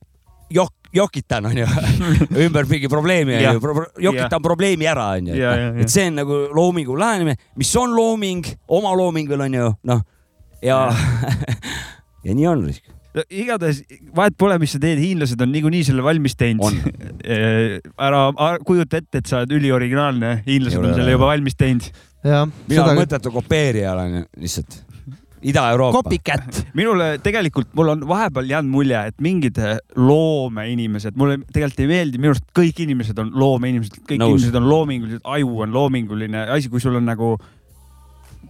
jok-, 0.54 0.74
jokitan 0.94 1.46
onju 1.46 1.66
ümber 2.46 2.66
mingi 2.70 2.90
probleemi 2.90 3.38
onju, 3.38 3.88
jokitan 4.02 4.42
probleemi 4.42 4.86
ära 4.88 5.12
onju 5.18 5.34
Ja, 5.36 5.54
ja, 5.54 5.66
ja. 5.70 5.82
et 5.84 5.92
see 5.92 6.08
on 6.10 6.22
nagu 6.22 6.44
loomingu 6.54 6.96
lähenemine, 6.98 7.38
mis 7.60 7.74
on 7.78 7.94
looming, 7.94 8.46
oma 8.66 8.94
looming 8.98 9.30
veel 9.30 9.46
onju, 9.46 9.74
noh 9.90 10.06
ja 10.62 10.78
ja 12.26 12.34
nii 12.34 12.46
on. 12.50 12.64
igatahes 13.30 13.82
vahet 14.16 14.36
pole, 14.38 14.58
mis 14.62 14.74
sa 14.76 14.80
teed, 14.82 15.00
hiinlased 15.02 15.40
on 15.42 15.52
niikuinii 15.54 15.84
selle 15.86 16.04
valmis 16.06 16.34
On. 16.34 16.42
teinud. 16.42 16.74
ära 18.08 18.26
ära 18.32 18.58
kujuta 18.66 19.00
ette, 19.00 19.22
et 19.22 19.30
sa 19.30 19.42
oled 19.42 19.56
ülioriginaalne, 19.58 20.42
hiinlased 20.46 20.78
Ei 20.78 20.84
on 20.84 20.98
selle 20.98 21.14
ei 21.14 21.18
juba 21.18 21.32
valmis 21.32 21.58
teinud. 21.58 21.88
mina 22.24 22.44
olen 22.44 22.54
seda 22.68 22.94
mõttetu 22.98 23.34
kopeerija 23.34 23.94
olen 23.94 24.22
lihtsalt. 24.36 24.82
Ida-Euroopa. 25.42 26.02
copycat. 26.02 26.64
minule 26.78 27.18
tegelikult, 27.22 27.70
mul 27.78 27.92
on 27.94 28.02
vahepeal 28.08 28.48
jäänud 28.50 28.72
mulje, 28.72 29.02
et 29.10 29.20
mingid 29.22 29.60
loomeinimesed, 29.96 31.16
mulle 31.18 31.38
tegelikult 31.52 31.84
ei 31.84 31.90
meeldi, 31.90 32.18
minu 32.18 32.34
arust 32.34 32.48
kõik 32.56 32.82
inimesed 32.84 33.22
on 33.22 33.30
loomeinimesed, 33.38 34.00
kõik 34.02 34.22
Nõus. 34.22 34.38
inimesed 34.38 34.58
on 34.58 34.68
loomingulised, 34.68 35.22
aju 35.24 35.62
on 35.66 35.76
loominguline 35.76 36.44
asi, 36.56 36.70
kui 36.72 36.82
sul 36.82 36.98
on 36.98 37.06
nagu, 37.08 37.36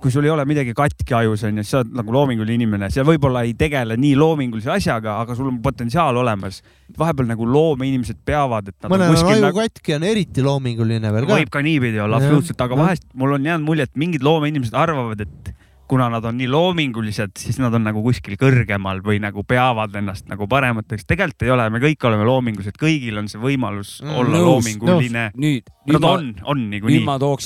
kui 0.02 0.12
sul 0.14 0.26
ei 0.26 0.32
ole 0.32 0.44
midagi 0.48 0.74
katki 0.76 1.14
ajus 1.18 1.44
onju, 1.48 1.64
siis 1.64 1.74
sa 1.74 1.82
oled 1.82 1.94
nagu 1.98 2.14
loominguline 2.14 2.56
inimene, 2.58 2.90
sa 2.94 3.04
võib-olla 3.06 3.44
ei 3.46 3.54
tegele 3.58 3.98
nii 4.00 4.14
loomingulise 4.18 4.70
asjaga, 4.74 5.18
aga 5.24 5.36
sul 5.38 5.50
on 5.50 5.60
potentsiaal 5.64 6.16
olemas. 6.22 6.62
vahepeal 6.98 7.28
nagu 7.28 7.46
loomeinimesed 7.46 8.20
peavad, 8.24 8.70
et 8.70 8.76
nad 8.82 8.92
mõnel 8.92 9.14
on 9.14 9.32
aju 9.32 9.44
nagu 9.44 9.62
katki, 9.62 9.94
on 9.98 10.06
eriti 10.08 10.44
loominguline 10.44 11.12
veel 11.14 11.26
ka. 11.28 11.38
võib 11.40 11.52
ka 11.52 11.62
niipidi 11.64 12.00
olla, 12.00 12.20
absoluutselt, 12.22 12.60
aga 12.64 12.78
vahest 12.78 13.08
mul 13.14 13.36
on 13.36 13.50
jäänud 13.50 13.66
mulje, 13.66 13.88
et 13.88 13.96
mingid 13.98 14.24
loomeinimesed 14.26 14.76
arvavad, 14.78 15.26
et 15.26 15.52
kuna 15.88 16.08
nad 16.12 16.24
on 16.24 16.36
nii 16.38 16.48
loomingulised, 16.50 17.36
siis 17.38 17.58
nad 17.62 17.74
on 17.74 17.84
nagu 17.88 18.02
kuskil 18.04 18.36
kõrgemal 18.40 19.00
või 19.04 19.20
nagu 19.22 19.44
peavad 19.48 19.94
ennast 19.98 20.28
nagu 20.28 20.48
paremateks. 20.48 21.06
tegelikult 21.08 21.46
ei 21.46 21.54
ole, 21.54 21.70
me 21.70 21.80
kõik 21.82 22.08
oleme 22.08 22.26
loomingulised, 22.28 22.76
kõigil 22.80 23.18
on 23.20 23.28
see 23.28 23.40
võimalus 23.40 23.98
Mm, 24.02 24.14
olla 24.14 24.36
nõus, 24.38 24.46
loominguline. 24.46 25.24
nüüd, 25.34 25.70
nüüd 25.88 26.00
ma, 26.02 26.12
on, 26.14 26.28
on 26.44 26.62
niikuinii. 26.70 27.04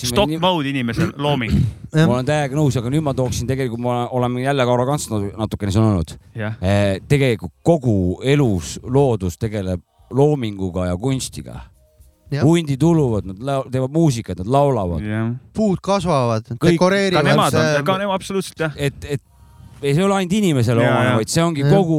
Stock 0.09 0.35
mode 0.41 0.69
inimesel 0.69 1.13
looming, 1.25 1.55
ma 1.95 2.09
olen 2.19 2.29
täiega 2.29 2.59
nõus, 2.59 2.77
aga 2.79 2.93
nüüd 2.93 3.05
ma 3.07 3.15
tooksin 3.17 3.49
tegelikult, 3.49 3.83
ma 3.85 3.97
oleme 4.13 4.45
jälle 4.45 4.67
ka 4.67 4.75
arrogantsed 4.75 5.33
natukene 5.39 5.73
siin 5.75 5.87
olnud. 5.87 6.17
jah. 6.39 6.59
tegelikult 7.09 7.55
kogu 7.65 8.21
elus 8.25 8.79
loodus 8.83 9.39
tegeleb 9.41 9.83
loominguga 10.13 10.91
ja 10.91 10.97
kunstiga. 10.97 11.61
Hundid 12.41 12.83
uluvad, 12.83 13.27
nad 13.29 13.69
teevad 13.71 13.93
muusikat, 13.93 14.39
nad 14.41 14.47
laulavad, 14.49 15.05
puud 15.53 15.83
kasvavad, 15.85 16.47
Kõik- 16.55 16.59
ka 16.63 16.71
dekoreerivad. 16.73 17.25
nemad 17.29 17.55
on, 17.61 17.85
ka 17.85 17.99
nemad 17.99 18.17
absoluutselt 18.17 18.59
jah. 18.65 18.73
et, 18.77 19.05
et 19.05 19.21
ei, 19.83 19.97
see 19.97 19.99
ei 19.99 20.07
ole 20.07 20.15
ainult 20.15 20.33
inimesele 20.39 20.79
Jaa, 20.85 20.91
omane, 20.95 21.07
jaa. 21.09 21.15
vaid 21.19 21.31
see 21.33 21.43
ongi 21.43 21.63
Jah. 21.65 21.73
kogu, 21.75 21.97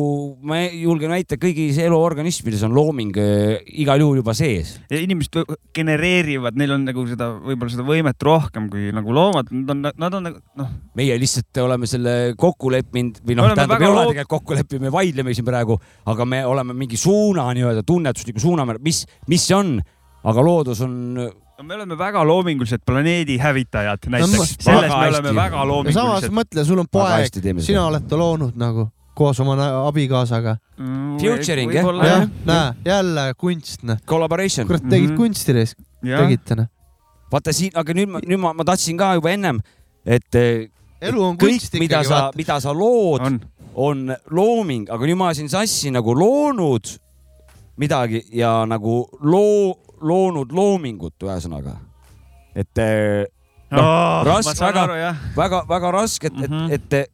ma 0.47 0.61
julgen 0.71 1.11
väita, 1.11 1.35
kõigis 1.35 1.75
eluorganismides 1.83 2.61
on 2.63 2.71
looming 2.77 3.11
äh, 3.19 3.57
igal 3.83 3.99
juhul 3.99 4.21
juba 4.21 4.31
sees. 4.33 4.77
ja 4.89 5.01
inimesed 5.03 5.35
genereerivad, 5.75 6.55
neil 6.55 6.71
on 6.77 6.85
nagu 6.87 7.03
seda, 7.09 7.27
võib-olla 7.43 7.73
seda 7.73 7.83
võimet 7.83 8.23
rohkem 8.23 8.69
kui 8.71 8.87
nagu 8.95 9.11
loomad, 9.15 9.51
nad 9.51 9.73
on, 9.75 9.81
nad 9.99 10.15
on 10.15 10.23
nagu 10.29 10.39
noh, 10.61 10.69
meie 10.95 11.17
lihtsalt 11.19 11.59
oleme 11.65 11.89
selle 11.91 12.13
kokku 12.39 12.71
leppinud 12.71 13.19
või 13.19 13.35
Me 13.35 13.41
noh, 13.41 13.51
tähendab, 13.51 13.81
ei 13.83 13.89
ole 13.91 13.97
loog- 13.99 14.13
tegelikult 14.15 14.37
kokku 14.37 14.57
leppinud, 14.61 14.85
me 14.87 14.93
vaidleme 14.95 15.35
siin 15.35 15.45
praegu, 15.51 15.75
aga 16.07 16.25
me 16.25 16.39
oleme 16.47 16.73
mingi 16.85 16.95
suuna 16.97 17.49
nii-öelda 17.51 17.83
tunnetusliku 17.83 18.39
suuna, 18.39 18.63
mis, 18.79 19.03
mis 19.27 19.43
see 19.49 19.59
on, 19.59 19.75
aga 20.23 20.43
loodus 20.45 20.81
on 20.85 20.93
me 21.63 21.75
oleme 21.75 21.95
väga 21.99 22.23
loomingulised 22.27 22.81
planeedi 22.85 23.37
hävitajad 23.39 24.07
ma- 24.09 24.17
näiteks, 24.17 24.57
väga 24.65 24.79
selles 24.79 24.89
me 24.89 25.07
oleme 25.07 25.27
hästi. 25.29 25.35
väga 25.35 25.55
ja 25.55 25.61
samas 25.61 25.67
loomingulised. 25.69 26.33
mõtle, 26.39 26.65
sul 26.65 26.79
on 26.79 26.87
poeg 26.91 27.29
sina 27.33 27.61
seda. 27.61 27.85
oled 27.87 28.07
ta 28.09 28.17
loonud 28.19 28.55
nagu 28.59 28.87
koos 29.13 29.39
oma 29.39 29.53
nä- 29.55 29.87
abikaasaga. 29.87 30.55
Futuring, 31.21 31.71
jah? 31.73 31.85
jah, 31.85 32.23
näe, 32.45 32.73
jälle 32.85 33.33
kunst, 33.37 33.83
noh. 33.83 33.97
Collaboration. 34.09 34.65
kurat, 34.67 34.81
tegid 34.89 35.09
Mhm. 35.11 35.17
kunsti 35.17 35.53
reis, 35.53 35.75
tegite, 36.01 36.55
noh. 36.55 36.65
vaata 37.31 37.53
siin, 37.53 37.71
aga 37.75 37.93
nüüd 37.93 38.09
ma, 38.09 38.19
nüüd 38.25 38.39
ma, 38.39 38.53
ma 38.53 38.63
tahtsin 38.63 38.97
ka 38.97 39.13
juba 39.13 39.29
ennem, 39.29 39.59
et 40.05 40.35
eh, 40.35 40.67
elu 41.01 41.21
on 41.23 41.37
kõik 41.37 41.59
kunst, 41.61 41.73
mida 41.77 42.01
ikkagi, 42.01 42.07
sa, 42.09 42.31
mida 42.35 42.59
sa 42.59 42.73
lood, 42.73 43.21
on, 43.21 43.39
on 43.75 44.15
looming, 44.31 44.89
aga 44.89 45.05
nüüd 45.05 45.17
ma 45.17 45.29
ajasin 45.29 45.49
sassi 45.49 45.91
nagu 45.93 46.13
loonud 46.17 46.89
midagi 47.77 48.23
ja 48.33 48.65
nagu 48.65 49.07
loo, 49.21 49.77
loonud 50.03 50.51
loomingut, 50.51 51.15
ühesõnaga. 51.23 51.77
et 52.55 52.77
eh, 52.77 53.25
Noh, 53.73 54.21
raske- 54.27 54.51
ma 54.51 54.53
saan 54.53 54.73
väga- 54.73 54.83
aru 54.85 54.95
jah, 54.99 55.15
väga-väga 55.35 55.91
raske, 55.95 56.27
et 56.27 56.33
mm, 56.37 56.43
Mhm. 56.43 56.53
-hmm. 56.53 56.71
et, 56.73 56.93
et, 56.93 57.09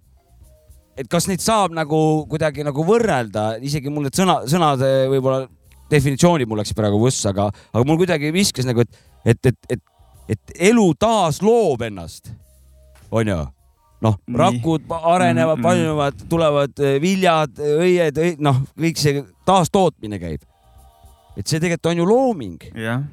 et 0.97 1.07
kas 1.07 1.27
neid 1.27 1.39
saab 1.39 1.71
nagu 1.71 2.25
kuidagi 2.27 2.63
nagu 2.67 2.83
võrrelda, 2.83 3.61
isegi 3.63 3.89
mul 3.89 4.03
need 4.03 4.17
sõna, 4.19 4.41
sõnade 4.43 4.89
võib-olla 5.09 5.47
definitsioonid 5.89 6.47
mul 6.47 6.59
läksid 6.59 6.75
praegu 6.75 6.99
võssa, 6.99 7.29
aga, 7.31 7.47
aga 7.73 7.83
mul 7.87 7.97
kuidagi 7.97 8.33
viskas 8.35 8.65
nagu, 8.67 8.81
et, 8.81 8.99
et, 9.25 9.45
et, 9.45 9.55
et, 9.69 9.79
et 10.29 10.51
elu 10.71 10.93
taas 10.99 11.39
loob 11.41 11.81
ennast, 11.81 12.33
onju 13.11 13.39
noh, 14.01 14.15
rakud 14.35 14.81
arenevad 14.89 15.57
Mhm. 15.57 15.59
mm, 15.59 15.63
paljunevad, 15.63 16.13
tulevad 16.29 16.79
eh, 16.79 16.99
viljad, 17.01 17.55
õied, 17.57 18.35
noh, 18.39 18.61
kõik 18.77 18.97
see 18.97 19.23
taastootmine 19.45 20.19
käib. 20.19 20.41
Et 21.39 21.47
see 21.47 21.59
tegelikult 21.61 21.91
on 21.93 22.01
ju 22.03 22.05
looming, 22.09 22.67
jah, 22.75 23.03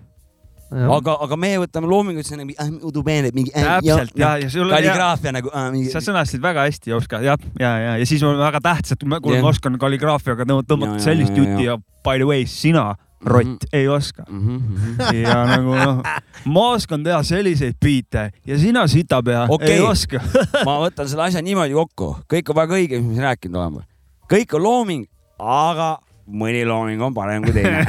aga, 0.96 1.14
aga 1.22 1.36
me 1.38 1.52
võtame 1.62 1.86
loomingut, 1.90 2.26
see 2.26 2.34
on 2.36 2.42
nagu 2.42 2.56
äh, 2.58 2.70
udubene, 2.88 3.30
mingi 3.36 3.52
äh, 3.54 3.66
täpselt 3.78 4.16
ja, 4.18 4.32
ja 4.42 4.50
sul 4.50 4.66
on, 4.66 4.74
kalligraafia 4.74 5.32
nagu 5.36 5.50
äh, 5.54 5.66
mingi 5.74 5.92
sa 5.92 6.02
sõnastasid 6.02 6.42
väga 6.42 6.66
hästi, 6.66 6.94
Oskar, 6.96 7.22
jah, 7.26 7.38
ja, 7.60 7.72
ja, 7.84 7.96
ja 8.02 8.06
siis 8.08 8.24
on 8.26 8.38
väga 8.40 8.60
tähtsad, 8.64 9.02
kuule, 9.06 9.38
Jah. 9.38 9.44
ma 9.46 9.52
oskan 9.54 9.78
kalligraafiaga 9.78 10.46
tõmm- 10.48 10.64
Ja, 10.66 10.68
tõmmata 10.74 10.98
ja, 10.98 11.04
sellist 11.06 11.36
ja, 11.36 11.42
jutti 11.44 11.68
ja. 11.68 11.76
ja 11.76 12.02
by 12.06 12.18
the 12.18 12.26
way, 12.28 12.46
sina, 12.50 12.94
rott 13.26 13.46
Mhm., 13.46 13.70
ei 13.72 13.88
oska. 13.88 14.24
mm. 14.28 14.40
-hmm. 14.58 15.14
ja 15.22 15.36
nagu 15.46 15.74
noh, 15.74 16.02
ma 16.44 16.64
oskan 16.74 17.04
teha 17.04 17.22
selliseid 17.22 17.78
biite 17.80 18.30
ja 18.46 18.58
sina 18.58 18.86
sitapea 18.86 19.46
Okei. 19.48 19.72
ei 19.72 19.80
oska. 19.80 20.20
ma 20.64 20.80
võtan 20.82 21.08
selle 21.08 21.22
asja 21.22 21.42
niimoodi 21.42 21.72
kokku, 21.74 22.16
kõik 22.32 22.50
on 22.50 22.56
väga 22.56 22.74
õige, 22.74 23.00
mis 23.00 23.16
me 23.16 23.22
rääkinud 23.22 23.56
oleme. 23.56 23.86
kõik 24.32 24.54
on 24.54 24.62
looming, 24.62 25.06
aga 25.38 25.98
mõni 26.26 26.64
looming 26.66 27.02
on 27.02 27.14
parem 27.16 27.44
kui 27.46 27.54
teine. 27.54 27.84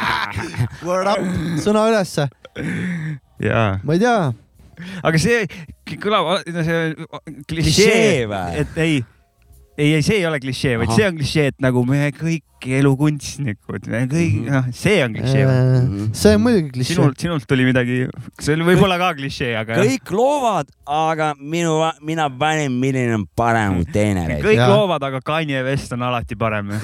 Word 0.86 1.10
up, 1.10 1.24
sõna 1.62 1.86
ülesse. 1.90 2.28
ma 3.84 3.96
ei 3.96 4.02
tea, 4.02 4.32
aga 5.06 5.20
see 5.20 5.46
kõlab, 6.00 6.44
see 6.46 6.80
klišee 7.48 8.28
või?, 8.30 8.60
et 8.62 8.80
ei, 8.80 9.00
ei, 9.80 9.94
ei, 9.96 10.02
see 10.04 10.18
ei 10.20 10.26
ole 10.28 10.38
klišee, 10.42 10.76
vaid 10.80 10.92
see 10.92 11.06
on 11.08 11.16
klišee, 11.18 11.46
et 11.54 11.62
nagu 11.64 11.82
me 11.88 12.10
kõik 12.16 12.66
elukunstnikud, 12.80 13.86
me 13.88 14.02
kõik 14.10 14.34
Mhm., 14.36 14.50
noh, 14.52 14.66
see 14.76 14.98
on 15.04 15.14
klišee. 15.16 15.44
Mhm. 15.46 16.10
see 16.20 16.34
on 16.36 16.42
muidugi 16.44 16.74
klišee. 16.74 16.96
sinult, 16.98 17.16
sinult 17.22 17.46
tuli 17.48 17.64
midagi, 17.64 18.02
see 18.40 18.56
oli 18.58 18.66
võib-olla 18.68 18.98
ka 19.00 19.14
klišee, 19.16 19.54
aga 19.62 19.78
kõik 19.80 20.12
loovad, 20.12 20.68
aga 20.84 21.32
minu, 21.40 21.78
mina 22.04 22.28
panen, 22.28 22.76
milline 22.82 23.16
on 23.16 23.24
parem 23.36 23.80
kui 23.80 23.88
teine. 23.94 24.26
kõik 24.44 24.60
Jah. 24.60 24.68
loovad, 24.74 25.08
aga 25.08 25.22
Kanye 25.24 25.64
West 25.64 25.96
on 25.96 26.04
alati 26.10 26.36
parem. 26.36 26.74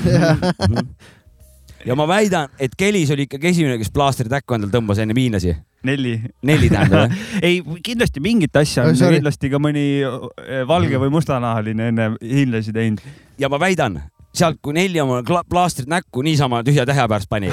Ja 1.87 1.97
ma 1.99 2.07
väidan, 2.09 2.51
et 2.59 2.75
Kelis 2.79 3.11
oli 3.15 3.27
ikkagi 3.29 3.53
esimene, 3.53 3.79
kes 3.81 3.93
plaastrit 3.95 4.33
näkku 4.33 4.57
endale 4.57 4.75
tõmbas 4.75 5.01
enne 5.03 5.15
hiinlasi. 5.17 5.55
Nelli. 5.87 6.17
neli 6.43 6.71
tähendab 6.73 7.07
jah? 7.07 7.25
ei, 7.47 7.61
kindlasti 7.85 8.23
mingit 8.25 8.57
asja 8.59 8.89
on 8.89 8.99
kindlasti 8.99 9.51
ka 9.53 9.61
mõni 9.63 9.87
eh, 10.03 10.65
valge 10.67 10.99
või 10.99 11.13
mustanahaline 11.15 11.93
enne 11.93 12.11
hiinlasi 12.19 12.75
teinud. 12.75 13.05
ja 13.39 13.51
ma 13.53 13.61
väidan, 13.63 14.01
sealt, 14.37 14.59
kui 14.63 14.75
Nelli 14.77 15.01
oma 15.01 15.23
plaastrit 15.49 15.89
näkku 15.91 16.25
niisama 16.27 16.63
tühja 16.67 16.87
tähe 16.89 17.07
pärast 17.09 17.31
pani, 17.31 17.53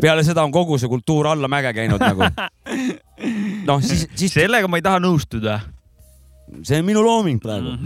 peale 0.00 0.24
seda 0.26 0.44
on 0.46 0.54
kogu 0.54 0.78
see 0.80 0.90
kultuur 0.90 1.28
alla 1.34 1.50
mäge 1.50 1.74
käinud 1.76 2.02
nagu. 2.02 2.28
noh, 3.68 3.84
siis, 3.84 4.08
siis 4.16 4.34
sellega 4.34 4.70
ma 4.70 4.80
ei 4.80 4.86
taha 4.86 5.02
nõustuda. 5.04 5.60
see 6.62 6.80
on 6.80 6.86
minu 6.88 7.04
looming 7.04 7.42
praegu. 7.42 7.76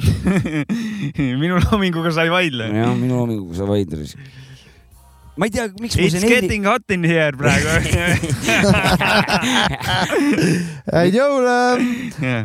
minu 1.42 1.58
loominguga 1.64 2.14
sa 2.14 2.28
ei 2.28 2.32
vaidle. 2.34 2.70
jah, 2.70 2.94
minu 2.94 3.18
loominguga 3.18 3.58
sa 3.58 3.68
vaidlesid. 3.68 4.46
Ma 5.38 5.46
ei 5.46 5.52
tea, 5.54 5.68
miks 5.78 5.94
mul 5.94 6.08
It's 6.08 6.16
see 6.18 6.24
neli, 6.24 6.34
getting 6.34 6.64
hot 6.66 6.90
in 6.94 7.04
here 7.06 7.30
praegu 7.38 7.66
häid 10.98 11.14
jõule. 11.14 11.54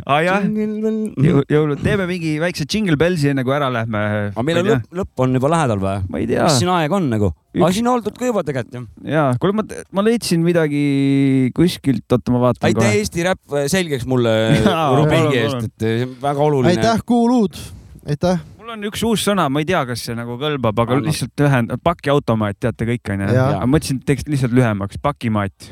aa 0.06 0.20
jah, 0.26 0.46
jõulud, 0.46 1.82
teeme 1.82 2.06
mingi 2.10 2.36
väikse 2.44 2.68
Jingle 2.70 2.98
Bellsi 3.02 3.32
enne 3.32 3.46
kui 3.48 3.56
ära 3.56 3.72
lähme. 3.74 4.04
aga 4.30 4.46
meil 4.46 4.62
on 4.62 4.70
lõpp, 4.70 4.86
lõpp 5.02 5.26
on 5.26 5.40
juba 5.40 5.52
lähedal 5.56 5.82
või? 5.82 5.98
ma 6.14 6.22
ei 6.22 6.30
tea 6.30 6.46
mis, 6.46 6.60
siin 6.62 6.72
aega 6.76 7.00
on 7.00 7.10
nagu? 7.16 7.32
aga 7.34 7.66
Üks- 7.66 7.78
siin 7.80 7.90
oldud 7.90 8.16
ka 8.20 8.30
juba 8.30 8.46
tegelikult 8.46 8.78
ju. 8.78 8.86
jaa, 9.16 9.28
kuule 9.42 9.58
ma, 9.58 9.66
ma 9.98 10.06
leidsin 10.06 10.46
midagi 10.46 10.86
kuskilt, 11.58 12.06
oota 12.14 12.34
ma 12.34 12.46
vaatan 12.48 12.70
aitäh. 12.70 12.98
Eesti 13.02 13.26
Räpp 13.26 13.58
selgeks 13.74 14.06
mulle 14.10 14.34
rubriigi 15.00 15.42
eest, 15.44 15.70
et 15.70 15.88
see 15.88 16.08
on 16.08 16.18
väga 16.22 16.46
oluline. 16.50 16.74
aitäh, 16.78 17.06
kuuluud, 17.10 17.58
aitäh. 18.06 18.42
Mul 18.64 18.78
on 18.78 18.88
üks 18.88 19.04
uus 19.06 19.24
sõna, 19.28 19.50
ma 19.52 19.62
ei 19.62 19.68
tea, 19.68 19.82
kas 19.88 20.06
see 20.08 20.16
nagu 20.18 20.38
kõlbab, 20.40 20.78
aga 20.84 20.98
Anna. 20.98 21.10
lihtsalt 21.10 21.46
ühend-, 21.46 21.74
pakiautomaat, 21.84 22.60
teate 22.64 22.88
kõik 22.88 23.14
onju. 23.16 23.32
Aga 23.34 23.70
mõtlesin, 23.70 24.00
et 24.00 24.08
teeks 24.08 24.28
lihtsalt 24.32 24.56
lühemaks, 24.56 25.00
pakimaat. 25.04 25.70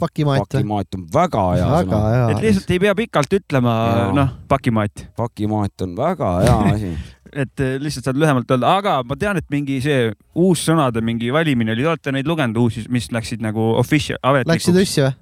pakimaat. 0.00 0.48
pakimaat 0.50 0.98
on 0.98 1.04
väga 1.14 1.42
hea 1.54 1.66
väga 1.70 1.98
sõna. 2.02 2.30
et. 2.32 2.40
lihtsalt 2.42 2.72
ei 2.74 2.80
pea 2.82 2.94
pikalt 2.98 3.36
ütlema 3.38 3.74
noh, 4.16 4.32
pakimaat, 4.50 5.06
pakimaat 5.16 5.84
on 5.86 5.94
väga 5.96 6.30
hea 6.42 6.56
asi. 6.74 6.90
et 7.30 7.62
eh, 7.62 7.76
lihtsalt 7.82 8.10
saad 8.10 8.18
lühemalt 8.18 8.50
öelda, 8.50 8.74
aga 8.82 8.96
ma 9.06 9.16
tean, 9.18 9.38
et 9.38 9.46
mingi 9.54 9.78
see 9.84 10.10
uussõnade 10.34 11.02
mingi 11.06 11.30
valimine 11.34 11.76
oli, 11.76 11.86
te 11.86 11.92
olete 11.92 12.16
neid 12.18 12.30
lugenud 12.30 12.58
uusi, 12.66 12.84
mis 12.90 13.06
läksid 13.14 13.44
nagu 13.44 13.72
official, 13.78 14.18
Läksid 14.18 14.34
ametlikuks, 14.34 14.82
õssi 14.82 15.06
või? 15.06 15.14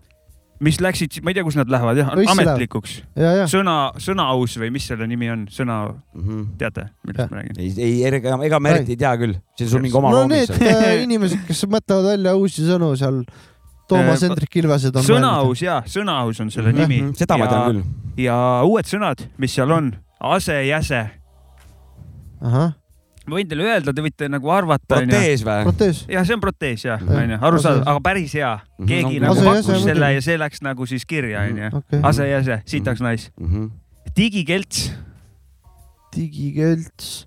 Mis 0.63 0.79
läksid, 0.83 1.17
ma 1.27 1.33
ei 1.33 1.35
tea, 1.35 1.43
kus 1.47 1.57
nad 1.59 1.71
lähevad 1.73 1.99
jah, 1.99 2.11
lähevad. 2.15 2.33
ametlikuks, 2.37 2.97
ja, 3.19 3.33
ja. 3.43 3.47
sõna, 3.51 3.75
sõnaaus 3.99 4.55
või 4.63 4.71
mis 4.75 4.87
selle 4.87 5.07
nimi 5.11 5.29
on, 5.33 5.47
sõna, 5.51 5.79
Mhm. 6.15 6.43
teate, 6.61 6.85
millest 7.07 7.31
ma 7.33 7.41
räägin? 7.41 7.59
ei, 7.59 7.73
ei, 7.83 8.05
ega, 8.09 8.37
ega 8.47 8.61
me 8.63 8.71
eriti 8.77 8.95
ei 8.95 9.01
tea 9.01 9.15
küll, 9.19 9.35
see 9.59 9.67
on 9.67 9.71
sul 9.75 9.83
mingi 9.83 9.97
oma 9.99 10.11
no 10.15 10.21
looming 10.23 10.47
need 10.49 10.69
äh, 10.73 11.03
inimesed, 11.03 11.43
kes 11.49 11.65
mõtlevad 11.67 12.13
välja 12.13 12.37
uusi 12.39 12.63
sõnu 12.69 12.93
seal, 12.97 13.25
Toomas 13.91 14.23
Eh, 14.23 14.29
Hendrik 14.29 14.55
Ilvesed 14.57 14.95
on. 14.97 15.03
sõnaaus 15.05 15.61
ja, 15.61 15.81
sõnaaus 15.91 16.39
on 16.41 16.51
selle 16.55 16.71
nimi 16.73 17.01
Mhm, 17.03 17.17
seda 17.19 17.37
ma 17.37 17.49
tean 17.51 17.67
küll. 17.73 17.83
ja 18.23 18.37
uued 18.65 18.87
sõnad, 18.87 19.27
mis 19.43 19.53
seal 19.53 19.71
on, 19.75 19.91
ase, 20.23 20.61
jäse. 20.69 21.03
ahah, 22.43 22.73
ma 23.27 23.37
võin 23.39 23.49
teile 23.49 23.65
öelda, 23.69 23.93
te 23.95 24.03
võite 24.05 24.29
nagu 24.29 24.51
arvata, 24.51 24.97
onju. 24.99 25.09
protees 25.13 25.43
või? 25.47 26.15
jah, 26.17 26.25
see 26.27 26.35
on 26.35 26.41
protees 26.43 26.85
jah, 26.85 27.03
onju, 27.03 27.39
arusaadav, 27.41 27.83
aga 27.93 28.01
päris 28.01 28.33
hea. 28.39 28.53
Mhm, 28.79 28.89
keegi 28.89 29.05
ongi. 29.07 29.21
nagu 29.21 29.33
Ase- 29.37 29.45
pakkus 29.47 29.69
jäse 29.77 29.85
selle 29.89 30.13
ja 30.15 30.21
see 30.27 30.37
läks 30.41 30.63
nagu 30.63 30.87
siis 30.91 31.05
kirja, 31.07 31.45
onju. 31.51 31.71
okei, 31.81 32.01
ase, 32.11 32.29
jäse, 32.31 32.61
sitaks 32.67 33.01
nais. 33.05 33.31
Mhm. 33.41 33.69
digikelts, 34.17 34.91
digikelts. 36.15 37.27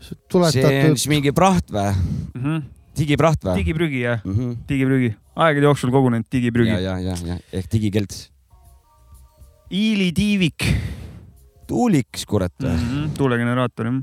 see 0.00 0.14
on 0.14 0.20
tuletatud 0.30 0.96
siis 0.96 1.08
mingi 1.10 1.32
praht 1.34 1.70
või? 1.74 2.62
digipraht 2.98 3.42
või? 3.44 3.56
digiprügi 3.60 4.00
jah, 4.04 4.20
Mhm. 4.24 4.52
digiprügi, 4.68 5.14
aegade 5.36 5.66
jooksul 5.66 5.90
kogunenud 5.90 6.24
ja, 6.26 6.30
digiprügi. 6.38 6.70
ja, 6.82 6.98
ja, 6.98 7.14
ja 7.26 7.38
ehk 7.52 7.68
digikelts. 7.70 8.28
iilitiivik, 9.70 10.64
tuuliks, 11.68 12.24
kurat 12.26 12.54
või? 12.62 12.72
Mhm, 12.72 13.10
tuulegeneraator 13.18 13.86
jah. 13.90 13.98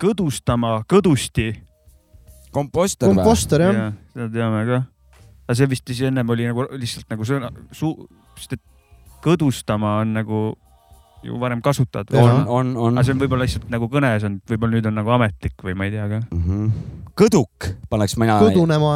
kõdustama, 0.00 0.82
kõdusti. 0.88 1.50
komposter 2.54 3.10
või? 3.10 3.18
komposter 3.18 3.66
jah. 3.66 3.92
seda 4.14 4.30
teame 4.32 4.64
ka. 4.68 4.80
aga 5.48 5.58
see 5.58 5.68
vist 5.70 5.86
siis 5.86 6.06
ennem 6.08 6.30
oli 6.30 6.48
nagu 6.48 6.68
lihtsalt 6.70 7.10
nagu 7.10 7.26
sõna, 7.28 7.50
suu, 7.72 8.08
sest 8.38 8.58
et 8.58 8.64
kõdustama 9.24 9.98
on 10.02 10.16
nagu 10.16 10.40
ju 11.22 11.40
varem 11.40 11.62
kasutatud. 11.62 12.16
on, 12.16 12.46
on, 12.46 12.76
on 12.76 12.98
aga. 12.98 13.04
see 13.04 13.14
on 13.14 13.22
võib-olla 13.22 13.46
lihtsalt 13.46 13.70
nagu 13.72 13.90
kõnes 13.90 14.24
on, 14.26 14.40
võib-olla 14.48 14.78
nüüd 14.78 14.90
on 14.90 14.98
nagu 15.00 15.14
ametlik 15.18 15.64
või 15.64 15.76
ma 15.78 15.88
ei 15.88 15.94
tea 15.94 16.08
ka. 16.10 16.20
kõduk 17.18 17.70
paneks 17.90 18.16
mina. 18.20 18.38
kõdunema. 18.42 18.92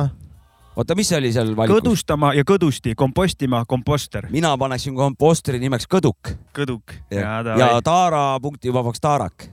oota, 0.76 0.96
mis 0.98 1.10
see 1.10 1.18
oli 1.18 1.32
seal 1.34 1.54
valikus? 1.56 1.80
kõdustama 1.80 2.32
ja 2.38 2.46
kõdusti, 2.48 2.94
kompostima, 2.98 3.64
komposter, 3.68 4.28
mina 4.30 4.54
paneksin 4.58 4.94
komposteri 4.98 5.60
nimeks 5.62 5.88
kõduk 5.90 6.36
kõduk 6.54 6.94
ja, 7.10 7.42
ja, 7.42 7.58
ja 7.58 7.82
Taara 7.84 8.38
punkti 8.42 8.72
vabaks 8.72 9.02
Taarak. 9.02 9.50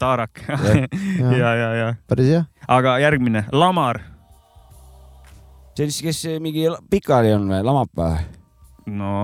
Taarak 0.00 0.42
ja, 1.40 1.52
ja, 1.54 1.70
ja, 1.80 1.88
päris 2.08 2.30
hea. 2.32 2.44
aga 2.68 2.96
järgmine, 3.02 3.46
lamar, 3.52 4.00
see 5.76 5.86
on 5.86 5.94
siis, 5.94 6.02
kes 6.06 6.40
mingi 6.42 6.66
pikali 6.90 7.34
on 7.36 7.48
või, 7.50 7.62
lamab 7.66 7.92
või? 7.96 8.24
no 8.96 9.14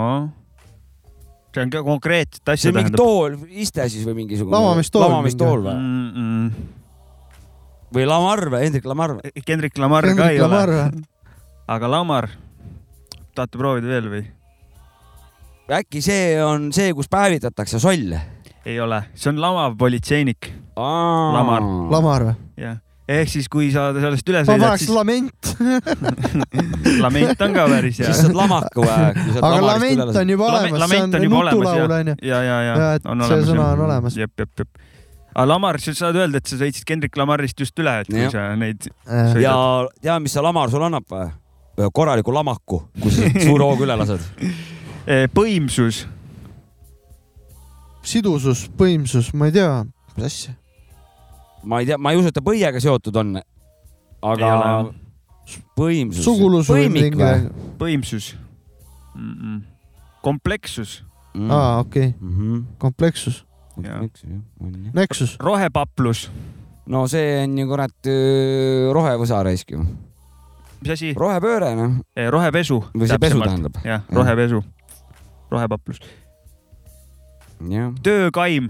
see 1.52 1.64
on 1.66 1.72
ka 1.72 1.82
konkreetset 1.86 2.42
see 2.44 2.54
asja 2.56 2.72
on 2.72 2.78
mingi 2.80 2.96
tool, 2.96 3.38
iste 3.50 3.88
siis 3.92 4.06
või 4.08 4.22
mingisugune? 4.22 4.56
Lamamistool 4.56 5.06
lamamistool 5.06 5.64
või? 5.66 5.74
mm. 5.78 6.12
-mm. 6.18 6.68
või 7.96 8.06
Lamar 8.08 8.46
või, 8.48 8.66
Hendrik 8.66 8.86
Lamar 8.88 9.18
või? 9.18 9.34
Kendrick 9.44 9.80
Lamar 9.82 10.06
ka 10.08 10.14
Kendrick 10.14 10.36
ei 10.36 10.44
Lamar 10.44 10.76
ole, 10.76 11.08
aga 11.76 11.90
lamar, 11.90 12.30
tahate 13.36 13.60
proovida 13.60 13.92
veel 13.92 14.08
või? 14.12 14.24
äkki 15.72 16.02
see 16.04 16.36
on 16.44 16.70
see, 16.74 16.92
kus 16.96 17.08
päevitatakse 17.08 17.80
solle? 17.80 18.20
ei 18.64 18.80
ole, 18.80 19.02
see 19.14 19.32
on 19.32 19.40
lamav 19.42 19.76
politseinik, 19.78 20.52
Lamar. 20.76 21.62
Lamar 21.92 22.24
või? 22.30 22.34
jah. 22.62 22.78
ehk 23.12 23.28
siis, 23.28 23.48
kui 23.52 23.68
sa 23.74 23.90
sellest 23.92 24.28
üle 24.30 24.40
ma 24.44 24.46
sõidad, 24.46 24.62
paneks 24.62 24.84
siis 24.86 24.92
lament. 24.94 25.50
lament 27.04 27.42
on 27.44 27.56
ka 27.56 27.66
päris 27.72 27.98
hea 28.00 28.06
siis. 28.12 28.22
saad 28.24 28.36
lamaku 28.38 28.84
või? 28.86 29.34
aga 29.42 29.58
lament 29.66 30.16
on 30.22 30.32
juba 30.32 30.48
Lame- 30.48 30.70
olemas, 30.70 30.72
see 30.72 30.82
lament 30.86 31.02
on 31.02 31.20
on 31.20 31.26
juba 31.26 31.42
olemas, 31.42 31.98
onju. 31.98 32.14
ja, 32.22 32.38
ja, 32.46 32.56
ja, 32.68 32.72
Ja, 32.72 32.88
see 33.02 33.12
olemas. 33.12 33.34
sõna 33.50 33.66
jah. 33.66 33.74
on 33.76 33.84
olemas. 33.88 34.16
jep, 34.22 34.32
jep, 34.38 34.50
jep. 34.62 34.82
aga 35.34 35.46
Lamar, 35.50 35.80
sa 35.82 35.94
saad 35.98 36.16
öelda, 36.22 36.40
et 36.40 36.46
sa 36.52 36.56
sõitsid 36.62 36.86
Kendrick 36.88 37.16
Lamarist 37.20 37.60
just 37.60 37.78
üle, 37.82 37.98
et 38.04 38.08
kui 38.08 38.22
Jah. 38.22 38.32
sa 38.32 38.46
neid 38.56 38.88
ja 39.42 39.54
tea, 40.00 40.18
mis 40.22 40.32
see 40.32 40.44
Lamar 40.44 40.70
sulle 40.72 40.88
annab 40.88 41.08
või? 41.12 41.28
korraliku 41.92 42.32
lamaku, 42.36 42.82
kui 43.00 43.10
sa 43.10 43.28
suure 43.40 43.64
hooga 43.66 43.86
üle 43.88 43.96
lased. 44.04 44.28
Eh, 45.02 45.24
põimsus, 45.34 46.04
sidusus, 48.06 48.68
põimsus, 48.78 49.32
ma 49.34 49.48
ei 49.50 49.54
tea, 49.56 49.70
mis 50.14 50.26
asja. 50.28 50.52
Ma 51.64 51.80
ei 51.80 51.86
tea, 51.86 51.98
ma 51.98 52.12
ei 52.12 52.18
usu, 52.20 52.28
et 52.28 52.34
ta 52.34 52.42
põiega 52.44 52.80
seotud 52.82 53.16
on. 53.16 53.36
aga 54.22 54.50
põimsus. 55.76 56.22
sugulus 56.24 56.68
või 56.70 56.88
või?. 56.92 57.50
põimsus 57.78 58.34
mm, 59.14 59.32
-mm. 59.32 59.62
komplekssus, 60.22 61.02
Mm. 61.34 61.48
aa, 61.50 61.78
okei, 61.80 62.14
Mhm. 62.20 62.58
kompleksus, 62.78 63.44
Nexus, 64.92 65.36
rohepaplus, 65.40 66.30
no 66.86 67.06
see 67.08 67.38
on 67.44 67.56
ju 67.58 67.66
kurat 67.66 68.08
rohevõsa 68.92 69.42
raisk 69.42 69.70
ju. 69.72 69.80
mis 70.82 70.90
asi? 70.92 71.14
rohepööre 71.16 71.74
noh. 71.74 72.02
rohepesu. 72.30 72.82
Või 72.94 73.08
see 73.08 73.18
pesu 73.18 73.40
tähendab. 73.40 73.80
jah, 73.84 74.02
rohepesu, 74.12 74.62
rohepaplus, 75.50 76.00
töökaim, 78.02 78.68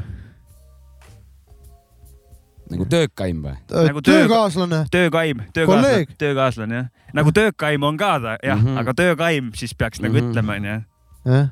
nagu 2.73 2.85
töökaim 2.91 3.43
või? 3.45 3.55
Nagu 3.71 4.01
töö- 4.01 4.23
töökaaslane, 4.25 4.83
töökaim, 4.91 5.43
töökaaslane 5.55 6.07
töökaaslane 6.19 6.75
jah, 6.81 6.89
nagu 7.15 7.33
töökaim 7.33 7.83
on 7.89 7.97
ka 8.01 8.13
ta 8.21 8.37
jah 8.43 8.57
mm. 8.59 8.67
-hmm. 8.67 8.79
aga 8.81 8.95
töökaim 8.95 9.51
siis 9.55 9.75
peaks 9.75 10.01
nagu 10.01 10.17
Mhm. 10.17 10.31
ütlema 10.31 10.53
onju. 10.59 10.83
jah. 11.27 11.49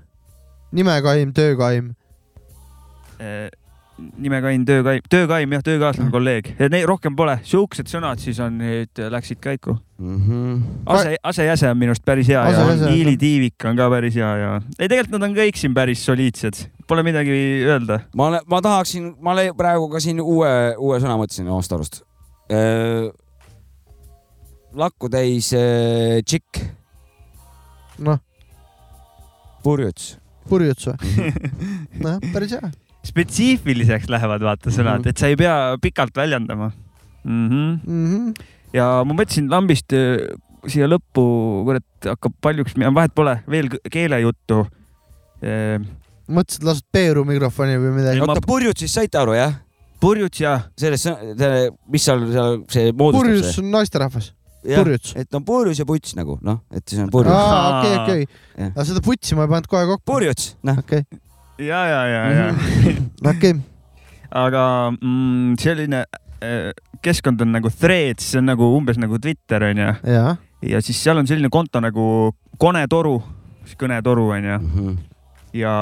nimekaim, 0.73 1.33
töökaim, 1.33 1.95
nimekaim, 4.21 4.65
töökaim, 4.69 5.05
töökaim 5.11 5.53
jah, 5.57 5.63
töökaaslane, 5.67 6.09
Mhm. 6.09 6.13
kolleeg, 6.15 6.51
neid 6.73 6.87
rohkem 6.89 7.17
pole, 7.17 7.39
siuksed 7.45 7.89
sõnad 7.91 8.19
siis 8.23 8.39
on 8.41 8.59
nüüd 8.59 9.01
läksid 9.13 9.41
käiku. 9.41 9.79
Mhm. 10.01 10.61
ase, 10.87 11.17
asejäse 11.23 11.69
on 11.71 11.77
minu 11.79 11.93
arust 11.93 12.05
päris 12.05 12.29
hea 12.29 12.41
ja 12.41 12.49
Asejäse, 12.49 12.85
jah. 12.87 12.95
hiilitiivik 12.95 13.65
on 13.69 13.77
ka 13.77 13.89
päris 13.93 14.15
hea 14.17 14.31
ja 14.37 14.53
ei, 14.79 14.89
tegelikult 14.89 15.19
nad 15.19 15.29
on 15.29 15.35
kõik 15.37 15.57
siin 15.61 15.75
päris 15.77 16.05
soliidsed, 16.07 16.63
pole 16.89 17.03
midagi 17.05 17.35
öelda. 17.69 18.01
ma 18.17 18.31
ma 18.47 18.61
tahaksin, 18.65 19.15
ma 19.21 19.35
praegu 19.57 19.91
ka 19.93 20.01
siin 20.01 20.21
uue, 20.21 20.75
uue 20.79 20.99
sõna 21.01 21.19
mõtlesin 21.21 21.49
omast 21.53 21.73
arust. 21.73 22.01
lakku 24.75 25.09
täis 25.11 25.53
äh, 25.53 26.23
tšikk, 26.25 26.63
noh, 27.99 28.19
purjuts. 29.63 30.17
purjuts 30.49 30.87
või? 30.89 31.33
noh, 32.05 32.19
päris 32.33 32.57
hea. 32.57 32.71
Spetsiifiliseks 33.07 34.09
lähevad 34.13 34.43
vaata 34.45 34.71
sõnad, 34.71 35.01
Mhm. 35.01 35.09
et 35.09 35.19
sa 35.19 35.27
ei 35.31 35.37
pea 35.37 35.77
pikalt 35.83 36.17
väljendama 36.17 36.71
mm. 37.25 37.49
-hmm. 37.49 37.79
Mhm. 37.87 38.33
ja 38.73 39.03
ma 39.05 39.15
mõtlesin 39.15 39.49
lambist 39.51 39.93
äh, 39.93 40.19
siia 40.69 40.87
lõppu, 40.87 41.23
kurat, 41.65 41.85
hakkab 42.05 42.33
paljuks, 42.41 42.75
vahet 42.95 43.15
pole, 43.15 43.39
veel 43.49 43.69
keelejuttu. 43.91 44.67
mõtlesid, 46.31 46.65
lased 46.67 46.85
Peeru 46.93 47.25
mikrofoni 47.25 47.79
või 47.81 47.95
midagi 47.97 48.19
Ei,? 48.21 48.25
ma- 48.27 48.35
oota, 48.35 48.45
purjutsist 48.47 48.95
saite 48.95 49.19
aru 49.19 49.33
jah? 49.39 49.55
purjuts 50.01 50.41
ja 50.41 50.53
sellest, 50.81 51.09
mis 51.93 52.05
seal, 52.05 52.23
seal 52.33 52.61
see 52.73 52.93
moodustab 52.93 53.21
purjus 53.27 53.51
see? 53.55 53.65
on 53.65 53.71
naisterahvas, 53.75 54.31
Jah, 54.65 54.83
purjuts. 54.83 55.15
et 55.17 55.35
on 55.35 55.45
purjus 55.45 55.79
ja 55.81 55.85
puts 55.89 56.15
nagu 56.17 56.39
noh, 56.43 56.61
et 56.73 56.85
siis 56.89 57.01
on 57.03 57.11
purjus. 57.13 57.33
aa, 57.35 57.81
okei, 57.81 57.97
okei. 57.99 58.71
Aga 58.71 58.85
seda 58.85 59.01
putsi 59.05 59.35
ma 59.37 59.45
ei 59.45 59.49
pannud 59.49 59.67
kohe 59.69 59.87
kokku. 59.91 60.05
purjuts, 60.13 60.55
noh. 60.63 60.79
okei, 60.79 61.05
ja, 61.61 61.81
ja, 61.87 62.01
ja, 62.09 62.23
ja. 62.33 62.47
okei. 63.31 63.55
aga 64.31 64.65
mm, 64.97 65.59
selline 65.61 66.05
äh, 66.41 66.71
keskkond 67.05 67.41
on 67.45 67.53
nagu 67.57 67.71
Threads, 67.73 68.31
see 68.33 68.41
on 68.41 68.49
nagu 68.51 68.71
umbes 68.77 68.99
nagu 69.01 69.19
Twitter 69.19 69.69
onju. 69.71 69.93
ja 70.63 70.83
siis 70.85 71.01
seal 71.03 71.21
on 71.21 71.29
selline 71.29 71.51
konto 71.53 71.83
nagu 71.83 72.35
Konetoru, 72.61 73.19
kõnetoru 73.81 74.27
onju. 74.37 74.59
Mhm. 74.59 74.99
ja 75.57 75.75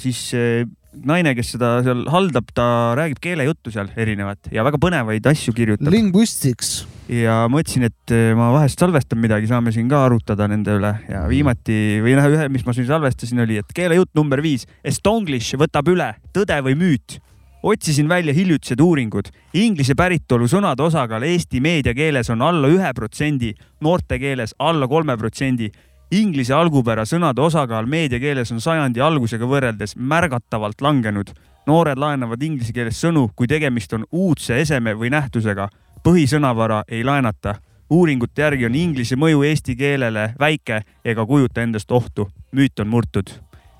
siis 0.00 0.20
see 0.30 0.64
naine, 1.04 1.34
kes 1.36 1.52
seda 1.54 1.76
seal 1.84 2.04
haldab, 2.12 2.48
ta 2.56 2.66
räägib 2.98 3.20
keelejuttu 3.22 3.72
seal 3.74 3.90
erinevat 3.98 4.50
ja 4.54 4.64
väga 4.66 4.80
põnevaid 4.80 5.26
asju 5.28 5.54
kirjutab. 5.56 5.90
linguistics. 5.92 6.86
ja 7.10 7.44
mõtlesin, 7.52 7.86
et 7.90 8.14
eh, 8.14 8.32
ma 8.38 8.50
vahest 8.54 8.80
salvestan 8.80 9.20
midagi, 9.22 9.48
saame 9.50 9.72
siin 9.74 9.90
ka 9.90 10.04
arutada 10.06 10.48
nende 10.50 10.74
üle 10.78 10.92
ja 11.10 11.24
viimati 11.30 12.00
või 12.04 12.16
noh, 12.18 12.28
ühe, 12.32 12.48
mis 12.52 12.66
ma 12.66 12.74
siin 12.76 12.88
salvestasin, 12.88 13.44
oli, 13.44 13.60
et 13.62 13.76
keelejutt 13.76 14.14
number 14.18 14.42
viis, 14.44 14.66
Estonglish 14.84 15.58
võtab 15.60 15.88
üle, 15.92 16.12
tõde 16.34 16.58
või 16.66 16.76
müüt. 16.78 17.20
otsisin 17.66 18.08
välja 18.08 18.32
hiljutised 18.32 18.80
uuringud, 18.80 19.30
inglise 19.54 19.94
päritolu 19.98 20.46
sõnade 20.46 20.82
osakaal 20.82 21.24
Eesti 21.26 21.60
meediakeeles 21.60 22.30
on 22.30 22.42
alla 22.42 22.68
ühe 22.70 22.92
protsendi, 22.94 23.54
noorte 23.80 24.18
keeles 24.18 24.54
alla 24.58 24.86
kolme 24.86 25.16
protsendi. 25.16 25.72
Inglise 26.10 26.54
algupära 26.54 27.02
sõnade 27.02 27.42
osakaal 27.42 27.86
meediakeeles 27.90 28.52
on 28.54 28.60
sajandi 28.62 29.00
algusega 29.02 29.46
võrreldes 29.46 29.96
märgatavalt 29.96 30.80
langenud. 30.80 31.32
noored 31.66 31.98
laenavad 31.98 32.42
inglise 32.42 32.72
keeles 32.72 33.00
sõnu, 33.02 33.30
kui 33.34 33.46
tegemist 33.46 33.92
on 33.92 34.04
uudse 34.12 34.60
eseme 34.60 34.94
või 34.94 35.10
nähtusega 35.10 35.68
põhisõnavara 36.02 36.84
ei 36.88 37.04
laenata. 37.04 37.54
uuringute 37.90 38.42
järgi 38.42 38.66
on 38.66 38.74
inglise 38.74 39.16
mõju 39.16 39.42
eesti 39.42 39.76
keelele 39.76 40.34
väike 40.38 40.82
ega 41.04 41.26
kujuta 41.26 41.62
endast 41.62 41.90
ohtu. 41.92 42.30
müüt 42.52 42.80
on 42.80 42.88
murtud. 42.88 43.30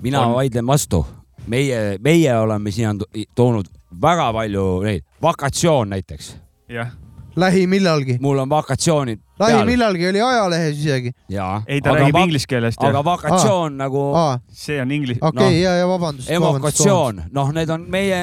mina 0.01 0.21
On. 0.21 0.33
vaidlen 0.33 0.67
vastu. 0.67 1.05
meie, 1.47 1.97
meie 1.99 2.37
oleme 2.37 2.71
siia 2.71 2.93
to- 2.93 3.07
toonud 3.35 3.65
väga 4.01 4.33
palju 4.33 4.81
neid, 4.83 5.03
vakatsioon 5.21 5.89
näiteks. 5.89 6.35
jah, 6.69 6.91
lähimillalgi. 7.37 8.17
mul 8.21 8.43
on 8.43 8.49
vakatsioonid 8.49 9.21
lähimillalgi 9.39 10.09
oli 10.09 10.21
ajalehes 10.21 10.77
isegi. 10.77 11.11
ja. 11.29 11.61
ei 11.67 11.81
ta 11.81 11.93
räägib 11.93 12.17
inglise 12.23 12.47
keelest 12.49 12.83
aga 12.83 12.97
ja 12.97 13.05
vakatsioon 13.05 13.77
nagu 13.77 14.03
see 14.49 14.81
on 14.81 14.91
inglise. 14.91 15.19
okei 15.21 15.45
okay, 15.45 15.53
Noh, 15.53 15.61
ja, 15.61 15.75
ja 15.77 15.87
vabandust. 15.87 16.31
evokatsioon, 16.31 17.21
noh, 17.31 17.51
need 17.53 17.69
on 17.69 17.85
meie, 17.91 18.21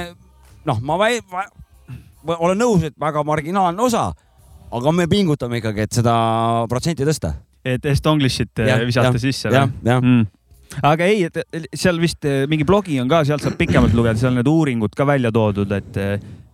noh, 0.64 0.80
ma 0.82 0.98
väi-, 0.98 1.22
ma 1.30 1.44
olen 2.38 2.58
nõus, 2.58 2.86
et 2.88 2.96
väga 3.00 3.24
marginaalne 3.26 3.82
osa, 3.82 4.08
aga 4.74 4.92
me 4.92 5.06
pingutame 5.10 5.60
ikkagi, 5.60 5.86
et 5.86 6.00
seda 6.00 6.14
protsenti 6.70 7.06
tõsta. 7.06 7.34
et 7.64 7.84
Estonglishit 7.86 8.58
Jah, 8.58 8.82
visata 8.86 9.12
jah, 9.12 9.20
sisse 9.20 9.52
jah, 9.52 9.70
jah. 9.84 10.00
mm.. 10.00 10.26
aga 10.82 11.10
ei, 11.10 11.28
et 11.30 11.76
seal 11.78 12.00
vist 12.02 12.24
eh, 12.28 12.44
mingi 12.50 12.66
blogi 12.66 12.98
on 13.00 13.08
ka, 13.08 13.22
sealt 13.24 13.44
saab 13.44 13.58
pikemalt 13.60 13.94
lugeda, 13.94 14.18
seal 14.20 14.34
on 14.34 14.42
need 14.42 14.50
uuringud 14.50 14.96
ka 14.96 15.06
välja 15.06 15.32
toodud, 15.32 15.72
et, 15.78 16.02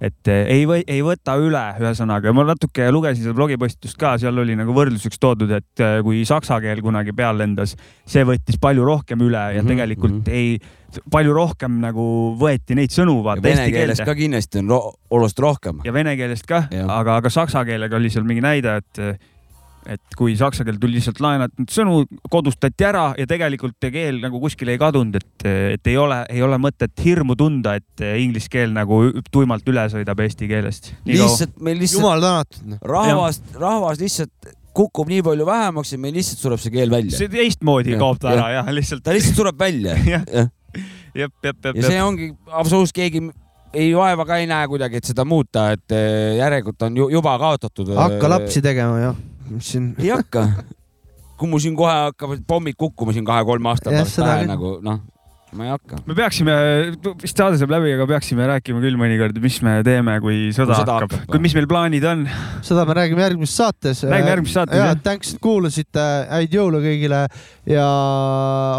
et 0.01 0.31
eh, 0.33 0.45
ei 0.57 0.67
või, 0.69 0.81
ei 0.89 1.03
võta 1.05 1.37
üle, 1.41 1.63
ühesõnaga 1.81 2.33
ma 2.37 2.47
natuke 2.49 2.89
lugesin 2.93 3.27
seda 3.27 3.37
blogipostitust 3.37 3.99
ka, 4.01 4.15
seal 4.21 4.41
oli 4.41 4.57
nagu 4.59 4.75
võrdluseks 4.77 5.21
toodud, 5.21 5.53
et 5.57 5.85
eh, 5.85 5.99
kui 6.07 6.23
saksa 6.29 6.61
keel 6.65 6.81
kunagi 6.85 7.15
peale 7.17 7.43
lendas, 7.45 7.77
see 8.09 8.25
võttis 8.29 8.61
palju 8.61 8.87
rohkem 8.87 9.21
üle 9.27 9.45
ja 9.57 9.61
Mhm, 9.61 9.69
tegelikult 9.69 10.21
mhm. 10.25 10.31
ei, 10.33 11.01
palju 11.13 11.35
rohkem 11.37 11.81
nagu 11.83 12.05
võeti 12.41 12.75
neid 12.79 12.95
sõnu 12.95 13.21
vaata 13.23 13.45
vene 13.45 13.67
eesti 13.67 13.75
keeles 13.77 14.01
keelde 14.01 14.09
ka 14.09 14.19
kindlasti 14.19 14.63
on 14.63 14.73
ro 14.73 14.81
oluliselt 15.11 15.45
rohkem. 15.45 15.85
ja 15.85 15.93
vene 15.95 16.17
keelest 16.19 16.49
ka, 16.49 16.65
aga, 16.71 17.21
aga 17.21 17.31
saksa 17.31 17.65
keelega 17.69 18.01
oli 18.01 18.11
seal 18.11 18.27
mingi 18.27 18.43
näide, 18.45 18.81
et 18.81 19.21
et 19.89 20.17
kui 20.19 20.35
saksa 20.39 20.65
keel 20.67 20.79
tuli 20.81 20.99
lihtsalt 20.99 21.21
laenatud 21.25 21.71
sõnu, 21.73 22.03
kodustati 22.31 22.87
ära 22.87 23.07
ja 23.19 23.27
tegelikult 23.31 23.79
keel 23.81 24.21
nagu 24.23 24.41
kuskile 24.43 24.75
ei 24.77 24.81
kadunud, 24.81 25.17
et, 25.21 25.49
et 25.77 25.91
ei 25.93 25.97
ole, 26.01 26.21
ei 26.31 26.45
ole 26.45 26.59
mõtet 26.61 27.05
hirmu 27.05 27.37
tunda, 27.39 27.77
et 27.81 28.05
inglise 28.21 28.51
keel 28.53 28.75
nagu 28.77 29.03
tuimalt 29.33 29.67
üle 29.71 29.87
sõidab 29.93 30.21
eesti 30.27 30.51
keelest. 30.51 30.93
lihtsalt 31.09 31.61
meil 31.65 31.81
lihtsalt 31.81 32.03
jumal 32.05 32.25
tänatud. 32.25 32.79
rahvas, 32.93 33.43
rahvas 33.57 34.01
lihtsalt 34.03 34.55
kukub 34.77 35.11
nii 35.11 35.23
palju 35.27 35.47
vähemaks 35.47 35.93
ja 35.95 35.99
meil 35.99 36.15
lihtsalt 36.15 36.45
sureb 36.45 36.63
see 36.63 36.75
keel 36.75 36.93
välja. 36.93 37.17
see 37.17 37.31
teistmoodi 37.33 37.97
Jah, 37.97 38.03
kaob 38.03 38.21
ta 38.23 38.35
ära 38.35 38.49
jah. 38.53 38.57
jah, 38.61 38.75
lihtsalt. 38.77 39.05
ta 39.07 39.15
lihtsalt 39.17 39.41
sureb 39.43 39.59
välja. 39.61 39.97
jah, 40.15 40.27
ja 40.31 40.47
jep, 41.15 41.33
jep, 41.43 41.57
jep, 41.65 41.81
see 41.83 42.03
ongi 42.03 42.31
absoluutselt 42.47 42.99
keegi 43.01 43.25
ei 43.75 43.91
vaeva 43.95 44.27
ka 44.27 44.41
ei 44.43 44.49
näe 44.51 44.67
kuidagi, 44.71 44.99
et 44.99 45.07
seda 45.07 45.25
muuta, 45.27 45.69
et 45.75 45.95
eh, 45.95 46.37
järelikult 46.41 46.83
on 46.87 46.97
ju 46.99 47.09
juba 47.13 47.37
kaotatud. 47.39 47.93
hakka 47.99 48.31
lapsi 48.31 48.63
tegema 48.63 48.99
jah, 48.99 49.19
mis 49.51 49.73
siin. 49.75 49.95
ei 49.99 50.13
hakka. 50.15 50.47
kui 51.41 51.49
mul 51.49 51.63
siin 51.63 51.77
kohe 51.79 51.95
hakkavad 52.11 52.45
pommid 52.47 52.77
kukkuma 52.79 53.15
siin 53.17 53.27
kahe-kolme 53.29 53.73
aasta 53.73 53.93
pärast 53.93 54.21
pähe 54.23 54.47
nagu 54.51 54.77
noh, 54.85 55.01
ma 55.57 55.67
ei 55.67 55.73
hakka. 55.73 55.99
me 56.07 56.15
peaksime, 56.15 56.55
vist 57.21 57.39
saade 57.39 57.59
saab 57.59 57.73
läbi, 57.75 57.91
aga 57.97 58.07
peaksime 58.11 58.47
rääkima 58.51 58.83
küll 58.85 58.99
mõnikord, 59.01 59.39
mis 59.43 59.59
me 59.67 59.79
teeme, 59.87 60.17
kui 60.23 60.51
sõda 60.55 60.79
sõda 60.79 60.97
hakkab 60.97 61.15
hakkab,, 61.17 61.31
kui, 61.33 61.43
mis 61.43 61.55
meil 61.59 61.69
plaanid 61.71 62.07
on. 62.07 62.25
seda 62.67 62.85
me 62.89 62.97
räägime 63.01 63.25
järgmises 63.25 63.57
saates. 63.59 64.05
Räägime 64.07 64.35
järgmises 64.37 64.59
saates, 64.61 64.79
ja 64.79 64.91
jah. 64.93 64.99
tänks, 65.05 65.35
et 65.35 65.43
kuulasite, 65.43 66.07
häid 66.31 66.55
jõule 66.55 66.83
kõigile 66.85 67.23
ja 67.71 67.87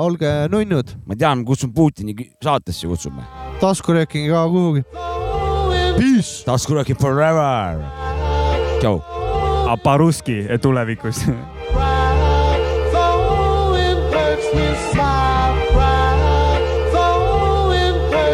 olge 0.03 0.33
nunnud. 0.53 0.95
ma 1.07 1.19
tean, 1.19 1.45
kutsun 1.47 1.73
Putini 1.75 2.15
saatesse 2.43 2.87
kutsume. 2.87 3.25
taskurööking 3.63 4.29
ei 4.29 4.35
kao 4.35 4.51
kuhugi. 4.53 4.85
Peace. 5.97 6.45
taskurööki 6.47 6.95
forever. 6.99 7.83
tšau. 8.79 9.20
Aparuski 9.71 10.43
tulevikus 10.61 11.23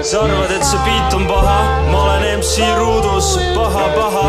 sa 0.07 0.23
arvad, 0.23 0.51
et 0.55 0.63
see 0.63 0.79
beat 0.87 1.13
on 1.17 1.25
paha, 1.27 1.59
ma 1.91 1.99
olen 2.05 2.39
MC 2.39 2.63
ruudus, 2.79 3.35
paha, 3.51 3.85
paha. 3.91 4.27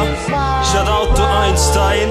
Shout 0.66 0.88
out 0.90 1.14
to 1.14 1.22
Einstein. 1.22 2.10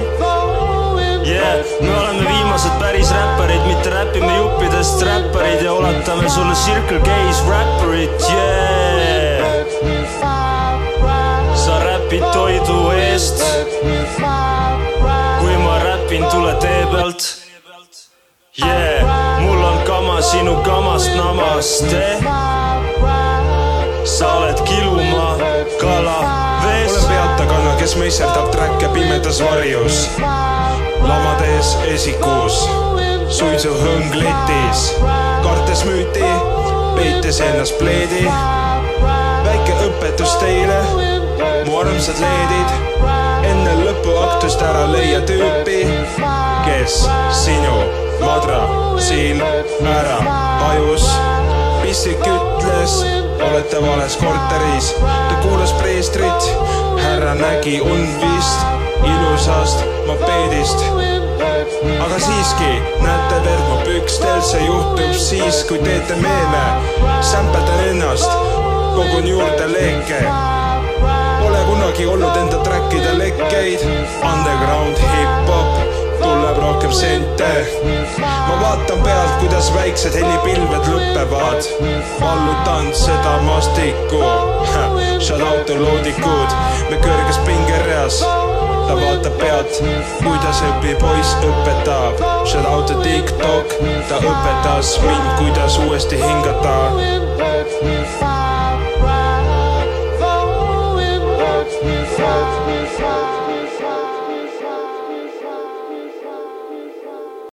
Yeah, 1.28 1.60
me 1.84 1.92
oleme 1.92 2.24
viimased 2.24 2.72
päris 2.80 3.12
räpparid, 3.12 3.60
mitte 3.68 3.92
räpime 3.92 4.32
juppidest 4.38 5.02
räpparid 5.04 5.60
ja 5.62 5.76
ulatame 5.76 6.30
sulle 6.32 6.54
Circle 6.54 7.00
K-s 7.04 7.44
räpparit, 7.44 8.24
yeah. 8.32 9.66
sa 11.54 11.76
räpid 11.84 12.24
toidu 12.32 12.88
eest. 12.96 13.44
räpin, 16.08 16.30
tule 16.30 16.54
tee 16.54 16.86
pealt. 16.86 17.22
Yeah, 18.58 19.40
mul 19.40 19.62
on 19.62 19.78
kama 19.86 20.22
sinu 20.22 20.56
kamast 20.56 21.10
namaste 21.16 22.18
sa 24.04 24.32
oled 24.34 24.60
kiluma 24.64 25.36
kala 25.80 26.24
vees. 26.64 26.92
olen 26.92 27.04
peatakanna, 27.08 27.76
kes 27.78 27.96
meisterdab 27.96 28.50
träkke 28.50 28.88
pimedas 28.88 29.42
varjus. 29.42 30.08
lamade 31.02 31.46
ees 31.56 31.76
esikus, 31.94 32.68
suitsuhõng 33.28 34.14
letis, 34.14 34.94
kartes 35.44 35.84
müüti, 35.84 36.24
peites 36.96 37.40
ennast 37.40 37.78
pleedi. 37.78 38.24
Väike 39.98 40.14
õpetus 40.14 40.34
teile, 40.40 40.78
mu 41.66 41.78
armsad 41.78 42.18
leedid, 42.20 42.70
enne 43.46 43.72
lõpuaktust 43.84 44.60
ära 44.62 44.86
leia 44.92 45.20
tüüpi, 45.26 45.86
kes 46.66 47.06
sinu 47.32 47.82
madra 48.22 48.62
siin 48.98 49.40
ära 49.82 50.18
tajus. 50.60 51.08
pissik 51.82 52.20
ütles, 52.20 53.04
olete 53.40 53.80
vales 53.80 54.16
korteris, 54.16 54.92
ta 55.00 55.38
kuulas 55.42 55.72
preestrit, 55.72 56.50
härra 57.00 57.34
nägi 57.34 57.80
und 57.80 58.08
vist 58.20 58.60
ilusast 59.04 59.84
mopeedist. 60.06 60.84
aga 62.04 62.18
siiski 62.18 62.70
näete 63.00 63.40
verd 63.44 63.64
mu 63.70 63.80
pükstel, 63.86 64.42
see 64.42 64.66
juhtub 64.66 65.14
siis, 65.14 65.64
kui 65.68 65.78
teete 65.78 66.16
meele, 66.16 66.64
sämpetan 67.22 67.84
ennast, 67.88 68.57
kogun 68.98 69.28
juurde 69.28 69.66
leeke. 69.72 70.20
Pole 71.40 71.58
kunagi 71.66 72.06
olnud 72.06 72.36
enda 72.36 72.58
trackide 72.66 73.12
lekkeid, 73.18 73.84
underground 74.26 74.98
hip-hop 74.98 75.76
tuleb 76.18 76.58
rohkem 76.58 76.92
sente. 76.92 77.50
ma 78.48 78.56
vaatan 78.60 79.02
pealt, 79.06 79.38
kuidas 79.38 79.70
väiksed 79.74 80.18
helipilved 80.18 80.90
lõpevad, 80.90 81.70
vallutan 82.20 82.90
seda 82.94 83.36
maastikku. 83.46 84.22
Shout 85.22 85.46
out 85.46 85.66
to 85.66 85.78
loodikud, 85.78 86.58
me 86.90 86.98
kõrges 87.04 87.38
pingereas 87.46 88.22
ta 88.88 88.96
vaatab 88.98 89.34
pealt, 89.38 89.78
kuidas 90.24 90.62
õpipoiss 90.72 91.38
õpetab. 91.46 92.22
Shout 92.50 92.66
out 92.66 92.90
to 92.90 92.98
TikTok, 93.04 93.78
ta 94.10 94.18
õpetas 94.18 94.96
mind, 95.06 95.32
kuidas 95.38 95.78
uuesti 95.86 96.18
hingata. 96.18 96.76
judgments 102.28 103.17